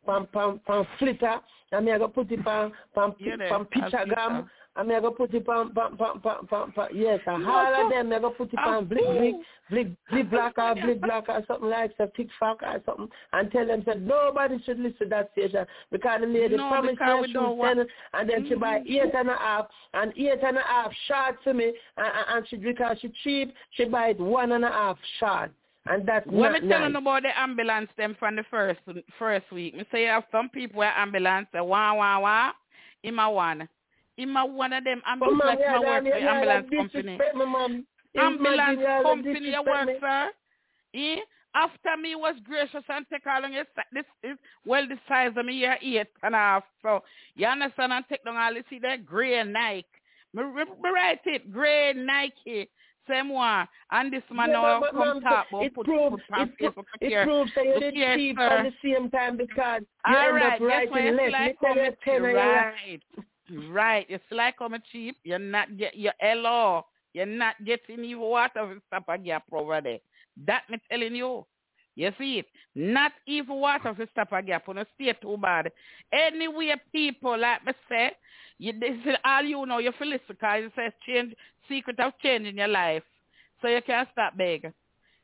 on 0.07 0.27
on, 0.33 0.59
on 0.67 0.87
Flitter 0.99 1.39
and 1.73 1.85
me 1.85 1.91
I 1.91 1.97
go 1.97 2.07
put 2.07 2.31
it 2.31 2.47
on 2.47 2.71
on, 2.95 3.13
on 3.19 3.41
on 3.51 3.65
Pictogram 3.65 4.47
Flitter. 4.77 4.79
and 4.79 4.87
me 4.89 4.95
I 4.95 4.99
go 4.99 5.11
put 5.11 5.33
it 5.33 5.47
on 5.49 5.71
on 5.77 5.97
on 5.99 6.21
on, 6.23 6.47
on, 6.51 6.73
on 6.77 6.87
yes, 6.95 7.19
and 7.27 7.43
No, 7.43 7.51
all 7.51 7.73
so- 7.75 7.85
of 7.85 7.91
them 7.91 8.09
me 8.09 8.15
I 8.15 8.19
go 8.19 8.29
put 8.31 8.53
it 8.53 8.59
Ah, 8.59 8.77
on 8.77 8.85
Blick 8.85 9.03
Blick. 9.05 9.35
Blick 9.69 9.87
Blick 10.09 10.29
Black 10.29 10.53
ah, 10.57 10.71
or 10.71 10.75
Blick 10.75 11.01
Black 11.01 11.27
or 11.29 11.43
something 11.47 11.69
like 11.69 11.97
that, 11.97 12.15
TikTok 12.15 12.61
or 12.61 12.67
ah, 12.67 12.77
something 12.85 13.09
and 13.33 13.51
tell 13.51 13.67
them 13.67 13.83
that 13.85 14.01
nobody 14.01 14.61
should 14.65 14.79
listen 14.79 14.97
to 14.99 15.05
that 15.07 15.31
station 15.33 15.65
because 15.91 16.21
the 16.21 16.27
lady 16.27 16.55
No, 16.55 16.69
promised 16.69 16.99
we 17.01 17.31
she 17.31 17.37
would 17.37 17.59
send 17.61 17.87
and 18.13 18.29
then 18.29 18.47
she 18.47 18.55
buy 18.55 18.79
mm-hmm. 18.79 18.91
eight 19.07 19.13
and 19.15 19.29
a 19.29 19.35
half 19.37 19.67
and 19.93 20.13
eight 20.17 20.43
and 20.43 20.57
a 20.57 20.61
half 20.61 20.91
short 21.07 21.43
to 21.43 21.53
me 21.53 21.65
and, 21.97 22.07
and- 22.07 22.37
and 22.37 22.47
she 22.47 22.55
because 22.57 22.97
she 23.01 23.11
cheap 23.23 23.53
she 23.71 23.85
buy 23.85 24.07
it 24.09 24.19
one 24.19 24.51
and 24.53 24.63
a 24.65 24.69
half 24.69 24.97
short 25.19 25.51
and 25.89 26.05
that's 26.07 26.25
When 26.27 26.51
not 26.51 26.63
me 26.63 26.69
telling 26.69 26.93
nice. 26.93 27.01
about 27.01 27.23
the 27.23 27.39
ambulance 27.39 27.89
them 27.97 28.15
from 28.19 28.35
the 28.35 28.43
first 28.51 28.79
first 29.17 29.49
week, 29.51 29.73
me 29.75 29.85
say 29.91 30.01
you 30.03 30.09
have 30.09 30.23
some 30.31 30.49
people 30.49 30.79
where 30.79 30.91
ambulance 30.97 31.47
say 31.53 31.61
wah 31.61 31.93
wah 31.93 32.19
wah. 32.19 32.51
Him 33.03 33.19
a 33.19 33.29
one. 33.31 33.69
Him 34.17 34.35
a 34.35 34.45
one 34.45 34.73
of 34.73 34.83
them 34.83 35.01
ambulance 35.05 35.37
mom, 35.39 35.47
like 35.47 35.59
yeah, 35.59 35.79
work 35.79 36.03
yeah, 36.05 36.11
for 36.11 36.17
yeah, 36.17 36.33
ambulance 36.33 36.69
company. 36.69 37.01
disrespect 37.03 37.35
me, 37.35 37.45
mom. 37.45 37.85
Ambulance 38.17 38.81
company 39.03 39.39
you 39.51 39.63
work, 39.65 39.89
sir. 40.01 40.29
Eh? 40.95 41.17
After 41.55 41.97
me 42.01 42.15
was 42.15 42.35
gracious 42.45 42.83
and 42.89 43.05
take 43.11 43.25
along 43.25 43.53
si- 43.53 43.81
this 43.93 44.05
is 44.23 44.37
well 44.65 44.87
the 44.87 44.97
size 45.07 45.31
of 45.37 45.45
me 45.45 45.53
here 45.59 45.77
eight 45.81 46.07
and 46.23 46.35
a 46.35 46.37
half. 46.37 46.63
So 46.81 47.03
you 47.35 47.47
understand 47.47 47.93
and 47.93 48.05
take 48.09 48.23
down 48.25 48.37
all 48.37 48.53
you 48.53 48.63
see 48.69 48.79
that 48.79 49.05
grey 49.05 49.43
Nike. 49.43 49.85
Me, 50.33 50.43
me, 50.43 50.63
me 50.65 50.89
write 50.93 51.21
it, 51.25 51.51
grey 51.51 51.93
Nike. 51.95 52.69
Same 53.09 53.29
one. 53.29 53.67
And 53.91 54.11
this 54.11 54.21
man 54.31 54.49
Yeah, 54.49 54.55
now 54.61 54.79
but- 54.81 54.91
come 54.91 54.99
mom, 54.99 55.21
talk 55.21 55.47
about 55.49 55.63
it 55.63 55.73
put, 55.73 55.85
proves 55.85 56.21
put 56.29 56.37
on 56.39 56.49
it, 56.59 56.73
pro- 56.73 56.83
it 57.01 57.07
here. 57.07 57.23
proves 57.23 57.51
that 57.55 57.65
you 57.65 57.79
did 57.79 57.93
here, 57.93 58.15
cheap 58.17 58.37
at 58.39 58.63
the 58.63 58.73
same 58.83 59.09
time 59.09 59.37
because 59.37 59.81
you 60.07 60.15
All 60.15 60.25
end 60.27 60.35
right, 60.35 60.53
up 60.53 60.59
writing 60.67 61.15
less. 61.15 61.31
like 61.31 61.61
Me 61.61 61.67
tell 61.73 61.75
you 61.85 61.91
ten 62.03 62.21
right, 62.23 63.01
right. 63.69 64.09
You 64.09 64.19
feel 64.29 64.37
like 64.37 64.55
I'm 64.59 64.75
cheap. 64.91 65.17
You're 65.23 65.39
not 65.39 65.77
get 65.77 65.97
your 65.97 66.13
LO. 66.21 66.85
You're 67.13 67.25
not 67.25 67.55
getting 67.65 68.03
even 68.03 68.19
water 68.19 68.65
with 68.65 68.79
stop 68.87 69.05
a 69.07 69.17
gap 69.17 69.43
over 69.51 69.81
there. 69.81 69.99
That 70.45 70.63
me 70.69 70.77
telling 70.89 71.15
you. 71.15 71.45
You 71.95 72.11
see 72.19 72.37
it? 72.39 72.45
Not 72.75 73.11
even 73.25 73.55
water 73.55 73.95
for 73.95 74.05
stop 74.11 74.31
a 74.31 74.43
gap. 74.43 74.67
You 74.67 74.85
stay 74.93 75.13
too 75.19 75.35
bad. 75.37 75.71
Anyway, 76.11 76.75
people 76.93 77.39
like 77.39 77.65
me 77.65 77.73
say, 77.89 78.11
you 78.59 78.71
this 78.79 78.97
is 79.03 79.15
all 79.25 79.41
you 79.41 79.65
know. 79.65 79.79
You 79.79 79.91
feel 79.97 80.09
listen 80.09 80.25
because 80.27 80.65
it 80.65 80.71
says 80.75 80.93
change 81.07 81.33
secret 81.67 81.99
of 81.99 82.13
changing 82.21 82.57
your 82.57 82.67
life, 82.67 83.03
so 83.61 83.67
you 83.67 83.81
can't 83.81 84.07
stop 84.11 84.37
begging. 84.37 84.73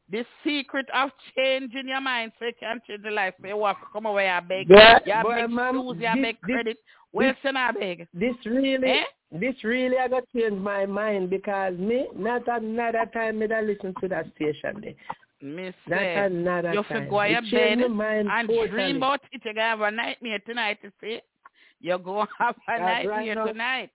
The 0.10 0.26
secret 0.44 0.88
of 0.94 1.12
changing 1.38 1.88
your 1.88 2.02
mind 2.02 2.32
so 2.40 2.45
you 2.45 2.54
can 2.60 2.82
change 2.88 3.04
your 3.04 3.14
life. 3.14 3.36
So 3.40 3.48
you 3.48 3.64
have 3.66 3.80
to 3.80 3.86
come 3.94 4.08
away 4.08 4.28
and 4.28 4.48
beg. 4.48 4.68
But- 4.68 5.06
you 5.06 5.14
beg 5.14 5.50
ma'am, 5.50 5.76
shoes, 5.76 5.95
you 5.95 6.02
this- 6.02 6.22
beg 6.22 6.38
this- 6.41 6.56
credit. 6.56 6.78
Where's 7.14 7.35
your 7.44 7.53
not 7.53 7.80
beg? 7.80 8.07
This 8.14 8.35
really, 8.45 8.77
Eh? 8.90 9.03
this 9.31 9.56
really 9.64 9.98
I 9.98 10.07
got 10.07 10.23
change 10.35 10.60
my 10.60 10.85
mind 10.85 11.30
because 11.30 11.77
me 11.77 12.07
not 12.15 12.48
another 12.48 13.06
time 13.14 13.40
me 13.40 13.48
that 13.48 13.64
listen 13.65 13.94
to 14.02 14.07
that 14.10 14.26
station 14.35 14.81
there. 14.81 14.94
Miss 15.41 15.76
Not 15.88 16.02
another 16.02 16.73
you 16.73 16.84
time. 16.84 17.03
should 17.03 17.10
go 17.10 17.22
It 17.22 17.30
your 17.31 17.41
bed 17.41 17.90
mind 17.91 18.30
and 18.31 18.48
totally. 18.48 18.68
dream 18.69 18.98
about 18.98 19.22
it. 19.31 19.44
To 19.44 19.60
have 19.61 19.81
a 19.81 19.91
nightmare 19.91 20.40
tonight, 20.40 20.80
you 20.81 20.91
see. 21.02 21.22
You're 21.81 21.99
going 21.99 22.27
to 22.40 22.44
have 22.44 22.56
a 22.68 22.80
right 22.80 23.06
nightmare 23.06 23.35
now. 23.35 23.48
tonight. 23.48 23.91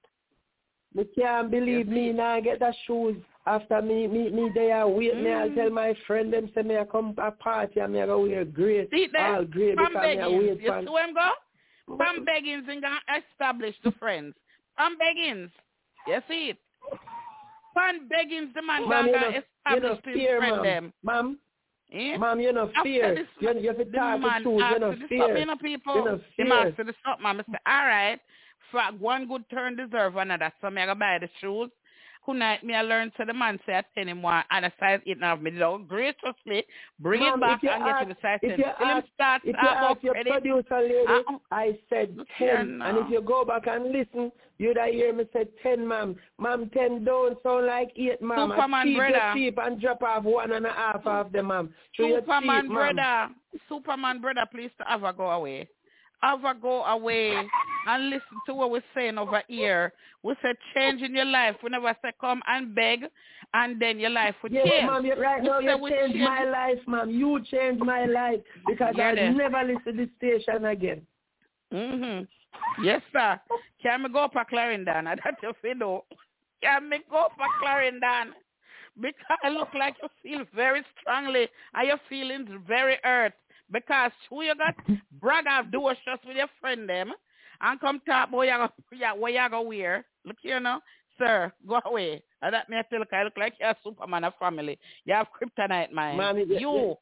Me 0.94 1.04
can't 1.18 1.50
believe 1.50 1.88
You 1.88 1.94
me 1.94 2.12
now 2.12 2.40
get 2.40 2.60
the 2.60 2.72
shoes 2.86 3.16
after 3.46 3.80
me 3.82 4.06
me 4.06 4.30
me 4.30 4.50
there 4.54 4.86
wait 4.86 5.16
me 5.16 5.32
I 5.32 5.48
Mm. 5.48 5.54
tell 5.54 5.70
my 5.70 5.94
friend 6.06 6.32
them 6.32 6.50
say 6.54 6.62
me 6.62 6.76
I 6.76 6.84
come 6.84 7.14
a 7.18 7.30
party 7.30 7.80
and 7.80 7.92
me 7.92 8.02
I 8.02 8.06
go 8.06 8.20
wear 8.22 8.44
grey 8.44 8.88
all 9.18 9.44
grey 9.44 9.74
because 9.74 9.92
me 9.94 10.18
I 10.18 10.28
wait 10.28 10.60
you 10.60 10.72
see 10.84 10.90
where 10.90 11.04
I'm 11.04 11.14
go? 11.14 11.30
From 11.96 12.24
Beggins 12.24 12.68
and 12.68 12.84
establish 13.24 13.74
the 13.82 13.92
friends. 13.92 14.34
From 14.76 14.96
Beggins, 14.98 15.50
you 16.06 16.18
see 16.28 16.50
it? 16.50 16.58
From 17.72 18.08
Beggins, 18.08 18.52
the 18.54 18.62
man 18.62 18.88
Ma'am, 18.88 19.06
you 19.06 19.12
gonna 19.12 19.26
you 19.26 19.80
know 19.80 19.92
establish 19.92 20.04
his 20.04 20.14
fear 20.14 20.38
friend 20.38 20.56
ma'am 20.56 20.64
them. 20.64 20.92
ma'am 21.02 21.38
Eh? 21.90 22.18
Mom, 22.18 22.38
you 22.38 22.52
know 22.52 22.70
fear. 22.82 23.14
this, 23.14 23.26
You, 23.40 23.58
you 23.60 23.68
have 23.68 23.78
to 23.78 23.84
the 23.84 23.90
talk 23.96 24.20
the 24.20 24.26
man 24.26 24.42
truth. 24.42 24.62
You 24.72 24.78
know 24.78 24.94
fear. 25.08 25.18
something, 25.20 25.38
you 25.38 25.46
know, 25.46 25.56
people. 25.56 25.94
You 25.96 26.04
know 26.04 26.16
The 26.18 26.22
fear. 26.36 26.46
man 26.46 26.66
asked 26.68 26.78
me 26.78 26.84
this 26.84 26.94
something. 27.02 27.24
I 27.26 27.36
said, 27.36 27.44
all 27.66 27.86
right, 27.86 28.20
for 28.70 28.82
one 28.98 29.26
good 29.26 29.48
turn 29.48 29.74
deserve 29.76 30.16
another. 30.16 30.52
So 30.60 30.68
me 30.68 30.82
I 30.82 30.86
go 30.86 30.94
buy 30.94 31.18
the 31.18 31.30
shoes. 31.40 31.70
Tonight 32.28 32.62
me 32.62 32.74
I 32.74 32.82
learned 32.82 33.12
to 33.16 33.24
the 33.24 33.32
man 33.32 33.58
say 33.64 33.76
I 33.76 33.84
tell 33.94 34.06
him 34.06 34.20
one 34.20 34.44
and 34.50 34.66
a 34.66 34.72
size 34.78 35.00
eight 35.06 35.16
and 35.16 35.24
a 35.24 35.28
half 35.28 35.40
me 35.40 35.50
dog 35.52 35.88
graciously 35.88 36.64
bring 37.00 37.20
Mom, 37.20 37.38
it 37.38 37.40
back 37.40 37.64
and 37.64 37.84
get 37.84 38.00
to 38.00 38.06
the 38.08 38.16
size 38.20 38.38
if 38.42 38.58
you 38.58 38.64
ask- 38.66 39.06
start 39.14 39.42
If 39.44 39.56
you 39.62 39.68
ask 39.68 40.02
your 40.02 40.12
credit. 40.12 40.32
producer 40.32 40.80
lady, 40.80 41.06
Uh-uh. 41.08 41.38
I 41.50 41.78
said 41.88 42.18
ten, 42.36 42.82
and 42.82 42.98
if 42.98 43.10
you 43.10 43.22
go 43.22 43.46
back 43.46 43.66
and 43.66 43.90
listen, 43.92 44.30
you'd 44.58 44.76
hear 44.76 45.14
me 45.14 45.24
say 45.32 45.46
ten, 45.62 45.88
ma'am. 45.88 46.16
Ma'am, 46.38 46.68
ten 46.74 47.02
don't 47.02 47.42
sound 47.42 47.64
like 47.66 47.92
eight, 47.96 48.20
ma'am. 48.20 48.50
Superman 48.50 48.88
I 48.88 48.96
brother. 48.96 49.30
cheap 49.34 49.58
and 49.62 49.80
drop 49.80 50.02
off 50.02 50.24
one 50.24 50.52
and 50.52 50.66
a 50.66 50.72
half 50.72 51.06
of 51.06 51.32
the 51.32 51.42
ma'am. 51.42 51.72
So 51.96 52.08
Superman 52.20 52.64
cheap, 52.64 52.72
brother, 52.72 53.28
Superman 53.70 54.20
brother, 54.20 54.44
please 54.52 54.70
to 54.78 54.84
have 54.86 55.02
a 55.04 55.12
go 55.14 55.30
away. 55.30 55.66
A 56.22 56.54
go 56.60 56.84
away 56.84 57.48
and 57.86 58.10
listen 58.10 58.40
to 58.46 58.54
what 58.54 58.70
we're 58.70 58.82
saying 58.94 59.18
over 59.18 59.42
here. 59.48 59.92
We 60.22 60.34
say 60.42 60.54
change 60.74 61.00
in 61.02 61.14
your 61.14 61.24
life. 61.24 61.56
We 61.62 61.70
never 61.70 61.94
say 62.02 62.10
come 62.20 62.42
and 62.48 62.74
beg 62.74 63.04
and 63.54 63.80
then 63.80 63.98
your 64.00 64.10
life 64.10 64.34
will 64.42 64.50
Yes, 64.50 64.66
change. 64.68 64.86
ma'am. 64.86 65.06
You, 65.06 65.14
right 65.14 65.40
We 65.42 65.48
now, 65.48 65.58
you 65.60 65.78
we 65.78 65.90
changed 65.90 66.14
change- 66.14 66.24
my 66.28 66.44
life, 66.44 66.78
ma'am. 66.88 67.10
You 67.10 67.40
changed 67.44 67.82
my 67.84 68.04
life 68.06 68.40
because 68.66 68.94
Yeah, 68.96 69.08
I 69.08 69.14
then. 69.14 69.36
never 69.36 69.62
listen 69.62 69.96
to 69.96 70.06
this 70.06 70.08
station 70.16 70.64
again. 70.64 71.06
Mhm. 71.72 72.26
Yes, 72.82 73.02
sir. 73.12 73.40
Can 73.82 74.02
me 74.02 74.08
go 74.08 74.24
up 74.24 74.34
a 74.36 74.44
Clarendon? 74.44 75.06
I 75.06 75.14
don't 75.14 75.42
know 75.42 75.50
if 75.50 75.56
you 75.62 75.74
know. 75.74 76.04
Can 76.62 76.88
me 76.88 76.98
go 77.10 77.26
up 77.26 77.32
a 77.38 77.46
Clarendon? 77.60 78.34
Because 79.00 79.38
I 79.44 79.50
look 79.50 79.72
like 79.74 79.94
you 80.02 80.08
feel 80.22 80.44
very 80.54 80.82
strongly 81.00 81.48
and 81.74 81.86
your 81.86 81.98
feelings 82.08 82.50
very 82.66 82.98
hurt. 83.04 83.34
Because 83.70 84.10
who 84.28 84.42
you 84.42 84.54
got 84.56 84.74
brag 85.20 85.46
off 85.46 85.66
do 85.70 85.88
just 86.06 86.24
with 86.26 86.36
your 86.36 86.46
friend 86.60 86.88
them 86.88 87.12
and 87.60 87.80
come 87.80 88.00
talk 88.06 88.28
about 88.28 88.42
you 88.42 88.50
go, 88.50 88.68
yeah, 88.96 89.12
what 89.12 89.32
you 89.32 89.40
go 89.50 89.62
wear. 89.62 90.04
Look 90.24 90.36
here 90.42 90.60
now. 90.60 90.80
Sir, 91.18 91.52
go 91.66 91.80
away. 91.84 92.22
And 92.42 92.54
that 92.54 92.68
me 92.68 92.76
I 92.76 92.82
tell 92.82 93.00
you, 93.00 93.04
I 93.12 93.24
look 93.24 93.36
like 93.36 93.54
you're 93.58 93.70
a 93.70 93.76
Superman 93.82 94.22
of 94.24 94.34
family. 94.38 94.78
You 95.04 95.14
have 95.14 95.26
kryptonite 95.32 95.90
mind. 95.92 96.18
Ma'am, 96.18 96.38
you- 96.38 96.58
you. 96.58 96.96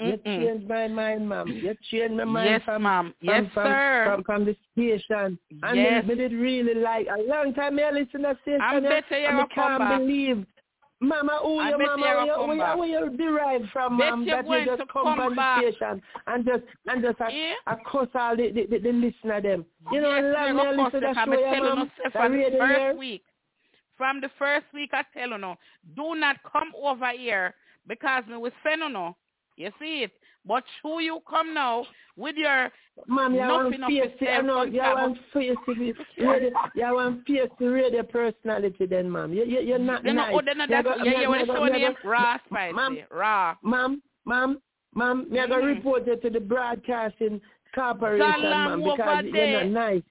You 0.00 0.16
changed 0.24 0.66
my 0.68 0.88
mind, 0.88 1.28
ma'am. 1.28 1.46
You 1.46 1.72
changed 1.88 2.14
my 2.16 2.24
mind 2.24 2.50
Yes, 2.50 2.62
from, 2.64 2.82
ma'am. 2.82 3.14
from, 3.24 3.28
Yes, 3.28 3.44
from, 3.54 3.64
sir. 3.66 4.04
From, 4.06 4.24
from 4.24 4.44
the 4.44 4.56
station. 4.72 5.38
And 5.62 5.76
Yes. 5.76 6.04
me, 6.04 6.14
me 6.14 6.14
did 6.16 6.32
really 6.32 6.74
like, 6.74 7.06
a 7.06 7.22
long 7.22 7.54
time 7.54 7.78
I 7.78 7.90
listen 7.92 8.22
to 8.22 8.36
station. 8.42 8.60
I'm 8.60 8.82
better 8.82 9.18
you 9.20 9.32
me 9.36 9.44
can't 9.54 9.78
back. 9.78 9.98
believe. 10.00 10.46
Mama, 11.00 11.38
who 11.42 11.60
I 11.60 11.70
you, 11.70 11.78
mama, 11.78 12.02
where 12.02 12.24
you, 12.54 12.60
back. 12.60 12.76
you- 12.76 12.84
you 13.10 13.16
derived 13.16 13.70
from, 13.70 13.96
ma'am, 13.98 14.26
that 14.26 14.46
you 14.48 14.64
just 14.64 14.82
come 14.92 15.16
come 15.16 15.36
back. 15.36 15.62
the 15.64 15.70
station 15.72 16.02
and 16.26 16.44
just, 16.44 16.64
and 16.86 17.02
just 17.02 17.20
a, 17.20 17.32
Yeah. 17.32 17.54
a 17.68 17.76
cuss 17.88 18.08
all 18.14 18.36
the, 18.36 18.50
the, 18.50 18.66
the, 18.66 18.78
the 18.78 18.92
listener 18.92 19.40
them. 19.40 19.64
You 19.92 20.00
know, 20.00 20.14
yes, 20.16 20.34
long 20.34 20.56
me 20.56 20.62
go 20.76 20.82
listen 20.82 21.00
to 21.00 21.06
that 21.06 21.24
show, 21.24 21.40
yeah, 21.40 21.60
ma'am. 21.60 21.90
from 22.12 22.32
the 22.32 22.56
first 22.58 22.78
here. 22.78 22.94
week. 22.96 23.22
From 23.96 24.20
the 24.20 24.30
first 24.38 24.66
week, 24.74 24.90
I 24.92 25.02
tell 25.16 25.28
you 25.30 25.38
no, 25.38 25.56
do 25.96 26.14
not 26.16 26.36
come 26.52 26.72
over 26.80 27.10
here 27.16 27.54
because 27.86 28.24
me 28.26 28.36
will 28.36 28.50
send 28.64 28.80
you 28.82 28.88
no. 28.88 29.16
You 29.56 29.70
see 29.80 30.02
it? 30.04 30.12
But 30.48 30.64
who 30.82 31.00
you 31.00 31.20
come 31.28 31.52
now 31.52 31.84
with 32.16 32.36
your 32.36 32.70
Ma'am, 33.06 33.34
you 33.34 33.40
want 33.40 33.70
nothing 33.78 33.82
of 33.84 33.88
face 33.90 34.12
the, 34.18 34.24
yourself 34.26 34.72
you 34.72 34.80
want 34.80 35.18
the 35.34 36.24
radio, 36.26 36.50
you 36.74 36.94
want 36.94 37.26
face 37.26 37.50
the 37.60 37.66
radio 37.70 38.02
personality 38.02 38.86
then, 38.86 39.12
ma'am. 39.12 39.32
You, 39.32 39.44
you, 39.44 39.60
you're 39.60 39.78
not 39.78 40.04
you 40.04 40.14
know, 40.14 40.22
nice. 40.22 40.34
oh, 40.34 40.40
then 40.44 40.58
You 40.58 40.66
that's, 40.68 40.84
go- 40.88 40.96
yeah, 40.96 41.04
you 41.04 41.10
yeah, 41.12 41.20
you 41.20 41.34
you 41.36 41.46
go- 41.46 41.54
show 41.54 41.64
you 41.66 41.72
name 41.72 41.94
go- 42.02 42.08
raw 42.08 42.38
Ma'am, 42.50 42.72
spicy, 42.72 43.04
raw. 43.12 43.54
Ma'am, 43.62 44.02
ma'am, 44.24 44.58
ma'am, 44.94 45.26
me 45.30 45.38
mm-hmm. 45.38 45.52
Mhm. 45.52 45.60
to 45.60 45.66
report 45.66 46.06
you 46.08 46.16
to 46.16 46.30
the 46.30 46.40
broadcasting 46.40 47.40
corporation, 47.74 48.40
ma'am, 48.40 48.82
because 48.82 49.24
you're 49.26 49.52
not 49.52 49.66
nice. 49.66 50.02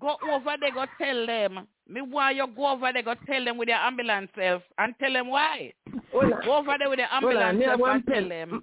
Go 0.00 0.16
over 0.30 0.54
there, 0.60 0.72
go 0.72 0.84
tell 1.00 1.26
them. 1.26 1.66
Me 1.88 2.00
want 2.00 2.36
you 2.36 2.46
go 2.56 2.68
over 2.72 2.90
there, 2.92 3.02
go 3.02 3.14
tell 3.26 3.44
them 3.44 3.58
with 3.58 3.68
your 3.68 3.78
ambulance 3.78 4.30
self 4.36 4.62
and 4.78 4.94
tell 5.00 5.12
them 5.12 5.28
why. 5.28 5.72
Hold 6.12 6.32
on. 6.32 6.40
Go 6.44 6.56
over 6.56 6.74
there 6.78 6.88
with 6.90 6.98
the 6.98 7.14
ambulance 7.14 7.62
have 7.64 7.78
self 7.78 7.88
and 7.88 8.06
tell 8.06 8.28
them. 8.28 8.62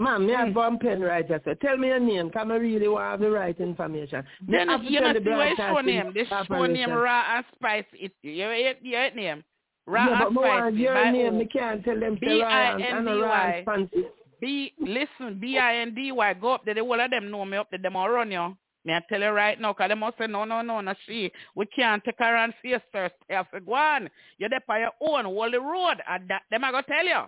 Ma'am, 0.00 0.26
me 0.26 0.32
have 0.32 0.48
Mm. 0.48 1.02
right 1.02 1.26
here. 1.26 1.40
So 1.44 1.52
tell 1.54 1.76
me 1.76 1.88
your 1.88 2.00
name, 2.00 2.28
because 2.28 2.48
I 2.50 2.54
really 2.56 2.88
want 2.88 3.20
the 3.20 3.30
right 3.30 3.58
information. 3.60 4.24
Me 4.46 4.56
Then 4.56 4.68
have 4.68 4.80
to 4.80 4.90
you 4.90 5.00
know 5.00 5.12
the 5.12 5.20
see 5.20 5.28
where 5.28 5.56
show 5.56 5.80
name. 5.82 6.12
This 6.14 6.28
show 6.28 6.66
name 6.66 6.90
raw 6.90 7.22
and 7.36 7.44
spicy. 7.54 7.86
It 8.06 8.12
your, 8.22 8.54
hear 8.54 8.74
your 8.80 9.10
name. 9.14 9.44
Raw 9.86 10.06
but 10.18 10.26
and 10.28 10.36
me 10.36 10.42
spicy. 10.42 10.76
your 10.78 11.12
name, 11.12 11.38
me 11.38 11.44
can't 11.46 11.84
tell 11.84 12.00
them 12.00 12.18
say 12.22 12.40
Ryan 12.40 12.80
and 12.82 13.08
a 13.08 13.16
Ryan 13.20 13.64
B-I-N-D-Y. 13.64 14.08
B 14.40 14.72
listen, 14.78 15.38
B 15.38 15.58
I 15.58 15.76
N 15.76 15.94
D 15.94 16.12
Y 16.12 16.34
go 16.34 16.52
up 16.54 16.64
there, 16.64 16.74
the 16.74 16.80
whole 16.80 16.98
of 16.98 17.10
them 17.10 17.30
know 17.30 17.44
me 17.44 17.58
up 17.58 17.68
there, 17.70 17.78
them 17.78 17.94
all 17.96 18.08
run 18.08 18.30
you. 18.30 18.56
Me 18.86 18.94
I 18.94 19.00
tell 19.06 19.20
you 19.20 19.28
right 19.28 19.60
now, 19.60 19.74
'cause 19.74 19.88
they 19.90 19.94
must 19.94 20.16
say, 20.16 20.26
no, 20.26 20.44
no, 20.46 20.62
no, 20.62 20.80
no, 20.80 20.94
she. 21.06 21.30
We 21.54 21.66
can't 21.66 22.02
take 22.02 22.14
her 22.20 22.36
on 22.38 22.54
face 22.62 22.80
first. 22.90 23.14
Stay 23.24 23.34
off 23.34 23.48
the 23.52 23.60
go 23.60 23.74
on. 23.74 24.08
You're 24.38 24.48
there 24.48 24.60
by 24.66 24.78
your 24.80 24.92
own, 25.02 25.26
hold 25.26 25.52
the 25.52 25.60
road. 25.60 26.00
And 26.08 26.26
that, 26.30 26.44
them 26.50 26.64
I 26.64 26.70
go 26.70 26.80
tell 26.80 27.04
you. 27.04 27.24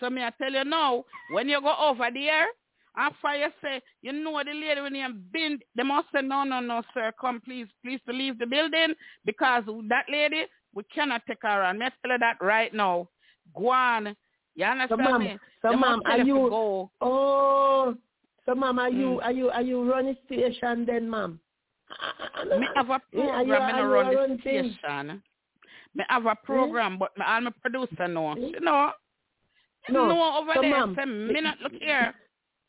So 0.00 0.10
me 0.10 0.22
I 0.22 0.30
tell 0.30 0.52
you 0.52 0.64
now, 0.64 1.04
when 1.32 1.48
you 1.48 1.60
go 1.60 1.74
over 1.78 2.08
there, 2.12 2.46
after 2.96 3.34
you 3.36 3.48
say, 3.62 3.80
you 4.02 4.12
know 4.12 4.42
the 4.44 4.52
lady 4.52 4.80
when 4.80 4.94
you 4.94 5.08
been, 5.32 5.58
they 5.76 5.82
must 5.82 6.08
say, 6.12 6.20
no, 6.22 6.42
no, 6.44 6.60
no, 6.60 6.82
sir, 6.94 7.12
come 7.20 7.40
please, 7.40 7.66
please 7.84 8.00
to 8.06 8.12
leave 8.12 8.38
the 8.38 8.46
building 8.46 8.94
because 9.24 9.64
that 9.88 10.06
lady, 10.10 10.46
we 10.74 10.82
cannot 10.94 11.22
take 11.26 11.38
her 11.42 11.62
on. 11.62 11.78
Me 11.78 11.86
I 11.86 11.90
tell 12.02 12.12
you 12.12 12.18
that 12.18 12.36
right 12.40 12.72
now. 12.74 13.08
Go 13.56 13.70
on. 13.70 14.16
You 14.56 14.64
So, 14.64 14.70
understand 14.72 15.00
ma'am, 15.00 15.20
me? 15.20 15.38
so, 15.62 15.70
They 15.70 15.76
ma'am, 15.76 16.02
are 16.06 16.18
you, 16.18 16.34
go. 16.50 16.90
oh, 17.00 17.96
so, 18.46 18.54
ma'am, 18.54 18.78
are 18.78 18.88
you, 18.90 19.06
Mm. 19.20 19.24
are 19.24 19.32
you, 19.32 19.50
are 19.50 19.62
you 19.62 19.90
running 19.90 20.16
station 20.26 20.84
then, 20.84 21.08
mom? 21.08 21.40
I- 21.90 22.12
I- 22.18 22.54
I- 22.54 22.58
Me 22.58 22.66
have 22.74 22.90
a 22.90 23.00
Yeah, 23.12 23.22
program, 23.22 23.46
me 23.46 23.72
are 23.72 23.76
no 23.82 23.84
run 23.92 24.06
a 24.06 24.10
the 24.10 24.16
run 24.16 24.38
thing? 24.38 24.70
station. 24.72 25.22
Me 25.94 26.04
have 26.08 26.26
a 26.26 26.34
program, 26.34 26.98
but 26.98 27.16
me 27.16 27.24
all 27.24 27.40
my 27.40 27.50
producer 27.62 28.08
know. 28.08 28.34
Mm. 28.36 28.50
You 28.54 28.60
know? 28.60 28.92
No, 29.90 30.08
know 30.08 30.38
over 30.38 30.52
so, 30.54 30.60
there. 30.60 30.70
ma'am, 30.70 30.94
Say, 30.96 31.04
me 31.34 31.40
not 31.40 31.58
look 31.60 31.72
here. 31.80 32.14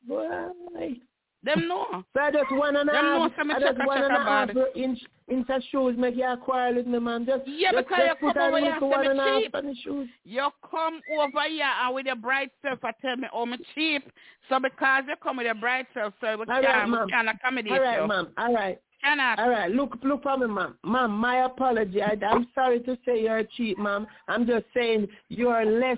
Boy. 0.08 0.96
Them 1.42 1.68
know. 1.70 2.04
So 2.14 2.20
I 2.20 2.32
just 2.32 2.52
one 2.52 2.76
and 2.76 2.90
Them 2.90 2.96
know 2.96 3.22
half, 3.24 3.32
some 3.38 3.52
I 3.52 3.60
just 3.60 3.78
one 3.86 4.04
and 4.04 4.14
a 4.14 4.20
half 4.20 4.50
inch 4.76 5.00
inch 5.30 5.48
of 5.50 5.62
shoes 5.72 5.96
make 5.98 6.16
you 6.16 6.36
quarrel 6.44 6.76
with 6.76 6.88
me, 6.88 7.00
man. 7.00 7.26
Just 7.26 7.44
Yeah, 7.48 7.72
just, 7.72 7.88
because 7.88 8.00
you 8.22 8.34
come 8.34 8.42
over 8.42 8.60
here 8.60 8.72
and 8.74 8.82
say 8.82 9.14
me 9.14 9.20
a 9.20 9.40
cheap. 9.42 9.56
on 9.56 9.66
the 9.68 9.76
shoes. 9.84 10.10
You 10.26 10.50
come 10.70 11.00
over 11.18 11.44
here 11.48 11.66
and 11.82 11.96
with 11.96 12.08
your 12.08 12.16
bright 12.18 12.50
self 12.62 12.80
and 12.84 12.94
tell 13.02 13.16
me, 13.16 13.28
oh, 13.32 13.46
me 13.46 13.58
cheap. 13.74 14.04
So 14.50 14.60
because 14.60 15.04
you 15.08 15.16
come 15.22 15.38
with 15.38 15.46
your 15.46 15.56
bright 15.56 15.86
self, 15.94 16.14
so 16.20 16.28
we 16.36 16.46
All 16.46 16.46
right, 16.48 16.64
can't, 16.64 16.90
ma'am. 16.90 17.08
can't 17.10 17.30
accommodate 17.30 17.72
All 17.72 17.80
right, 17.80 18.02
you. 18.02 18.08
ma'am. 18.08 18.28
All 18.38 18.54
right. 18.54 18.80
Cannot. 19.02 19.40
All 19.40 19.50
right, 19.50 19.72
look, 19.72 19.98
look 20.04 20.24
for 20.24 20.38
me, 20.38 20.48
ma'am. 20.48 20.76
Ma'am, 20.84 21.12
my 21.12 21.46
apology. 21.46 22.02
I, 22.02 22.18
I'm 22.30 22.48
sorry 22.54 22.82
to 22.82 22.98
say 23.06 23.22
you're 23.24 23.44
cheap, 23.56 23.78
ma'am. 23.80 24.06
I'm 24.28 24.46
just 24.46 24.66
saying 24.74 25.08
you're 25.30 25.64
less. 25.66 25.98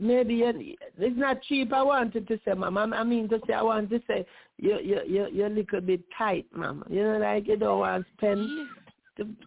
Maybe 0.00 0.42
it's 0.44 1.18
not 1.18 1.40
cheap. 1.42 1.72
I 1.72 1.82
wanted 1.82 2.26
to 2.28 2.40
say, 2.44 2.54
ma'am. 2.54 2.76
I, 2.76 2.82
I 2.82 3.04
mean 3.04 3.28
to 3.28 3.40
say, 3.46 3.52
I 3.52 3.62
want 3.62 3.90
to 3.90 4.00
say 4.08 4.26
you 4.58 4.78
you 4.82 5.00
you 5.06 5.26
you're 5.32 5.46
a 5.46 5.50
little 5.50 5.80
bit 5.80 6.00
tight, 6.18 6.46
ma'am. 6.54 6.82
You 6.90 7.02
know, 7.04 7.18
like 7.18 7.46
you 7.46 7.56
don't 7.56 7.78
want 7.78 8.04
to 8.06 8.12
spend. 8.16 8.48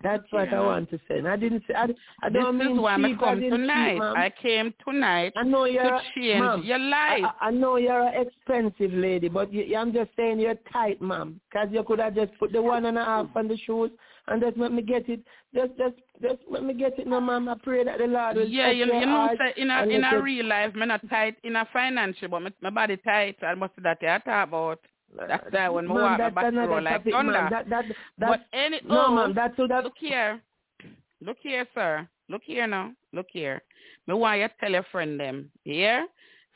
That's 0.02 0.24
what 0.32 0.48
I 0.50 0.54
Yeah. 0.54 0.62
want 0.66 0.90
to 0.90 0.98
say. 1.08 1.20
And 1.20 1.28
I 1.28 1.36
didn't 1.36 1.64
say. 1.68 1.76
I, 1.76 1.84
I 2.24 2.30
This 2.30 2.42
don't 2.42 2.58
mean 2.58 2.72
is 2.74 2.80
why 2.80 2.96
I 2.96 2.98
cheap. 2.98 3.22
I 3.22 3.26
come 3.26 3.40
didn't 3.40 3.60
tonight. 3.60 3.94
cheap. 3.94 4.02
I 4.02 4.34
came 4.42 4.74
tonight 4.88 5.34
I 5.36 5.44
know 5.44 5.66
you're 5.66 5.84
to 5.84 6.00
change 6.16 6.40
ma'am, 6.40 6.64
your 6.64 6.80
life. 6.80 7.26
I, 7.40 7.48
I 7.48 7.52
know 7.52 7.76
you're 7.76 8.02
an 8.08 8.26
expensive 8.26 8.94
lady, 8.98 9.28
but 9.28 9.54
you, 9.54 9.76
I'm 9.78 9.94
just 9.94 10.10
saying 10.16 10.40
you're 10.40 10.56
tight, 10.74 11.00
ma'am. 11.02 11.40
Because 11.52 11.68
you 11.72 11.84
could 11.84 12.00
have 12.00 12.16
just 12.16 12.32
put 12.40 12.52
the 12.52 12.62
one 12.62 12.86
and 12.86 12.98
a 12.98 13.04
half 13.06 13.28
on 13.36 13.48
the 13.48 13.58
shoes 13.58 13.92
and 14.30 14.42
just 14.42 14.58
let 14.58 14.72
me 14.72 14.82
get 14.82 15.10
it. 15.10 15.22
Just, 15.54 15.78
just, 15.78 15.96
just 16.22 16.38
let 16.50 16.64
me 16.64 16.74
get 16.74 16.98
it, 17.00 17.08
no, 17.08 17.20
ma'am. 17.20 17.50
I 17.50 17.56
pray 17.62 17.84
that 17.84 17.98
the 17.98 18.06
Lord 18.06 18.36
will 18.36 18.48
Yeah, 18.48 18.72
you, 18.72 18.86
you 18.86 19.06
know, 19.06 19.30
say 19.38 19.62
in 19.62 19.70
a 19.70 19.84
in 19.84 20.04
a 20.04 20.22
real 20.22 20.46
life, 20.46 20.76
me 20.76 20.86
not 20.86 21.08
tight 21.10 21.36
in 21.44 21.56
a 21.56 21.68
financial, 21.74 22.30
but 22.30 22.42
my, 22.42 22.52
my 22.62 22.70
body 22.70 22.98
tight. 22.98 23.38
I 23.42 23.56
must 23.56 23.74
that 23.84 23.98
you 24.02 24.08
talk 24.08 24.48
about. 24.48 24.80
That's 25.28 25.44
why 25.50 25.70
when 25.70 25.88
Ma'am, 25.88 25.96
walk, 25.96 26.20
my 26.20 26.30
back 26.30 26.54
roll 26.54 26.84
like 26.84 26.94
topic, 26.98 27.14
thunder. 27.14 27.48
That, 27.50 27.70
that, 27.70 27.86
that's, 28.18 28.32
but 28.32 28.42
any 28.54 28.80
no, 28.88 29.08
oh, 29.08 29.16
ma'am. 29.16 29.34
That's 29.36 29.58
so 29.58 29.68
that. 29.68 29.84
look 29.84 29.96
here, 30.00 30.40
look 31.22 31.38
here, 31.42 31.66
sir. 31.74 32.08
Look 32.30 32.44
here 32.46 32.68
now. 32.68 32.94
Look 33.12 33.28
here. 33.32 33.62
Me 34.08 34.14
want 34.14 34.40
you 34.40 34.48
tell 34.60 34.72
your 34.72 34.86
friend 34.92 35.20
them. 35.20 35.50
Yeah. 35.66 36.04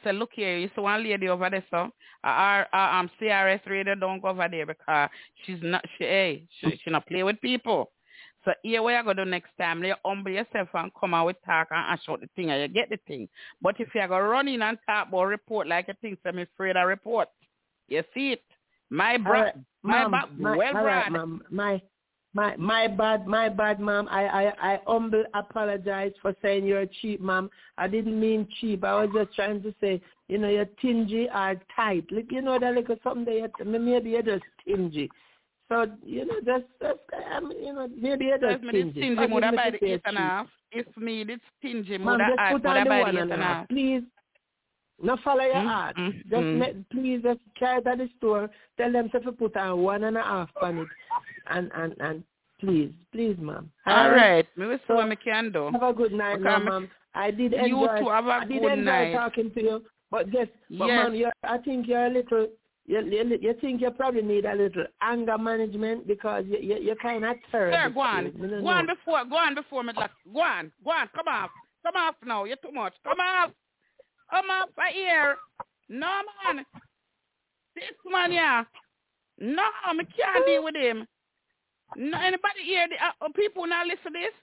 So 0.04 0.12
look 0.12 0.32
here, 0.34 0.58
you 0.58 0.70
see 0.76 0.82
one 0.82 1.04
lady 1.04 1.30
over 1.30 1.50
there, 1.50 1.64
so 1.70 1.90
our, 2.24 2.68
our 2.74 3.00
um 3.00 3.10
CRS 3.20 3.66
radio 3.66 3.96
don't 3.96 4.22
go 4.22 4.30
over 4.30 4.48
there 4.50 4.66
because 4.66 5.10
she's 5.46 5.60
not 5.62 5.84
she 5.98 6.04
hey, 6.04 6.44
she 6.60 6.80
she 6.84 6.90
not 6.90 7.08
play 7.08 7.24
with 7.24 7.40
people. 7.42 7.92
So 8.46 8.52
here 8.62 8.84
what 8.84 8.92
you 8.92 9.04
gonna 9.04 9.26
do 9.26 9.30
next 9.30 9.52
time, 9.58 9.84
you 9.84 9.96
humble 10.04 10.32
yourself 10.32 10.68
and 10.74 10.92
come 11.00 11.14
out 11.14 11.28
with 11.28 11.38
talk 11.46 11.68
and 11.72 11.80
ask 11.80 12.04
out 12.10 12.20
the 12.20 12.28
thing 12.36 12.52
and 12.52 12.62
you 12.62 12.68
get 12.68 12.90
the 12.90 13.00
thing. 13.08 13.30
But 13.62 13.80
if 13.80 13.90
you 13.96 14.08
go 14.08 14.20
run 14.20 14.48
in 14.48 14.62
and 14.62 14.78
talk 14.86 15.08
about 15.08 15.24
report 15.24 15.68
like 15.68 15.88
a 15.88 15.94
thing, 15.96 16.18
so 16.24 16.30
I'm 16.30 16.40
afraid 16.40 16.76
of 16.76 16.88
report. 16.88 17.30
You 17.88 18.04
see 18.14 18.34
it? 18.34 18.44
My 18.90 19.18
bro 19.18 19.42
right, 19.42 19.56
my 19.82 20.08
ma'am, 20.08 20.36
my, 20.38 20.56
well 20.58 20.78
all 20.78 20.84
right, 20.84 21.12
ma'am. 21.12 21.42
My, 21.50 21.82
My 22.36 22.56
my 22.56 22.88
bad, 22.88 23.28
my 23.28 23.48
bad, 23.48 23.80
ma'am. 23.80 24.08
I 24.10 24.26
I 24.26 24.74
I 24.74 24.80
humble 24.88 25.24
apologize 25.36 26.14
for 26.22 26.36
saying 26.42 26.66
you're 26.66 26.88
cheap, 27.02 27.22
ma'am. 27.22 27.50
I 27.78 27.88
didn't 27.88 28.20
mean 28.20 28.48
cheap. 28.60 28.84
I 28.84 29.04
was 29.06 29.10
just 29.14 29.36
trying 29.36 29.62
to 29.62 29.74
say, 29.80 30.02
you 30.30 30.40
know, 30.40 30.50
you're 30.50 30.68
stingy 30.80 31.28
or 31.34 31.56
tight. 31.76 32.06
Like 32.12 32.32
you 32.32 32.42
know 32.42 32.58
that 32.60 32.74
little 32.74 32.96
something 33.04 33.26
that 33.26 33.52
you're, 33.60 33.80
maybe 33.80 34.12
you're 34.12 34.24
just 34.24 34.44
stingy. 34.62 35.10
So 35.70 35.86
you 36.04 36.26
know, 36.26 36.40
just 36.44 36.66
just 36.82 37.00
um, 37.36 37.52
you 37.52 37.72
know, 37.74 37.88
maybe 37.96 38.26
you're 38.26 38.40
just 38.40 38.64
stingy. 38.68 38.92
Stingy, 38.92 39.26
would 39.32 39.44
I 39.44 39.52
buy 39.52 39.70
the 39.70 39.86
eight 39.86 40.02
and 40.06 40.18
a 40.18 40.20
half? 40.20 40.48
If 40.72 40.98
me, 40.98 41.22
it's 41.22 41.44
stingy, 41.60 42.00
would 42.00 42.06
Ma'am, 42.06 42.22
I 42.22 42.52
just 42.52 42.64
put 42.64 42.66
on 42.72 42.84
the 42.84 42.90
buy 42.90 43.00
one 43.02 43.14
the 43.16 43.22
eight 43.22 43.24
and 43.24 43.32
a 43.34 43.36
half, 43.38 43.58
half? 43.58 43.70
please. 43.70 44.02
No 45.02 45.18
follow 45.24 45.44
your 45.44 45.56
Mm, 45.56 45.68
heart. 45.68 45.96
mm, 45.98 46.14
Just 46.30 46.34
mm. 46.34 46.58
make, 46.58 46.90
please 46.90 47.22
just 47.24 47.40
try 47.58 47.78
it 47.80 47.88
at 47.88 47.98
the 47.98 48.10
store. 48.18 48.50
Tell 48.78 48.92
them 48.92 49.10
to 49.10 49.32
put 49.34 49.58
on 49.58 49.80
one 49.84 50.04
and 50.04 50.18
a 50.18 50.22
half 50.22 50.50
on 50.62 50.78
it, 50.80 50.88
and 51.50 51.72
and 51.76 51.96
and 52.00 52.24
please, 52.60 52.92
please, 53.12 53.36
ma'am. 53.40 53.70
All 53.86 54.10
right, 54.12 54.46
me 54.58 54.66
will 54.68 54.78
see 54.78 54.84
So, 54.88 54.96
what 54.96 55.12
I 55.12 55.16
can 55.16 55.52
do. 55.52 55.70
Have 55.72 55.84
a 55.84 55.94
good 55.94 56.14
night, 56.14 56.36
Okay, 56.40 56.64
ma'am. 56.64 56.90
I 57.16 57.30
did 57.32 57.52
You 57.52 57.58
enjoy. 57.84 58.00
too, 58.00 58.10
have 58.10 58.26
a 58.26 58.30
I 58.30 58.46
did 58.46 58.62
good 58.62 58.72
enjoy 58.72 58.84
night. 58.84 59.14
talking 59.14 59.52
to 59.52 59.62
you, 59.62 59.84
but 60.10 60.26
just, 60.32 60.52
but 60.70 60.86
Yes. 60.88 61.04
ma'am, 61.04 61.16
you're, 61.16 61.34
I 61.44 61.58
think 61.60 61.88
you're 61.88 62.06
a 62.06 62.10
little. 62.10 62.48
You, 62.86 63.00
you, 63.00 63.38
you 63.42 63.54
think 63.62 63.80
you 63.82 63.92
probably 63.92 64.24
need 64.24 64.44
a 64.46 64.54
little 64.56 64.86
anger 65.02 65.38
management 65.38 66.06
because 66.06 66.44
you, 66.48 66.58
you, 66.60 66.78
you're 66.82 66.96
kind 66.98 67.24
of 67.24 67.38
terrible. 67.50 67.78
Sir, 67.78 67.90
go 67.94 68.00
on. 68.02 68.24
Me 68.26 68.32
no 68.48 68.62
Go 68.62 68.68
on 68.68 68.86
before, 68.88 69.24
go 69.26 69.36
on 69.38 69.56
before 69.56 69.84
me. 69.84 69.94
Like, 69.96 70.12
go 70.34 70.42
on, 70.42 70.72
go 70.84 70.92
on. 70.92 71.08
Come 71.16 71.28
off, 71.30 71.50
come 71.86 71.96
off 71.96 72.16
now. 72.26 72.44
You're 72.44 72.58
too 72.58 72.74
much. 72.74 72.94
Come 73.06 73.20
off, 73.22 73.52
come 74.30 74.50
off 74.50 74.70
my 74.78 74.92
ear. 74.98 75.36
No 75.88 76.08
man, 76.54 76.66
this 77.76 77.84
man 78.12 78.32
yeah. 78.34 78.64
No, 79.40 79.64
I 79.86 79.94
can't 79.96 80.46
deal 80.46 80.64
with 80.64 80.76
him. 80.76 81.08
No, 81.98 82.20
anybody 82.20 82.64
here? 82.66 82.88
The, 82.88 83.26
uh, 83.26 83.30
people 83.36 83.68
not 83.68 83.88
listen 83.88 84.14
to 84.14 84.20
this. 84.20 84.34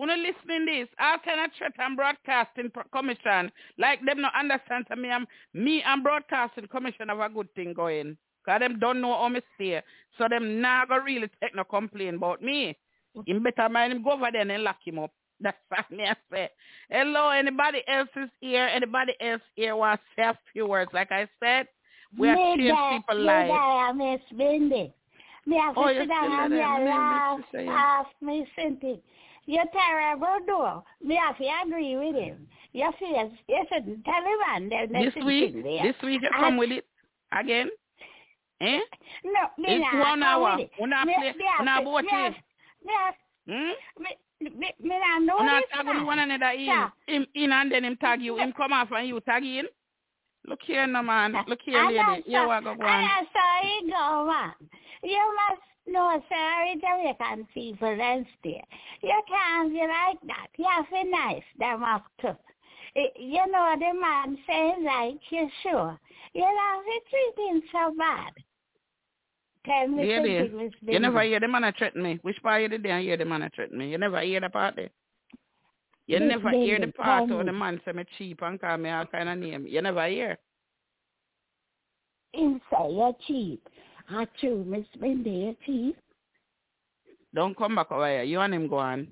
Wanna 0.00 0.16
listening 0.16 0.64
this? 0.64 0.88
All 0.98 1.18
kind 1.22 1.44
of 1.44 1.50
threat 1.58 1.72
and 1.78 1.94
broadcasting 1.94 2.70
commission. 2.90 3.52
Like 3.76 4.00
them 4.06 4.22
not 4.22 4.32
understand 4.34 4.86
to 4.88 4.96
me. 4.96 5.10
I'm 5.10 5.26
me 5.52 5.82
and 5.82 6.02
broadcasting 6.02 6.68
commission 6.68 7.08
have 7.08 7.18
a 7.18 7.28
good 7.28 7.54
thing 7.54 7.74
going. 7.74 8.16
Cause 8.46 8.60
them 8.60 8.78
don't 8.78 9.02
know 9.02 9.12
how 9.12 9.28
me 9.28 9.42
stay. 9.56 9.82
So 10.16 10.26
them 10.30 10.62
not 10.62 10.88
gonna 10.88 11.04
really 11.04 11.28
take 11.42 11.54
no 11.54 11.64
complaint 11.64 12.16
about 12.16 12.40
me. 12.40 12.78
Him 13.26 13.42
better 13.42 13.68
mind 13.68 13.92
him 13.92 14.02
go 14.02 14.12
over 14.12 14.28
there 14.32 14.50
and 14.50 14.64
lock 14.64 14.78
him 14.82 15.00
up. 15.00 15.10
That's 15.40 15.58
what 15.68 15.90
me 15.90 16.04
I 16.04 16.16
say. 16.32 16.48
Hello, 16.88 17.28
anybody 17.28 17.82
else 17.86 18.08
is 18.16 18.30
here? 18.40 18.66
Anybody 18.66 19.12
else 19.20 19.42
here 19.54 19.76
want 19.76 20.00
to 20.00 20.06
say 20.16 20.28
a 20.28 20.38
few 20.52 20.66
words? 20.66 20.90
Like 20.94 21.12
I 21.12 21.28
said, 21.42 21.66
we 22.16 22.28
are 22.28 22.36
changing 22.36 22.74
people 22.90 23.20
lives. 23.20 23.50
that, 23.50 23.92
Miss 23.96 24.20
Bindy. 25.44 25.56
Me 25.56 25.62
have 25.62 25.74
to 25.74 25.80
you 25.94 26.00
sit 26.00 26.08
down 26.08 26.24
still 26.24 26.40
and 26.40 26.50
me 26.52 26.56
there, 26.58 26.76
a 26.76 26.78
me, 26.84 26.90
laugh, 26.90 27.38
Miss 27.38 27.46
Cecilia. 27.50 27.70
laugh 27.70 28.06
me 28.20 28.46
something. 28.58 29.00
You're 29.46 29.64
terrible, 29.72 30.36
though. 30.46 30.84
Me 31.02 31.16
have 31.16 31.36
to 31.38 31.44
agree 31.64 31.96
with 31.96 32.14
him. 32.14 32.46
You 32.72 32.90
feel, 32.98 33.32
you 33.48 33.64
shouldn't 33.72 34.04
tell 34.04 34.14
him 34.22 34.38
This 34.92 35.24
week, 35.24 35.54
this 35.64 35.96
week 36.02 36.22
you 36.22 36.30
come 36.38 36.56
with 36.56 36.70
it 36.70 36.84
again. 37.32 37.68
Eh? 38.60 38.78
No, 39.24 39.40
me 39.58 39.76
It's 39.76 39.84
not 39.94 40.00
one 40.10 40.22
hour. 40.22 40.56
We 40.58 40.86
not 40.86 41.06
Me- 41.06 41.14
play- 41.14 41.32
we 41.32 41.64
not 41.64 41.78
to- 41.80 41.84
me 42.04 42.26
it. 42.26 42.34
me 43.98 44.06
me- 44.50 44.74
not 44.98 45.22
know 45.22 45.36
We 45.40 45.46
not 45.46 45.62
tag 45.74 45.86
one 46.06 46.18
another 46.18 46.50
in. 46.50 46.60
Yeah. 46.66 46.90
Him 47.06 47.26
in 47.34 47.52
and 47.52 47.72
then 47.72 47.84
him 47.86 47.96
tag 47.96 48.20
you. 48.20 48.36
Him 48.36 48.52
come 48.52 48.72
off 48.74 48.88
and 48.92 49.08
you 49.08 49.18
tag 49.20 49.42
in. 49.44 49.64
Look 50.46 50.60
here, 50.66 50.86
no 50.86 51.02
man. 51.02 51.34
Look 51.48 51.60
here, 51.64 51.82
lady. 51.86 51.96
that's 51.96 52.26
Here 52.26 52.38
how- 52.40 52.48
what 52.48 52.64
go 52.64 52.74
go 52.74 52.84
And 52.84 53.04
on. 53.04 53.26
it 53.64 53.90
go, 53.90 54.26
man. 54.26 54.52
You 55.02 55.36
must 55.48 55.62
know, 55.86 56.22
sorry, 56.28 56.74
Jamaican 56.80 57.46
people 57.54 57.88
and 57.88 58.26
stay. 58.38 58.62
You 59.02 59.22
can't 59.28 59.72
be 59.72 59.80
like 59.80 60.20
that. 60.26 60.48
You 60.56 60.66
have 60.68 60.86
to 60.86 60.92
be 60.92 61.10
nice, 61.10 61.42
them 61.58 61.82
up 61.82 62.04
too. 62.20 62.36
Eh, 62.96 63.06
You 63.16 63.46
know, 63.50 63.74
the 63.78 63.98
man 63.98 64.38
saying 64.46 64.84
like, 64.84 65.20
you 65.30 65.48
sure. 65.62 65.98
You 66.34 66.42
have 66.44 66.84
to 66.84 67.00
treat 67.10 67.48
him 67.48 67.62
so 67.72 67.94
bad. 67.96 68.32
Tell 69.66 69.88
me 69.88 70.14
something, 70.16 70.56
Miss 70.56 70.72
you 70.82 71.00
never 71.00 71.22
hear 71.22 71.38
the 71.38 71.48
man 71.48 71.64
a 71.64 71.72
threaten 71.72 72.02
me. 72.02 72.18
Which 72.22 72.42
part 72.42 72.62
you 72.62 72.68
did 72.68 72.82
there 72.82 72.98
hear 73.00 73.16
the 73.16 73.26
man 73.26 73.42
a 73.42 73.50
threaten 73.50 73.78
me? 73.78 73.90
You 73.90 73.98
never 73.98 74.20
hear 74.20 74.40
the 74.40 74.48
part 74.48 74.76
there. 74.76 74.88
You 76.06 76.18
Miss 76.18 76.28
never 76.28 76.50
hear 76.50 76.80
the 76.80 76.92
part 76.92 77.28
where 77.28 77.44
the 77.44 77.52
man 77.52 77.80
say 77.84 77.92
me 77.92 78.04
cheap 78.16 78.40
and 78.42 78.60
call 78.60 78.78
me 78.78 78.90
all 78.90 79.06
kind 79.06 79.28
of 79.28 79.38
name. 79.38 79.66
You 79.66 79.82
never 79.82 80.06
hear. 80.08 80.38
Say 82.34 82.48
you're 82.72 83.16
cheap. 83.26 83.62
Miss 84.66 84.86
Bindy, 85.00 85.56
you're. 85.64 85.94
Don't 87.34 87.56
come 87.56 87.76
back 87.76 87.92
over 87.92 88.08
here. 88.08 88.24
You 88.24 88.40
and 88.40 88.52
him 88.52 88.68
go 88.68 88.78
on. 88.78 89.06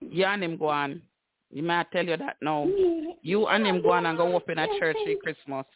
You 0.00 0.24
and 0.24 0.42
him 0.42 0.56
go 0.56 0.68
on. 0.68 1.02
You 1.50 1.62
might 1.62 1.90
tell 1.92 2.04
you 2.04 2.16
that 2.16 2.36
now. 2.40 2.66
You 3.22 3.46
and 3.46 3.66
him 3.66 3.82
go 3.82 3.92
on 3.92 4.06
and 4.06 4.16
go 4.16 4.36
up 4.36 4.48
in 4.48 4.58
a 4.58 4.66
church 4.78 4.96
here 5.04 5.18
Christmas. 5.22 5.66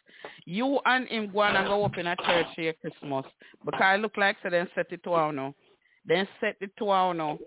You 0.45 0.79
and 0.85 1.07
him 1.07 1.31
go 1.31 1.39
on 1.39 1.55
and 1.55 1.67
go 1.67 1.85
up 1.85 1.97
in 1.97 2.07
a 2.07 2.15
church 2.15 2.47
here 2.55 2.73
Christmas. 2.73 3.25
Because 3.63 3.81
I 3.81 3.97
look 3.97 4.17
like 4.17 4.37
so 4.41 4.49
then 4.49 4.67
set 4.75 4.87
it 4.91 5.03
to 5.03 5.11
our 5.11 5.31
now. 5.31 5.53
Then 6.05 6.27
set 6.39 6.55
it 6.61 6.71
to 6.79 6.89
our 6.89 7.13
now. 7.13 7.37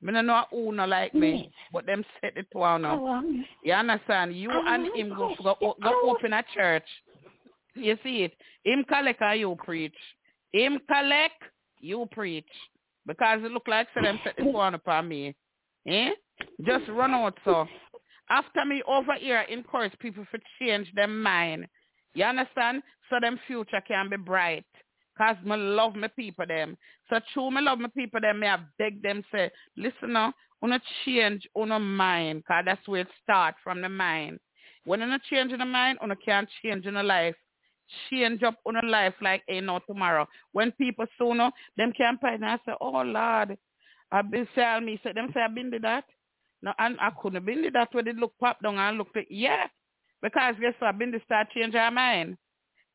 Me 0.00 0.12
no 0.12 0.22
know 0.22 0.44
who 0.50 0.72
no 0.72 0.86
like 0.86 1.12
me, 1.12 1.50
but 1.72 1.84
them 1.84 2.04
set 2.20 2.36
it 2.36 2.46
to 2.52 2.60
our 2.60 2.78
now. 2.78 3.22
You 3.64 3.72
understand? 3.72 4.36
You 4.36 4.50
and 4.52 4.94
him 4.94 5.08
go 5.08 5.34
go, 5.42 5.74
go 5.82 6.10
open 6.10 6.32
a 6.32 6.44
church. 6.54 6.86
You 7.74 7.96
see 8.04 8.22
it? 8.22 8.32
Him 8.64 8.84
collect 8.88 9.20
and 9.22 9.40
you 9.40 9.56
preach. 9.64 9.94
Him 10.52 10.78
collect, 10.90 11.42
you 11.80 12.06
preach. 12.10 12.48
Because 13.06 13.40
it 13.42 13.50
look 13.50 13.66
like 13.66 13.88
so 13.94 14.02
them 14.02 14.20
set 14.22 14.36
this 14.36 14.46
one 14.46 14.74
upon 14.74 15.08
me. 15.08 15.34
Eh? 15.86 16.10
Just 16.66 16.88
run 16.88 17.14
out 17.14 17.38
so. 17.44 17.66
After 18.28 18.64
me 18.66 18.82
over 18.86 19.14
here 19.14 19.40
encourage 19.48 19.98
people 19.98 20.26
to 20.30 20.38
change 20.60 20.92
their 20.94 21.08
mind. 21.08 21.66
You 22.14 22.24
understand? 22.24 22.82
So 23.08 23.16
them 23.20 23.40
future 23.46 23.82
can 23.86 24.10
be 24.10 24.16
bright. 24.18 24.66
Cause 25.16 25.36
me 25.44 25.56
love 25.56 25.96
my 25.96 26.08
people 26.08 26.46
them. 26.46 26.76
So 27.08 27.18
true 27.32 27.50
me 27.50 27.62
love 27.62 27.78
my 27.78 27.88
people 27.88 28.20
them, 28.20 28.40
me 28.40 28.46
I 28.46 28.58
beg 28.78 29.02
them 29.02 29.24
say, 29.32 29.50
listen 29.76 30.12
now, 30.12 30.32
wanna 30.60 30.80
change 31.04 31.48
una 31.58 31.80
mind, 31.80 32.44
cause 32.46 32.62
that's 32.66 32.86
where 32.86 33.00
it 33.00 33.08
start 33.22 33.54
from 33.64 33.80
the 33.80 33.88
mind. 33.88 34.38
When 34.84 35.00
you 35.00 35.18
change 35.28 35.52
in 35.52 35.58
the 35.58 35.64
mind, 35.64 35.98
you 36.02 36.14
can't 36.24 36.48
change 36.62 36.86
in 36.86 36.94
the 36.94 37.02
life. 37.02 37.34
Change 38.10 38.42
up 38.42 38.56
on 38.66 38.76
a 38.76 38.86
life 38.86 39.14
like 39.22 39.42
ain't 39.48 39.66
no 39.66 39.80
tomorrow. 39.86 40.26
When 40.52 40.72
people 40.72 41.06
sooner, 41.18 41.50
them 41.76 41.92
can 41.96 42.18
find 42.18 42.42
and 42.42 42.52
I 42.52 42.56
say, 42.66 42.72
Oh 42.80 43.02
Lord, 43.02 43.56
I've 44.10 44.30
been 44.30 44.48
selling 44.54 44.86
me. 44.86 45.00
So 45.02 45.10
them 45.14 45.30
say 45.32 45.40
I've 45.40 45.54
been 45.54 45.70
to 45.70 45.78
that. 45.80 46.04
No, 46.62 46.72
and 46.78 46.96
I 47.00 47.10
couldn't 47.10 47.36
have 47.36 47.46
been 47.46 47.62
to 47.62 47.70
that 47.70 47.88
when 47.92 48.04
they 48.04 48.12
look 48.12 48.32
pop 48.40 48.60
down 48.62 48.78
and 48.78 48.98
look 48.98 49.08
like, 49.14 49.28
yeah. 49.30 49.66
Because 50.20 50.56
guess 50.60 50.74
what? 50.80 50.88
i 50.88 50.92
Been 50.92 51.12
to 51.12 51.20
start 51.24 51.48
change 51.54 51.74
her 51.74 51.90
mind. 51.90 52.36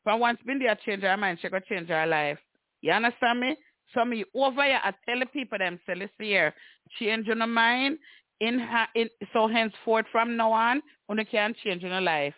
From 0.04 0.20
once 0.20 0.40
been 0.46 0.62
a 0.62 0.76
change 0.76 1.04
her 1.04 1.16
mind, 1.16 1.40
she 1.42 1.50
could 1.50 1.66
change 1.66 1.88
her 1.88 2.06
life. 2.06 2.40
You 2.82 2.92
understand 2.92 3.40
me? 3.40 3.56
So 3.94 4.04
me 4.04 4.26
over 4.36 4.64
here, 4.64 4.82
I 4.84 4.92
tell 5.08 5.20
the 5.20 5.26
people 5.28 5.58
them, 5.58 5.80
say, 5.86 5.96
listen 5.96 6.10
here, 6.20 6.54
change 7.00 7.28
your 7.28 7.48
mind, 7.48 8.00
in, 8.42 8.60
her, 8.60 8.88
in 8.96 9.10
so 9.32 9.48
henceforth 9.48 10.06
from 10.12 10.36
now 10.36 10.52
on, 10.52 10.82
you 11.10 11.26
can 11.26 11.56
change 11.64 11.84
your 11.84 12.02
life. 12.02 12.34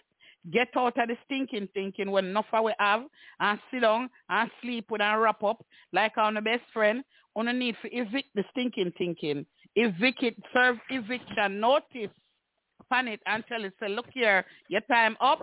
Get 0.51 0.69
out 0.75 0.97
of 0.97 1.07
the 1.07 1.17
stinking 1.25 1.69
thinking 1.73 2.11
when 2.11 2.25
enough 2.25 2.45
we 2.63 2.73
have 2.79 3.03
and 3.39 3.59
sit 3.71 3.81
down 3.81 4.09
and 4.29 4.51
sleep 4.61 4.91
with 4.91 5.01
and 5.01 5.21
wrap 5.21 5.43
up 5.43 5.65
like 5.91 6.17
our 6.17 6.31
best 6.41 6.63
friend. 6.71 7.03
On 7.35 7.45
need 7.57 7.75
to 7.81 7.95
evict 7.95 8.29
the 8.35 8.43
stinking 8.51 8.93
thinking. 8.97 9.45
Evict 9.75 10.23
it, 10.23 10.35
serve 10.53 10.77
eviction 10.89 11.59
notice 11.59 12.11
upon 12.79 13.07
it 13.07 13.19
and 13.25 13.43
tell 13.47 13.63
it, 13.63 13.73
say, 13.79 13.89
look 13.89 14.05
here, 14.13 14.45
your 14.69 14.81
time 14.81 15.17
up, 15.19 15.41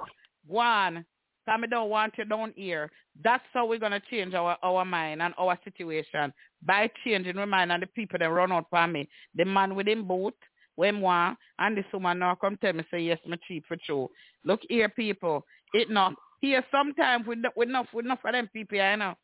go 0.48 0.58
on. 0.58 1.04
Come 1.44 1.64
don't 1.68 1.90
want 1.90 2.14
you 2.16 2.24
down 2.24 2.52
here. 2.56 2.90
That's 3.22 3.42
how 3.52 3.66
we're 3.66 3.78
gonna 3.80 4.00
change 4.10 4.32
our, 4.32 4.56
our 4.62 4.84
mind 4.84 5.20
and 5.20 5.34
our 5.38 5.58
situation. 5.64 6.32
By 6.64 6.88
changing 7.04 7.36
our 7.36 7.46
mind 7.46 7.72
and 7.72 7.82
the 7.82 7.88
people 7.88 8.18
that 8.20 8.26
run 8.26 8.52
out 8.52 8.66
for 8.70 8.86
me. 8.86 9.08
The 9.34 9.44
man 9.44 9.74
with 9.74 9.88
him 9.88 10.06
boot, 10.06 10.36
when 10.76 11.00
want, 11.00 11.38
and 11.58 11.76
this 11.76 11.84
woman 11.92 12.18
now 12.18 12.34
come 12.34 12.56
tell 12.60 12.72
me 12.72 12.84
say 12.90 13.00
yes, 13.00 13.18
me 13.26 13.36
cheap 13.46 13.64
for 13.68 13.76
true. 13.84 14.08
Look 14.44 14.60
here, 14.68 14.88
people. 14.88 15.44
It 15.74 15.90
not 15.90 16.14
here 16.40 16.64
sometimes 16.70 17.26
with 17.26 17.38
with 17.56 17.68
enough 17.68 17.86
with 17.92 18.04
enough 18.04 18.18
of 18.24 18.32
them 18.32 18.48
people, 18.52 18.80
I 18.80 18.96
know. 18.96 19.14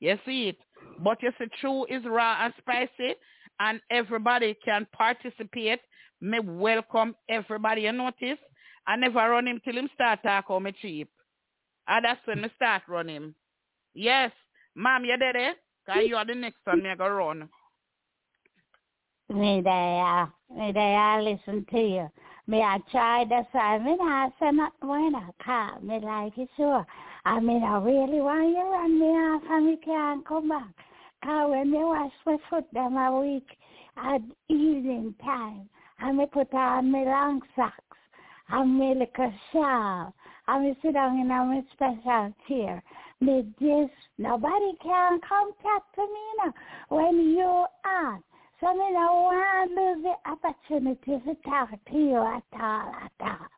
You 0.00 0.18
see 0.26 0.48
it. 0.48 0.56
But 0.98 1.22
you 1.22 1.30
see 1.38 1.46
true 1.60 1.86
is 1.88 2.02
raw 2.04 2.44
and 2.44 2.52
spicy 2.58 3.14
and 3.60 3.80
everybody 3.90 4.56
can 4.64 4.86
participate. 4.92 5.80
Me 6.20 6.40
welcome 6.40 7.14
everybody. 7.28 7.82
You 7.82 7.92
notice? 7.92 8.38
I 8.86 8.96
never 8.96 9.18
run 9.30 9.46
him 9.46 9.60
till 9.64 9.76
him 9.78 9.88
start 9.94 10.20
talk 10.24 10.46
how 10.48 10.58
me 10.58 10.72
cheap. 10.80 11.08
And 11.86 12.04
that's 12.04 12.20
when 12.26 12.40
me 12.42 12.48
start 12.56 12.82
run 12.88 13.08
him. 13.08 13.34
Yes. 13.94 14.32
Mom, 14.74 15.04
you 15.04 15.16
there? 15.18 15.36
eh? 15.36 15.52
Cause 15.86 16.02
you 16.06 16.16
are 16.16 16.24
the 16.26 16.34
next 16.34 16.58
one 16.64 16.82
me 16.82 16.90
I 16.90 16.94
go 16.94 17.08
run. 17.08 17.48
Me 19.34 19.62
there, 19.62 20.30
me 20.54 20.72
there, 20.72 20.98
I 20.98 21.20
listen 21.22 21.64
to 21.70 21.78
you. 21.78 22.10
Me 22.46 22.60
I 22.60 22.78
try 22.90 23.24
to 23.24 23.46
say, 23.50 23.78
me 23.78 23.96
not 23.96 24.32
say 24.38 24.50
not 24.50 24.74
when 24.82 25.14
I 25.14 25.30
call 25.42 25.80
me 25.80 26.00
like 26.00 26.36
it 26.36 26.50
sure. 26.54 26.86
I 27.24 27.40
mean, 27.40 27.62
I 27.62 27.78
really 27.78 28.20
want 28.20 28.50
you 28.50 28.70
run 28.70 28.98
me 28.98 29.06
off 29.06 29.42
and 29.48 29.66
me 29.66 29.78
can't 29.82 30.26
come 30.26 30.50
back. 30.50 30.74
Cause 31.24 31.48
when 31.48 31.70
me 31.70 31.78
wash 31.78 32.12
my 32.26 32.36
foot 32.50 32.66
them 32.74 32.98
a 32.98 33.20
week 33.20 33.46
at 33.96 34.20
evening 34.50 35.14
time, 35.24 35.66
and 36.00 36.18
me 36.18 36.26
put 36.26 36.52
on 36.52 36.92
my 36.92 37.04
long 37.04 37.40
socks 37.56 37.96
and 38.50 38.78
me 38.78 38.94
little 38.94 39.32
shawl, 39.50 40.14
and 40.46 40.64
me 40.64 40.76
sit 40.82 40.92
down 40.92 41.18
in 41.18 41.28
my 41.28 41.62
special 41.72 42.34
chair. 42.46 42.82
Me 43.22 43.46
this 43.58 43.88
nobody 44.18 44.72
can 44.82 45.20
come 45.26 45.52
talk 45.62 45.90
to 45.94 46.02
me 46.02 46.44
now 46.44 46.52
when 46.90 47.18
you 47.30 47.64
are. 47.86 48.20
Me 48.62 48.68
no 48.68 49.28
want 49.28 49.70
to 49.70 49.80
lose 49.80 50.04
the 50.04 50.30
opportunity 50.30 51.20
to 51.26 51.34
talk 51.50 51.70
to 51.70 51.96
you 51.96 52.16
at 52.16 52.44
all, 52.60 52.92
at 53.02 53.12
all. 53.20 53.48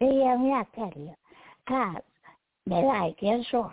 You 0.00 0.10
hear 0.10 0.38
me? 0.38 0.52
I 0.52 0.64
tell 0.74 0.92
you, 0.94 1.14
cause 1.66 2.02
me 2.66 2.76
like 2.76 3.16
you 3.22 3.42
sure, 3.50 3.72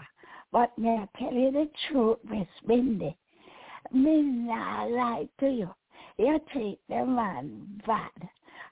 but 0.53 0.77
me 0.77 0.89
I 0.89 1.07
tell 1.19 1.33
you 1.33 1.51
the 1.51 1.69
truth, 1.91 2.19
Miss 2.29 2.47
Mindy. 2.65 3.17
Me 3.91 4.21
not 4.21 4.89
lie 4.91 5.27
to 5.41 5.47
you. 5.47 5.69
You 6.17 6.39
treat 6.53 6.79
the 6.87 7.05
man 7.05 7.81
bad. 7.85 8.09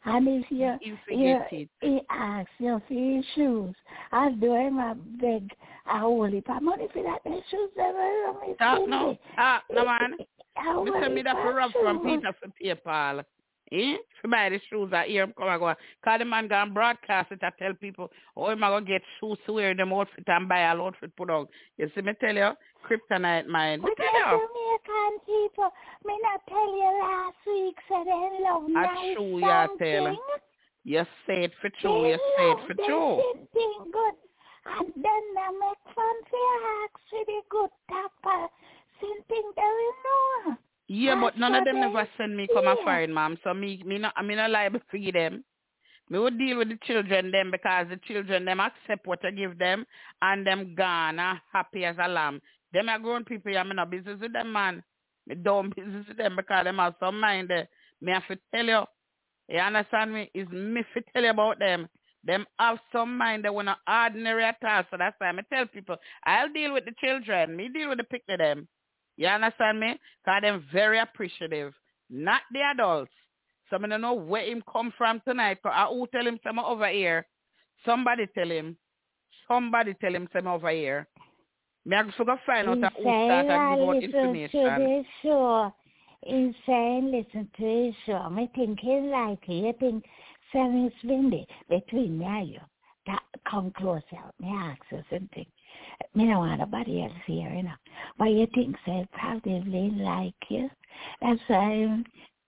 And 0.05 0.27
if 0.27 0.45
you, 0.49 0.77
You 0.81 0.97
you, 1.09 1.67
he 1.81 1.99
asks 2.09 2.51
you 2.59 2.81
for 2.87 2.93
your 2.93 3.23
shoes, 3.35 3.75
I 4.13 4.31
do 4.31 4.53
him 4.53 4.77
a 4.77 4.95
beg 5.19 5.51
a 5.87 6.29
heap 6.29 6.49
of 6.49 6.63
money 6.63 6.87
for 6.93 7.03
that 7.03 7.19
the 7.25 7.41
shoes 7.51 7.69
that 7.75 7.93
I 7.93 8.47
Miss 8.47 8.57
Talk 8.57 8.87
no. 8.87 9.17
Talk 9.35 9.63
no, 9.69 9.85
man. 9.85 10.15
A 10.57 10.83
Me 10.83 10.91
send 10.99 11.15
me 11.15 11.21
that 11.23 11.35
for 11.35 11.59
of 11.61 11.71
from. 11.71 11.99
Peter 11.99 12.33
for 12.39 12.49
PayPal. 12.61 13.23
Eh? 13.71 13.97
For 14.21 14.27
buy 14.27 14.49
the 14.49 14.59
shoes 14.69 14.91
I 14.93 15.07
hear 15.07 15.23
him 15.23 15.33
come 15.35 15.47
and 15.47 15.59
go. 15.59 15.73
Cause 16.03 16.19
the 16.19 16.25
man 16.25 16.47
gonna 16.47 16.71
broadcast 16.71 17.31
it. 17.31 17.39
I 17.41 17.49
tell 17.57 17.73
people, 17.73 18.11
oh, 18.37 18.45
I'm 18.45 18.59
gonna 18.59 18.85
get 18.85 19.01
shoes 19.19 19.39
to 19.47 19.53
wear 19.53 19.73
them 19.73 19.91
outfit 19.91 20.23
and 20.27 20.47
buy 20.47 20.67
all 20.69 20.85
outfit 20.85 21.15
put 21.17 21.31
on. 21.31 21.47
You 21.77 21.89
see 21.95 22.01
me 22.01 22.13
tell 22.21 22.35
you, 22.35 22.51
kryptonite 22.87 23.47
man. 23.47 23.81
Me 23.81 23.89
tell 23.97 24.05
you. 24.05 24.47
Jamaican 24.47 25.19
people, 25.25 25.71
me 26.05 26.13
not 26.21 26.41
tell 26.47 26.77
you 26.77 26.99
last 27.01 27.37
week, 27.47 27.75
so 27.89 28.03
they 28.05 28.43
love 28.43 28.63
I 28.69 28.93
nice 28.93 29.15
true, 29.15 29.39
yeah, 29.39 29.67
tell. 29.79 30.17
You 30.83 31.03
say 31.25 31.45
it 31.45 31.51
for 31.59 31.69
They 31.69 31.81
true. 31.81 32.07
You 32.07 32.17
say 32.37 32.43
it 32.43 32.57
love 32.57 32.67
for 32.67 32.73
true. 32.75 33.23
thing 33.51 33.91
good. 33.91 34.15
And 34.67 34.87
then 34.95 35.23
they 35.35 35.49
make 35.61 35.81
fun 35.93 36.15
for 36.29 36.37
your 36.37 36.83
acts 36.85 37.01
with 37.11 37.27
the 37.27 37.41
good 37.49 37.69
tapper. 37.89 38.47
Same 39.01 39.23
thing 39.27 39.51
they 39.55 39.61
will 39.61 39.93
know. 40.05 40.57
Yeah, 40.87 41.19
but 41.19 41.37
none 41.37 41.55
of 41.55 41.65
them 41.65 41.79
never 41.79 42.07
send 42.17 42.37
me 42.37 42.47
come 42.53 42.67
a 42.67 42.75
foreign, 42.83 43.13
ma'am. 43.13 43.37
So 43.43 43.53
me, 43.53 43.81
me 43.85 43.97
not, 43.97 44.13
I 44.15 44.21
mean, 44.21 44.37
not 44.37 44.51
liable 44.51 44.81
to 44.91 44.99
give 44.99 45.13
them. 45.13 45.43
Me 46.09 46.19
would 46.19 46.37
deal 46.37 46.57
with 46.59 46.69
the 46.69 46.77
children 46.85 47.31
them 47.31 47.49
because 47.49 47.87
the 47.89 47.97
children 48.07 48.45
them 48.45 48.59
accept 48.59 49.07
what 49.07 49.25
I 49.25 49.31
give 49.31 49.57
them 49.57 49.85
and 50.21 50.45
them 50.45 50.75
gone 50.75 51.17
and 51.17 51.39
happy 51.51 51.85
as 51.85 51.95
a 51.99 52.07
lamb. 52.07 52.39
Them 52.73 52.89
are 52.89 52.99
grown 52.99 53.25
people, 53.25 53.51
yeah, 53.51 53.63
me 53.63 53.73
not 53.73 53.89
business 53.89 54.19
with 54.21 54.33
them, 54.33 54.51
man. 54.51 54.83
Me 55.25 55.35
don't 55.35 55.75
business 55.75 56.05
with 56.07 56.17
them 56.17 56.35
because 56.35 56.65
them 56.65 56.77
have 56.77 56.93
some 56.99 57.19
mind 57.19 57.49
there. 57.49 57.67
Me 58.01 58.11
have 58.11 58.27
to 58.27 58.37
tell 58.53 58.65
you. 58.65 58.83
You 59.47 59.59
understand 59.59 60.13
me? 60.13 60.29
It's 60.33 60.51
me 60.51 60.83
to 60.93 61.01
tell 61.13 61.23
you 61.23 61.29
about 61.31 61.57
them. 61.57 61.87
Them 62.23 62.45
have 62.59 62.79
some 62.91 63.17
mind 63.17 63.45
that 63.45 63.53
we're 63.53 63.63
not 63.63 63.79
ordinary 63.87 64.43
at 64.43 64.57
all. 64.63 64.83
So 64.91 64.97
that's 64.97 65.15
why 65.19 65.29
I 65.29 65.41
tell 65.53 65.65
people, 65.67 65.95
I'll 66.25 66.51
deal 66.51 66.73
with 66.73 66.85
the 66.85 66.93
children. 66.99 67.55
Me 67.55 67.69
deal 67.69 67.89
with 67.89 67.99
the 67.99 68.03
picnic 68.03 68.39
them. 68.39 68.67
You 69.17 69.27
understand 69.27 69.79
me? 69.79 69.99
Because 70.23 70.41
them 70.41 70.65
very 70.71 70.99
appreciative. 70.99 71.73
Not 72.09 72.41
the 72.51 72.61
adults. 72.61 73.11
So 73.69 73.77
I 73.81 73.87
don't 73.87 74.01
know 74.01 74.13
where 74.13 74.45
him 74.45 74.63
come 74.71 74.93
from 74.97 75.21
tonight. 75.27 75.59
Cause 75.63 75.73
I 75.75 75.89
will 75.89 76.07
tell 76.07 76.25
him 76.25 76.39
some 76.43 76.59
over 76.59 76.87
here. 76.89 77.25
Somebody 77.85 78.27
tell 78.35 78.49
him. 78.49 78.77
Somebody 79.47 79.93
tell 80.01 80.13
him 80.13 80.27
some 80.33 80.47
over 80.47 80.69
here. 80.69 81.07
Me 81.85 81.95
I 81.97 82.03
go 82.03 82.37
find 82.45 82.67
out 82.67 82.93
who 82.97 83.03
start 83.03 83.45
and 83.45 83.47
give 83.47 83.51
out 83.51 83.95
listen 83.95 84.11
to 84.11 84.17
information. 84.43 85.71
He's 86.23 86.55
saying 86.65 87.11
listen 87.11 87.49
to 87.57 87.63
the 87.63 87.93
show. 88.05 88.29
Me 88.29 88.49
think 88.55 88.79
he 88.79 88.99
like. 89.11 89.39
You 89.47 89.73
think 89.79 90.03
Sammy 90.51 90.91
Windy 91.03 91.47
between 91.69 92.17
me 92.17 92.25
and 92.25 92.49
you. 92.49 92.59
That 93.05 93.21
come 93.49 93.71
closer. 93.77 94.03
Me 94.39 94.49
ask 94.49 94.81
you 94.91 95.03
something. 95.11 95.45
Me 96.13 96.25
don't 96.25 96.37
want 96.37 96.59
nobody 96.59 97.03
else 97.03 97.11
here, 97.25 97.49
you 97.49 97.63
know. 97.63 97.71
But 98.17 98.25
you 98.25 98.47
think 98.53 98.75
they 98.85 99.07
probably 99.13 99.91
like 99.97 100.33
you. 100.49 100.69
That's 101.21 101.39
why 101.47 101.73
you 101.73 101.87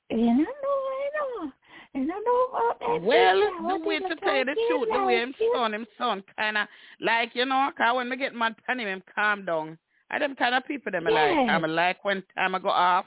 don't 0.10 0.38
know, 0.38 0.44
you 0.44 1.12
know. 1.44 1.52
You 1.94 2.08
don't 2.08 2.26
know 2.26 2.48
about 2.50 2.80
that. 2.80 3.02
Well, 3.02 3.80
the 3.80 3.86
way 3.86 4.00
to 4.00 4.16
tell 4.16 4.36
you 4.36 4.46
the 4.46 4.52
like 4.52 4.68
truth, 4.70 4.90
the 4.92 5.06
way 5.06 5.16
like 5.16 5.24
him 5.24 5.34
you? 5.40 5.54
son, 5.56 5.74
him 5.74 5.88
son 5.98 6.24
kind 6.38 6.58
of 6.58 6.68
like, 7.02 7.32
you 7.34 7.46
know, 7.46 7.70
cause 7.78 7.96
when 7.96 8.10
me 8.10 8.18
get 8.18 8.36
mad 8.36 8.56
pan 8.66 8.80
him, 8.80 8.88
him 8.88 9.04
calm 9.14 9.46
down. 9.46 9.78
I 10.10 10.20
them 10.20 10.36
kind 10.36 10.56
of 10.56 10.66
people 10.66 10.92
them 10.92 11.08
I 11.08 11.12
like. 11.12 11.50
I'm 11.50 11.64
like 11.64 12.06
when 12.06 12.24
time 12.36 12.56
I 12.56 12.60
go 12.60 12.70
off, 12.70 13.06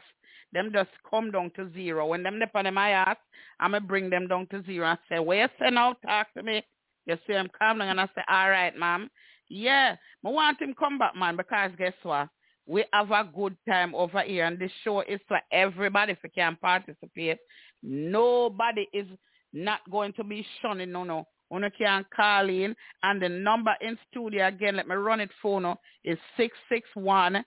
them 0.52 0.70
just 0.72 0.90
come 1.08 1.30
down 1.30 1.50
to 1.56 1.70
zero. 1.72 2.06
When 2.06 2.22
them 2.22 2.38
dip 2.38 2.54
on 2.54 2.72
my 2.74 2.90
ass, 2.90 3.16
I'ma 3.60 3.80
bring 3.80 4.10
them 4.10 4.26
down 4.26 4.46
to 4.48 4.62
zero 4.64 4.86
and 4.88 4.98
say, 5.08 5.18
where 5.18 5.42
you 5.42 5.48
say 5.58 5.70
now, 5.70 5.94
talk 6.04 6.32
to 6.34 6.42
me. 6.42 6.62
You 7.06 7.16
see 7.26 7.32
him 7.32 7.48
calm 7.58 7.78
down 7.78 7.88
and 7.88 8.00
I 8.00 8.06
say, 8.06 8.22
all 8.28 8.50
right, 8.50 8.76
ma'am. 8.76 9.10
Yeah, 9.50 9.96
I 10.24 10.28
want 10.28 10.62
him 10.62 10.74
come 10.78 10.96
back, 10.96 11.16
man, 11.16 11.36
because 11.36 11.72
guess 11.76 11.92
what? 12.04 12.28
We 12.66 12.84
have 12.92 13.10
a 13.10 13.28
good 13.34 13.56
time 13.68 13.94
over 13.96 14.20
here, 14.20 14.44
and 14.44 14.56
this 14.58 14.70
show 14.84 15.00
is 15.00 15.18
for 15.26 15.40
everybody 15.50 16.12
if 16.12 16.18
you 16.22 16.30
can 16.32 16.56
participate. 16.62 17.38
Nobody 17.82 18.86
is 18.92 19.08
not 19.52 19.80
going 19.90 20.12
to 20.14 20.24
be 20.24 20.46
shunning, 20.62 20.92
no, 20.92 21.02
no. 21.02 21.26
One 21.48 21.68
can 21.76 22.06
call 22.14 22.48
in, 22.48 22.76
and 23.02 23.20
the 23.20 23.28
number 23.28 23.74
in 23.80 23.98
studio, 24.08 24.46
again, 24.46 24.76
let 24.76 24.86
me 24.86 24.94
run 24.94 25.18
it 25.18 25.30
for 25.42 25.60
now, 25.60 25.80
is 26.04 26.16
661 26.36 27.44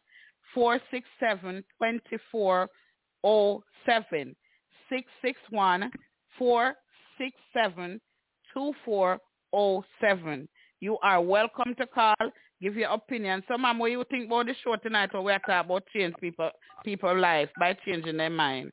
467 0.54 1.64
2407. 1.80 4.36
661 4.90 5.90
467 6.38 8.02
2407. 8.54 10.50
You 10.84 10.98
are 11.02 11.22
welcome 11.22 11.74
to 11.76 11.88
call, 11.88 12.14
give 12.62 12.76
your 12.76 12.90
opinion. 12.90 13.42
So, 13.48 13.58
ma'am, 13.58 13.80
what 13.80 13.90
you 13.90 14.04
think 14.12 14.28
about 14.28 14.48
the 14.48 14.56
show 14.66 14.76
tonight 14.76 15.12
or 15.14 15.22
we 15.22 15.32
are 15.32 15.40
talking 15.40 15.70
about 15.70 15.84
change 15.96 16.14
people 16.20 16.50
people 16.84 17.18
life 17.18 17.48
by 17.58 17.78
changing 17.86 18.18
their 18.18 18.30
mind? 18.30 18.70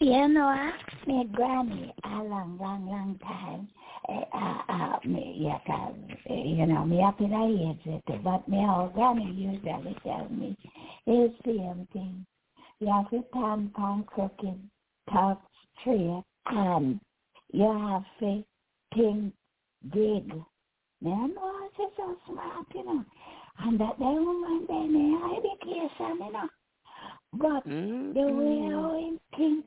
You 0.00 0.26
know, 0.28 0.44
I 0.44 0.72
my 1.06 1.24
granny 1.34 1.92
a 2.02 2.08
long, 2.08 2.56
long, 2.58 2.86
long 2.86 3.20
time. 3.22 3.68
Uh, 4.08 4.24
uh, 4.34 4.72
uh, 4.72 4.98
me, 5.06 5.36
yes, 5.38 5.60
uh, 5.68 6.32
you 6.32 6.64
know, 6.64 6.86
me 6.86 7.02
up 7.02 7.20
in 7.20 7.28
the 7.28 7.92
it, 7.92 8.24
but 8.24 8.48
my 8.48 8.74
old 8.74 8.94
granny 8.94 9.30
usually 9.36 9.94
tell 10.02 10.30
me 10.30 10.56
it's 11.06 11.34
the 11.44 11.52
same 11.52 11.86
thing. 11.92 12.24
You 12.80 12.90
have 12.90 13.10
to 13.10 13.22
stand 13.28 13.72
on 13.76 14.04
crooked, 14.04 14.58
tough 15.12 15.36
tree, 15.84 16.22
and 16.46 16.98
you 17.52 17.70
have 17.70 18.04
to 18.20 18.42
think 18.94 19.34
big. 19.92 20.32
Man, 21.00 21.32
was 21.36 21.70
just 21.76 22.26
smart, 22.26 22.66
you 22.74 22.84
know. 22.84 23.04
And 23.60 23.80
that 23.80 23.98
they 23.98 24.04
woman, 24.04 24.66
they 24.68 24.86
need 24.86 25.20
education, 25.38 26.26
you 26.26 26.32
know. 26.32 26.48
But 27.34 27.64
Mm-hmm. 27.66 28.12
the 28.14 28.26
way 28.26 29.06
him 29.06 29.20
think, 29.36 29.66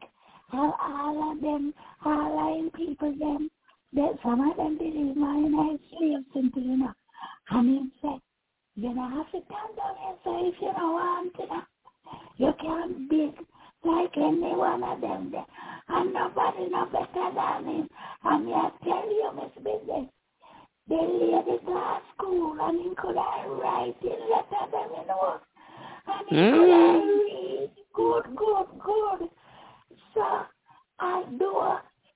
how 0.50 0.76
all 0.82 1.32
of 1.32 1.42
them, 1.42 1.74
all 2.06 2.66
of 2.66 2.74
people 2.74 3.14
them, 3.18 3.50
that 3.94 4.18
some 4.24 4.42
of 4.50 4.58
them 4.58 4.78
believe 4.78 5.16
mine 5.16 5.54
as 5.74 5.80
slaves 5.98 6.26
into, 6.36 6.60
you 6.60 6.78
know. 6.78 6.94
And 7.52 7.78
him 7.78 7.92
say, 8.02 8.20
you 8.76 8.94
know, 8.94 9.10
have 9.10 9.32
to 9.32 9.42
stand 9.46 9.80
on 9.80 9.96
yourself 9.96 10.54
if 10.54 10.62
you 10.62 10.72
don't 10.76 10.94
want 10.94 11.34
to, 11.36 11.46
know. 11.48 11.62
You 12.38 12.54
can't 12.60 13.10
be 13.10 13.32
like 13.84 14.16
any 14.18 14.56
one 14.56 14.84
of 14.84 15.02
them 15.02 15.32
there. 15.32 15.46
And 15.90 16.14
nobody 16.14 16.70
no 16.70 16.86
better 16.86 17.32
than 17.36 17.66
him. 17.66 17.90
And 18.24 18.46
me 18.46 18.54
I 18.54 18.70
tell 18.84 19.10
you, 19.10 19.32
Miss 19.36 19.56
Business, 19.58 20.08
the 20.88 20.96
lady 20.96 21.58
class 21.66 22.02
school 22.16 22.58
and 22.62 22.80
he 22.82 22.96
could 22.96 23.18
I 23.18 23.46
write 23.48 23.96
in 24.04 24.20
letter 24.30 24.66
them, 24.72 24.90
you 24.98 25.08
know. 25.08 25.40
And 26.08 26.28
he 26.30 26.36
could 26.36 26.72
I 26.72 27.00
mm. 27.00 27.20
read 27.20 27.72
good, 27.94 28.36
good, 28.36 28.68
good. 28.84 29.30
So 30.14 30.26
I 31.00 31.24
do 31.38 31.52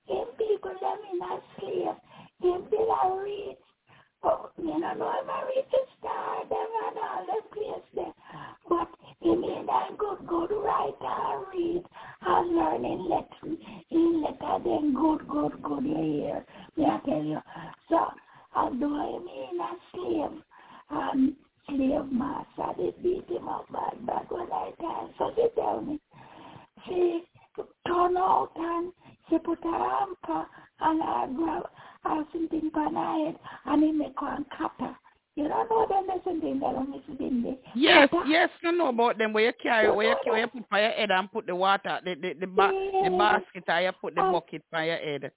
him 0.06 0.26
people 0.38 0.74
them 0.80 0.98
in 1.12 1.20
a 1.22 1.40
slave. 1.58 1.96
Him 2.42 2.70
did 2.70 2.88
I 2.88 3.18
read. 3.22 3.56
Oh, 4.22 4.50
you 4.58 4.64
know, 4.64 4.92
no, 4.94 5.06
I'm 5.06 5.28
a 5.28 5.46
read 5.46 5.66
to 5.70 5.78
star 5.98 6.44
them 6.48 6.70
and 6.86 6.98
all 6.98 7.26
the 7.26 7.54
place 7.54 7.86
there. 7.94 8.12
But 8.68 8.88
he 9.26 9.34
made 9.34 9.66
a 9.68 9.96
good, 9.98 10.24
good 10.28 10.52
writer 10.52 10.94
and 11.02 11.46
read 11.52 11.82
and 12.22 12.56
learning 12.56 13.08
lesson. 13.10 13.58
He 13.88 14.22
letter 14.22 14.62
them 14.62 14.94
good, 14.94 15.26
good, 15.26 15.60
good 15.64 15.84
you 15.84 15.96
hear. 15.96 16.46
Me 16.76 16.84
I 16.84 17.00
tell 17.04 17.24
you. 17.24 17.40
So 17.88 18.06
I 18.54 18.70
do 18.70 18.86
him 18.86 19.26
in 19.26 19.60
a 19.60 19.72
slave. 19.92 20.42
And 20.90 21.34
slave 21.68 22.12
master, 22.12 22.70
they 22.78 22.94
beat 23.02 23.28
him 23.28 23.48
up 23.48 23.66
bad, 23.72 24.06
bad 24.06 24.26
when 24.28 24.46
I 24.52 24.70
time. 24.80 25.10
So 25.18 25.32
they 25.36 25.48
tell 25.60 25.80
me, 25.80 25.98
she 26.86 27.24
turn 27.84 28.16
out 28.16 28.50
and 28.54 28.92
she 29.28 29.38
put 29.38 29.58
her 29.64 29.70
hamper 29.72 30.46
and 30.82 31.02
her 31.02 31.26
grab 31.34 31.64
or 32.04 32.24
something 32.32 32.70
on 32.76 32.94
her 32.94 33.24
head 33.24 33.36
and 33.64 33.82
he 33.82 33.90
make 33.90 34.22
one 34.22 34.46
cutter. 34.56 34.94
You 35.36 35.48
don't 35.48 35.68
know 35.68 35.86
them 35.86 36.04
there's 36.06 36.24
something 36.24 36.58
that 36.60 36.66
I'm 36.66 36.90
missing 36.90 37.42
there. 37.42 37.56
Yeah, 37.74 38.06
Yes, 38.10 38.24
yes, 38.26 38.50
you 38.62 38.72
know 38.72 38.88
about 38.88 39.18
them 39.18 39.34
where 39.34 39.44
you 39.44 39.52
carry, 39.62 39.90
where 39.90 40.08
you, 40.08 40.16
where 40.24 40.40
you 40.40 40.46
put 40.46 40.68
by 40.70 40.80
your 40.80 40.90
head 40.92 41.10
and 41.10 41.30
put 41.30 41.46
the 41.46 41.54
water, 41.54 42.00
the 42.04 42.14
the 42.14 42.32
the, 42.40 42.46
ba- 42.46 42.72
the 43.04 43.10
basket, 43.18 43.64
and 43.68 43.84
you 43.84 43.92
put 44.00 44.14
the 44.14 44.22
bucket 44.22 44.62
by 44.72 44.86
your 44.86 44.96
head. 44.96 45.30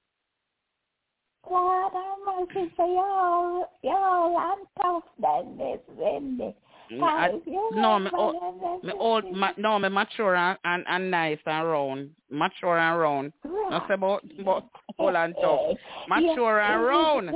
Lord 1.50 1.94
have 1.94 2.48
mercy, 2.48 2.72
so 2.78 2.86
y'all, 2.86 3.66
y'all, 3.84 4.38
I'm 4.38 4.60
tough 4.82 5.04
than 5.22 5.58
this, 5.58 5.80
Wendy. 5.98 6.56
Mm, 6.92 7.04
I, 7.04 7.30
no, 7.72 8.00
me, 8.00 8.10
old, 8.14 8.84
me 8.84 8.94
old, 8.98 9.32
ma, 9.32 9.52
no, 9.58 9.80
me 9.80 9.90
mature 9.90 10.36
and, 10.36 10.58
and, 10.64 10.84
and 10.88 11.12
nice 11.12 11.38
and 11.46 11.68
round. 11.68 12.10
Mature 12.32 12.78
and 12.78 13.00
round. 13.00 13.34
Not 13.44 13.92
about, 13.92 14.24
about 14.40 14.70
old 15.00 15.16
and 15.16 15.36
tough. 15.42 15.78
Mature 16.08 16.62
and 16.62 16.84
round. 16.84 17.32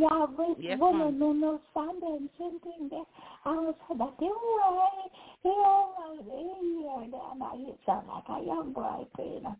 Ja, 0.00 0.26
vet 0.38 0.58
Yes, 0.58 0.80
vad 0.80 0.94
ma'am. 0.94 1.18
någon 1.18 1.40
någon 1.40 1.58
sanden 1.74 2.28
sen 2.36 2.60
tänkte 2.60 2.96
I 3.44 3.48
was 3.48 3.74
that 3.98 4.18
the 4.18 4.26
way 4.26 5.10
yeah 5.42 5.84
yeah 6.22 7.00
then 7.10 7.42
I 7.42 7.74
sound 7.86 8.06
like 8.08 8.28
a 8.28 8.40
young 8.46 8.72
boy 8.72 9.06
you 9.18 9.40
know. 9.40 9.56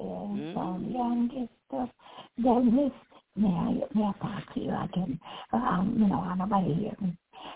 And 0.00 0.54
some 0.54 0.90
young 0.90 1.30
and 1.36 1.48
stuff 1.66 1.90
then 2.36 2.76
this 2.76 2.92
may 3.34 3.48
I 3.48 3.72
may 3.94 4.04
I 4.04 4.12
talk 4.20 4.54
to 4.54 4.60
you 4.60 4.70
again. 4.84 5.18
Um 5.52 5.94
you 5.98 6.06
know 6.08 6.20
I'm 6.20 6.38
nobody 6.38 6.74
here 6.74 6.96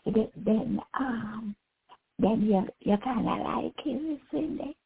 then 0.04 0.28
then 0.44 0.80
um 1.00 1.54
then 2.18 2.42
you 2.42 2.66
you 2.80 2.96
kind 2.98 3.28
of 3.28 3.38
like 3.46 3.80
him 3.86 4.18
it? 4.60 4.76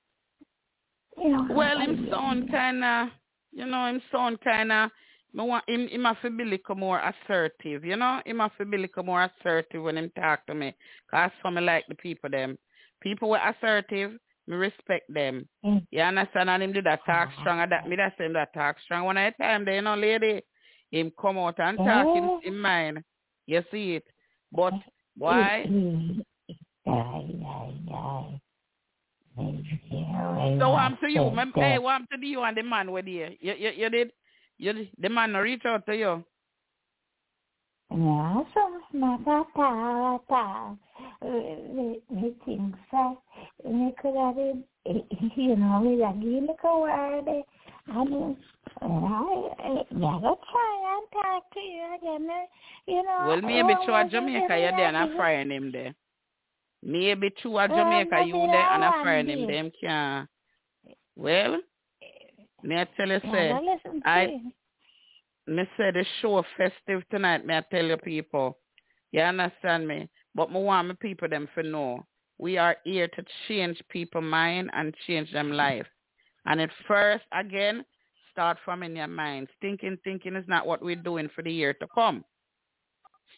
You 1.19 1.29
know 1.31 1.47
Well, 1.55 1.79
him 1.81 2.05
you- 2.05 2.11
sound 2.11 2.51
kinda, 2.51 3.13
you 3.53 3.67
know, 3.67 3.87
him 3.87 4.03
sound 4.13 4.41
kinda. 4.41 4.91
Me 5.35 5.45
want 5.45 5.69
him, 5.69 5.89
him 5.89 6.05
have 6.05 6.21
to 6.23 6.31
be 6.31 6.45
little 6.45 6.75
more 6.75 7.01
assertive, 7.01 7.85
you 7.85 7.97
know. 7.97 8.21
Him 8.27 8.41
have 8.41 8.57
to 8.59 8.67
be 8.67 8.77
little 8.77 9.03
more 9.03 9.23
assertive 9.25 9.83
when 9.83 9.97
him 9.97 10.11
talk 10.15 10.47
to 10.47 10.55
me. 10.55 10.75
Cause 11.11 11.31
for 11.41 11.51
me 11.51 11.63
like 11.63 11.87
the 11.89 11.95
people 11.95 12.29
them. 12.31 12.59
People 13.01 13.31
were 13.31 13.39
assertive, 13.39 14.13
me 14.47 14.57
respect 14.57 15.13
them. 15.13 15.49
Mm. 15.65 15.87
You 15.91 16.01
understand? 16.03 16.51
And 16.51 16.63
him 16.63 16.73
do 16.73 16.83
that 16.83 17.01
talk 17.07 17.31
strong. 17.41 17.61
And 17.61 17.73
that 17.73 17.89
me 17.89 17.97
that 17.97 18.15
same 18.19 18.35
that 18.35 18.53
talk 18.53 18.77
strong. 18.85 19.05
One 19.07 19.17
at 19.17 19.35
a 19.39 19.43
time, 19.43 19.65
there, 19.65 19.77
you 19.77 19.83
know, 19.83 19.95
lady, 19.97 20.43
him 20.91 21.11
come 21.21 21.39
out 21.39 21.59
and 21.59 21.79
talk 21.79 22.07
Oh. 22.07 22.41
in 22.45 22.59
mind. 22.59 23.03
You 23.47 23.63
see 23.71 23.95
it. 23.97 24.05
But 24.53 24.75
why? 25.17 25.65
So 30.59 30.77
happened 30.77 30.99
to 31.03 31.11
you? 31.11 31.33
hey, 31.55 31.79
what 31.79 31.93
happened 31.93 32.09
to 32.21 32.27
you 32.27 32.43
and 32.43 32.57
the 32.57 32.63
man 32.63 32.93
with 32.93 33.07
you? 33.07 33.29
You, 33.41 33.55
you, 33.55 33.71
you 33.77 33.91
did? 33.91 34.13
You, 34.63 34.73
did- 34.73 34.91
the 34.97 35.09
man 35.09 35.35
reach 35.35 35.65
out 35.67 35.85
to 35.87 35.97
you? 35.97 36.23
Ja, 37.91 38.45
så 38.55 38.81
snabba 38.91 39.45
ta 39.55 40.19
ta. 40.29 40.77
Vi 41.21 42.35
things 42.45 42.77
that 42.93 43.17
we 43.65 43.93
could 44.01 44.17
have 44.17 44.37
been, 44.37 44.65
you 45.37 45.57
know, 45.57 45.81
we 45.83 46.05
are 46.05 46.13
gonna 46.15 46.55
go 46.63 46.83
where 46.83 47.23
they, 47.23 47.43
I 47.89 48.05
mean, 48.05 48.37
I, 48.81 49.85
never 49.91 50.35
try 50.51 50.73
and 50.93 51.07
talk 51.13 51.43
to 51.55 51.61
you 51.61 51.85
again, 51.97 52.29
you 52.87 53.03
know. 53.03 53.27
Well, 53.27 53.43
maybe 53.43 53.75
what 53.75 53.85
to 53.87 53.93
a 53.93 54.05
was 54.05 54.07
it 54.07 54.11
Jamaica 54.13 54.47
that 54.49 54.61
you 54.61 54.67
I 54.67 54.77
there 54.77 54.87
and 54.87 54.97
a 54.97 55.07
did? 55.07 55.17
frying 55.17 55.51
him 55.51 55.73
there. 55.73 55.95
Maybe 56.85 57.31
to 57.31 57.49
Jamaica 57.67 58.25
you 58.27 58.47
there 58.47 58.71
and 58.71 58.85
a 58.85 58.87
I 58.87 59.03
frying 59.03 59.27
want 59.27 59.51
him 59.51 59.71
them. 59.83 60.29
Well, 61.17 61.61
me 62.63 62.77
I 62.77 62.85
tell 62.97 63.09
you 63.09 63.21
say, 63.33 63.51
I- 64.05 64.27
me 65.47 65.65
say 65.77 65.91
the 65.91 66.05
show 66.21 66.45
festive 66.57 67.03
tonight, 67.11 67.45
me 67.45 67.55
I 67.57 67.63
tell 67.71 67.85
you 67.85 67.97
people. 67.97 68.59
You 69.13 69.21
understand 69.21 69.87
me? 69.87 70.09
But 70.35 70.51
me 70.51 70.61
want 70.61 70.89
my 70.89 70.95
people 70.95 71.29
them 71.29 71.49
to 71.55 71.63
know. 71.63 72.07
We 72.39 72.57
are 72.59 72.77
here 72.85 73.09
to 73.09 73.25
change 73.49 73.81
people 73.89 74.21
mind 74.23 74.71
and 74.73 74.95
change 75.07 75.31
them 75.33 75.53
life. 75.53 75.87
And 76.47 76.61
at 76.61 76.71
first, 76.89 77.25
again, 77.33 77.85
start 78.33 78.59
from 78.65 78.83
in 78.83 78.97
your 78.97 79.07
mind. 79.09 79.49
Thinking, 79.61 79.99
thinking 80.03 80.35
is 80.35 80.45
not 80.49 80.67
what 80.67 80.83
we're 80.83 80.97
doing 80.97 81.29
for 81.35 81.43
the 81.43 81.53
year 81.53 81.75
to 81.75 81.87
come. 81.95 82.25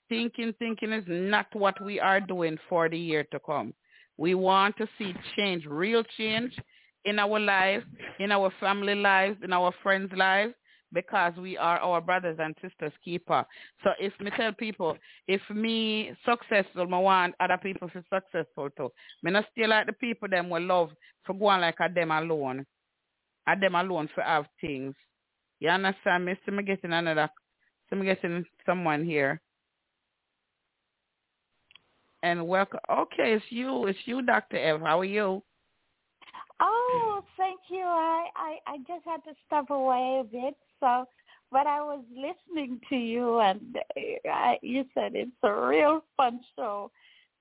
Thinking, 0.09 0.55
thinking 0.59 0.93
is 0.93 1.05
not 1.07 1.47
what 1.55 1.81
we 1.83 1.99
are 1.99 2.21
doing 2.21 2.59
for 2.69 2.89
the 2.89 2.99
year 2.99 3.25
to 3.33 3.41
come. 3.41 3.75
We 4.17 4.35
want 4.35 4.77
to 4.77 4.89
see 4.99 5.15
change, 5.37 5.67
real 5.67 6.05
change 6.17 6.57
in 7.05 7.19
our 7.19 7.39
life, 7.39 7.83
in 8.19 8.33
our 8.33 8.53
family 8.61 8.95
lives, 8.95 9.39
in 9.43 9.53
our 9.53 9.73
friends' 9.83 10.13
lives, 10.17 10.55
because 10.93 11.33
we 11.37 11.57
are 11.57 11.79
our 11.79 12.01
brothers 12.01 12.39
and 12.41 12.55
sisters 12.63 12.93
keeper. 13.05 13.45
So 13.83 13.91
if 13.99 14.13
me 14.21 14.31
tell 14.37 14.53
people, 14.53 14.97
if 15.27 15.41
me 15.51 16.13
successful, 16.25 16.87
me 16.87 16.99
want 16.99 17.35
other 17.41 17.59
people 17.63 17.89
to 17.91 18.05
successful 18.13 18.71
too. 18.77 18.91
Me 19.23 19.33
not 19.33 19.45
still 19.53 19.71
like 19.71 19.87
the 19.87 19.93
people 19.95 20.29
them 20.29 20.49
will 20.49 20.63
love 20.63 20.91
for 21.25 21.35
go 21.35 21.47
on 21.47 21.61
like 21.61 21.77
a 21.81 21.93
them 21.93 22.11
alone. 22.11 22.65
A 23.49 23.59
them 23.59 23.75
alone 23.75 24.09
for 24.15 24.23
have 24.23 24.47
things. 24.61 24.95
You 25.61 25.69
understand 25.69 26.25
me? 26.25 26.35
So 26.47 26.53
me 26.53 26.63
getting 26.63 26.93
another, 26.93 27.29
so 27.91 27.97
me 27.97 28.07
getting 28.07 28.45
someone 28.65 29.05
here. 29.05 29.41
And 32.23 32.47
welcome. 32.47 32.81
Okay, 32.91 33.35
it's 33.35 33.45
you. 33.51 33.87
It's 33.87 33.99
you, 34.07 34.23
Dr. 34.23 34.57
Ev. 34.57 34.81
How 34.81 35.01
are 35.01 35.05
you? 35.05 35.43
Oh, 36.61 37.23
thank 37.37 37.61
you. 37.69 37.83
I, 37.83 38.29
I, 38.37 38.59
I 38.67 38.79
just 38.79 39.05
had 39.05 39.25
to 39.25 39.35
step 39.47 39.71
away 39.71 40.21
a 40.21 40.25
bit. 40.25 40.57
So, 40.81 41.07
but 41.51 41.67
I 41.67 41.81
was 41.81 42.03
listening 42.11 42.81
to 42.89 42.97
you, 42.97 43.41
and 43.41 43.77
uh, 43.77 44.29
I, 44.29 44.59
you 44.63 44.85
said 44.95 45.13
it's 45.15 45.31
a 45.43 45.53
real 45.53 46.05
fun 46.17 46.41
show. 46.57 46.91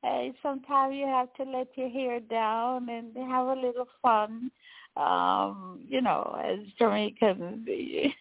Hey, 0.02 0.34
sometimes 0.44 0.96
you 0.96 1.06
have 1.06 1.34
to 1.36 1.44
let 1.44 1.68
your 1.76 1.90
hair 1.90 2.20
down 2.20 2.90
and 2.90 3.16
have 3.16 3.48
a 3.48 3.54
little 3.54 3.88
fun. 4.02 4.52
Um, 4.98 5.80
you 5.88 6.02
know, 6.02 6.40
as 6.44 6.60
Jamaicans, 6.78 7.66
you 7.68 8.12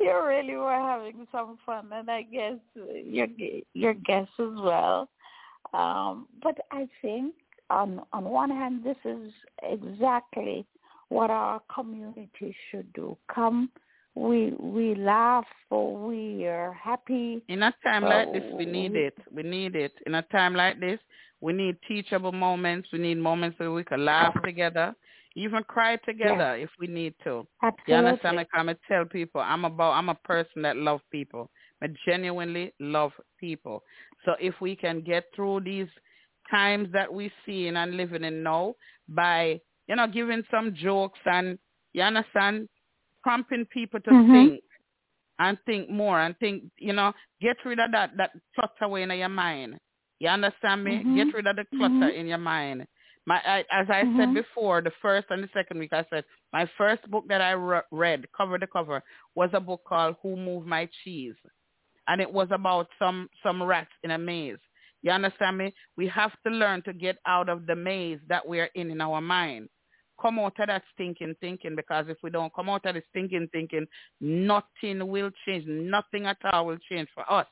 really 0.00 0.56
were 0.56 0.72
having 0.72 1.26
some 1.32 1.58
fun, 1.64 1.88
and 1.92 2.10
I 2.10 2.22
guess 2.22 2.58
your 2.74 3.26
your 3.74 3.94
guests 3.94 4.34
as 4.38 4.54
well. 4.58 5.08
Um, 5.72 6.28
but 6.42 6.58
I 6.70 6.86
think 7.02 7.34
on 7.70 8.02
on 8.12 8.24
one 8.24 8.50
hand, 8.50 8.84
this 8.84 8.96
is 9.04 9.32
exactly 9.62 10.66
what 11.08 11.30
our 11.30 11.60
community 11.74 12.54
should 12.70 12.92
do. 12.92 13.16
Come, 13.32 13.70
we 14.14 14.52
we 14.58 14.94
laugh, 14.94 15.46
or 15.70 16.06
we 16.06 16.46
are 16.46 16.72
happy. 16.72 17.42
In 17.48 17.62
a 17.62 17.74
time 17.84 18.02
So, 18.02 18.08
like 18.08 18.32
this, 18.32 18.44
we 18.56 18.64
need 18.66 18.92
we- 18.92 19.00
it. 19.00 19.18
We 19.32 19.42
need 19.42 19.76
it. 19.76 19.92
In 20.06 20.14
a 20.14 20.22
time 20.22 20.54
like 20.54 20.80
this, 20.80 20.98
we 21.40 21.52
need 21.52 21.76
teachable 21.86 22.32
moments. 22.32 22.88
We 22.92 22.98
need 22.98 23.18
moments 23.18 23.58
where 23.58 23.72
we 23.72 23.84
can 23.84 24.04
laugh 24.04 24.34
together, 24.44 24.94
even 25.34 25.62
cry 25.64 25.96
together 25.96 26.56
if 26.56 26.70
we 26.80 26.86
need 26.86 27.14
to. 27.24 27.46
Absolutely. 27.62 27.92
You 27.92 27.94
understand? 27.96 28.36
Like 28.36 28.48
I'm 28.54 28.70
tell 28.88 29.04
people, 29.04 29.40
I'm 29.40 29.64
about, 29.64 29.92
I'm 29.92 30.08
a 30.08 30.14
person 30.14 30.62
that 30.62 30.76
love 30.76 31.00
people. 31.10 31.50
I 31.82 31.88
genuinely 32.06 32.72
love 32.80 33.12
people. 33.38 33.82
So 34.24 34.32
if 34.40 34.54
we 34.62 34.74
can 34.74 35.02
get 35.02 35.24
through 35.34 35.60
these 35.60 35.88
times 36.50 36.88
that 36.92 37.12
we 37.12 37.30
see 37.44 37.68
and 37.68 37.96
living 37.96 38.24
in 38.24 38.42
now 38.42 38.74
by, 39.08 39.60
you 39.88 39.96
know, 39.96 40.06
giving 40.06 40.42
some 40.50 40.74
jokes 40.74 41.18
and, 41.26 41.58
you 41.92 42.02
understand, 42.02 42.68
prompting 43.22 43.66
people 43.66 44.00
to 44.00 44.10
Mhm. 44.10 44.32
think 44.32 44.62
and 45.38 45.58
think 45.66 45.90
more 45.90 46.20
and 46.20 46.36
think, 46.38 46.64
you 46.78 46.92
know, 46.92 47.12
get 47.40 47.56
rid 47.64 47.78
of 47.78 47.90
that, 47.92 48.16
that 48.16 48.32
clutter 48.54 48.84
away 48.84 49.02
in 49.02 49.10
your 49.10 49.28
mind. 49.28 49.78
You 50.18 50.28
understand 50.28 50.82
me? 50.82 51.04
Mhm. 51.04 51.14
Get 51.14 51.34
rid 51.34 51.46
of 51.46 51.56
the 51.56 51.64
clutter 51.76 52.10
Mhm. 52.10 52.14
in 52.14 52.26
your 52.26 52.38
mind. 52.38 52.86
My, 53.26 53.42
I, 53.44 53.64
as 53.70 53.90
I 53.90 54.02
said 54.16 54.28
Mhm. 54.30 54.34
before, 54.34 54.80
the 54.80 54.92
first 55.02 55.26
and 55.30 55.42
the 55.42 55.48
second 55.48 55.78
week, 55.78 55.92
I 55.92 56.04
said 56.04 56.24
my 56.52 56.64
first 56.78 57.02
book 57.10 57.26
that 57.28 57.40
I 57.40 57.50
re- 57.50 57.82
read, 57.90 58.30
cover 58.32 58.56
to 58.58 58.66
cover, 58.68 59.02
was 59.34 59.52
a 59.52 59.60
book 59.60 59.82
called 59.84 60.16
Who 60.22 60.36
Moved 60.36 60.66
My 60.66 60.86
Cheese, 61.02 61.36
and 62.06 62.20
it 62.20 62.32
was 62.32 62.50
about 62.52 62.88
some 62.98 63.28
some 63.42 63.60
rats 63.62 63.92
in 64.04 64.12
a 64.12 64.18
maze. 64.18 64.60
You 65.02 65.10
understand 65.12 65.58
me? 65.58 65.74
We 65.96 66.08
have 66.08 66.32
to 66.46 66.52
learn 66.52 66.82
to 66.82 66.92
get 66.92 67.18
out 67.26 67.48
of 67.48 67.66
the 67.66 67.76
maze 67.76 68.18
that 68.28 68.46
we 68.46 68.60
are 68.60 68.70
in 68.74 68.90
in 68.90 69.00
our 69.00 69.20
mind. 69.20 69.68
Come 70.20 70.38
out 70.38 70.58
of 70.58 70.68
that 70.68 70.82
stinking 70.94 71.36
thinking 71.40 71.76
because 71.76 72.06
if 72.08 72.16
we 72.22 72.30
don't 72.30 72.54
come 72.54 72.70
out 72.70 72.86
of 72.86 72.94
the 72.94 73.02
stinking 73.10 73.48
thinking, 73.52 73.86
nothing 74.20 75.06
will 75.06 75.30
change. 75.44 75.64
Nothing 75.66 76.26
at 76.26 76.38
all 76.52 76.66
will 76.66 76.78
change 76.88 77.08
for 77.14 77.30
us. 77.30 77.46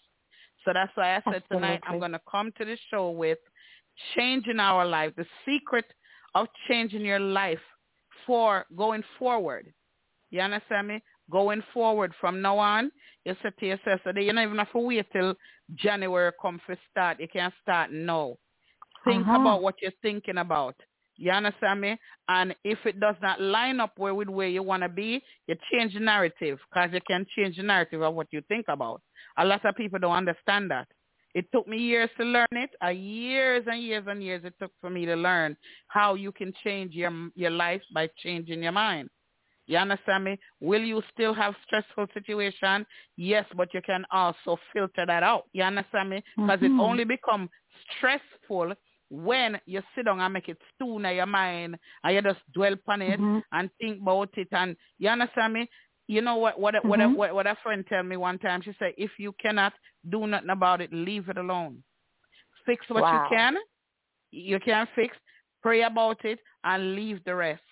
So 0.64 0.72
that's 0.72 0.90
why 0.94 1.16
I 1.16 1.22
said 1.30 1.42
tonight 1.52 1.80
I'm 1.86 1.98
going 1.98 2.12
to 2.12 2.20
come 2.30 2.50
to 2.58 2.64
the 2.64 2.78
show 2.90 3.10
with 3.10 3.38
changing 4.16 4.58
our 4.60 4.86
life, 4.86 5.12
the 5.16 5.26
secret 5.44 5.84
of 6.34 6.46
changing 6.68 7.02
your 7.02 7.20
life 7.20 7.60
for 8.26 8.64
going 8.76 9.04
forward. 9.18 9.72
You 10.30 10.40
understand 10.40 10.88
me? 10.88 11.02
Going 11.30 11.62
forward 11.72 12.12
from 12.20 12.42
now 12.42 12.58
on, 12.58 12.90
you 13.24 13.34
say 13.42 13.50
to 13.58 13.66
yourself, 13.66 14.00
so 14.04 14.10
you 14.18 14.32
don't 14.32 14.44
even 14.44 14.58
have 14.58 14.72
to 14.72 14.78
wait 14.78 15.06
till 15.12 15.34
January 15.74 16.32
come 16.40 16.60
for 16.66 16.76
start. 16.90 17.20
You 17.20 17.28
can 17.28 17.52
start 17.62 17.90
now. 17.92 18.36
Think 19.04 19.26
Uh-huh. 19.26 19.36
about 19.36 19.62
what 19.62 19.76
you're 19.82 19.92
thinking 20.02 20.38
about. 20.38 20.76
You 21.16 21.30
understand 21.30 21.80
me? 21.80 21.98
And 22.28 22.54
if 22.64 22.78
it 22.86 22.98
does 22.98 23.16
not 23.22 23.40
line 23.40 23.80
up 23.80 23.92
where 23.98 24.14
with 24.14 24.28
where 24.28 24.48
you 24.48 24.62
want 24.62 24.82
to 24.82 24.88
be, 24.88 25.22
you 25.46 25.54
change 25.70 25.94
the 25.94 26.00
narrative 26.00 26.58
because 26.68 26.90
you 26.92 27.00
can 27.06 27.24
change 27.36 27.56
the 27.56 27.62
narrative 27.62 28.02
of 28.02 28.14
what 28.14 28.28
you 28.32 28.42
think 28.48 28.66
about. 28.68 29.00
A 29.38 29.44
lot 29.44 29.64
of 29.64 29.76
people 29.76 29.98
don't 29.98 30.16
understand 30.16 30.70
that. 30.70 30.88
It 31.34 31.46
took 31.52 31.66
me 31.68 31.78
years 31.78 32.10
to 32.18 32.24
learn 32.24 32.46
it. 32.52 32.70
Uh, 32.84 32.88
years 32.88 33.64
and 33.70 33.82
years 33.82 34.04
and 34.08 34.22
years 34.22 34.42
it 34.44 34.54
took 34.60 34.72
for 34.80 34.90
me 34.90 35.04
to 35.06 35.14
learn 35.16 35.56
how 35.88 36.14
you 36.14 36.32
can 36.32 36.52
change 36.64 36.94
your 36.94 37.12
your 37.34 37.50
life 37.50 37.82
by 37.92 38.08
changing 38.18 38.62
your 38.62 38.72
mind. 38.72 39.08
You 39.66 39.78
understand 39.78 40.24
me? 40.24 40.38
Will 40.60 40.82
you 40.82 41.02
still 41.12 41.32
have 41.34 41.54
stressful 41.66 42.06
situation? 42.12 42.86
Yes, 43.16 43.46
but 43.56 43.72
you 43.72 43.80
can 43.82 44.04
also 44.10 44.58
filter 44.72 45.06
that 45.06 45.22
out. 45.22 45.44
You 45.52 45.62
understand 45.62 46.10
me? 46.10 46.22
Because 46.36 46.60
Mhm. 46.60 46.66
it 46.66 46.72
only 46.78 47.04
become 47.04 47.48
stressful 47.96 48.74
when 49.10 49.60
you 49.66 49.82
sit 49.94 50.06
down 50.06 50.20
and 50.20 50.32
make 50.32 50.48
it 50.48 50.58
stew 50.74 50.98
in 50.98 51.14
your 51.16 51.26
mind 51.26 51.76
and 52.02 52.14
you 52.14 52.22
just 52.22 52.40
dwell 52.52 52.72
upon 52.72 53.02
it 53.02 53.20
Mhm. 53.20 53.42
and 53.52 53.70
think 53.80 54.00
about 54.02 54.30
it 54.36 54.48
and 54.52 54.76
you 54.98 55.08
understand 55.08 55.52
me? 55.54 55.68
You 56.08 56.20
know 56.20 56.36
what 56.36 56.58
what 56.60 56.74
what, 56.86 57.00
Mhm. 57.00 57.14
what 57.14 57.34
what 57.34 57.46
a 57.46 57.56
friend 57.62 57.84
tell 57.88 58.02
me 58.02 58.16
one 58.16 58.38
time? 58.38 58.60
She 58.62 58.74
said, 58.78 58.92
if 58.98 59.10
you 59.18 59.32
cannot 59.40 59.72
do 60.10 60.26
nothing 60.26 60.50
about 60.50 60.80
it, 60.82 60.92
leave 60.92 61.28
it 61.30 61.38
alone. 61.38 61.82
Fix 62.66 62.86
what 62.88 63.02
Wow. 63.02 63.12
you 63.12 63.36
can. 63.36 63.56
You 64.30 64.60
can 64.60 64.86
fix. 64.94 65.16
Pray 65.62 65.82
about 65.82 66.22
it 66.24 66.40
and 66.64 66.94
leave 66.94 67.24
the 67.24 67.34
rest. 67.34 67.62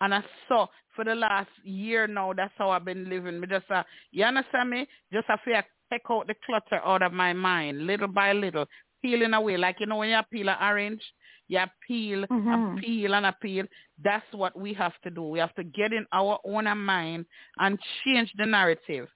And 0.00 0.14
I 0.14 0.22
saw 0.48 0.66
for 0.94 1.04
the 1.04 1.14
last 1.14 1.50
year 1.64 2.06
now, 2.06 2.32
that's 2.32 2.52
how 2.58 2.70
I've 2.70 2.84
been 2.84 3.08
living. 3.08 3.40
Me 3.40 3.46
just, 3.46 3.70
uh, 3.70 3.82
you 4.12 4.24
understand 4.24 4.70
me? 4.70 4.86
Just 5.12 5.28
I 5.28 5.36
feel 5.44 5.62
take 5.90 6.02
out 6.10 6.26
the 6.26 6.34
clutter 6.44 6.80
out 6.84 7.02
of 7.02 7.12
my 7.12 7.32
mind, 7.32 7.86
little 7.86 8.08
by 8.08 8.32
little, 8.32 8.66
peeling 9.02 9.34
away. 9.34 9.56
Like 9.56 9.76
you 9.80 9.86
know 9.86 9.96
when 9.96 10.10
you 10.10 10.20
peel 10.32 10.48
an 10.48 10.56
orange, 10.60 11.02
you 11.48 11.60
peel, 11.86 12.26
Mhm. 12.26 12.52
and 12.52 12.78
peel 12.80 13.14
and 13.14 13.40
peel. 13.40 13.66
That's 14.02 14.32
what 14.32 14.58
we 14.58 14.72
have 14.74 15.00
to 15.02 15.10
do. 15.10 15.22
We 15.22 15.38
have 15.38 15.54
to 15.54 15.64
get 15.64 15.92
in 15.92 16.06
our 16.12 16.40
own 16.44 16.76
mind 16.78 17.26
and 17.58 17.78
change 18.04 18.32
the 18.36 18.46
narrative. 18.46 19.08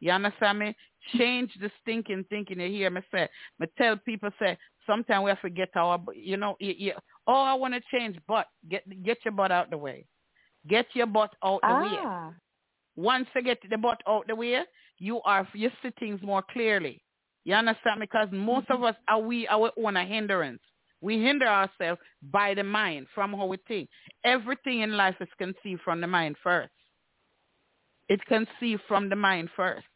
You 0.00 0.12
understand 0.12 0.58
me? 0.60 0.76
Change 1.16 1.54
the 1.54 1.70
stinking 1.80 2.24
thinking. 2.24 2.60
You 2.60 2.68
hear 2.68 2.90
me 2.90 3.00
say? 3.10 3.28
Me 3.58 3.66
tell 3.78 3.96
people 3.96 4.30
say 4.38 4.58
sometimes 4.86 5.24
we 5.24 5.30
have 5.30 5.40
to 5.40 5.50
get 5.50 5.70
our, 5.76 5.98
you 6.14 6.36
know, 6.36 6.56
you, 6.60 6.74
you, 6.76 6.92
oh 7.26 7.42
I 7.42 7.54
want 7.54 7.74
to 7.74 7.80
change, 7.90 8.18
but 8.26 8.48
get 8.68 8.84
get 9.02 9.24
your 9.24 9.32
butt 9.32 9.50
out 9.50 9.70
the 9.70 9.78
way. 9.78 10.06
Get 10.68 10.86
your 10.94 11.06
butt 11.06 11.34
out 11.44 11.60
the 11.62 11.74
way. 11.74 11.98
Ah. 12.00 12.32
Once 12.96 13.28
you 13.34 13.42
get 13.42 13.58
the 13.68 13.78
butt 13.78 14.02
out 14.08 14.26
the 14.26 14.34
way, 14.34 14.62
you 14.98 15.20
are 15.22 15.48
you 15.54 15.70
see 15.82 15.90
things 15.98 16.20
more 16.22 16.42
clearly. 16.42 17.02
You 17.44 17.54
understand? 17.54 18.00
Because 18.00 18.28
most 18.32 18.68
of 18.70 18.82
us 18.82 18.96
are 19.08 19.20
we 19.20 19.46
our 19.48 19.72
own 19.82 19.96
a 19.96 20.04
hindrance. 20.04 20.60
We 21.00 21.22
hinder 21.22 21.46
ourselves 21.46 22.00
by 22.22 22.54
the 22.54 22.64
mind, 22.64 23.06
from 23.14 23.32
how 23.32 23.46
we 23.46 23.58
think. 23.68 23.88
Everything 24.24 24.80
in 24.80 24.96
life 24.96 25.14
is 25.20 25.28
conceived 25.38 25.80
from 25.82 26.00
the 26.00 26.06
mind 26.08 26.36
first. 26.42 26.72
It's 28.08 28.22
conceived 28.24 28.82
from 28.88 29.08
the 29.08 29.16
mind 29.16 29.50
first. 29.56 29.86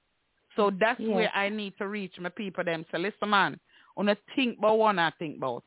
So 0.57 0.71
that's 0.79 1.01
Yes. 1.01 1.11
where 1.11 1.31
I 1.35 1.49
need 1.49 1.75
to 1.79 1.89
reach 1.89 2.19
my 2.21 2.29
people 2.29 2.65
them. 2.65 2.85
So 2.93 2.99
listen 2.99 3.31
man, 3.31 3.59
on 3.97 4.09
a 4.09 4.17
think 4.37 4.59
about 4.59 4.79
what 4.79 4.99
I 4.99 5.11
think 5.19 5.39
about. 5.39 5.65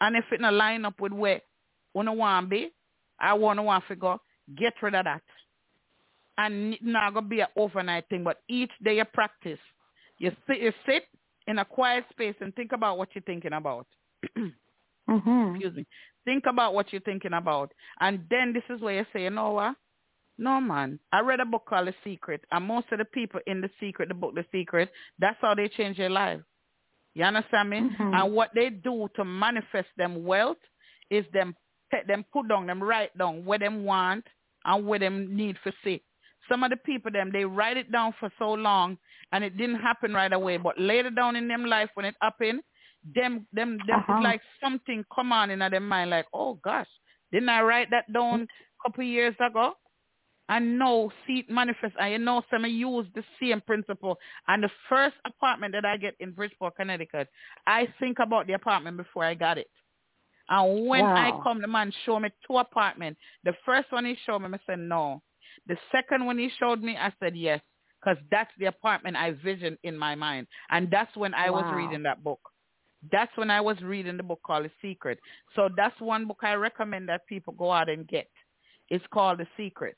And 0.00 0.16
if 0.16 0.24
it 0.32 0.40
not 0.40 0.54
line 0.54 0.84
up 0.84 1.00
with 1.00 1.12
where 1.12 1.42
wanna 1.94 2.12
want 2.14 2.48
be, 2.48 2.70
I 3.24 3.34
wanna 3.34 3.62
want 3.62 3.84
to 3.88 3.96
go, 3.96 4.20
get 4.56 4.74
rid 4.82 4.94
of 4.94 5.04
that. 5.04 5.22
And 6.36 6.76
not 6.82 7.14
gonna 7.14 7.26
be 7.26 7.40
an 7.40 7.48
overnight 7.56 8.08
thing, 8.08 8.24
but 8.24 8.42
each 8.48 8.70
day 8.82 8.96
you 8.96 9.04
practice. 9.04 9.58
You 10.18 10.32
sit 10.46 10.60
you 10.60 10.72
sit 10.86 11.04
in 11.46 11.58
a 11.58 11.64
quiet 11.64 12.04
space 12.10 12.34
and 12.40 12.54
think 12.54 12.72
about 12.72 12.98
what 12.98 13.08
you're 13.14 13.22
thinking 13.22 13.52
about. 13.52 13.86
Mhm. 15.08 15.54
Excuse 15.56 15.76
me. 15.76 15.86
Think 16.24 16.46
about 16.46 16.72
what 16.72 16.90
you're 16.92 17.02
thinking 17.02 17.34
about. 17.34 17.72
And 18.00 18.24
then 18.30 18.54
this 18.54 18.62
is 18.70 18.80
where 18.80 18.94
you 18.94 19.06
say, 19.12 19.24
you 19.24 19.30
know 19.30 19.50
what? 19.52 19.76
No, 20.38 20.60
man. 20.60 20.98
I 21.12 21.20
read 21.20 21.40
a 21.40 21.44
book 21.44 21.66
called 21.68 21.88
The 21.88 21.94
Secret. 22.02 22.42
And 22.50 22.64
most 22.66 22.86
of 22.90 22.98
the 22.98 23.04
people 23.04 23.40
in 23.46 23.60
The 23.60 23.68
Secret, 23.78 24.08
the 24.08 24.14
book 24.14 24.34
The 24.34 24.46
Secret, 24.50 24.90
that's 25.18 25.36
how 25.42 25.54
they 25.54 25.68
change 25.68 25.98
their 25.98 26.08
life. 26.08 26.40
You 27.14 27.24
understand 27.24 27.68
me? 27.70 27.80
Mhm. 27.80 28.14
And 28.14 28.32
what 28.32 28.54
they 28.54 28.70
do 28.70 29.08
to 29.16 29.24
manifest 29.24 29.88
them 29.96 30.24
wealth 30.24 30.56
is 31.10 31.26
them 31.32 31.54
take 31.94 32.06
them 32.06 32.24
put 32.32 32.48
down, 32.48 32.66
them 32.66 32.82
write 32.82 33.16
down 33.16 33.44
what 33.44 33.60
them 33.60 33.84
want 33.84 34.24
and 34.64 34.86
what 34.86 35.00
them 35.00 35.36
need 35.36 35.56
for 35.62 35.72
see. 35.84 36.02
Some 36.48 36.64
of 36.64 36.70
the 36.70 36.76
people 36.76 37.10
them 37.10 37.30
they 37.32 37.44
write 37.44 37.76
it 37.76 37.92
down 37.92 38.14
for 38.20 38.30
so 38.38 38.52
long 38.52 38.98
and 39.32 39.44
it 39.44 39.56
didn't 39.56 39.80
happen 39.80 40.12
right 40.12 40.32
away. 40.32 40.56
But 40.58 40.78
later 40.78 41.10
down 41.10 41.36
in 41.36 41.48
them 41.48 41.64
life 41.66 41.90
when 41.94 42.06
it 42.06 42.14
happened, 42.20 42.60
them 43.14 43.46
them 43.52 43.78
them 43.86 44.04
Uh-huh. 44.08 44.20
like 44.22 44.40
something 44.62 45.04
come 45.14 45.32
on 45.32 45.50
in 45.50 45.58
their 45.58 45.80
mind 45.80 46.10
like, 46.10 46.26
oh 46.32 46.54
gosh, 46.54 46.88
didn't 47.32 47.48
I 47.48 47.62
write 47.62 47.90
that 47.90 48.12
down 48.12 48.42
a 48.42 48.82
couple 48.82 49.04
years 49.04 49.34
ago? 49.40 49.74
And 50.48 50.78
now 50.78 51.10
see 51.26 51.38
it 51.40 51.50
manifest. 51.50 51.94
And 51.98 52.12
you 52.12 52.18
know, 52.18 52.42
some 52.50 52.66
use 52.66 53.06
the 53.14 53.24
same 53.40 53.62
principle. 53.62 54.18
And 54.46 54.62
the 54.62 54.70
first 54.90 55.16
apartment 55.26 55.72
that 55.72 55.86
I 55.86 55.96
get 55.96 56.14
in 56.20 56.32
Bridgeport, 56.32 56.76
Connecticut, 56.76 57.28
I 57.66 57.88
think 57.98 58.18
about 58.20 58.46
the 58.46 58.52
apartment 58.52 58.98
before 58.98 59.24
I 59.24 59.34
got 59.34 59.56
it. 59.56 59.68
And 60.48 60.86
when 60.86 61.04
I 61.04 61.32
come, 61.42 61.60
the 61.60 61.66
man 61.66 61.92
show 62.04 62.20
me 62.20 62.30
two 62.46 62.58
apartments. 62.58 63.20
The 63.44 63.54
first 63.64 63.90
one 63.90 64.04
he 64.04 64.16
showed 64.26 64.40
me, 64.40 64.48
I 64.52 64.58
said 64.66 64.78
no. 64.78 65.22
The 65.66 65.76
second 65.90 66.26
one 66.26 66.38
he 66.38 66.50
showed 66.58 66.82
me, 66.82 66.96
I 66.96 67.12
said 67.20 67.36
yes, 67.36 67.60
because 68.00 68.18
that's 68.30 68.50
the 68.58 68.66
apartment 68.66 69.16
I 69.16 69.32
visioned 69.32 69.78
in 69.84 69.96
my 69.96 70.14
mind. 70.14 70.46
And 70.70 70.90
that's 70.90 71.14
when 71.16 71.32
I 71.32 71.48
was 71.50 71.64
reading 71.74 72.02
that 72.02 72.22
book. 72.22 72.40
That's 73.12 73.34
when 73.36 73.50
I 73.50 73.60
was 73.60 73.80
reading 73.82 74.16
the 74.16 74.22
book 74.22 74.40
called 74.46 74.64
The 74.64 74.70
Secret. 74.82 75.18
So 75.54 75.68
that's 75.76 75.98
one 76.00 76.26
book 76.26 76.40
I 76.42 76.54
recommend 76.54 77.08
that 77.08 77.26
people 77.26 77.54
go 77.54 77.70
out 77.70 77.88
and 77.88 78.06
get. 78.08 78.28
It's 78.90 79.04
called 79.12 79.38
The 79.38 79.46
Secret. 79.56 79.96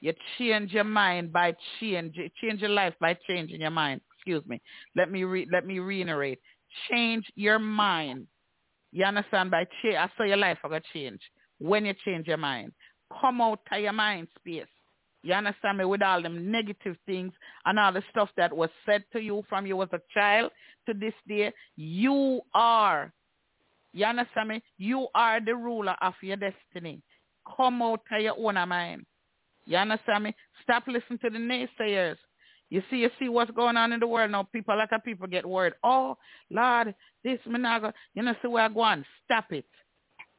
You 0.00 0.14
change 0.38 0.72
your 0.72 0.84
mind 0.84 1.32
by 1.32 1.54
change, 1.78 2.16
change 2.40 2.60
your 2.60 2.70
life 2.70 2.94
by 3.00 3.16
changing 3.28 3.60
your 3.60 3.70
mind. 3.70 4.00
Excuse 4.16 4.44
me. 4.46 4.60
Let 4.96 5.10
me 5.10 5.24
re, 5.24 5.46
let 5.52 5.66
me 5.66 5.78
reiterate. 5.78 6.40
Change 6.90 7.24
your 7.34 7.58
mind. 7.58 8.26
You 8.92 9.04
understand? 9.04 9.50
By 9.50 9.66
change, 9.82 9.96
I 9.96 10.08
saw 10.16 10.24
your 10.24 10.36
life 10.36 10.58
are 10.64 10.70
gonna 10.70 10.82
change 10.92 11.20
when 11.58 11.84
you 11.84 11.94
change 12.04 12.26
your 12.26 12.36
mind. 12.36 12.72
Come 13.20 13.40
out 13.40 13.60
of 13.70 13.80
your 13.80 13.92
mind 13.92 14.28
space. 14.38 14.66
You 15.22 15.34
understand 15.34 15.78
me? 15.78 15.84
With 15.84 16.02
all 16.02 16.22
them 16.22 16.50
negative 16.50 16.96
things 17.06 17.32
and 17.66 17.78
all 17.78 17.92
the 17.92 18.02
stuff 18.10 18.30
that 18.36 18.54
was 18.54 18.70
said 18.86 19.04
to 19.12 19.20
you 19.20 19.44
from 19.48 19.66
you 19.66 19.80
as 19.82 19.88
a 19.92 20.00
child 20.14 20.50
to 20.86 20.94
this 20.94 21.14
day, 21.28 21.52
you 21.76 22.40
are. 22.54 23.12
You 23.92 24.06
understand 24.06 24.48
me? 24.48 24.62
You 24.78 25.08
are 25.14 25.44
the 25.44 25.54
ruler 25.54 25.96
of 26.00 26.14
your 26.22 26.36
destiny. 26.36 27.02
Come 27.56 27.82
out 27.82 28.00
of 28.10 28.20
your 28.22 28.36
own 28.38 28.68
mind. 28.68 29.04
You 29.66 29.76
understand 29.76 30.24
me? 30.24 30.34
Stop 30.62 30.84
listening 30.86 31.18
to 31.18 31.30
the 31.30 31.38
naysayers. 31.38 32.16
You 32.70 32.82
see, 32.88 32.98
you 32.98 33.10
see 33.18 33.28
what's 33.28 33.50
going 33.50 33.76
on 33.76 33.92
in 33.92 34.00
the 34.00 34.06
world 34.06 34.30
now. 34.30 34.44
People, 34.44 34.74
a 34.74 34.76
lot 34.76 34.92
of 34.92 35.04
people 35.04 35.26
get 35.26 35.44
worried. 35.44 35.74
Oh, 35.82 36.16
Lord, 36.50 36.94
this 37.24 37.40
minaga. 37.46 37.92
You 38.14 38.22
know, 38.22 38.34
see 38.40 38.48
where 38.48 38.64
I 38.64 38.68
go 38.68 38.80
on. 38.80 39.04
Stop 39.24 39.52
it. 39.52 39.66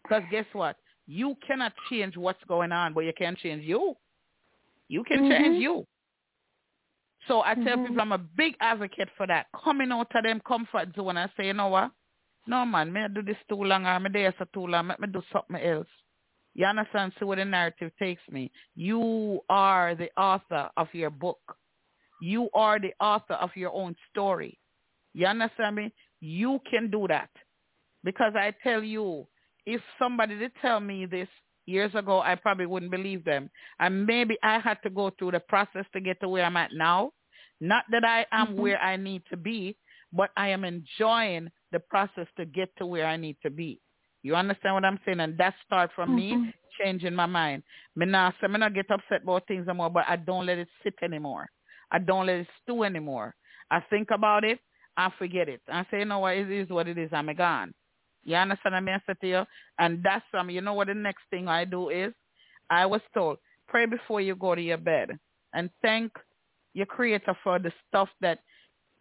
Because 0.03 0.23
guess 0.31 0.45
what? 0.53 0.77
You 1.07 1.35
cannot 1.45 1.73
change 1.89 2.15
what's 2.15 2.43
going 2.47 2.71
on, 2.71 2.93
but 2.93 3.01
you 3.01 3.13
can 3.17 3.35
change 3.35 3.65
you. 3.65 3.95
You 4.87 5.03
can 5.03 5.29
change 5.29 5.57
Mhm. 5.57 5.61
you. 5.61 5.87
So 7.27 7.41
I 7.41 7.55
tell 7.55 7.77
Mhm. 7.77 7.87
people 7.87 8.01
I'm 8.01 8.11
a 8.13 8.17
big 8.17 8.55
advocate 8.61 9.09
for 9.17 9.27
that. 9.27 9.47
Coming 9.53 9.91
out 9.91 10.15
of 10.15 10.23
them 10.23 10.39
comfort 10.41 10.95
zone 10.95 11.17
and 11.17 11.31
say, 11.35 11.47
you 11.47 11.53
know 11.53 11.67
what? 11.67 11.91
No 12.47 12.65
man, 12.65 12.91
me 12.91 13.01
I 13.01 13.07
do 13.07 13.21
this 13.21 13.37
too 13.47 13.63
long 13.63 13.85
or 13.85 13.99
me 13.99 14.09
there 14.09 14.33
so 14.39 14.45
too 14.45 14.65
long. 14.65 14.87
Let 14.87 14.99
me 14.99 15.07
do 15.07 15.21
something 15.31 15.57
else. 15.57 15.87
You 16.53 16.65
understand? 16.65 17.13
See 17.19 17.25
where 17.25 17.37
the 17.37 17.45
narrative 17.45 17.91
takes 17.99 18.21
me. 18.29 18.51
You 18.75 19.41
are 19.49 19.95
the 19.95 20.09
author 20.17 20.69
of 20.75 20.93
your 20.93 21.09
book. 21.09 21.39
You 22.21 22.49
are 22.53 22.79
the 22.79 22.93
author 23.01 23.33
of 23.33 23.49
your 23.55 23.73
own 23.73 23.95
story. 24.09 24.57
You 25.13 25.25
understand 25.27 25.75
me? 25.75 25.93
You 26.21 26.61
can 26.69 26.89
do 26.89 27.07
that. 27.07 27.29
Because 28.03 28.33
I 28.35 28.53
tell 28.63 28.83
you, 28.83 29.27
if 29.65 29.81
somebody 29.99 30.37
did 30.37 30.53
tell 30.61 30.79
me 30.79 31.05
this 31.05 31.27
years 31.65 31.93
ago, 31.95 32.21
I 32.21 32.35
probably 32.35 32.65
wouldn't 32.67 32.91
believe 32.91 33.25
them. 33.25 33.49
And 33.79 34.05
maybe 34.05 34.37
I 34.43 34.59
had 34.59 34.81
to 34.83 34.89
go 34.89 35.09
through 35.17 35.31
the 35.31 35.39
process 35.39 35.85
to 35.93 35.99
get 35.99 36.19
to 36.21 36.29
where 36.29 36.45
I'm 36.45 36.57
at 36.57 36.73
now. 36.73 37.11
Not 37.59 37.85
that 37.91 38.05
I 38.05 38.25
am 38.31 38.55
Mhm. 38.55 38.57
where 38.57 38.81
I 38.81 38.97
need 38.97 39.23
to 39.29 39.37
be, 39.37 39.77
but 40.13 40.31
I 40.37 40.49
am 40.49 40.63
enjoying 40.63 41.51
the 41.71 41.79
process 41.79 42.27
to 42.37 42.45
get 42.45 42.75
to 42.77 42.85
where 42.85 43.05
I 43.05 43.17
need 43.17 43.37
to 43.43 43.49
be. 43.49 43.79
You 44.23 44.35
understand 44.35 44.75
what 44.75 44.85
I'm 44.85 44.99
saying? 45.05 45.19
And 45.19 45.37
that 45.37 45.55
starts 45.65 45.93
from 45.95 46.15
me 46.15 46.31
Mhm. 46.33 46.53
changing 46.79 47.15
my 47.15 47.25
mind. 47.27 47.63
Me 47.95 48.05
not 48.05 48.35
say 48.41 48.47
me 48.47 48.59
not 48.59 48.73
get 48.73 48.89
upset 48.91 49.23
about 49.23 49.47
things 49.47 49.67
anymore, 49.67 49.89
but 49.89 50.07
I 50.07 50.15
don't 50.15 50.45
let 50.45 50.57
it 50.59 50.69
sit 50.83 50.95
anymore. 51.01 51.49
I 51.91 51.99
don't 51.99 52.27
let 52.27 52.37
it 52.37 52.47
stew 52.63 52.83
anymore. 52.83 53.35
I 53.69 53.81
think 53.89 54.09
about 54.11 54.43
it, 54.43 54.59
I 54.97 55.09
forget 55.17 55.49
it. 55.49 55.61
I 55.71 55.85
say, 55.91 55.99
you 55.99 56.05
know 56.05 56.19
what, 56.19 56.35
it 56.35 56.51
is 56.51 56.69
what 56.69 56.87
it 56.87 56.97
is, 56.97 57.09
I'm 57.13 57.29
a 57.29 57.33
gone. 57.33 57.73
You 58.23 58.35
understand 58.35 58.73
what 58.73 58.77
I 58.77 58.81
mean? 58.81 58.95
I 58.95 59.13
say 59.13 59.17
to 59.21 59.27
you? 59.27 59.43
And 59.79 60.03
that's 60.03 60.25
um, 60.37 60.49
you 60.49 60.61
know 60.61 60.73
what 60.73 60.87
the 60.87 60.93
next 60.93 61.23
thing 61.29 61.47
I 61.47 61.65
do 61.65 61.89
is? 61.89 62.13
I 62.69 62.85
was 62.85 63.01
told, 63.13 63.37
pray 63.67 63.85
before 63.85 64.21
you 64.21 64.35
go 64.35 64.55
to 64.55 64.61
your 64.61 64.77
bed 64.77 65.17
and 65.53 65.69
thank 65.81 66.11
your 66.73 66.85
creator 66.85 67.35
for 67.43 67.59
the 67.59 67.71
stuff 67.87 68.09
that 68.21 68.39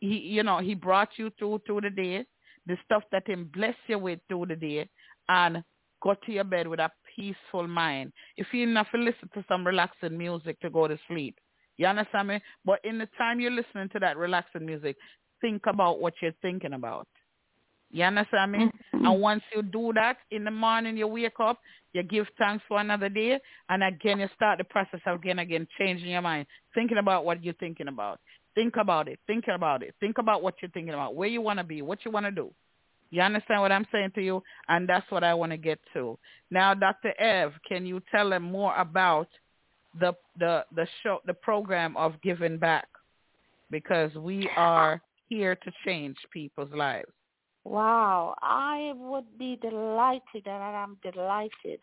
he 0.00 0.16
you 0.18 0.42
know, 0.42 0.58
he 0.58 0.74
brought 0.74 1.10
you 1.16 1.30
through 1.38 1.60
through 1.66 1.82
the 1.82 1.90
day, 1.90 2.24
the 2.66 2.76
stuff 2.84 3.02
that 3.12 3.28
him 3.28 3.50
bless 3.52 3.74
you 3.86 3.98
with 3.98 4.20
through 4.28 4.46
the 4.46 4.56
day 4.56 4.88
and 5.28 5.62
go 6.02 6.14
to 6.14 6.32
your 6.32 6.44
bed 6.44 6.66
with 6.66 6.80
a 6.80 6.90
peaceful 7.14 7.68
mind. 7.68 8.12
If 8.36 8.48
you 8.52 8.62
enough 8.62 8.86
to 8.92 8.98
listen 8.98 9.28
to 9.34 9.44
some 9.48 9.66
relaxing 9.66 10.16
music 10.16 10.58
to 10.60 10.70
go 10.70 10.88
to 10.88 10.98
sleep. 11.08 11.36
You 11.81 11.86
understand 11.86 12.28
me? 12.28 12.43
But 12.62 12.81
in 12.85 12.98
the 12.98 13.09
time 13.16 13.40
you're 13.40 13.51
listening 13.51 13.89
to 13.94 13.98
that 14.01 14.19
relaxing 14.19 14.66
music, 14.66 14.98
think 15.40 15.62
about 15.66 15.98
what 15.98 16.12
you're 16.20 16.35
thinking 16.43 16.74
about. 16.74 17.09
You 17.90 18.05
understand 18.05 18.52
me? 18.52 18.59
Mm-hmm. 18.59 19.07
And 19.07 19.20
once 19.23 19.43
you 19.57 19.62
do 19.62 19.90
that, 19.94 20.19
in 20.31 20.44
the 20.44 20.51
morning 20.51 20.98
you 20.98 21.07
wake 21.07 21.40
up, 21.43 21.59
you 21.94 22.02
give 22.02 22.27
thanks 22.36 22.62
for 22.69 22.81
another 22.81 23.09
day, 23.09 23.40
and 23.70 23.82
again 23.82 24.20
you 24.20 24.28
start 24.36 24.59
the 24.59 24.65
process 24.65 25.01
again, 25.07 25.39
again, 25.39 25.66
changing 25.78 26.11
your 26.11 26.20
mind, 26.20 26.47
thinking 26.74 26.98
about 26.98 27.24
what 27.24 27.43
you're 27.43 27.55
thinking 27.55 27.89
about. 27.89 28.20
Think 28.55 28.74
about 28.77 29.09
it. 29.09 29.19
Think 29.27 29.47
about 29.48 29.82
it. 29.82 29.94
Think 30.01 30.19
about 30.19 30.43
what 30.43 30.57
you're 30.61 30.70
thinking 30.73 30.93
about, 30.93 31.15
where 31.15 31.31
you 31.31 31.40
want 31.40 31.61
to 31.61 31.65
be, 31.65 31.81
what 31.81 32.05
you 32.05 32.11
want 32.11 32.27
to 32.27 32.31
do. 32.31 32.51
You 33.09 33.23
understand 33.23 33.62
what 33.62 33.73
I'm 33.73 33.86
saying 33.90 34.12
to 34.16 34.23
you? 34.23 34.43
And 34.69 34.86
that's 34.86 35.11
what 35.11 35.24
I 35.24 35.32
want 35.32 35.52
to 35.52 35.57
get 35.57 35.81
to. 35.94 36.19
Now, 36.51 36.74
Dr. 36.74 37.19
Ev, 37.19 37.52
can 37.66 37.86
you 37.86 38.02
tell 38.12 38.28
them 38.28 38.43
more 38.43 38.77
about 38.77 39.28
the 39.98 40.14
the 40.38 40.64
the 40.74 40.86
show, 41.02 41.20
the 41.26 41.34
program 41.34 41.96
of 41.96 42.20
giving 42.22 42.58
back? 42.58 42.88
Because 43.70 44.14
we 44.14 44.48
are 44.56 45.00
here 45.28 45.54
to 45.54 45.72
change 45.84 46.16
people's 46.32 46.72
lives. 46.72 47.10
Wow, 47.64 48.34
I 48.40 48.92
would 48.96 49.38
be 49.38 49.56
delighted 49.56 50.46
and 50.46 50.62
I'm 50.62 50.96
delighted. 51.02 51.80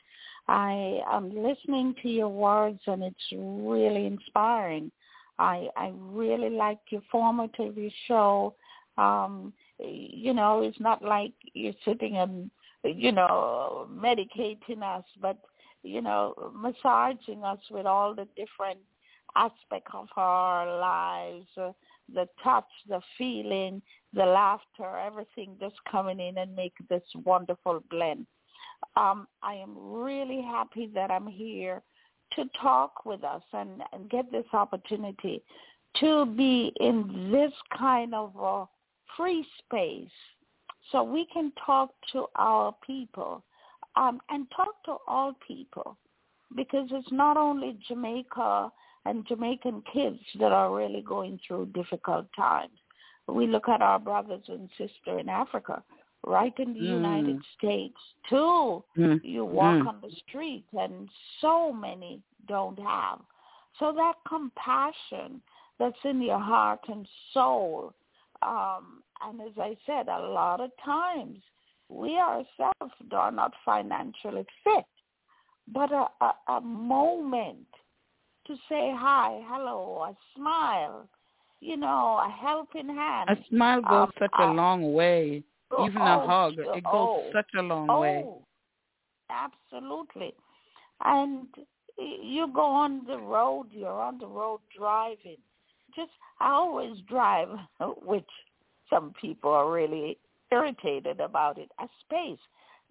I 0.48 1.02
am 1.12 1.30
listening 1.30 1.94
to 2.02 2.10
your 2.10 2.30
words 2.30 2.80
and 2.88 3.04
it's 3.04 3.16
really 3.32 4.06
inspiring. 4.08 4.92
I 5.38 5.70
I 5.78 5.94
really 5.96 6.50
like 6.50 6.80
your 6.90 7.04
formative 7.12 7.78
your 7.78 7.92
show. 8.08 8.56
Um, 8.98 9.54
you 9.80 10.34
know, 10.34 10.62
it's 10.62 10.80
not 10.80 11.04
like 11.04 11.34
you're 11.54 11.74
sitting 11.86 12.18
and 12.18 12.50
you 12.84 13.12
know 13.12 13.88
medicating 13.92 14.82
us, 14.82 15.06
but 15.22 15.38
you 15.88 16.02
know 16.02 16.34
massaging 16.56 17.44
us 17.44 17.60
with 17.72 17.86
all 17.86 18.14
the 18.14 18.28
different 18.36 18.80
aspects 19.36 19.92
of 19.94 20.08
our 20.16 20.80
lives, 20.80 21.46
uh, 21.58 21.72
the 22.14 22.28
touch, 22.44 22.66
the 22.88 23.00
feeling, 23.18 23.82
the 24.14 24.26
laughter, 24.26 24.98
everything 24.98 25.56
just 25.60 25.76
coming 25.90 26.20
in 26.20 26.38
and 26.38 26.56
make 26.56 26.74
this 26.90 27.04
wonderful 27.24 27.84
blend. 27.90 28.26
Um, 28.96 29.28
I 29.44 29.56
am 29.56 29.76
really 29.78 30.42
happy 30.42 30.90
that 30.94 31.12
I'm 31.12 31.28
here 31.28 31.82
to 32.36 32.46
talk 32.62 33.06
with 33.06 33.24
us 33.24 33.44
and, 33.54 33.82
and 33.94 34.10
get 34.10 34.32
this 34.32 34.46
opportunity 34.54 35.42
to 36.00 36.26
be 36.26 36.74
in 36.80 37.32
this 37.32 37.54
kind 37.78 38.14
of 38.14 38.34
a 38.36 38.66
free 39.16 39.46
space 39.60 40.10
so 40.92 41.04
we 41.04 41.26
can 41.34 41.52
talk 41.66 41.90
to 42.12 42.26
our 42.36 42.74
people 42.86 43.44
um, 43.98 44.22
and 44.30 44.48
talk 44.56 44.84
to 44.86 44.96
all 45.08 45.34
people 45.46 45.98
because 46.56 46.88
it's 46.92 47.12
not 47.12 47.36
only 47.36 47.78
Jamaica 47.88 48.72
and 49.06 49.26
Jamaican 49.28 49.84
kids 49.92 50.20
that 50.40 50.52
are 50.52 50.74
really 50.74 51.02
going 51.02 51.40
through 51.46 51.68
difficult 51.68 52.28
times. 52.36 52.78
We 53.28 53.48
look 53.48 53.68
at 53.68 53.82
our 53.82 54.00
brothers 54.00 54.44
and 54.48 54.70
sisters 54.78 55.20
in 55.20 55.30
Africa, 55.30 55.84
right 56.26 56.54
in 56.58 56.74
the 56.74 56.80
Mm. 56.80 56.96
United 56.96 57.42
States 57.58 58.00
too. 58.30 58.84
Mm. 58.96 59.22
You 59.24 59.46
walk 59.46 59.84
Mm. 59.84 59.88
on 59.88 60.02
the 60.02 60.12
street 60.28 60.66
and 60.74 61.10
so 61.42 61.74
many 61.74 62.22
don't 62.48 62.80
have. 62.80 63.20
So 63.80 63.92
that 63.92 64.16
compassion 64.28 65.42
that's 65.78 66.04
in 66.06 66.22
your 66.22 66.40
heart 66.40 66.88
and 66.88 67.08
soul, 67.34 67.94
um, 68.42 69.04
and 69.22 69.42
as 69.42 69.58
I 69.58 69.76
said, 69.86 70.08
a 70.08 70.20
lot 70.20 70.62
of 70.62 70.72
times 70.78 71.42
we 71.90 72.18
ourselves 72.18 72.94
are 73.12 73.32
not 73.32 73.54
financially 73.66 74.46
fit, 74.64 74.86
but 75.74 75.92
a, 75.92 76.08
a, 76.22 76.54
a 76.54 76.62
moment 76.62 77.68
to 78.48 78.56
say 78.70 78.94
hi, 78.96 79.42
hello, 79.48 80.08
a 80.10 80.16
smile, 80.36 81.08
you 81.60 81.78
know, 81.78 82.20
a 82.24 82.30
helping 82.30 82.88
hand. 82.88 83.30
A 83.30 83.38
smile 83.50 83.82
goes 83.82 84.08
Um, 84.08 84.12
such 84.20 84.32
a 84.40 84.44
uh, 84.44 84.54
long 84.54 84.94
way. 84.94 85.44
Even 85.82 86.02
a 86.02 86.22
oh, 86.24 86.28
hug, 86.28 86.54
it 86.58 86.84
goes 86.84 86.84
oh, 86.86 87.30
such 87.34 87.50
a 87.58 87.62
long 87.62 87.90
oh, 87.90 88.00
way. 88.00 88.26
absolutely. 89.30 90.34
And 91.04 91.48
you 91.98 92.50
go 92.54 92.62
on 92.62 93.06
the 93.06 93.18
road, 93.18 93.68
you're 93.72 94.02
on 94.02 94.18
the 94.18 94.28
road 94.28 94.62
driving. 94.78 95.38
Just, 95.94 96.12
I 96.40 96.52
always 96.52 96.98
drive, 97.10 97.50
which 98.06 98.30
some 98.90 99.14
people 99.20 99.52
are 99.52 99.70
really 99.70 100.18
irritated 100.52 101.20
about 101.20 101.58
it, 101.58 101.70
a 101.80 101.88
space 102.06 102.40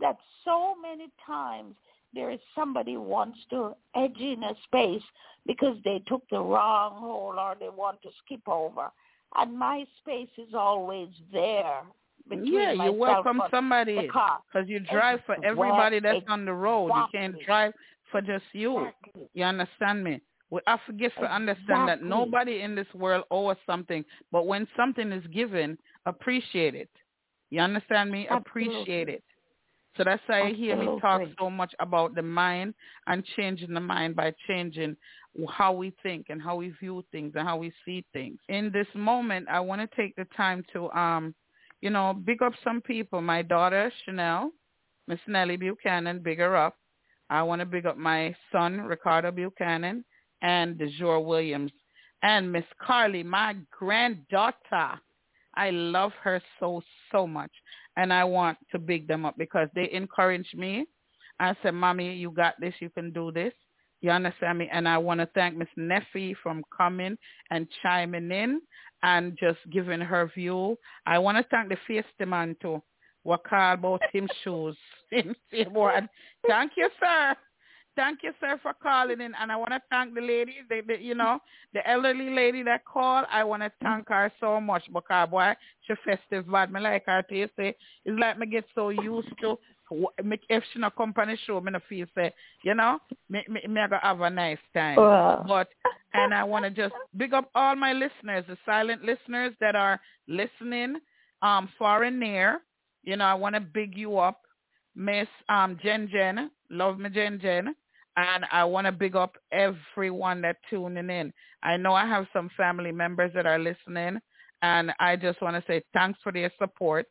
that 0.00 0.16
so 0.44 0.74
many 0.80 1.10
times 1.26 1.74
there 2.14 2.30
is 2.30 2.40
somebody 2.54 2.96
wants 2.96 3.38
to 3.50 3.74
edge 3.94 4.18
in 4.18 4.42
a 4.42 4.54
space 4.64 5.02
because 5.46 5.76
they 5.84 6.02
took 6.06 6.22
the 6.30 6.38
wrong 6.38 6.98
hole 6.98 7.34
or 7.38 7.56
they 7.58 7.68
want 7.68 8.00
to 8.02 8.08
skip 8.24 8.46
over. 8.48 8.90
And 9.36 9.58
my 9.58 9.84
space 10.00 10.30
is 10.38 10.54
always 10.54 11.08
there 11.32 11.82
Yeah, 12.30 12.72
you 12.72 12.92
welcome 12.92 13.42
somebody 13.50 13.96
because 14.06 14.66
you 14.66 14.80
drive 14.80 15.20
for 15.26 15.36
everybody 15.44 16.00
that's 16.00 16.24
on 16.28 16.44
the 16.44 16.52
road. 16.52 16.88
You 16.88 17.06
can't 17.12 17.36
drive 17.44 17.72
for 18.10 18.20
just 18.20 18.44
you. 18.52 18.78
Exactly. 18.78 19.28
You 19.34 19.44
understand 19.44 20.04
me? 20.04 20.20
We 20.50 20.60
I 20.66 20.78
forget 20.86 21.12
to 21.18 21.32
understand 21.32 21.88
that 21.88 22.02
nobody 22.02 22.62
in 22.62 22.74
this 22.76 22.86
world 22.94 23.24
owes 23.30 23.56
something, 23.66 24.04
but 24.30 24.46
when 24.46 24.66
something 24.76 25.10
is 25.10 25.26
given, 25.28 25.76
appreciate 26.06 26.74
it. 26.74 26.90
You 27.50 27.60
understand 27.60 28.10
me? 28.10 28.26
Appreciate 28.28 29.08
it. 29.08 29.22
So 29.96 30.04
that's 30.04 30.22
why 30.26 30.48
you 30.48 30.54
hear 30.54 30.76
me 30.76 30.86
talk 31.00 31.22
so 31.38 31.48
much 31.48 31.74
about 31.80 32.14
the 32.14 32.22
mind 32.22 32.74
and 33.06 33.24
changing 33.36 33.72
the 33.72 33.80
mind 33.80 34.14
by 34.14 34.34
changing 34.46 34.96
how 35.48 35.72
we 35.72 35.94
think 36.02 36.26
and 36.28 36.40
how 36.42 36.56
we 36.56 36.70
view 36.70 37.02
things 37.12 37.32
and 37.34 37.46
how 37.48 37.56
we 37.56 37.72
see 37.84 38.04
things. 38.12 38.38
In 38.48 38.70
this 38.72 38.86
moment, 38.94 39.46
I 39.50 39.60
want 39.60 39.80
to 39.80 39.96
take 39.96 40.14
the 40.16 40.26
time 40.36 40.64
to, 40.72 40.90
um, 40.92 41.34
you 41.80 41.90
know, 41.90 42.12
big 42.12 42.42
up 42.42 42.52
some 42.62 42.82
people. 42.82 43.22
My 43.22 43.42
daughter, 43.42 43.90
Chanel, 44.04 44.50
Miss 45.08 45.20
Nellie 45.26 45.56
Buchanan, 45.56 46.20
big 46.22 46.38
her 46.38 46.56
up. 46.56 46.76
I 47.30 47.42
want 47.42 47.60
to 47.60 47.66
big 47.66 47.86
up 47.86 47.96
my 47.96 48.34
son, 48.52 48.82
Ricardo 48.82 49.30
Buchanan, 49.30 50.04
and 50.42 50.76
DeJour 50.76 51.24
Williams, 51.24 51.72
and 52.22 52.52
Miss 52.52 52.64
Carly, 52.84 53.22
my 53.22 53.56
granddaughter. 53.70 55.00
I 55.56 55.70
love 55.70 56.12
her 56.22 56.42
so, 56.60 56.82
so 57.12 57.26
much. 57.26 57.50
And 57.96 58.12
I 58.12 58.24
want 58.24 58.58
to 58.72 58.78
big 58.78 59.08
them 59.08 59.24
up 59.24 59.36
because 59.38 59.68
they 59.74 59.90
encourage 59.92 60.52
me. 60.54 60.86
I 61.40 61.54
said, 61.62 61.72
Mommy, 61.72 62.14
you 62.14 62.30
got 62.30 62.54
this. 62.60 62.74
You 62.80 62.90
can 62.90 63.12
do 63.12 63.32
this. 63.32 63.52
You 64.02 64.10
understand 64.10 64.58
me? 64.58 64.68
And 64.72 64.88
I 64.88 64.98
want 64.98 65.20
to 65.20 65.28
thank 65.34 65.56
Miss 65.56 65.68
Neffy 65.78 66.34
from 66.42 66.62
coming 66.76 67.16
and 67.50 67.66
chiming 67.82 68.30
in 68.30 68.60
and 69.02 69.36
just 69.40 69.58
giving 69.72 70.00
her 70.00 70.30
view. 70.34 70.76
I 71.06 71.18
want 71.18 71.38
to 71.38 71.44
thank 71.50 71.70
the 71.70 71.76
Fiesta 71.86 72.26
man 72.26 72.56
too. 72.60 72.82
What 73.22 73.40
about 73.50 74.02
him 74.12 74.28
shoes. 74.44 74.76
Thank 76.46 76.72
you, 76.76 76.88
sir. 77.00 77.34
Thank 77.96 78.22
you, 78.22 78.32
sir, 78.40 78.58
for 78.62 78.74
calling 78.74 79.20
in. 79.20 79.32
And 79.40 79.50
I 79.50 79.56
want 79.56 79.70
to 79.70 79.80
thank 79.90 80.14
the 80.14 80.20
lady, 80.20 80.56
the, 80.68 80.82
the, 80.86 81.00
you 81.00 81.14
know, 81.14 81.38
the 81.72 81.88
elderly 81.88 82.30
lady 82.30 82.62
that 82.64 82.84
called. 82.84 83.24
I 83.30 83.42
want 83.42 83.62
to 83.62 83.72
thank 83.82 84.08
her 84.08 84.30
so 84.38 84.60
much 84.60 84.82
because, 84.92 85.28
boy, 85.30 85.54
she 85.86 85.94
festive 86.04 86.50
bad. 86.50 86.70
Me 86.72 86.80
like 86.80 87.04
her 87.06 87.22
to 87.22 87.48
say, 87.56 87.74
it's 88.04 88.20
like 88.20 88.38
me 88.38 88.46
get 88.46 88.64
so 88.74 88.90
used 88.90 89.28
to 89.40 89.58
me, 90.22 90.38
if 90.48 90.62
she 90.72 90.78
no 90.78 90.90
company 90.90 91.38
show, 91.46 91.60
me 91.60 91.72
no 91.72 91.78
feel 91.88 92.06
say, 92.14 92.32
you 92.62 92.74
know, 92.74 92.98
me, 93.28 93.44
me, 93.48 93.60
me 93.68 93.80
I 93.80 93.88
go 93.88 93.96
have 94.02 94.20
a 94.20 94.30
nice 94.30 94.58
time. 94.74 95.08
But, 95.46 95.68
and 96.12 96.34
I 96.34 96.44
want 96.44 96.64
to 96.64 96.70
just 96.70 96.94
big 97.16 97.34
up 97.34 97.50
all 97.54 97.76
my 97.76 97.92
listeners, 97.92 98.44
the 98.48 98.56
silent 98.64 99.02
listeners 99.04 99.54
that 99.60 99.76
are 99.76 100.00
listening 100.28 100.96
um, 101.42 101.68
far 101.78 102.04
and 102.04 102.18
near. 102.18 102.60
You 103.04 103.16
know, 103.16 103.24
I 103.24 103.34
want 103.34 103.54
to 103.54 103.60
big 103.60 103.96
you 103.96 104.18
up. 104.18 104.40
Miss 104.94 105.28
um, 105.48 105.78
Jen 105.82 106.08
Jen, 106.10 106.50
love 106.70 106.98
me 106.98 107.10
Jen 107.10 107.38
Jen. 107.40 107.74
And 108.16 108.44
I 108.50 108.64
want 108.64 108.86
to 108.86 108.92
big 108.92 109.14
up 109.14 109.36
everyone 109.52 110.40
that 110.42 110.56
tuning 110.70 111.10
in. 111.10 111.32
I 111.62 111.76
know 111.76 111.92
I 111.92 112.06
have 112.06 112.26
some 112.32 112.50
family 112.56 112.92
members 112.92 113.32
that 113.34 113.46
are 113.46 113.58
listening, 113.58 114.18
and 114.62 114.92
I 114.98 115.16
just 115.16 115.42
want 115.42 115.56
to 115.56 115.70
say 115.70 115.82
thanks 115.92 116.18
for 116.22 116.32
their 116.32 116.50
support. 116.58 117.06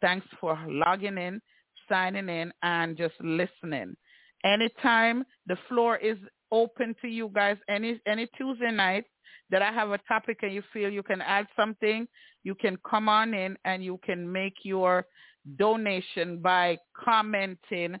Thanks 0.00 0.26
for 0.40 0.58
logging 0.68 1.18
in, 1.18 1.40
signing 1.88 2.28
in, 2.28 2.52
and 2.62 2.96
just 2.96 3.14
listening. 3.20 3.96
Anytime 4.44 5.24
the 5.46 5.58
floor 5.68 5.96
is 5.96 6.16
open 6.52 6.94
to 7.02 7.08
you 7.08 7.30
guys, 7.34 7.56
any 7.68 8.00
any 8.06 8.26
Tuesday 8.38 8.70
night 8.70 9.04
that 9.50 9.62
I 9.62 9.72
have 9.72 9.90
a 9.90 9.98
topic 10.08 10.38
and 10.42 10.52
you 10.52 10.62
feel 10.72 10.90
you 10.90 11.02
can 11.02 11.20
add 11.20 11.46
something, 11.56 12.06
you 12.44 12.54
can 12.54 12.78
come 12.88 13.08
on 13.08 13.34
in 13.34 13.56
and 13.64 13.84
you 13.84 13.98
can 14.04 14.30
make 14.30 14.54
your 14.62 15.06
donation 15.58 16.38
by 16.40 16.78
commenting 17.04 17.96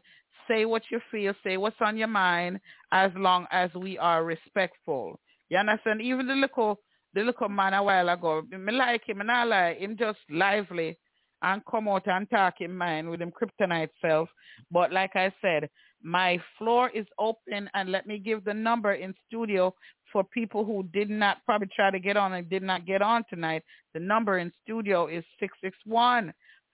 say 0.48 0.64
what 0.64 0.82
you 0.90 1.00
feel, 1.10 1.34
say 1.44 1.56
what's 1.56 1.76
on 1.80 1.96
your 1.96 2.08
mind, 2.08 2.60
as 2.92 3.10
long 3.16 3.46
as 3.50 3.70
we 3.74 3.98
are 3.98 4.24
respectful. 4.24 5.18
You 5.48 5.58
understand? 5.58 6.02
Even 6.02 6.26
the 6.26 6.34
little 6.34 6.80
the 7.14 7.22
little 7.22 7.48
man 7.48 7.72
a 7.72 7.82
while 7.82 8.10
ago, 8.10 8.42
me 8.50 8.72
like 8.72 9.08
him 9.08 9.22
and 9.22 9.30
I 9.30 9.44
like 9.44 9.78
him 9.78 9.96
just 9.98 10.18
lively. 10.30 10.98
and 11.42 11.62
come 11.70 11.86
out 11.88 12.06
and 12.06 12.28
talk 12.30 12.54
in 12.60 12.74
mind 12.76 13.08
with 13.08 13.20
them 13.20 13.30
kryptonite 13.30 13.90
self. 14.00 14.28
But 14.70 14.92
like 14.92 15.14
I 15.14 15.32
said, 15.42 15.68
my 16.02 16.40
floor 16.58 16.90
is 16.90 17.06
open 17.18 17.68
and 17.74 17.90
let 17.90 18.06
me 18.06 18.18
give 18.18 18.44
the 18.44 18.54
number 18.54 18.92
in 18.94 19.14
studio 19.26 19.74
for 20.12 20.24
people 20.24 20.64
who 20.64 20.82
did 20.92 21.10
not 21.10 21.38
probably 21.44 21.68
try 21.74 21.90
to 21.90 21.98
get 21.98 22.16
on 22.16 22.32
and 22.34 22.48
did 22.48 22.62
not 22.62 22.86
get 22.86 23.02
on 23.02 23.24
tonight. 23.28 23.62
The 23.94 24.00
number 24.00 24.38
in 24.38 24.52
studio 24.62 25.08
is 25.08 25.24
661 25.40 26.32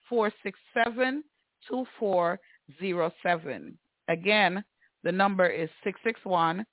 467 0.09 1.23
2407. 2.79 3.77
Again, 4.09 4.63
the 5.03 5.11
number 5.11 5.47
is 5.47 5.69
661 5.83 6.65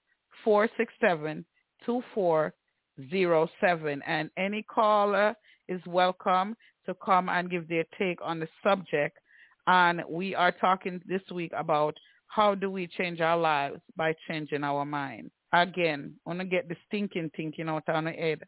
467 0.44 1.44
2407. 1.84 4.02
And 4.06 4.30
any 4.36 4.62
caller 4.62 5.34
is 5.68 5.80
welcome 5.86 6.56
to 6.86 6.94
come 7.04 7.28
and 7.28 7.50
give 7.50 7.68
their 7.68 7.84
take 7.98 8.18
on 8.22 8.40
the 8.40 8.48
subject. 8.62 9.18
And 9.66 10.02
we 10.08 10.34
are 10.34 10.52
talking 10.52 11.02
this 11.06 11.20
week 11.32 11.52
about 11.56 11.96
how 12.28 12.54
do 12.54 12.70
we 12.70 12.86
change 12.86 13.20
our 13.20 13.36
lives 13.36 13.80
by 13.96 14.14
changing 14.28 14.64
our 14.64 14.84
mind. 14.84 15.30
Again, 15.52 16.14
I 16.24 16.30
want 16.30 16.40
to 16.40 16.46
get 16.46 16.68
the 16.68 16.76
stinking 16.86 17.32
thinking 17.36 17.68
out 17.68 17.82
of 17.88 18.04
the 18.04 18.12
head. 18.12 18.40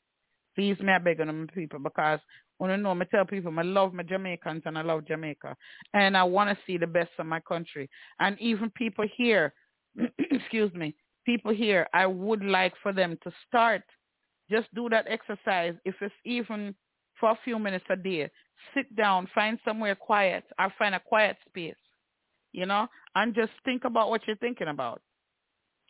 Please, 0.55 0.77
may 0.81 0.93
I 0.93 0.99
beg 0.99 1.21
on 1.21 1.49
people 1.53 1.81
because 1.81 2.21
I 2.63 2.69
want 2.69 2.79
to 2.79 2.83
know, 2.83 2.93
I 2.93 3.05
tell 3.05 3.25
people 3.25 3.53
I 3.59 3.63
love 3.63 3.93
my 3.93 4.05
Jamaicans 4.05 4.63
and 4.67 4.79
I 4.79 4.83
love 4.83 5.07
Jamaica. 5.07 5.57
And 5.95 6.17
I 6.17 6.23
want 6.23 6.51
to 6.51 6.65
see 6.67 6.79
the 6.79 6.87
best 6.87 7.11
of 7.19 7.27
my 7.27 7.41
country. 7.41 7.91
And 8.21 8.39
even 8.41 8.71
people 8.71 9.05
here, 9.17 9.53
excuse 10.19 10.73
me, 10.75 10.95
people 11.27 11.53
here, 11.53 11.89
I 11.93 12.07
would 12.07 12.45
like 12.45 12.75
for 12.83 12.93
them 12.93 13.19
to 13.25 13.33
start. 13.49 13.83
Just 14.51 14.73
do 14.75 14.89
that 14.91 15.07
exercise. 15.09 15.75
If 15.85 15.97
it's 16.01 16.15
even 16.25 16.75
for 17.23 17.31
a 17.31 17.39
few 17.45 17.59
minutes 17.59 17.85
a 17.89 17.97
day. 17.97 18.29
Sit 18.75 18.95
down, 18.97 19.29
find 19.35 19.59
somewhere 19.65 19.95
quiet 19.95 20.45
or 20.59 20.73
find 20.77 20.95
a 20.95 21.01
quiet 21.01 21.37
space, 21.49 21.75
you 22.53 22.67
know, 22.67 22.89
and 23.15 23.35
just 23.35 23.53
think 23.65 23.85
about 23.85 24.11
what 24.11 24.23
you're 24.27 24.37
thinking 24.37 24.69
about. 24.69 25.01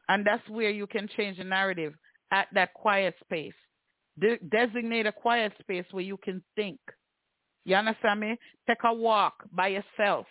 And 0.08 0.26
that's 0.26 0.46
where 0.48 0.70
you 0.70 0.86
can 0.86 1.08
change 1.16 1.38
the 1.38 1.44
narrative 1.44 1.94
at 2.30 2.48
that 2.52 2.74
quiet 2.74 3.14
space. 3.24 3.54
De- 4.18 4.38
designate 4.50 5.06
a 5.06 5.12
quiet 5.12 5.52
space 5.60 5.84
where 5.90 6.04
you 6.04 6.16
can 6.16 6.42
think. 6.56 6.78
You 7.64 7.76
understand 7.76 8.20
me? 8.20 8.38
Take 8.66 8.78
a 8.84 8.92
walk 8.92 9.34
by 9.52 9.68
yourself. 9.68 10.26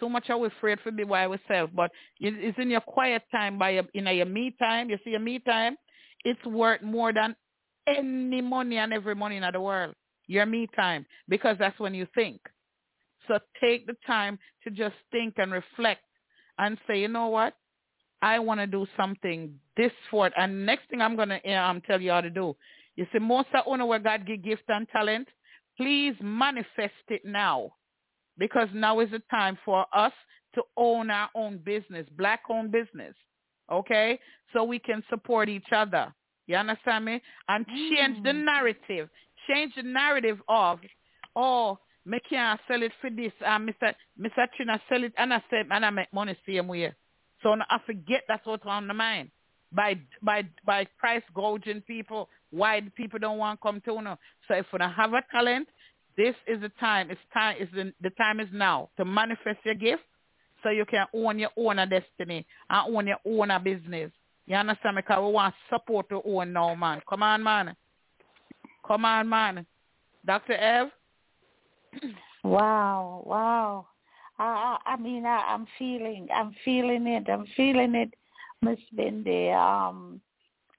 So 0.00 0.08
much 0.08 0.30
are 0.30 0.38
we 0.38 0.48
afraid 0.48 0.78
to 0.84 0.92
be 0.92 1.04
by 1.04 1.26
ourselves, 1.26 1.72
but 1.74 1.90
it's 2.20 2.58
in 2.58 2.70
your 2.70 2.80
quiet 2.80 3.22
time, 3.32 3.58
by 3.58 3.70
your, 3.70 3.84
in 3.94 4.06
your 4.06 4.26
me 4.26 4.54
time. 4.58 4.90
You 4.90 4.98
see 5.04 5.10
your 5.10 5.20
me 5.20 5.40
time, 5.40 5.76
it's 6.24 6.44
worth 6.46 6.82
more 6.82 7.12
than 7.12 7.34
any 7.86 8.42
money 8.42 8.78
and 8.78 8.92
every 8.92 9.14
money 9.14 9.36
in 9.36 9.44
the 9.52 9.60
world 9.60 9.94
your 10.28 10.46
me 10.46 10.68
time, 10.76 11.04
because 11.28 11.56
that's 11.58 11.78
when 11.80 11.94
you 11.94 12.06
think. 12.14 12.40
So 13.26 13.38
take 13.60 13.86
the 13.86 13.96
time 14.06 14.38
to 14.62 14.70
just 14.70 14.94
think 15.10 15.34
and 15.38 15.50
reflect 15.50 16.02
and 16.58 16.78
say, 16.86 17.00
you 17.00 17.08
know 17.08 17.28
what? 17.28 17.54
I 18.22 18.38
want 18.38 18.60
to 18.60 18.66
do 18.66 18.86
something 18.96 19.58
this 19.76 19.92
for 20.10 20.26
it. 20.26 20.32
And 20.36 20.66
next 20.66 20.88
thing 20.90 21.00
I'm 21.00 21.16
going 21.16 21.28
to 21.28 21.54
um, 21.54 21.80
tell 21.86 22.00
you 22.00 22.10
how 22.10 22.20
to 22.20 22.30
do. 22.30 22.54
You 22.98 23.06
see, 23.12 23.18
most 23.18 23.48
of 23.54 23.62
owner 23.66 23.86
where 23.86 23.98
God 23.98 24.26
give 24.26 24.42
gift 24.42 24.64
and 24.68 24.86
talent, 24.88 25.28
please 25.76 26.14
manifest 26.20 27.06
it 27.08 27.24
now. 27.24 27.70
Because 28.36 28.68
now 28.74 29.00
is 29.00 29.10
the 29.10 29.22
time 29.30 29.56
for 29.64 29.86
us 29.94 30.12
to 30.54 30.62
own 30.76 31.10
our 31.10 31.30
own 31.34 31.58
business, 31.58 32.06
black-owned 32.16 32.72
business. 32.72 33.14
Okay? 33.72 34.18
So 34.52 34.64
we 34.64 34.78
can 34.78 35.02
support 35.08 35.48
each 35.48 35.72
other. 35.72 36.12
You 36.46 36.56
understand 36.56 37.04
me? 37.04 37.22
And 37.48 37.66
change 37.66 38.18
mm. 38.18 38.24
the 38.24 38.32
narrative 38.32 39.08
change 39.48 39.74
the 39.76 39.82
narrative 39.82 40.38
of, 40.48 40.78
oh, 41.36 41.78
me 42.04 42.18
can't 42.28 42.60
sell 42.68 42.82
it 42.82 42.92
for 43.00 43.10
this, 43.10 43.32
and 43.44 43.68
Mr. 43.68 43.94
Mr. 44.18 44.46
Trina 44.56 44.80
sell 44.88 45.04
it, 45.04 45.12
and 45.18 45.32
I 45.32 45.38
say, 45.50 45.62
and 45.70 45.84
I 45.84 45.90
make 45.90 46.12
money 46.12 46.36
same 46.46 46.68
way. 46.68 46.94
So 47.42 47.54
I 47.68 47.78
forget 47.86 48.22
that's 48.26 48.46
what's 48.46 48.64
on 48.66 48.88
the 48.88 48.94
mind. 48.94 49.30
By 49.72 49.98
by 50.22 50.44
by 50.64 50.86
price 50.98 51.22
gouging 51.34 51.82
people, 51.82 52.28
why 52.50 52.80
people 52.96 53.18
don't 53.18 53.38
want 53.38 53.60
to 53.60 53.62
come 53.62 53.80
to 53.82 53.92
you. 53.92 54.16
So 54.46 54.54
if 54.54 54.66
you 54.72 54.78
don't 54.78 54.92
have 54.92 55.12
a 55.12 55.22
talent, 55.30 55.68
this 56.16 56.34
is 56.46 56.60
the 56.60 56.70
time. 56.80 57.10
It's 57.10 57.20
time. 57.34 57.56
Is 57.60 57.68
the 57.74 57.92
the 58.00 58.10
time 58.10 58.40
is 58.40 58.48
now 58.52 58.88
to 58.96 59.04
manifest 59.04 59.58
your 59.64 59.74
gift, 59.74 60.02
so 60.62 60.70
you 60.70 60.84
can 60.84 61.06
own 61.14 61.38
your 61.38 61.50
own 61.56 61.76
destiny 61.88 62.46
and 62.70 62.96
own 62.96 63.06
your 63.06 63.18
own 63.26 63.50
business. 63.62 64.10
You 64.46 64.56
understand 64.56 64.96
me? 64.96 65.02
Because 65.02 65.22
we 65.22 65.32
want 65.32 65.54
support 65.68 66.08
to 66.08 66.22
own 66.24 66.54
now, 66.54 66.74
man. 66.74 67.02
Come 67.08 67.22
on, 67.22 67.42
man. 67.42 67.76
Come 68.86 69.04
on, 69.04 69.28
man. 69.28 69.66
Dr. 70.24 70.54
Ev? 70.54 70.88
Wow, 72.44 73.24
wow. 73.26 73.86
I, 74.38 74.78
I 74.86 74.96
mean, 74.96 75.26
I, 75.26 75.44
I'm 75.48 75.66
feeling, 75.78 76.28
I'm 76.32 76.54
feeling 76.64 77.06
it. 77.08 77.28
I'm 77.28 77.44
feeling 77.56 77.96
it, 77.96 78.14
Miss 78.62 78.78
Bindy. 78.94 79.50
Um, 79.50 80.20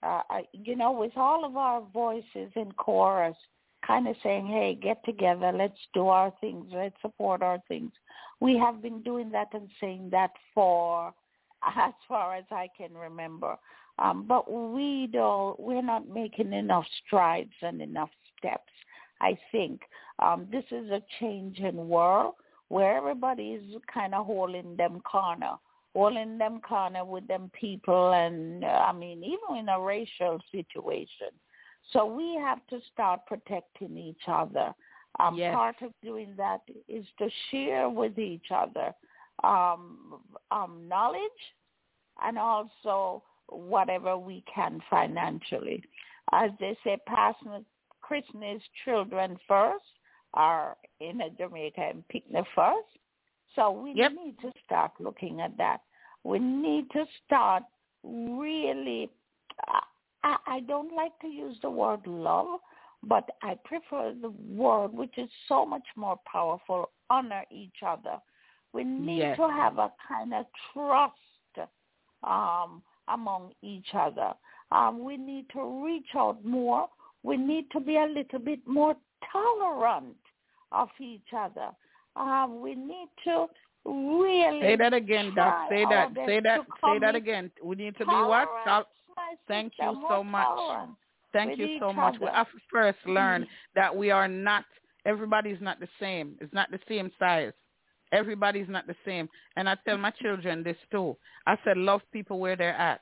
uh, 0.01 0.21
you 0.53 0.75
know, 0.75 0.91
with 0.91 1.11
all 1.15 1.43
of 1.45 1.57
our 1.57 1.81
voices 1.93 2.51
in 2.55 2.71
chorus, 2.77 3.35
kind 3.85 4.07
of 4.07 4.15
saying, 4.23 4.47
"Hey, 4.47 4.75
get 4.75 5.03
together. 5.03 5.51
Let's 5.51 5.79
do 5.93 6.07
our 6.07 6.31
things. 6.41 6.65
Let's 6.73 6.99
support 7.01 7.41
our 7.41 7.59
things." 7.67 7.91
We 8.39 8.57
have 8.57 8.81
been 8.81 9.01
doing 9.01 9.29
that 9.31 9.53
and 9.53 9.69
saying 9.81 10.09
that 10.11 10.31
for 10.53 11.13
as 11.77 11.93
far 12.07 12.35
as 12.35 12.45
I 12.51 12.69
can 12.77 12.93
remember. 12.93 13.57
Um, 13.99 14.25
but 14.27 14.49
we 14.49 15.09
don't, 15.11 15.59
we're 15.59 15.81
not 15.81 16.07
making 16.07 16.53
enough 16.53 16.85
strides 17.05 17.51
and 17.61 17.81
enough 17.81 18.09
steps. 18.37 18.71
I 19.19 19.37
think 19.51 19.81
um, 20.19 20.47
this 20.49 20.63
is 20.71 20.89
a 20.89 21.03
change 21.19 21.59
in 21.59 21.89
world 21.89 22.35
where 22.69 22.95
everybody 22.95 23.51
is 23.51 23.75
kind 23.93 24.15
of 24.15 24.25
holding 24.25 24.77
them 24.77 25.01
corner, 25.01 25.55
holding 25.99 26.37
them 26.37 26.61
corner 26.61 27.03
with 27.03 27.27
them 27.27 27.51
people, 27.59 28.13
and 28.13 28.63
uh, 28.63 28.85
I 28.87 28.93
mean 28.93 29.23
even 29.23 29.57
in 29.59 29.69
a 29.69 29.79
racial 29.79 30.39
situation. 30.51 31.31
So 31.91 32.05
we 32.05 32.35
have 32.35 32.59
to 32.69 32.79
start 32.93 33.21
protecting 33.25 33.97
each 33.97 34.21
other. 34.27 34.73
Um, 35.19 35.35
yes. 35.35 35.53
Part 35.55 35.75
of 35.81 35.91
doing 36.03 36.33
that 36.37 36.61
is 36.87 37.05
to 37.17 37.29
share 37.49 37.89
with 37.89 38.19
each 38.19 38.47
other 38.53 38.93
um, 39.43 40.19
um, 40.51 40.85
knowledge 40.87 41.19
and 42.23 42.37
also 42.37 43.23
whatever 43.47 44.17
we 44.17 44.43
can 44.53 44.79
financially. 44.89 45.83
As 46.31 46.51
they 46.59 46.77
say, 46.83 46.97
passing 47.07 47.65
Christmas 48.01 48.61
children 48.85 49.37
first 49.47 49.85
are 50.33 50.77
in 50.99 51.21
a 51.21 51.29
Jamaica 51.31 51.81
and 51.81 52.07
picnic 52.07 52.45
first. 52.55 52.87
So 53.55 53.71
we 53.71 53.93
yep. 53.95 54.11
need 54.11 54.35
to 54.41 54.51
start 54.65 54.91
looking 54.99 55.41
at 55.41 55.57
that. 55.57 55.81
We 56.23 56.39
need 56.39 56.89
to 56.91 57.05
start 57.25 57.63
really, 58.03 59.09
I, 60.23 60.35
I 60.47 60.59
don't 60.61 60.93
like 60.93 61.17
to 61.21 61.27
use 61.27 61.57
the 61.61 61.69
word 61.69 62.05
love, 62.05 62.59
but 63.03 63.29
I 63.41 63.55
prefer 63.63 64.13
the 64.21 64.33
word 64.49 64.93
which 64.93 65.17
is 65.17 65.29
so 65.47 65.65
much 65.65 65.85
more 65.95 66.19
powerful, 66.29 66.89
honor 67.09 67.43
each 67.51 67.77
other. 67.85 68.17
We 68.73 68.83
need 68.83 69.19
yes. 69.19 69.37
to 69.37 69.49
have 69.49 69.77
a 69.77 69.91
kind 70.07 70.33
of 70.33 70.45
trust 70.73 71.13
um, 72.23 72.81
among 73.07 73.51
each 73.63 73.87
other. 73.93 74.33
Um, 74.71 75.03
we 75.03 75.17
need 75.17 75.45
to 75.53 75.83
reach 75.83 76.09
out 76.15 76.43
more. 76.45 76.87
We 77.23 77.37
need 77.37 77.71
to 77.71 77.79
be 77.79 77.95
a 77.95 78.05
little 78.05 78.39
bit 78.39 78.59
more 78.67 78.95
tolerant 79.31 80.17
of 80.71 80.89
each 80.99 81.33
other. 81.35 81.69
Um, 82.15 82.61
we 82.61 82.75
need 82.75 83.09
to 83.25 83.47
really 83.85 84.61
say 84.61 84.75
that 84.75 84.93
again, 84.93 85.33
Doc. 85.35 85.67
Say 85.69 85.85
that. 85.89 86.09
Say 86.25 86.39
that. 86.41 86.61
Say 86.83 86.99
that 86.99 87.15
again. 87.15 87.51
We 87.63 87.75
need 87.75 87.97
to 87.97 88.05
be 88.05 88.11
what? 88.11 88.47
Thank 89.47 89.73
you 89.79 90.01
so 90.09 90.23
much. 90.23 90.45
Tolerant. 90.45 90.91
Thank 91.33 91.59
you 91.59 91.77
so 91.79 91.93
much. 91.93 92.15
Other. 92.15 92.25
We 92.25 92.31
have 92.31 92.47
to 92.47 92.57
first 92.71 92.97
learn 93.05 93.43
mm-hmm. 93.43 93.51
that 93.75 93.95
we 93.95 94.11
are 94.11 94.27
not. 94.27 94.65
Everybody's 95.05 95.61
not 95.61 95.79
the 95.79 95.87
same. 95.99 96.35
It's 96.41 96.53
not 96.53 96.71
the 96.71 96.79
same 96.87 97.11
size. 97.19 97.53
Everybody's 98.11 98.67
not 98.67 98.87
the 98.87 98.95
same. 99.05 99.29
And 99.55 99.69
I 99.69 99.77
tell 99.85 99.97
my 99.97 100.11
children 100.11 100.63
this 100.63 100.77
too. 100.91 101.15
I 101.45 101.57
said, 101.63 101.77
love 101.77 102.01
people 102.11 102.39
where 102.39 102.55
they're 102.55 102.75
at. 102.75 103.01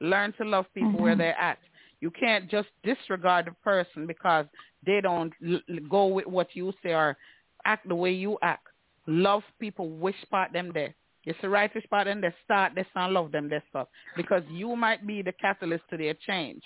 Learn 0.00 0.32
to 0.34 0.44
love 0.44 0.66
people 0.74 0.92
mm-hmm. 0.92 1.02
where 1.02 1.16
they're 1.16 1.38
at. 1.38 1.58
You 2.00 2.10
can't 2.10 2.50
just 2.50 2.68
disregard 2.82 3.46
the 3.46 3.52
person 3.64 4.06
because 4.06 4.46
they 4.84 5.00
don't 5.00 5.32
l- 5.46 5.60
go 5.88 6.06
with 6.06 6.26
what 6.26 6.48
you 6.54 6.72
say 6.82 6.92
or 6.92 7.16
act 7.64 7.88
the 7.88 7.94
way 7.94 8.12
you 8.12 8.38
act. 8.42 8.66
Love 9.06 9.42
people 9.58 9.90
which 9.90 10.16
part 10.30 10.52
them 10.52 10.70
there. 10.72 10.94
It's 11.24 11.38
the 11.40 11.48
right 11.48 11.70
spot 11.84 12.06
them 12.06 12.20
they 12.20 12.34
start 12.44 12.74
this 12.74 12.86
and 12.94 13.14
love 13.14 13.30
them 13.32 13.48
this 13.48 13.62
stuff. 13.70 13.88
Because 14.16 14.42
you 14.50 14.74
might 14.74 15.06
be 15.06 15.22
the 15.22 15.32
catalyst 15.32 15.84
to 15.90 15.96
their 15.96 16.14
change. 16.14 16.62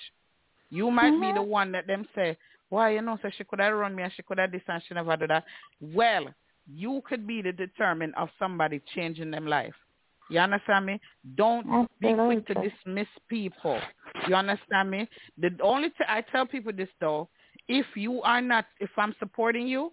You 0.70 0.90
might 0.90 1.12
mm-hmm. 1.12 1.32
be 1.32 1.32
the 1.32 1.42
one 1.42 1.72
that 1.72 1.86
them 1.86 2.06
say, 2.14 2.36
why, 2.68 2.90
you 2.90 3.02
know, 3.02 3.18
so 3.22 3.30
she 3.36 3.44
could 3.44 3.60
have 3.60 3.74
run 3.74 3.94
me 3.94 4.02
and 4.02 4.12
she 4.16 4.22
could 4.22 4.38
have 4.38 4.50
this 4.50 4.62
and 4.66 4.82
she 4.86 4.94
never 4.94 5.16
do 5.16 5.26
that. 5.28 5.44
Well, 5.80 6.26
you 6.72 7.02
could 7.06 7.26
be 7.26 7.42
the 7.42 7.52
determinant 7.52 8.16
of 8.16 8.28
somebody 8.38 8.80
changing 8.94 9.30
them 9.30 9.46
life. 9.46 9.74
You 10.28 10.40
understand 10.40 10.86
me? 10.86 11.00
Don't 11.36 11.60
Absolutely. 11.60 11.86
be 12.00 12.14
quick 12.14 12.46
to 12.48 12.68
dismiss 12.68 13.06
people. 13.28 13.78
You 14.26 14.34
understand 14.34 14.90
me? 14.90 15.08
The 15.38 15.50
only 15.62 15.90
thing 15.90 16.06
I 16.08 16.22
tell 16.22 16.46
people 16.46 16.72
this 16.72 16.88
though, 17.00 17.28
if 17.68 17.86
you 17.94 18.22
are 18.22 18.40
not, 18.40 18.64
if 18.80 18.90
I'm 18.96 19.14
supporting 19.20 19.68
you, 19.68 19.92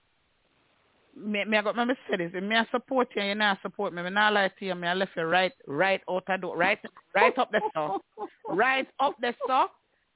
me, 1.16 1.46
me 1.46 1.58
I 1.58 1.62
got 1.62 1.76
me 1.76 1.94
say 2.10 2.18
this. 2.18 2.34
Me 2.34 2.56
I 2.56 2.66
support 2.72 3.10
you, 3.16 3.24
you 3.24 3.36
not 3.36 3.60
support 3.62 3.94
me. 3.94 4.02
Me 4.02 4.10
not 4.10 4.34
lie 4.34 4.52
to 4.60 4.66
you. 4.66 4.76
Me 4.76 4.88
I 4.88 4.94
left 4.94 5.12
you 5.16 5.24
right, 5.24 5.52
right 5.68 6.02
out 6.10 6.24
the 6.28 6.38
door, 6.38 6.58
right, 6.58 6.80
right 7.16 7.38
up 7.38 7.52
the 7.52 7.62
store, 7.72 8.00
right 8.50 8.88
up 9.00 9.16
the 9.22 9.34
store. 9.44 9.68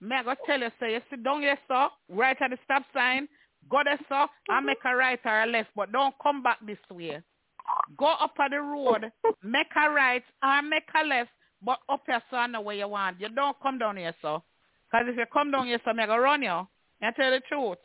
Me 0.01 0.15
I 0.15 0.23
got 0.23 0.37
tell 0.45 0.59
you, 0.59 0.69
say 0.79 0.93
you 0.93 1.01
sit 1.09 1.23
down 1.23 1.41
here, 1.41 1.57
sir, 1.67 1.87
right 2.09 2.37
at 2.41 2.51
the 2.51 2.57
stop 2.63 2.83
sign. 2.93 3.27
Go 3.69 3.79
there, 3.83 3.99
sir, 4.09 4.15
I 4.15 4.27
mm-hmm. 4.51 4.65
make 4.65 4.77
a 4.85 4.95
right 4.95 5.19
or 5.25 5.43
a 5.43 5.45
left, 5.45 5.69
but 5.75 5.91
don't 5.91 6.15
come 6.21 6.41
back 6.41 6.59
this 6.65 6.77
way. 6.89 7.21
Go 7.97 8.05
up 8.05 8.33
on 8.39 8.51
the 8.51 8.61
road, 8.61 9.11
make 9.43 9.67
a 9.75 9.89
right 9.89 10.23
or 10.43 10.61
make 10.61 10.83
a 10.95 11.05
left, 11.05 11.29
but 11.61 11.79
up 11.89 12.03
here, 12.05 12.21
so 12.29 12.37
I 12.37 12.47
know 12.47 12.61
where 12.61 12.75
you 12.75 12.87
want. 12.87 13.19
You 13.19 13.29
don't 13.29 13.57
come 13.61 13.77
down 13.77 13.97
here, 13.97 14.13
sir. 14.21 14.37
Because 14.89 15.07
if 15.09 15.17
you 15.17 15.25
come 15.33 15.51
down 15.51 15.67
here, 15.67 15.79
sir, 15.83 15.93
me 15.93 16.03
I 16.03 16.07
go 16.07 16.17
run 16.17 16.43
you. 16.43 16.67
I 17.01 17.11
tell 17.15 17.31
you 17.31 17.39
the 17.39 17.41
truth. 17.47 17.77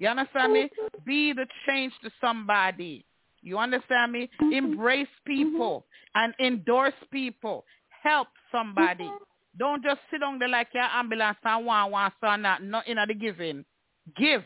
You 0.00 0.08
understand 0.08 0.54
me? 0.54 0.70
Be 1.04 1.34
the 1.34 1.46
change 1.66 1.92
to 2.02 2.10
somebody. 2.22 3.04
You 3.42 3.58
understand 3.58 4.12
me? 4.12 4.30
Mm-hmm. 4.40 4.52
Embrace 4.52 5.06
mm-hmm. 5.28 5.42
people 5.44 5.86
and 6.14 6.32
endorse 6.40 6.94
people. 7.12 7.66
Help 8.02 8.28
somebody. 8.50 9.04
Mm-hmm. 9.04 9.24
Don't 9.58 9.84
just 9.84 10.00
sit 10.10 10.22
on 10.22 10.38
there 10.38 10.48
like 10.48 10.68
your 10.72 10.84
ambulance 10.84 11.36
and 11.44 11.66
one 11.66 11.90
one 11.90 12.10
son 12.18 12.42
not 12.42 12.62
nothing 12.62 12.96
at 12.96 13.08
the 13.08 13.14
giving. 13.14 13.64
Give. 14.16 14.42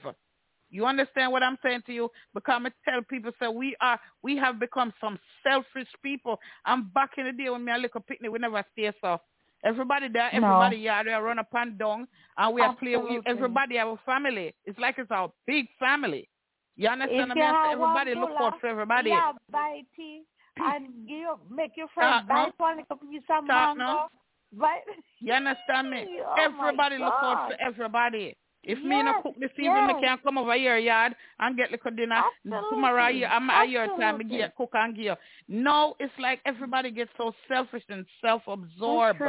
You 0.71 0.87
understand 0.87 1.31
what 1.31 1.45
I'm 1.45 1.59
saying 1.63 1.83
to 1.87 1.93
you? 1.93 2.11
Because 2.35 2.61
I 2.65 2.91
tell 2.91 3.03
people 3.09 3.31
say 3.41 3.47
we 3.47 3.77
are 3.81 4.01
we 4.25 4.37
have 4.39 4.59
become 4.59 4.93
some 5.01 5.21
selfish 5.45 5.89
people. 6.03 6.41
I'm 6.65 6.91
back 6.93 7.11
in 7.17 7.27
the 7.27 7.33
day 7.33 7.49
when 7.49 7.65
me 7.65 7.71
a 7.73 7.79
little 7.79 8.01
picnic 8.01 8.33
we 8.33 8.41
never 8.41 8.65
stay 8.73 8.91
so. 9.01 9.21
Everybody 9.65 10.09
there, 10.09 10.29
everybody 10.33 10.77
yeah, 10.77 11.03
they 11.03 11.11
run 11.11 11.39
up 11.39 11.49
and 11.55 11.79
down 11.79 12.07
and 12.37 12.55
we 12.55 12.61
are 12.61 12.75
playing 12.77 13.03
with 13.03 13.23
everybody 13.27 13.79
our 13.79 13.99
family. 14.05 14.55
It's 14.65 14.79
like 14.79 14.97
it's 14.99 15.11
our 15.11 15.33
big 15.47 15.67
family. 15.79 16.29
You 16.77 16.89
understand 16.89 17.31
If 17.31 17.37
me? 17.37 17.43
you 17.43 17.47
I 17.49 17.73
everybody 17.73 18.15
look 18.15 18.31
out 18.39 18.61
for 18.61 18.67
everybody. 18.67 19.11
Yeah, 19.11 19.33
buy 19.51 19.81
tea 19.97 20.23
and 20.57 20.87
give 21.09 21.39
make 21.51 21.73
your 21.77 21.89
friend 21.95 22.27
Talk 22.27 22.29
buy 22.29 22.35
now. 22.35 22.53
one 22.59 22.77
piece 23.11 23.23
of 23.31 23.47
Talk 23.47 23.47
mango. 23.47 23.79
now. 23.79 24.09
Buy 24.53 24.79
You 25.21 25.33
understand 25.33 25.91
me? 25.91 26.05
Oh, 26.27 26.35
everybody 26.39 26.99
look 26.99 27.15
out 27.23 27.49
for 27.51 27.57
everybody. 27.61 28.37
If 28.67 28.79
me 28.79 29.03
no 29.03 29.11
Yes, 29.13 29.21
cook 29.23 29.35
this 29.39 29.51
evening, 29.59 29.87
yes. 29.89 29.95
me 29.97 30.01
can 30.03 30.19
come 30.25 30.39
over 30.39 30.57
your 30.57 30.79
yard 30.79 31.15
and 31.39 31.57
get 31.57 31.71
little 31.71 31.91
dinner. 31.91 32.23
Absolutely. 32.47 32.71
Tomorrow 32.71 33.03
I'm 33.03 33.51
at 33.51 33.69
your 33.69 33.87
time 33.89 33.99
to 33.99 34.05
Absolutely. 34.25 34.39
get 34.39 34.57
cook 34.57 34.71
and 34.73 34.97
give. 34.97 35.17
No, 35.49 35.97
it's 36.01 36.13
like 36.19 36.41
everybody 36.47 36.91
gets 36.91 37.11
so 37.19 37.33
selfish 37.47 37.83
and 37.91 38.07
self-absorbed 38.23 39.21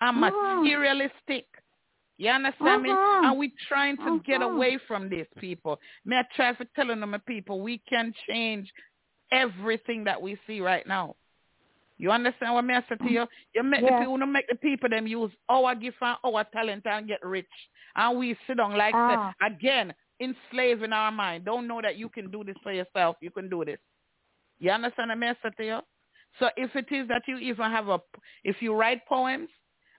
and 0.00 0.16
Mhm. 0.16 0.20
materialistic. 0.20 1.46
You 2.16 2.30
understand 2.30 2.82
me? 2.82 2.90
Mhm. 2.90 3.24
And 3.24 3.38
we 3.38 3.48
trying 3.68 3.96
to 3.98 4.20
get 4.20 4.40
Mhm. 4.40 4.54
away 4.54 4.76
from 4.78 5.08
these 5.08 5.26
people. 5.38 5.80
Me 6.04 6.16
I 6.16 6.22
try 6.34 6.52
for 6.54 6.64
telling 6.76 7.00
them, 7.00 7.18
people, 7.26 7.60
we 7.60 7.78
can 7.78 8.12
change 8.26 8.70
everything 9.30 10.04
that 10.04 10.20
we 10.20 10.36
see 10.46 10.60
right 10.60 10.86
now. 10.86 11.16
You 11.96 12.10
understand 12.10 12.54
what 12.54 12.64
I 12.64 12.82
say 12.88 12.96
to 12.96 13.10
you? 13.10 13.28
You 13.54 13.62
make 13.62 13.82
Yeah. 13.82 14.00
the 14.00 14.04
people, 14.06 14.26
make 14.26 14.46
the 14.48 14.56
people 14.56 14.88
them 14.88 15.06
use 15.06 15.32
our 15.48 15.74
gift 15.74 15.98
and 16.00 16.16
our 16.24 16.44
talent 16.44 16.86
and 16.86 17.06
get 17.06 17.22
rich. 17.22 17.50
And 17.94 18.18
we 18.18 18.34
sit 18.46 18.56
down 18.56 18.76
like 18.76 18.94
Ah. 18.94 19.08
that, 19.08 19.52
again, 19.52 19.94
enslaving 20.18 20.92
our 20.92 21.10
mind. 21.10 21.44
Don't 21.44 21.66
know 21.66 21.80
that 21.80 21.96
you 21.96 22.08
can 22.08 22.30
do 22.30 22.44
this 22.44 22.56
for 22.62 22.72
yourself. 22.72 23.16
You 23.20 23.30
can 23.30 23.48
do 23.48 23.64
this. 23.64 23.80
You 24.58 24.70
understand 24.70 25.10
what 25.10 25.22
I 25.22 25.34
say 25.42 25.50
to 25.56 25.64
you? 25.64 25.80
So 26.38 26.50
if 26.56 26.74
it 26.76 26.90
is 26.92 27.08
that 27.08 27.26
you 27.26 27.36
even 27.38 27.70
have 27.70 27.88
a, 27.88 28.00
if 28.44 28.62
you 28.62 28.74
write 28.74 29.04
poems, 29.06 29.50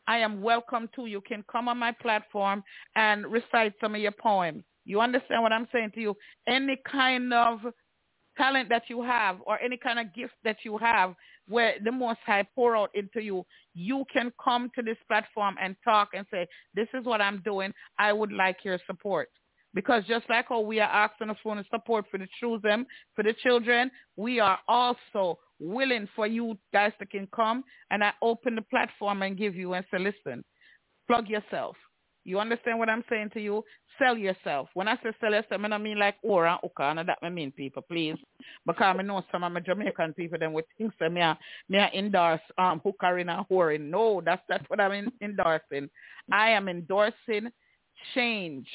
I 0.07 0.17
am 0.17 0.41
welcome 0.41 0.89
to. 0.95 1.05
You 1.05 1.21
can 1.21 1.43
come 1.51 1.67
on 1.67 1.77
my 1.77 1.91
platform 1.91 2.63
and 2.95 3.25
recite 3.27 3.73
some 3.81 3.95
of 3.95 4.01
your 4.01 4.11
poems. 4.11 4.63
You 4.85 4.99
understand 4.99 5.43
what 5.43 5.53
I'm 5.53 5.67
saying 5.71 5.91
to 5.95 6.01
you? 6.01 6.17
Any 6.47 6.77
kind 6.89 7.33
of 7.33 7.59
talent 8.37 8.69
that 8.69 8.83
you 8.87 9.01
have 9.03 9.37
or 9.45 9.59
any 9.59 9.77
kind 9.77 9.99
of 9.99 10.13
gift 10.13 10.33
that 10.43 10.57
you 10.63 10.77
have 10.77 11.15
where 11.47 11.75
the 11.83 11.91
Most 11.91 12.19
High 12.25 12.47
pour 12.55 12.77
out 12.77 12.89
into 12.93 13.21
you, 13.21 13.45
you 13.73 14.05
can 14.11 14.31
come 14.43 14.71
to 14.75 14.81
this 14.81 14.97
platform 15.07 15.55
and 15.61 15.75
talk 15.83 16.09
and 16.13 16.25
say, 16.31 16.47
this 16.73 16.87
is 16.93 17.05
what 17.05 17.21
I'm 17.21 17.41
doing. 17.43 17.73
I 17.99 18.13
would 18.13 18.31
like 18.31 18.57
your 18.63 18.79
support. 18.87 19.29
Because 19.73 20.03
just 20.05 20.29
like 20.29 20.47
how 20.49 20.59
we 20.59 20.79
are 20.79 20.89
asking 20.89 21.33
phone 21.43 21.63
support 21.71 22.05
for 22.11 22.17
the 22.17 22.27
children, 22.39 22.85
for 23.15 23.23
the 23.23 23.33
children, 23.41 23.89
we 24.17 24.39
are 24.39 24.59
also 24.67 25.39
willing 25.61 26.09
for 26.15 26.27
you 26.27 26.57
guys 26.73 26.91
to 26.99 27.05
can 27.05 27.27
come 27.33 27.63
and 27.91 28.03
I 28.03 28.11
open 28.21 28.55
the 28.55 28.63
platform 28.63 29.21
and 29.21 29.37
give 29.37 29.55
you 29.55 29.73
and 29.73 29.85
say, 29.91 29.99
listen, 29.99 30.43
plug 31.07 31.29
yourself. 31.29 31.75
You 32.23 32.39
understand 32.39 32.77
what 32.77 32.89
I'm 32.89 33.03
saying 33.09 33.31
to 33.33 33.41
you? 33.41 33.63
Sell 33.97 34.15
yourself. 34.15 34.69
When 34.75 34.87
I 34.87 34.95
say 34.97 35.11
sell 35.19 35.31
yourself, 35.31 35.61
I 35.63 35.67
don't 35.67 35.81
mean 35.81 35.97
like 35.97 36.17
Ora 36.21 36.59
Uka, 36.61 36.83
and 36.83 36.99
that 36.99 37.17
I 37.23 37.29
mean 37.29 37.51
people, 37.51 37.81
please. 37.81 38.15
Because 38.65 38.95
I 38.99 39.01
know 39.01 39.23
some 39.31 39.43
of 39.43 39.51
my 39.51 39.59
Jamaican 39.59 40.13
people 40.13 40.37
then 40.39 40.53
would 40.53 40.65
think 40.77 40.93
so 40.99 41.09
me, 41.09 41.21
I- 41.21 41.37
me 41.67 41.79
I 41.79 41.89
endorse 41.95 42.41
um 42.59 42.79
hookering 42.83 43.27
and 43.29 43.45
whoring. 43.49 43.89
No, 43.89 44.21
that's 44.23 44.43
that's 44.47 44.63
what 44.69 44.79
I'm 44.79 44.91
in, 44.91 45.11
endorsing. 45.21 45.89
I 46.31 46.49
am 46.51 46.67
endorsing 46.69 47.49
change. 48.13 48.67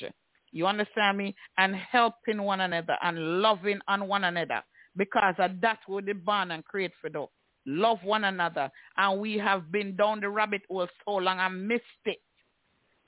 You 0.50 0.66
understand 0.66 1.18
me? 1.18 1.36
And 1.56 1.76
helping 1.76 2.42
one 2.42 2.60
another 2.62 2.96
and 3.02 3.40
loving 3.42 3.78
on 3.86 4.08
one 4.08 4.24
another. 4.24 4.62
Because 4.96 5.34
of 5.38 5.60
that 5.60 5.78
what 5.86 6.06
the 6.06 6.14
born 6.14 6.50
and 6.50 6.64
create 6.64 6.92
for 7.00 7.10
though. 7.10 7.30
Love 7.66 7.98
one 8.04 8.24
another. 8.24 8.70
And 8.96 9.20
we 9.20 9.36
have 9.38 9.72
been 9.72 9.96
down 9.96 10.20
the 10.20 10.28
rabbit 10.28 10.62
hole 10.68 10.88
so 11.04 11.12
long 11.16 11.38
and 11.40 11.66
missed 11.66 11.82
it. 12.04 12.18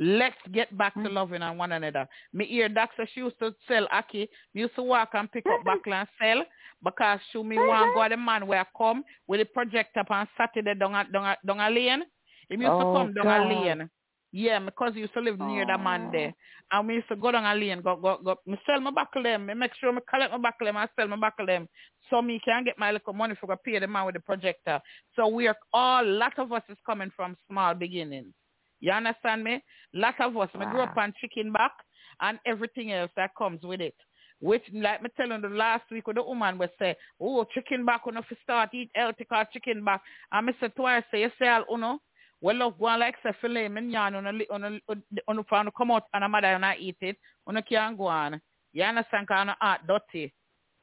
Let's 0.01 0.37
get 0.53 0.77
back 0.79 0.95
to 0.95 1.01
mm. 1.01 1.13
loving 1.13 1.43
on 1.43 1.59
one 1.59 1.73
another. 1.73 2.07
Me 2.33 2.47
hear 2.47 2.69
Dr. 2.69 3.09
She 3.13 3.21
used 3.21 3.39
to 3.41 3.53
sell 3.67 3.89
ackee. 3.93 4.29
Me 4.55 4.63
used 4.63 4.77
to 4.77 4.83
walk 4.83 5.11
and 5.15 5.31
pick 5.31 5.45
up 5.47 5.65
back 5.65 5.81
and 5.87 6.09
sell 6.21 6.45
because 6.85 7.19
she 7.33 7.43
me 7.43 7.57
want 7.57 7.95
go 7.95 8.09
the 8.09 8.17
man 8.17 8.47
where 8.47 8.61
I 8.61 8.67
come 8.77 9.03
with 9.27 9.41
the 9.41 9.47
projector 9.47 10.05
on 10.09 10.29
Saturday 10.37 10.75
down 10.75 10.95
a, 10.95 11.05
down 11.13 11.25
a, 11.25 11.37
down 11.45 11.61
a 11.61 11.69
lane. 11.69 12.03
He 12.49 12.55
used 12.55 12.67
to 12.67 12.71
Oh, 12.71 12.95
come 12.95 13.13
down 13.13 13.25
God. 13.25 13.47
a 13.47 13.49
lane. 13.49 13.91
Yeah, 14.31 14.59
because 14.59 14.93
he 14.95 15.01
used 15.01 15.15
to 15.15 15.21
live 15.21 15.39
near 15.39 15.65
that 15.67 15.83
man 15.83 16.11
there. 16.13 16.35
And 16.71 16.87
we 16.87 16.97
used 16.97 17.09
to 17.09 17.17
go 17.17 17.33
down 17.33 17.47
a 17.47 17.59
lane, 17.59 17.81
go, 17.81 17.97
go, 17.97 18.19
go. 18.23 18.37
Me 18.47 18.59
sell 18.67 18.79
my 18.81 18.91
buckle 18.91 19.23
them. 19.23 19.47
Me 19.47 19.55
make 19.55 19.75
sure 19.81 19.91
me 19.91 20.01
collect 20.09 20.31
my 20.33 20.39
buckle 20.39 20.67
them 20.67 20.77
and 20.77 20.91
sell 20.97 21.09
my 21.09 21.17
buckle 21.17 21.47
them. 21.47 21.67
So 22.11 22.21
me 22.21 22.39
can 22.45 22.65
get 22.65 22.79
my 22.79 22.93
little 22.93 23.15
money 23.15 23.35
for 23.41 23.57
pay 23.57 23.79
the 23.79 23.87
man 23.87 24.05
with 24.05 24.17
the 24.17 24.21
projector. 24.21 24.81
So 25.17 25.29
we 25.29 25.49
are 25.49 25.57
all, 25.73 26.05
lot 26.07 26.39
of 26.39 26.53
us 26.53 26.63
is 26.69 26.77
coming 26.85 27.11
from 27.17 27.37
small 27.51 27.73
beginnings. 27.73 28.35
You 28.81 28.93
understand 28.93 29.45
me? 29.45 29.65
Lot 29.95 30.21
of 30.21 30.37
us. 30.37 30.51
Me 30.59 30.67
grew 30.67 30.83
up 30.83 30.97
on 30.97 31.15
chicken 31.21 31.51
back 31.51 31.73
and 32.21 32.39
everything 32.47 32.93
else 32.93 33.11
that 33.17 33.31
comes 33.37 33.63
with 33.63 33.81
it. 33.81 33.95
Which, 34.41 34.63
like 34.73 35.03
me 35.03 35.09
telling 35.17 35.41
the 35.41 35.49
last 35.49 35.91
week, 35.91 36.07
with 36.07 36.17
the 36.17 36.23
woman 36.23 36.59
was 36.59 36.69
say, 36.79 36.97
oh, 37.21 37.45
chicken 37.53 37.85
back, 37.85 38.03
you 38.07 38.13
know, 38.13 38.21
if 38.21 38.27
you 38.31 38.37
start 38.43 38.73
eat 38.73 38.91
healthy 38.95 39.25
cause 39.25 39.47
chicken 39.53 39.85
back. 39.85 40.01
And 40.31 40.47
me 40.47 40.53
say 40.61 40.69
twice, 40.69 41.03
say, 41.11 41.23
you 41.23 41.31
sell, 41.39 41.65
you 41.69 41.79
know, 41.79 41.99
well, 42.41 42.57
love, 42.57 42.79
go 42.79 42.87
on 42.87 43.01
like 43.01 43.17
say 43.23 43.33
filet 43.41 43.69
mignon, 43.69 44.15
on 44.15 44.27
on 44.27 44.81
on 45.27 45.45
on 45.53 45.71
come 45.77 45.91
out 45.91 46.05
and 46.15 46.25
a 46.25 46.29
mother 46.29 46.47
and 46.47 46.65
I 46.65 46.77
eat 46.77 46.97
it, 47.01 47.17
on 47.47 47.57
a 47.57 47.63
can 47.63 47.97
go 47.97 48.07
on. 48.07 48.41
You 48.73 48.85
understand? 48.85 49.27
Cause 49.27 49.37
I'm 49.39 49.47
not 49.49 49.87
dirty. 49.87 50.33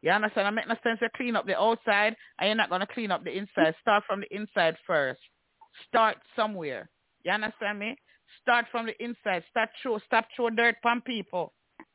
You 0.02 0.12
understand? 0.12 0.48
It 0.48 0.52
make 0.52 0.68
no 0.68 0.76
sense 0.84 1.00
to 1.00 1.10
clean 1.16 1.36
up 1.36 1.46
the 1.46 1.58
outside 1.58 2.16
and 2.40 2.48
you're 2.48 2.56
not 2.56 2.78
to 2.78 2.88
clean 2.94 3.12
up 3.12 3.24
the 3.24 3.36
inside. 3.36 3.74
Start 3.82 4.04
from 4.06 4.22
the 4.22 4.36
inside 4.36 4.76
first. 4.86 5.20
Start 5.88 6.18
somewhere. 6.36 6.90
You 7.24 7.32
understand 7.32 7.80
me? 7.80 7.96
Start 8.42 8.66
from 8.72 8.88
the 8.88 9.04
inside. 9.04 9.44
Start 9.50 9.70
throw, 9.82 9.98
stop 10.06 10.28
throw 10.36 10.50
dirt 10.50 10.76
on 10.86 11.02
people 11.02 11.54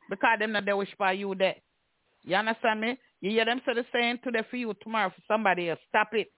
because 0.09 0.39
them 0.39 0.53
not 0.53 0.65
they 0.65 0.73
wish 0.73 0.89
for 0.97 1.13
you 1.13 1.35
there. 1.35 1.55
You 2.23 2.35
understand 2.35 2.81
me? 2.81 2.97
You 3.21 3.31
hear 3.31 3.45
them 3.45 3.61
say 3.65 3.73
the 3.75 3.85
same 3.93 4.19
today 4.23 4.43
for 4.49 4.57
you, 4.57 4.73
tomorrow 4.81 5.09
for 5.09 5.21
somebody 5.27 5.69
else. 5.69 5.79
Stop 5.87 6.09
it. 6.13 6.31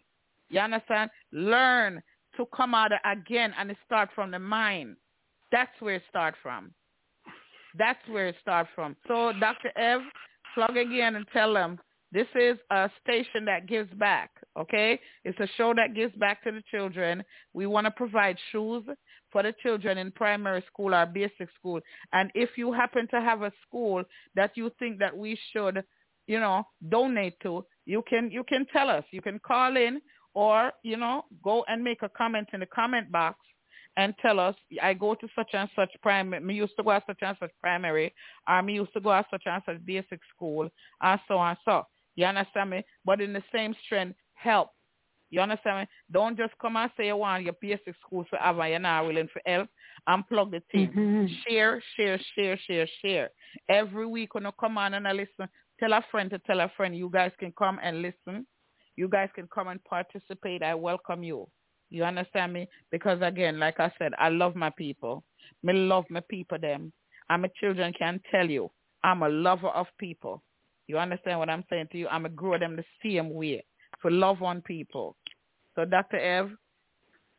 You 0.50 0.60
understand? 0.60 1.10
Learn 1.32 2.04
to 2.38 2.46
come 2.56 2.74
out 2.74 2.92
again 3.06 3.54
and 3.58 3.76
start 3.86 4.10
from 4.16 4.32
the 4.32 4.40
mind. 4.40 4.96
That's 5.52 5.72
where 5.80 5.96
it 5.96 6.04
start 6.10 6.36
from. 6.42 6.74
That's 7.78 8.00
where 8.08 8.28
it 8.28 8.36
start 8.42 8.68
from. 8.76 8.96
So 9.08 9.34
Dr. 9.40 9.72
Ev, 9.76 10.02
plug 10.54 10.78
again 10.78 11.16
and 11.16 11.26
tell 11.34 11.54
them 11.54 11.80
this 12.14 12.28
is 12.36 12.60
a 12.70 12.92
station 13.04 13.44
that 13.46 13.68
gives 13.68 13.92
back, 13.96 14.30
okay? 14.58 15.00
It's 15.24 15.40
a 15.40 15.48
show 15.58 15.74
that 15.74 15.96
gives 15.96 16.16
back 16.16 16.44
to 16.44 16.52
the 16.52 16.62
children. 16.70 17.24
We 17.54 17.66
want 17.66 17.86
to 17.86 17.92
provide 17.92 18.38
shoes 18.52 18.84
for 19.32 19.42
the 19.42 19.54
children 19.64 19.98
in 19.98 20.12
primary 20.12 20.64
school 20.68 20.94
or 20.94 21.08
basic 21.08 21.50
school. 21.58 21.82
And 22.14 22.30
if 22.36 22.52
you 22.56 22.72
happen 22.72 23.08
to 23.08 23.20
have 23.20 23.42
a 23.42 23.52
school 23.68 24.04
that 24.36 24.52
you 24.56 24.72
think 24.78 25.00
that 25.00 25.18
we 25.18 25.40
should, 25.52 25.84
you 26.28 26.40
know, 26.40 26.64
donate 26.88 27.40
to, 27.42 27.66
you 27.86 28.04
can 28.08 28.30
you 28.30 28.44
can 28.44 28.68
tell 28.72 28.90
us. 28.90 29.04
You 29.10 29.22
can 29.22 29.40
call 29.40 29.76
in 29.76 30.00
or, 30.34 30.72
you 30.84 30.98
know, 30.98 31.26
go 31.44 31.64
and 31.68 31.84
make 31.84 32.02
a 32.02 32.10
comment 32.10 32.50
in 32.54 32.60
the 32.62 32.66
comment 32.66 33.12
box 33.12 33.38
and 33.98 34.16
tell 34.22 34.40
us, 34.40 34.56
I 34.82 34.94
go 34.94 35.14
to 35.14 35.28
such 35.36 35.50
and 35.54 35.70
such 35.76 35.92
primary, 36.02 36.42
me 36.42 36.56
used 36.56 36.76
to 36.78 36.84
go 36.84 36.92
to 36.92 37.04
such 37.06 37.20
and 37.22 37.38
such 37.40 37.52
primary, 37.62 38.14
or 38.48 38.62
me 38.64 38.74
used 38.74 38.94
to 38.94 39.00
go 39.00 39.12
to 39.12 39.26
such 39.30 39.44
and 39.46 39.62
such 39.66 39.86
basic 39.86 40.20
school, 40.36 40.68
and 41.02 41.20
so 41.28 41.40
and 41.40 41.58
so. 41.64 41.84
You 42.16 42.26
understand 42.26 42.72
me? 42.72 42.84
But 43.06 43.22
in 43.22 43.34
the 43.34 43.44
same 43.54 43.76
strength, 43.86 44.18
help. 44.34 44.70
You 45.30 45.42
understand 45.42 45.82
me? 45.82 45.88
Don't 46.12 46.38
just 46.38 46.54
come 46.62 46.76
and 46.78 46.92
say 46.96 47.08
you 47.08 47.18
want 47.18 47.44
your 47.44 47.56
basic 47.60 47.96
school 48.06 48.24
forever. 48.30 48.68
You're 48.68 48.80
not 48.80 49.06
willing 49.06 49.30
for 49.34 49.42
help. 49.46 49.68
Unplug 50.08 50.52
the 50.52 50.62
thing. 50.72 50.92
Mhm. 50.94 51.30
Share, 51.48 51.82
share, 51.96 52.20
share, 52.36 52.58
share, 52.58 52.88
share. 53.02 53.30
Every 53.68 54.06
week 54.06 54.36
when 54.36 54.44
you 54.44 54.52
come 54.60 54.78
on 54.78 54.94
and 54.94 55.08
I 55.08 55.12
listen, 55.12 55.50
Tell 55.80 55.94
a 55.94 56.06
friend 56.12 56.30
to 56.30 56.40
tell 56.40 56.60
a 56.62 56.70
friend. 56.78 56.96
You 56.96 57.10
guys 57.10 57.32
can 57.40 57.52
come 57.58 57.80
and 57.82 58.02
listen. 58.02 58.46
You 58.96 59.08
guys 59.08 59.30
can 59.36 59.48
come 59.54 59.68
and 59.68 59.84
participate. 59.84 60.64
I 60.64 60.76
welcome 60.76 61.24
you. 61.24 61.48
You 61.90 62.04
understand 62.04 62.54
me? 62.54 62.68
Because 62.92 63.20
again, 63.22 63.60
like 63.60 63.80
I 63.80 63.92
said, 64.00 64.14
I 64.18 64.30
love 64.30 64.56
my 64.56 64.72
people. 64.72 65.24
Me 65.62 65.74
love 65.74 66.06
my 66.10 66.22
people 66.30 66.58
them. 66.60 66.92
And 67.30 67.44
my 67.44 67.50
children 67.60 67.94
can 67.98 68.20
tell 68.32 68.50
you, 68.50 68.70
I'm 69.04 69.24
a 69.24 69.30
lover 69.30 69.70
of 69.70 69.88
people. 69.98 70.44
You 70.88 70.98
understand 70.98 71.40
what 71.40 71.50
I'm 71.50 71.64
saying 71.70 71.90
to 71.92 71.98
you? 71.98 72.08
I'm 72.08 72.26
a 72.26 72.30
grow 72.30 72.58
them 72.58 72.76
the 72.76 72.84
same 73.04 73.34
way. 73.34 73.64
For 74.02 74.12
love 74.12 74.42
on 74.44 74.62
people. 74.62 75.16
So 75.76 75.86
Dr. 75.86 76.18
Ev, 76.18 76.52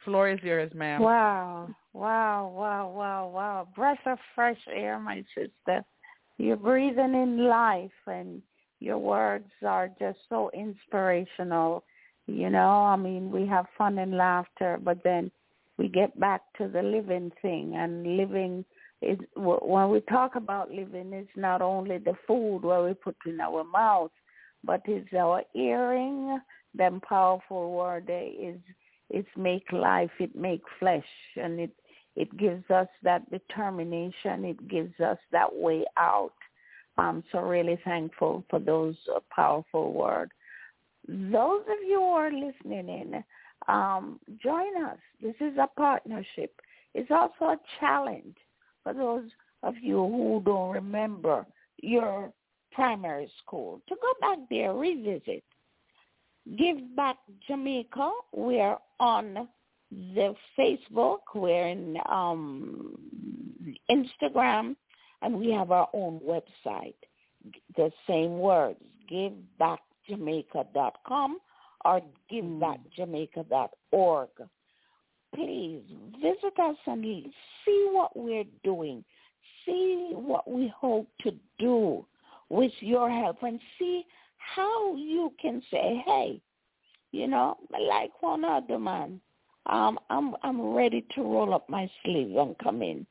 floor 0.05 0.31
is 0.31 0.41
yours, 0.43 0.73
ma'am. 0.75 1.03
Wow. 1.03 1.69
Wow, 1.93 2.53
wow, 2.55 2.93
wow, 2.95 3.29
wow. 3.29 3.69
Breath 3.75 3.99
of 4.07 4.19
fresh 4.35 4.59
air, 4.73 4.99
my 4.99 5.25
sister. 5.35 5.85
You're 6.39 6.57
breathing 6.57 7.15
in 7.15 7.47
life 7.47 7.91
and 8.07 8.43
your 8.85 8.99
words 8.99 9.51
are 9.67 9.89
just 9.99 10.19
so 10.29 10.51
inspirational. 10.53 11.85
You 12.27 12.51
know, 12.51 12.83
I 12.85 12.97
mean, 12.97 13.31
we 13.31 13.47
have 13.47 13.67
fun 13.77 13.99
and 13.99 14.17
laughter, 14.17 14.79
but 14.83 15.03
then 15.05 15.31
we 15.79 15.89
get 15.89 16.19
back 16.21 16.43
to 16.59 16.69
the 16.69 16.83
living 16.83 17.33
thing 17.43 17.75
and 17.77 18.17
living 18.17 18.65
is 19.03 19.19
when 19.37 19.91
we 19.91 20.01
talk 20.03 20.37
about 20.37 20.71
living 20.71 21.13
it's 21.13 21.29
not 21.37 21.61
only 21.61 21.99
the 21.99 22.15
food 22.27 22.61
where 22.63 22.85
we 22.85 22.95
put 22.95 23.17
in 23.27 23.41
our 23.41 23.65
mouth 23.65 24.13
but 24.63 24.81
it's 24.87 25.13
our 25.13 25.43
hearing 25.53 26.39
them 26.75 27.01
powerful 27.07 27.73
word 27.73 28.09
is 28.09 28.59
it's 29.11 29.29
make 29.37 29.71
life 29.73 30.11
it 30.21 30.35
make 30.35 30.63
flesh 30.79 31.05
and 31.37 31.61
it 31.61 31.71
it 32.17 32.35
gives 32.39 32.71
us 32.71 32.89
that 33.03 33.29
determination 33.31 34.45
it 34.45 34.69
gives 34.69 34.99
us 35.01 35.19
that 35.33 35.53
way 35.53 35.85
out 35.99 36.33
i'm 36.99 37.23
so 37.33 37.41
really 37.41 37.79
thankful 37.85 38.45
for 38.49 38.59
those 38.59 38.97
uh, 39.15 39.21
powerful 39.31 39.93
words. 39.93 40.33
Those 41.07 41.63
of 41.63 41.87
you 41.87 41.99
who 42.01 42.13
are 42.13 42.33
listening 42.33 42.89
in 42.89 43.25
um, 43.69 44.21
join 44.43 44.85
us. 44.85 44.99
This 45.23 45.35
is 45.41 45.57
a 45.59 45.69
partnership. 45.77 46.53
It's 46.95 47.11
also 47.11 47.53
a 47.53 47.61
challenge 47.81 48.37
for 48.83 48.95
those 48.95 49.31
of 49.63 49.75
you 49.83 49.97
who 49.97 50.43
don't 50.45 50.73
remember 50.73 51.47
your 51.83 52.33
primary 52.73 53.31
school 53.43 53.81
to 53.89 53.97
go 54.01 54.13
back 54.21 54.39
there 54.51 54.75
revisit. 54.75 55.45
Give 56.59 56.95
Back 56.95 57.17
Jamaica. 57.49 58.11
We're 58.33 58.77
on 59.01 59.49
the 59.91 60.35
Facebook. 60.59 61.21
We're 61.35 61.69
in 61.69 61.97
um, 62.07 62.95
Instagram, 63.91 64.77
and 65.25 65.37
we 65.39 65.51
have 65.51 65.73
our 65.73 65.89
own 65.95 66.21
website. 66.21 66.95
The 67.77 67.91
same 68.07 68.39
words, 68.39 68.79
givebackjamaica.com 69.11 71.39
or 71.85 72.01
givebackjamaica.org. 72.31 74.29
Please 75.35 75.83
visit 76.23 76.57
us 76.61 76.77
and 76.87 77.05
see 77.65 77.89
what 77.91 78.17
we're 78.17 78.45
doing. 78.63 79.05
See 79.67 80.11
what 80.13 80.49
we 80.49 80.73
hope 80.77 81.09
to 81.23 81.33
do 81.59 82.07
with 82.51 82.73
your 82.81 83.11
help 83.11 83.43
and 83.43 83.59
see 83.79 84.05
how 84.37 84.95
you 84.95 85.33
can 85.41 85.63
say, 85.71 86.05
hey, 86.07 86.39
you 87.13 87.27
know, 87.27 87.57
like 87.71 88.11
one 88.21 88.45
other 88.45 88.79
man, 88.79 89.23
um, 89.67 89.99
I'm 90.11 90.37
I'm 90.43 90.75
ready 90.75 91.07
to 91.15 91.23
roll 91.23 91.55
up 91.55 91.71
my 91.71 91.91
sleeves 92.05 92.37
and 92.37 92.55
come 92.59 92.83
in. 92.83 93.07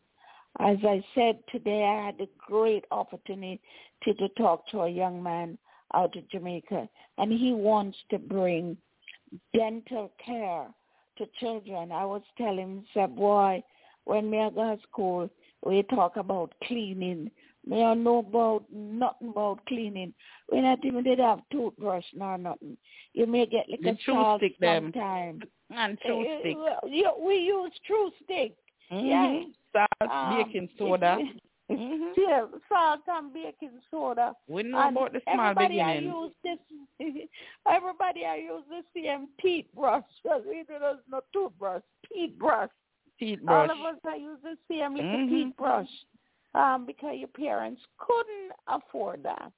As 0.59 0.77
I 0.83 1.03
said 1.15 1.39
today, 1.51 1.83
I 1.83 2.05
had 2.05 2.21
a 2.21 2.27
great 2.37 2.85
opportunity 2.91 3.59
to, 4.03 4.13
talk 4.37 4.67
to 4.67 4.81
a 4.81 4.89
young 4.89 5.21
man 5.21 5.57
out 5.93 6.15
of 6.15 6.29
Jamaica, 6.29 6.87
and 7.17 7.31
he 7.31 7.53
wants 7.53 7.97
to 8.11 8.19
bring 8.19 8.77
dental 9.55 10.11
care 10.23 10.67
to 11.17 11.25
children. 11.39 11.91
I 11.91 12.05
was 12.05 12.21
telling 12.37 12.59
him, 12.59 12.85
said, 12.93 13.15
boy, 13.15 13.63
when 14.05 14.29
me 14.29 14.37
go 14.53 14.75
to 14.75 14.81
school, 14.83 15.29
we 15.65 15.83
talk 15.83 16.17
about 16.17 16.53
cleaning 16.65 17.31
me 17.65 17.83
I 17.83 17.93
know 17.93 18.19
about 18.19 18.65
nothing 18.71 19.29
about 19.29 19.65
cleaning. 19.67 20.13
We 20.51 20.61
not 20.61 20.83
even 20.83 21.03
did 21.03 21.19
have 21.19 21.39
toothbrush 21.51 22.03
nor 22.13 22.37
nothing. 22.37 22.77
You 23.13 23.25
may 23.25 23.45
get 23.45 23.69
like 23.69 23.79
a 23.85 23.97
salt 24.05 24.41
stick 24.41 24.55
sometime. 24.61 25.39
Them. 25.39 25.49
And 25.71 25.99
true 26.01 26.27
uh, 26.27 26.39
stick. 26.39 26.57
We 27.25 27.35
use 27.37 27.71
true 27.87 28.11
stick. 28.23 28.55
Mm-hmm. 28.91 29.05
Yeah. 29.05 29.43
Um, 30.11 30.37
baking 30.37 30.69
soda. 30.77 31.17
mm-hmm. 31.71 32.03
Yeah, 32.17 32.45
salt 32.69 33.01
and 33.07 33.33
baking 33.33 33.79
soda. 33.89 34.33
We 34.47 34.63
know 34.63 34.79
and 34.79 34.97
about 34.97 35.13
the 35.13 35.21
small 35.31 35.51
everybody 35.51 35.75
beginning. 35.75 36.09
I 36.09 36.23
use 36.23 36.31
this. 36.43 37.27
everybody 37.69 38.25
I 38.25 38.35
use 38.37 38.63
the 38.69 38.81
same 38.95 39.27
teeth 39.41 39.65
brush. 39.75 40.03
We 40.25 40.63
do 40.67 40.73
no 41.09 41.21
toothbrush. 41.31 41.81
Teeth 42.11 42.37
brush. 42.37 42.69
Teeth 43.19 43.39
brush. 43.43 43.69
All 43.69 43.89
of 43.89 43.95
us 43.95 44.01
I 44.05 44.15
use 44.15 44.39
the 44.43 44.57
same 44.69 44.95
little 44.95 45.11
mm-hmm. 45.11 45.33
teeth 45.33 45.57
brush 45.57 45.89
um, 46.55 46.85
because 46.85 47.15
your 47.17 47.29
parents 47.29 47.81
couldn't 47.97 48.51
afford 48.67 49.23
that. 49.23 49.51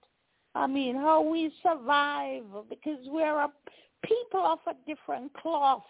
I 0.53 0.67
mean, 0.67 0.95
how 0.95 1.22
we 1.22 1.51
survive 1.61 2.43
because 2.69 2.99
we're 3.07 3.39
a 3.39 3.49
people 4.05 4.45
of 4.45 4.59
a 4.67 4.76
different 4.88 5.34
cloth. 5.34 5.84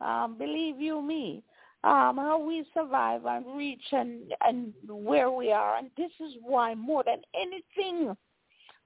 Um, 0.00 0.38
believe 0.38 0.80
you 0.80 1.02
me, 1.02 1.42
um, 1.84 2.16
how 2.16 2.42
we 2.44 2.64
survive 2.74 3.24
and 3.24 3.44
reach 3.56 3.84
and 3.92 4.34
and 4.46 4.72
where 4.88 5.30
we 5.30 5.52
are, 5.52 5.76
and 5.76 5.90
this 5.96 6.10
is 6.20 6.34
why 6.42 6.74
more 6.74 7.04
than 7.04 7.20
anything, 7.34 8.16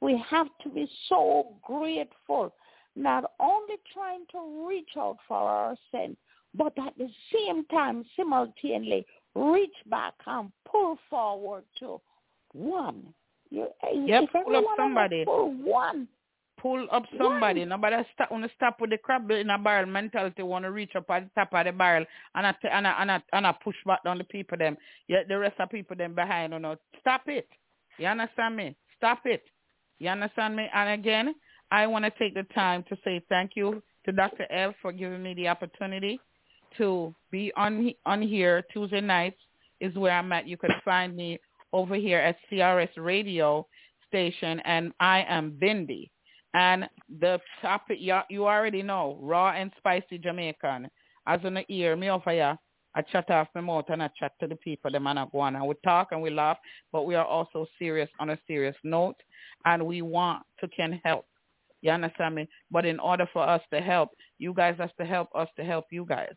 we 0.01 0.23
have 0.29 0.49
to 0.63 0.69
be 0.69 0.89
so 1.09 1.55
grateful. 1.63 2.55
Not 2.95 3.25
only 3.41 3.77
trying 3.95 4.25
to 4.33 4.67
reach 4.69 4.91
out 4.99 5.17
for 5.27 5.39
our 5.39 5.77
sin, 5.91 6.15
but 6.55 6.75
at 6.79 6.93
the 6.99 7.09
same 7.33 7.65
time, 7.67 8.05
simultaneously 8.15 9.07
reach 9.35 9.71
back 9.87 10.13
and 10.27 10.53
pull 10.71 10.99
forward 11.09 11.65
to 11.79 12.01
one. 12.53 13.15
You, 13.51 13.69
yep, 14.07 14.25
pull 14.33 14.57
up 14.57 14.65
somebody. 14.77 15.25
Pull 15.25 15.55
one. 15.55 16.09
Pull 16.63 16.87
up 16.93 17.03
somebody. 17.19 17.61
One. 17.61 17.71
Nobody 17.71 17.97
stop 18.15 18.31
want 18.31 18.45
to 18.45 18.51
stop 18.55 18.81
with 18.81 18.91
the 18.91 18.99
crab 18.99 19.29
in 19.33 19.51
a 19.51 19.59
barrel 19.59 19.87
mentality. 19.87 20.43
Want 20.43 20.65
to 20.65 20.71
reach 20.71 20.93
up 20.95 21.11
at 21.11 21.25
the 21.25 21.31
top 21.35 21.53
of 21.53 21.67
the 21.67 21.73
barrel 21.73 22.07
and 22.37 22.47
I 22.47 22.55
and 22.71 22.87
I, 22.87 23.03
and 23.03 23.11
I, 23.11 23.23
and 23.33 23.47
I 23.47 23.53
push 23.65 23.75
back 23.85 24.05
down 24.05 24.19
the 24.19 24.25
people 24.25 24.57
them. 24.57 24.77
Yet 25.09 25.27
the 25.29 25.39
rest 25.39 25.59
of 25.59 25.71
people 25.71 25.97
them 25.97 26.15
behind. 26.15 26.53
You 26.53 26.61
know, 26.61 26.77
stop 27.01 27.23
it. 27.27 27.49
You 27.99 28.07
understand 28.07 28.57
me? 28.57 28.77
Stop 28.97 29.23
it. 29.25 29.43
You 29.99 30.11
understand 30.11 30.55
me? 30.55 30.69
And 30.73 30.91
again, 31.01 31.35
I 31.73 31.87
want 31.89 32.05
to 32.05 32.13
take 32.13 32.35
the 32.35 32.45
time 32.55 32.85
to 32.89 32.97
say 33.05 33.21
thank 33.29 33.53
you 33.57 33.83
to 34.05 34.13
Dr. 34.13 34.47
L 34.53 34.73
for 34.81 34.93
giving 34.93 35.23
me 35.23 35.35
the 35.35 35.49
opportunity 35.49 36.21
to 36.79 37.15
be 37.31 37.53
on 37.57 37.93
on 38.07 38.23
here 38.23 38.65
Tuesday 38.73 39.01
nights 39.01 39.39
is 39.81 39.95
where 39.97 40.13
I'm 40.13 40.33
at. 40.33 40.47
You 40.47 40.57
can 40.57 40.71
find 40.85 41.17
me 41.17 41.41
over 41.73 41.97
here 41.97 42.19
at 42.19 42.37
CRS 42.51 42.91
Radio 42.97 43.67
Station, 44.09 44.61
and 44.65 44.93
I 45.01 45.25
am 45.29 45.57
Bindy. 45.59 46.11
And 46.55 46.89
the 47.21 47.41
topic 47.61 47.99
you, 48.01 48.19
you 48.29 48.47
already 48.47 48.83
know, 48.83 49.19
raw 49.21 49.53
and 49.53 49.73
spicy 49.79 50.19
Jamaican. 50.19 50.89
As 51.27 51.41
in 51.45 51.55
the 51.55 51.65
ear, 51.69 51.97
me 51.97 52.11
over 52.11 52.31
here, 52.31 52.59
I 52.95 53.03
chat 53.03 53.31
off 53.31 53.49
my 53.55 53.63
mouth 53.63 53.87
and 53.89 54.03
I 54.03 54.11
chat 54.19 54.33
to 54.41 54.47
the 54.47 54.57
people, 54.57 54.91
the 54.91 55.01
man 55.01 55.17
go 55.33 55.41
on. 55.41 55.57
And 55.57 55.67
we 55.67 55.75
talk 55.83 56.09
and 56.11 56.21
we 56.21 56.31
laugh, 56.31 56.59
but 56.93 57.07
we 57.07 57.15
are 57.15 57.25
also 57.25 57.67
serious 57.79 58.11
on 58.21 58.31
a 58.31 58.39
serious 58.47 58.77
note, 58.85 59.17
and 59.65 59.87
we 59.87 60.03
want 60.03 60.45
to 60.61 60.69
can 60.69 61.01
help. 61.05 61.27
You 61.81 61.91
understand 61.91 62.35
me? 62.35 62.49
But 62.71 62.85
in 62.85 63.01
order 63.01 63.27
for 63.33 63.49
us 63.49 63.63
to 63.73 63.81
help, 63.81 64.11
you 64.39 64.53
guys 64.55 64.77
have 64.79 64.95
to 64.97 65.05
help 65.05 65.29
us 65.35 65.49
to 65.57 65.65
help 65.65 65.87
you 65.91 66.05
guys. 66.05 66.35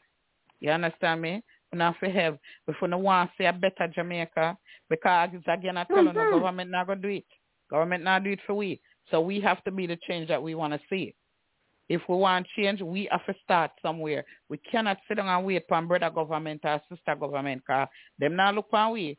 You 0.60 0.72
understand 0.72 1.22
me? 1.22 1.44
We 1.72 1.78
not 1.78 1.98
for 2.00 2.10
have. 2.10 2.38
If 2.68 2.76
we 2.82 2.88
don't 2.88 3.04
want 3.04 3.30
to 3.30 3.34
see 3.38 3.46
a 3.46 3.54
better 3.54 3.92
Jamaica, 3.94 4.58
because 4.90 5.30
again 5.48 5.78
I 5.78 5.84
tell 5.84 5.98
mm-hmm. 5.98 6.08
you, 6.08 6.14
the 6.14 6.40
government 6.40 6.72
not 6.72 6.88
going 6.88 7.02
to 7.02 7.08
do 7.08 7.14
it. 7.16 7.26
Government 7.70 8.04
not 8.04 8.24
do 8.24 8.32
it 8.32 8.40
for 8.48 8.54
we. 8.54 8.80
So 9.12 9.22
we 9.22 9.40
have 9.42 9.64
to 9.66 9.72
be 9.72 9.88
the 9.88 9.98
change 10.08 10.28
that 10.30 10.42
we 10.42 10.56
want 10.56 10.74
to 10.74 10.80
see. 10.90 11.14
If 11.88 12.02
we 12.10 12.16
want 12.16 12.48
change, 12.56 12.82
we 12.82 13.08
have 13.12 13.26
to 13.28 13.36
start 13.44 13.72
somewhere. 13.82 14.26
We 14.50 14.58
cannot 14.58 14.98
sit 15.08 15.18
down 15.18 15.28
and 15.28 15.46
wait 15.46 15.66
for 15.68 15.82
brother 15.84 16.10
government 16.10 16.62
or 16.64 16.82
sister 16.90 17.16
government 17.16 17.62
because 17.66 17.88
them 18.18 18.36
not 18.36 18.56
look 18.56 18.70
for 18.72 18.92
we. 18.92 19.18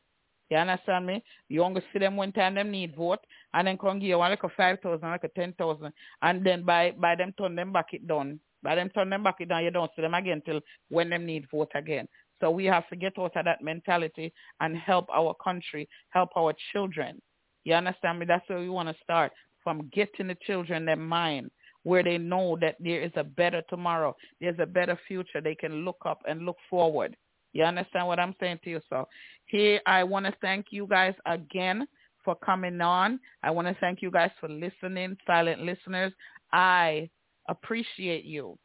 You 0.51 0.57
understand 0.59 1.07
me? 1.07 1.23
You 1.49 1.63
only 1.63 1.83
see 1.93 1.99
them 1.99 2.17
one 2.17 2.33
time 2.33 2.55
them 2.55 2.71
need 2.71 2.95
vote 2.97 3.19
and 3.55 3.67
then 3.67 3.79
come 3.79 3.99
give 3.99 4.19
one 4.19 4.31
like 4.31 4.43
a 4.45 4.49
five 4.57 4.79
thousand, 4.81 5.09
like 5.09 5.25
a 5.25 5.29
ten 5.29 5.53
thousand 5.55 5.93
and 6.23 6.45
then 6.45 6.65
by 6.65 6.93
by 6.93 7.17
them 7.17 7.35
turn 7.39 7.57
them 7.57 7.73
back 7.73 7.87
it 7.93 8.07
done. 8.07 8.39
By 8.63 8.77
them 8.77 8.91
turn 8.91 9.11
them 9.11 9.23
back 9.23 9.37
it 9.41 9.49
down, 9.49 9.65
you 9.65 9.71
don't 9.71 9.91
see 9.95 10.03
them 10.03 10.15
again 10.15 10.43
till 10.45 10.61
when 10.89 11.11
them 11.11 11.27
need 11.27 11.47
vote 11.51 11.71
again. 11.75 12.09
So 12.41 12.51
we 12.51 12.65
have 12.67 12.89
to 12.89 12.97
get 12.97 13.19
out 13.19 13.37
of 13.37 13.45
that 13.45 13.63
mentality 13.63 14.33
and 14.61 14.77
help 14.77 15.07
our 15.13 15.35
country, 15.43 15.89
help 16.11 16.31
our 16.37 16.53
children. 16.73 17.21
You 17.65 17.75
understand 17.75 18.21
me? 18.21 18.27
That's 18.27 18.49
where 18.49 18.61
we 18.61 18.69
want 18.69 18.89
to 18.89 18.95
start 19.03 19.33
from 19.67 19.91
getting 19.93 20.29
the 20.29 20.37
children 20.47 20.85
their 20.85 20.95
mind 20.95 21.51
where 21.83 22.05
they 22.05 22.19
know 22.19 22.57
that 22.61 22.77
there 22.79 23.03
is 23.03 23.11
a 23.17 23.25
better 23.25 23.63
tomorrow. 23.69 24.15
There's 24.41 24.61
a 24.61 24.67
better 24.67 24.97
future. 25.09 25.41
They 25.41 25.57
can 25.57 25.85
look 25.85 25.99
up 26.05 26.23
and 26.29 26.47
look 26.47 26.57
forward. 26.71 27.17
You 27.53 27.65
understand 27.65 28.07
what 28.07 28.21
I'm 28.21 28.37
saying 28.39 28.61
to 28.63 28.71
you? 28.71 28.81
So 28.89 29.09
here 29.47 29.81
I 29.85 30.05
want 30.05 30.25
to 30.27 30.35
thank 30.41 30.67
you 30.71 30.87
guys 30.87 31.15
again 31.27 31.89
for 32.25 32.37
coming 32.37 32.81
on. 32.81 33.19
I 33.43 33.51
want 33.51 33.67
to 33.67 33.77
thank 33.81 34.03
you 34.03 34.13
guys 34.13 34.31
for 34.39 34.49
listening, 34.49 35.17
silent 35.27 35.63
listeners. 35.63 36.13
I 36.53 37.11
appreciate 37.49 38.25
you. 38.25 38.57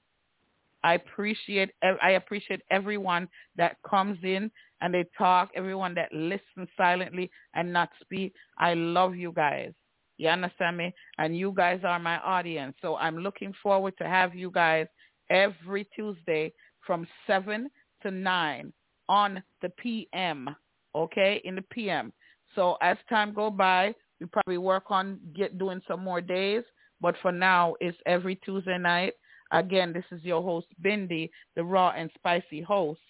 I 0.83 0.93
appreciate 0.93 1.71
I 1.81 2.11
appreciate 2.11 2.61
everyone 2.69 3.27
that 3.55 3.77
comes 3.89 4.19
in 4.21 4.51
and 4.81 4.93
they 4.93 5.05
talk, 5.17 5.49
everyone 5.55 5.95
that 5.95 6.13
listens 6.13 6.69
silently 6.77 7.31
and 7.55 7.73
not 7.73 7.89
speak. 8.01 8.33
I 8.59 8.75
love 8.75 9.15
you 9.15 9.31
guys. 9.35 9.73
You 10.17 10.29
understand 10.29 10.77
me? 10.77 10.93
And 11.17 11.37
you 11.37 11.53
guys 11.55 11.81
are 11.83 11.99
my 11.99 12.19
audience. 12.19 12.75
So 12.81 12.95
I'm 12.97 13.17
looking 13.17 13.53
forward 13.61 13.93
to 13.97 14.07
have 14.07 14.35
you 14.35 14.51
guys 14.51 14.87
every 15.29 15.87
Tuesday 15.95 16.53
from 16.85 17.07
7 17.27 17.69
to 18.03 18.11
9 18.11 18.73
on 19.09 19.43
the 19.61 19.69
PM, 19.69 20.55
okay, 20.95 21.41
in 21.43 21.55
the 21.55 21.61
PM. 21.63 22.13
So 22.55 22.77
as 22.81 22.97
time 23.09 23.33
go 23.33 23.49
by, 23.49 23.93
we 24.19 24.27
probably 24.27 24.57
work 24.57 24.85
on 24.89 25.19
get 25.35 25.57
doing 25.57 25.81
some 25.87 26.03
more 26.03 26.21
days. 26.21 26.63
But 27.01 27.15
for 27.21 27.31
now, 27.31 27.75
it's 27.79 27.97
every 28.05 28.35
Tuesday 28.35 28.77
night. 28.77 29.13
Again, 29.51 29.91
this 29.91 30.05
is 30.11 30.23
your 30.23 30.41
host, 30.41 30.67
Bindy, 30.81 31.31
the 31.55 31.63
raw 31.63 31.93
and 31.97 32.09
spicy 32.15 32.61
host. 32.61 33.01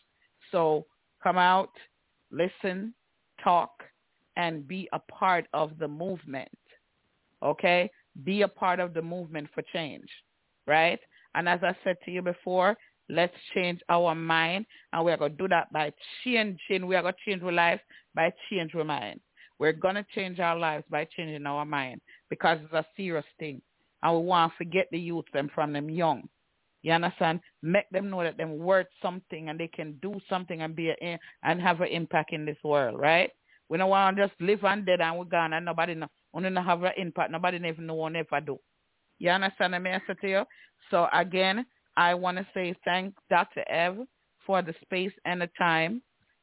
So 0.52 0.86
come 1.22 1.38
out, 1.38 1.72
listen, 2.32 2.94
talk, 3.44 3.72
and 4.38 4.68
be 4.68 4.88
a 4.94 4.99
part 4.99 5.48
of 5.53 5.78
the 5.78 5.88
movement. 5.88 6.49
Okay? 7.44 7.90
Be 8.24 8.42
a 8.42 8.48
part 8.48 8.80
of 8.80 8.94
the 8.94 9.02
movement 9.02 9.48
for 9.54 9.64
change, 9.74 10.10
right? 10.68 11.00
And 11.36 11.48
as 11.48 11.60
I 11.64 11.76
said 11.84 11.98
to 12.06 12.12
you 12.12 12.22
before, 12.22 12.78
let's 13.10 13.36
change 13.54 13.80
our 13.90 14.16
mind. 14.16 14.66
And 14.94 15.06
we're 15.06 15.18
going 15.18 15.32
to 15.32 15.38
do 15.38 15.48
that 15.50 15.72
by 15.72 15.94
changing. 16.24 16.88
We 16.88 16.96
are 16.96 17.02
going 17.02 17.14
to 17.14 17.32
change 17.32 17.44
our 17.44 17.52
lives 17.52 17.82
by 18.14 18.34
changing 18.50 18.80
our 18.80 18.86
mind. 18.86 19.20
We're 19.60 19.74
going 19.74 19.96
to 19.96 20.06
change 20.16 20.40
our 20.40 20.58
lives 20.58 20.86
by 20.90 21.08
changing 21.16 21.46
our 21.46 21.66
mind 21.66 22.02
because 22.30 22.58
it's 22.64 22.74
a 22.74 22.86
serious 22.98 23.26
thing. 23.40 23.62
And 24.04 24.18
we 24.18 24.26
want 24.26 24.52
to 24.52 24.58
forget 24.58 24.88
the 24.92 25.00
youth 25.00 25.26
them 25.34 25.52
from 25.54 25.72
them 25.74 25.90
young. 25.90 26.28
You 26.82 26.94
understand? 26.94 27.42
Make 27.62 27.88
them 27.92 28.10
know 28.10 28.24
that 28.24 28.38
them 28.38 28.58
worth 28.58 28.88
something 29.02 29.50
and 29.50 29.60
they 29.60 29.68
can 29.68 30.00
do 30.02 30.20
something 30.28 30.62
and 30.64 30.76
be 30.76 30.90
a, 30.90 31.20
and 31.44 31.62
have 31.62 31.82
an 31.82 31.90
impact 31.90 32.34
in 32.34 32.46
this 32.46 32.58
world, 32.64 33.00
right? 33.00 33.30
We 33.70 33.78
don't 33.78 33.90
want 33.90 34.18
to 34.18 34.28
just 34.28 34.42
live 34.42 34.64
and 34.64 34.86
dead 34.86 35.00
and 35.00 35.18
we're 35.20 35.26
gone 35.26 35.54
and 35.54 35.66
nobody 35.66 35.94
know. 35.94 36.08
We 36.34 36.44
don't 36.44 36.56
have 36.56 36.84
an 36.84 36.94
impact. 36.98 37.32
Nobody 37.32 37.58
even 37.58 37.88
know 37.88 37.95
what 37.95 38.14
never 38.14 38.40
do. 38.40 38.60
You 39.20 39.30
understand 39.30 39.74
what 39.74 39.88
I 39.88 40.02
to 40.22 40.28
you? 40.28 40.44
So 40.90 41.08
again, 41.14 41.66
I 41.98 42.14
want 42.14 42.38
to 42.38 42.48
say 42.53 42.76
thank 42.86 43.14
Dr. 43.30 43.64
Ev 43.70 43.99
for 44.45 44.62
the 44.62 44.74
space 44.82 45.12
and 45.26 45.41
the 45.41 45.49
time. 45.58 46.02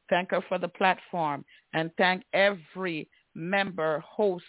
Thank 0.09 0.31
her 0.31 0.41
for 0.47 0.57
the 0.57 0.67
platform 0.67 1.45
and 1.73 1.91
thank 1.97 2.23
every 2.33 3.09
member, 3.35 3.99
host, 3.99 4.45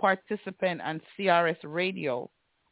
participant 0.00 0.80
on 0.82 1.00
CRS 1.18 1.56
Radio 1.64 2.30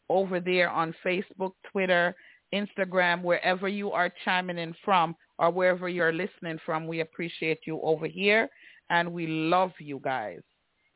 over 0.09 0.38
there 0.40 0.70
on 0.70 0.94
Facebook, 1.05 1.52
Twitter, 1.70 2.14
Instagram, 2.55 3.22
wherever 3.22 3.68
you 3.68 3.90
are 3.93 4.12
chiming 4.24 4.59
in 4.59 4.74
from 4.84 5.16
or 5.38 5.51
wherever 5.51 5.88
you're 5.88 6.12
listening 6.12 6.59
from. 6.64 6.86
We 6.86 7.01
appreciate 7.01 7.60
you 7.66 7.80
over 7.82 8.06
here 8.06 8.48
and 8.90 9.12
we 9.12 9.26
love 9.26 9.72
you 9.80 10.01
guys. 10.02 10.40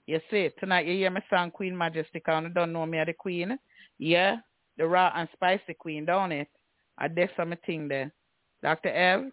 You 0.06 0.20
see, 0.30 0.50
tonight 0.58 0.86
you 0.86 0.94
hear 0.94 1.10
me 1.10 1.20
song 1.30 1.50
Queen 1.50 1.76
Majesty, 1.76 2.22
and 2.26 2.46
you 2.46 2.52
don't 2.52 2.72
know 2.72 2.86
me 2.86 2.98
as 2.98 3.06
the 3.06 3.12
queen. 3.12 3.58
Yeah, 3.98 4.36
the 4.76 4.86
raw 4.86 5.12
and 5.14 5.28
spicy 5.32 5.74
queen, 5.74 6.04
don't 6.04 6.32
it? 6.32 6.48
I 6.98 7.08
did 7.08 7.30
something 7.36 7.88
there. 7.88 8.12
Dr. 8.62 8.88
Ev? 8.88 9.30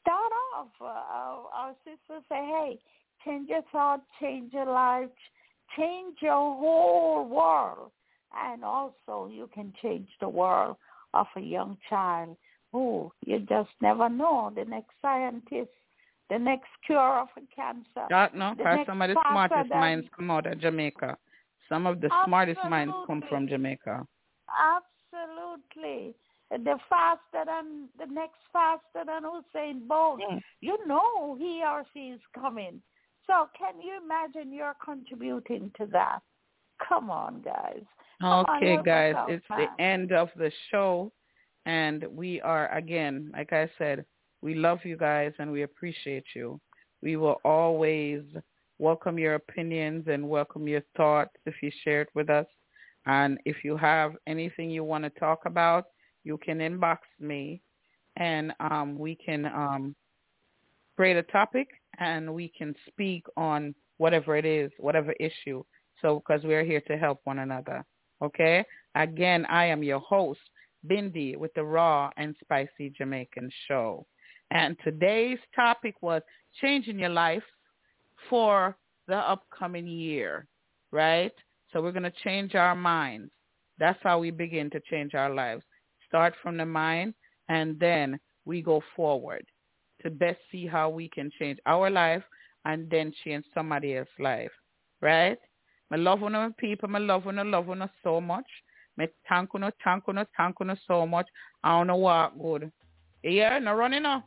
Start 0.00 0.32
off. 0.56 0.68
Uh, 0.80 0.84
our 0.84 1.74
sisters 1.84 2.24
say, 2.28 2.44
hey, 2.44 2.78
change 3.24 3.48
your 3.48 3.62
thought, 3.70 4.02
change 4.20 4.52
your 4.52 4.66
life, 4.66 5.10
change 5.76 6.16
your 6.20 6.32
whole 6.34 7.28
world. 7.28 7.92
And 8.36 8.64
also 8.64 9.30
you 9.32 9.48
can 9.54 9.72
change 9.80 10.08
the 10.20 10.28
world 10.28 10.76
of 11.14 11.26
a 11.36 11.40
young 11.40 11.78
child 11.88 12.36
who 12.72 13.10
you 13.24 13.40
just 13.40 13.70
never 13.80 14.08
know, 14.08 14.52
the 14.54 14.64
next 14.64 14.92
scientist, 15.00 15.70
the 16.30 16.38
next 16.38 16.68
cure 16.86 17.18
of 17.20 17.28
a 17.36 17.54
cancer. 17.54 18.06
That, 18.10 18.34
no, 18.34 18.54
because 18.56 18.86
some 18.86 19.00
of 19.02 19.08
the 19.08 19.16
smartest 19.30 19.70
minds 19.70 20.06
come 20.14 20.30
out 20.30 20.46
of 20.46 20.60
Jamaica. 20.60 21.16
Some 21.68 21.86
of 21.86 22.00
the 22.00 22.10
smartest 22.24 22.60
minds 22.68 22.94
come 23.06 23.22
from 23.28 23.48
Jamaica. 23.48 24.06
Absolutely. 24.48 26.14
The 26.50 26.78
faster 26.88 27.44
than 27.44 27.88
the 27.98 28.06
next 28.12 28.38
faster 28.52 29.04
than 29.04 29.22
Usain 29.22 29.86
Bolt. 29.86 30.20
Mm. 30.20 30.40
You 30.60 30.78
know 30.86 31.36
he 31.38 31.62
or 31.62 31.84
she 31.92 32.08
is 32.08 32.20
coming. 32.34 32.80
So 33.26 33.48
can 33.58 33.80
you 33.82 33.98
imagine 34.02 34.54
you're 34.54 34.76
contributing 34.82 35.70
to 35.76 35.86
that? 35.92 36.20
Come 36.86 37.10
on, 37.10 37.42
guys. 37.42 37.82
Come 38.20 38.46
okay, 38.48 38.78
on, 38.78 38.84
guys, 38.84 39.14
it's 39.28 39.44
man. 39.50 39.68
the 39.76 39.82
end 39.82 40.12
of 40.12 40.30
the 40.36 40.50
show, 40.70 41.12
and 41.68 42.06
we 42.10 42.40
are 42.40 42.74
again, 42.74 43.30
like 43.34 43.52
I 43.52 43.68
said, 43.76 44.06
we 44.40 44.54
love 44.54 44.78
you 44.84 44.96
guys 44.96 45.32
and 45.38 45.52
we 45.52 45.62
appreciate 45.62 46.24
you. 46.34 46.58
We 47.02 47.16
will 47.16 47.36
always 47.44 48.22
welcome 48.78 49.18
your 49.18 49.34
opinions 49.34 50.06
and 50.08 50.26
welcome 50.26 50.66
your 50.66 50.80
thoughts 50.96 51.34
if 51.44 51.54
you 51.62 51.70
share 51.84 52.00
it 52.00 52.08
with 52.14 52.30
us. 52.30 52.46
And 53.04 53.38
if 53.44 53.64
you 53.64 53.76
have 53.76 54.12
anything 54.26 54.70
you 54.70 54.82
want 54.82 55.04
to 55.04 55.10
talk 55.10 55.40
about, 55.44 55.84
you 56.24 56.38
can 56.38 56.58
inbox 56.58 56.98
me 57.20 57.60
and 58.16 58.52
um, 58.60 58.98
we 58.98 59.14
can 59.14 59.44
um, 59.44 59.94
create 60.96 61.18
a 61.18 61.22
topic 61.24 61.68
and 61.98 62.32
we 62.32 62.50
can 62.56 62.74
speak 62.88 63.26
on 63.36 63.74
whatever 63.98 64.36
it 64.36 64.46
is, 64.46 64.70
whatever 64.78 65.12
issue. 65.20 65.62
So 66.00 66.22
because 66.26 66.44
we're 66.44 66.64
here 66.64 66.80
to 66.88 66.96
help 66.96 67.20
one 67.24 67.40
another. 67.40 67.84
Okay? 68.22 68.64
Again, 68.94 69.44
I 69.50 69.66
am 69.66 69.82
your 69.82 70.00
host, 70.00 70.40
Bindy, 70.86 71.36
with 71.36 71.52
the 71.54 71.64
Raw 71.64 72.10
and 72.16 72.34
Spicy 72.40 72.90
Jamaican 72.96 73.50
Show. 73.66 74.06
And 74.50 74.76
today's 74.82 75.38
topic 75.54 75.96
was 76.00 76.22
changing 76.60 76.98
your 76.98 77.10
life 77.10 77.42
for 78.30 78.76
the 79.06 79.16
upcoming 79.16 79.86
year, 79.86 80.46
right? 80.90 81.32
So 81.72 81.82
we're 81.82 81.92
going 81.92 82.02
to 82.04 82.12
change 82.24 82.54
our 82.54 82.74
minds. 82.74 83.30
That's 83.78 83.98
how 84.02 84.18
we 84.18 84.30
begin 84.30 84.70
to 84.70 84.80
change 84.90 85.14
our 85.14 85.32
lives. 85.34 85.62
Start 86.06 86.34
from 86.42 86.56
the 86.56 86.66
mind 86.66 87.14
and 87.48 87.78
then 87.78 88.18
we 88.44 88.62
go 88.62 88.82
forward. 88.96 89.44
to 90.02 90.10
best 90.10 90.38
see 90.50 90.66
how 90.66 90.88
we 90.88 91.08
can 91.08 91.30
change 91.38 91.58
our 91.66 91.90
life 91.90 92.22
and 92.64 92.88
then 92.90 93.12
change 93.24 93.44
somebody 93.52 93.96
else's 93.96 94.12
life. 94.18 94.52
Right? 95.00 95.38
My 95.90 95.96
love 95.96 96.22
of 96.22 96.56
people, 96.56 96.88
my 96.88 96.98
love 96.98 97.24
one, 97.24 97.38
I 97.38 97.42
love 97.42 97.66
one 97.66 97.88
so 98.02 98.20
much. 98.20 98.46
Me 98.98 99.06
thank 99.28 99.50
you, 99.54 99.60
thank 99.84 100.04
you, 100.08 100.24
thank 100.36 100.56
you 100.60 100.74
so 100.88 101.06
much. 101.06 101.28
I 101.62 101.78
don't 101.78 101.86
know 101.86 101.96
what 101.96 102.36
good. 102.36 102.72
Yeah, 103.22 103.60
no 103.60 103.74
running 103.74 104.02
now. 104.02 104.24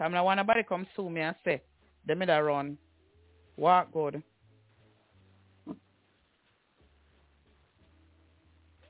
I'm 0.00 0.12
not 0.12 0.24
want 0.24 0.38
nobody 0.38 0.62
come 0.62 0.86
sue 0.96 1.10
me 1.10 1.20
and 1.20 1.36
say, 1.44 1.62
them 2.06 2.20
me 2.20 2.26
that 2.26 2.38
run. 2.38 2.78
Walk 3.58 3.92
good. 3.92 4.22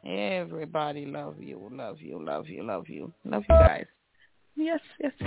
Everybody 0.06 1.06
love 1.06 1.42
you, 1.42 1.68
love 1.72 2.00
you, 2.00 2.24
love 2.24 2.48
you, 2.48 2.62
love 2.62 2.88
you. 2.88 3.12
Love 3.24 3.42
you 3.48 3.54
guys. 3.56 3.86
Yes, 4.54 4.80
yes, 5.00 5.12
yes. 5.20 5.26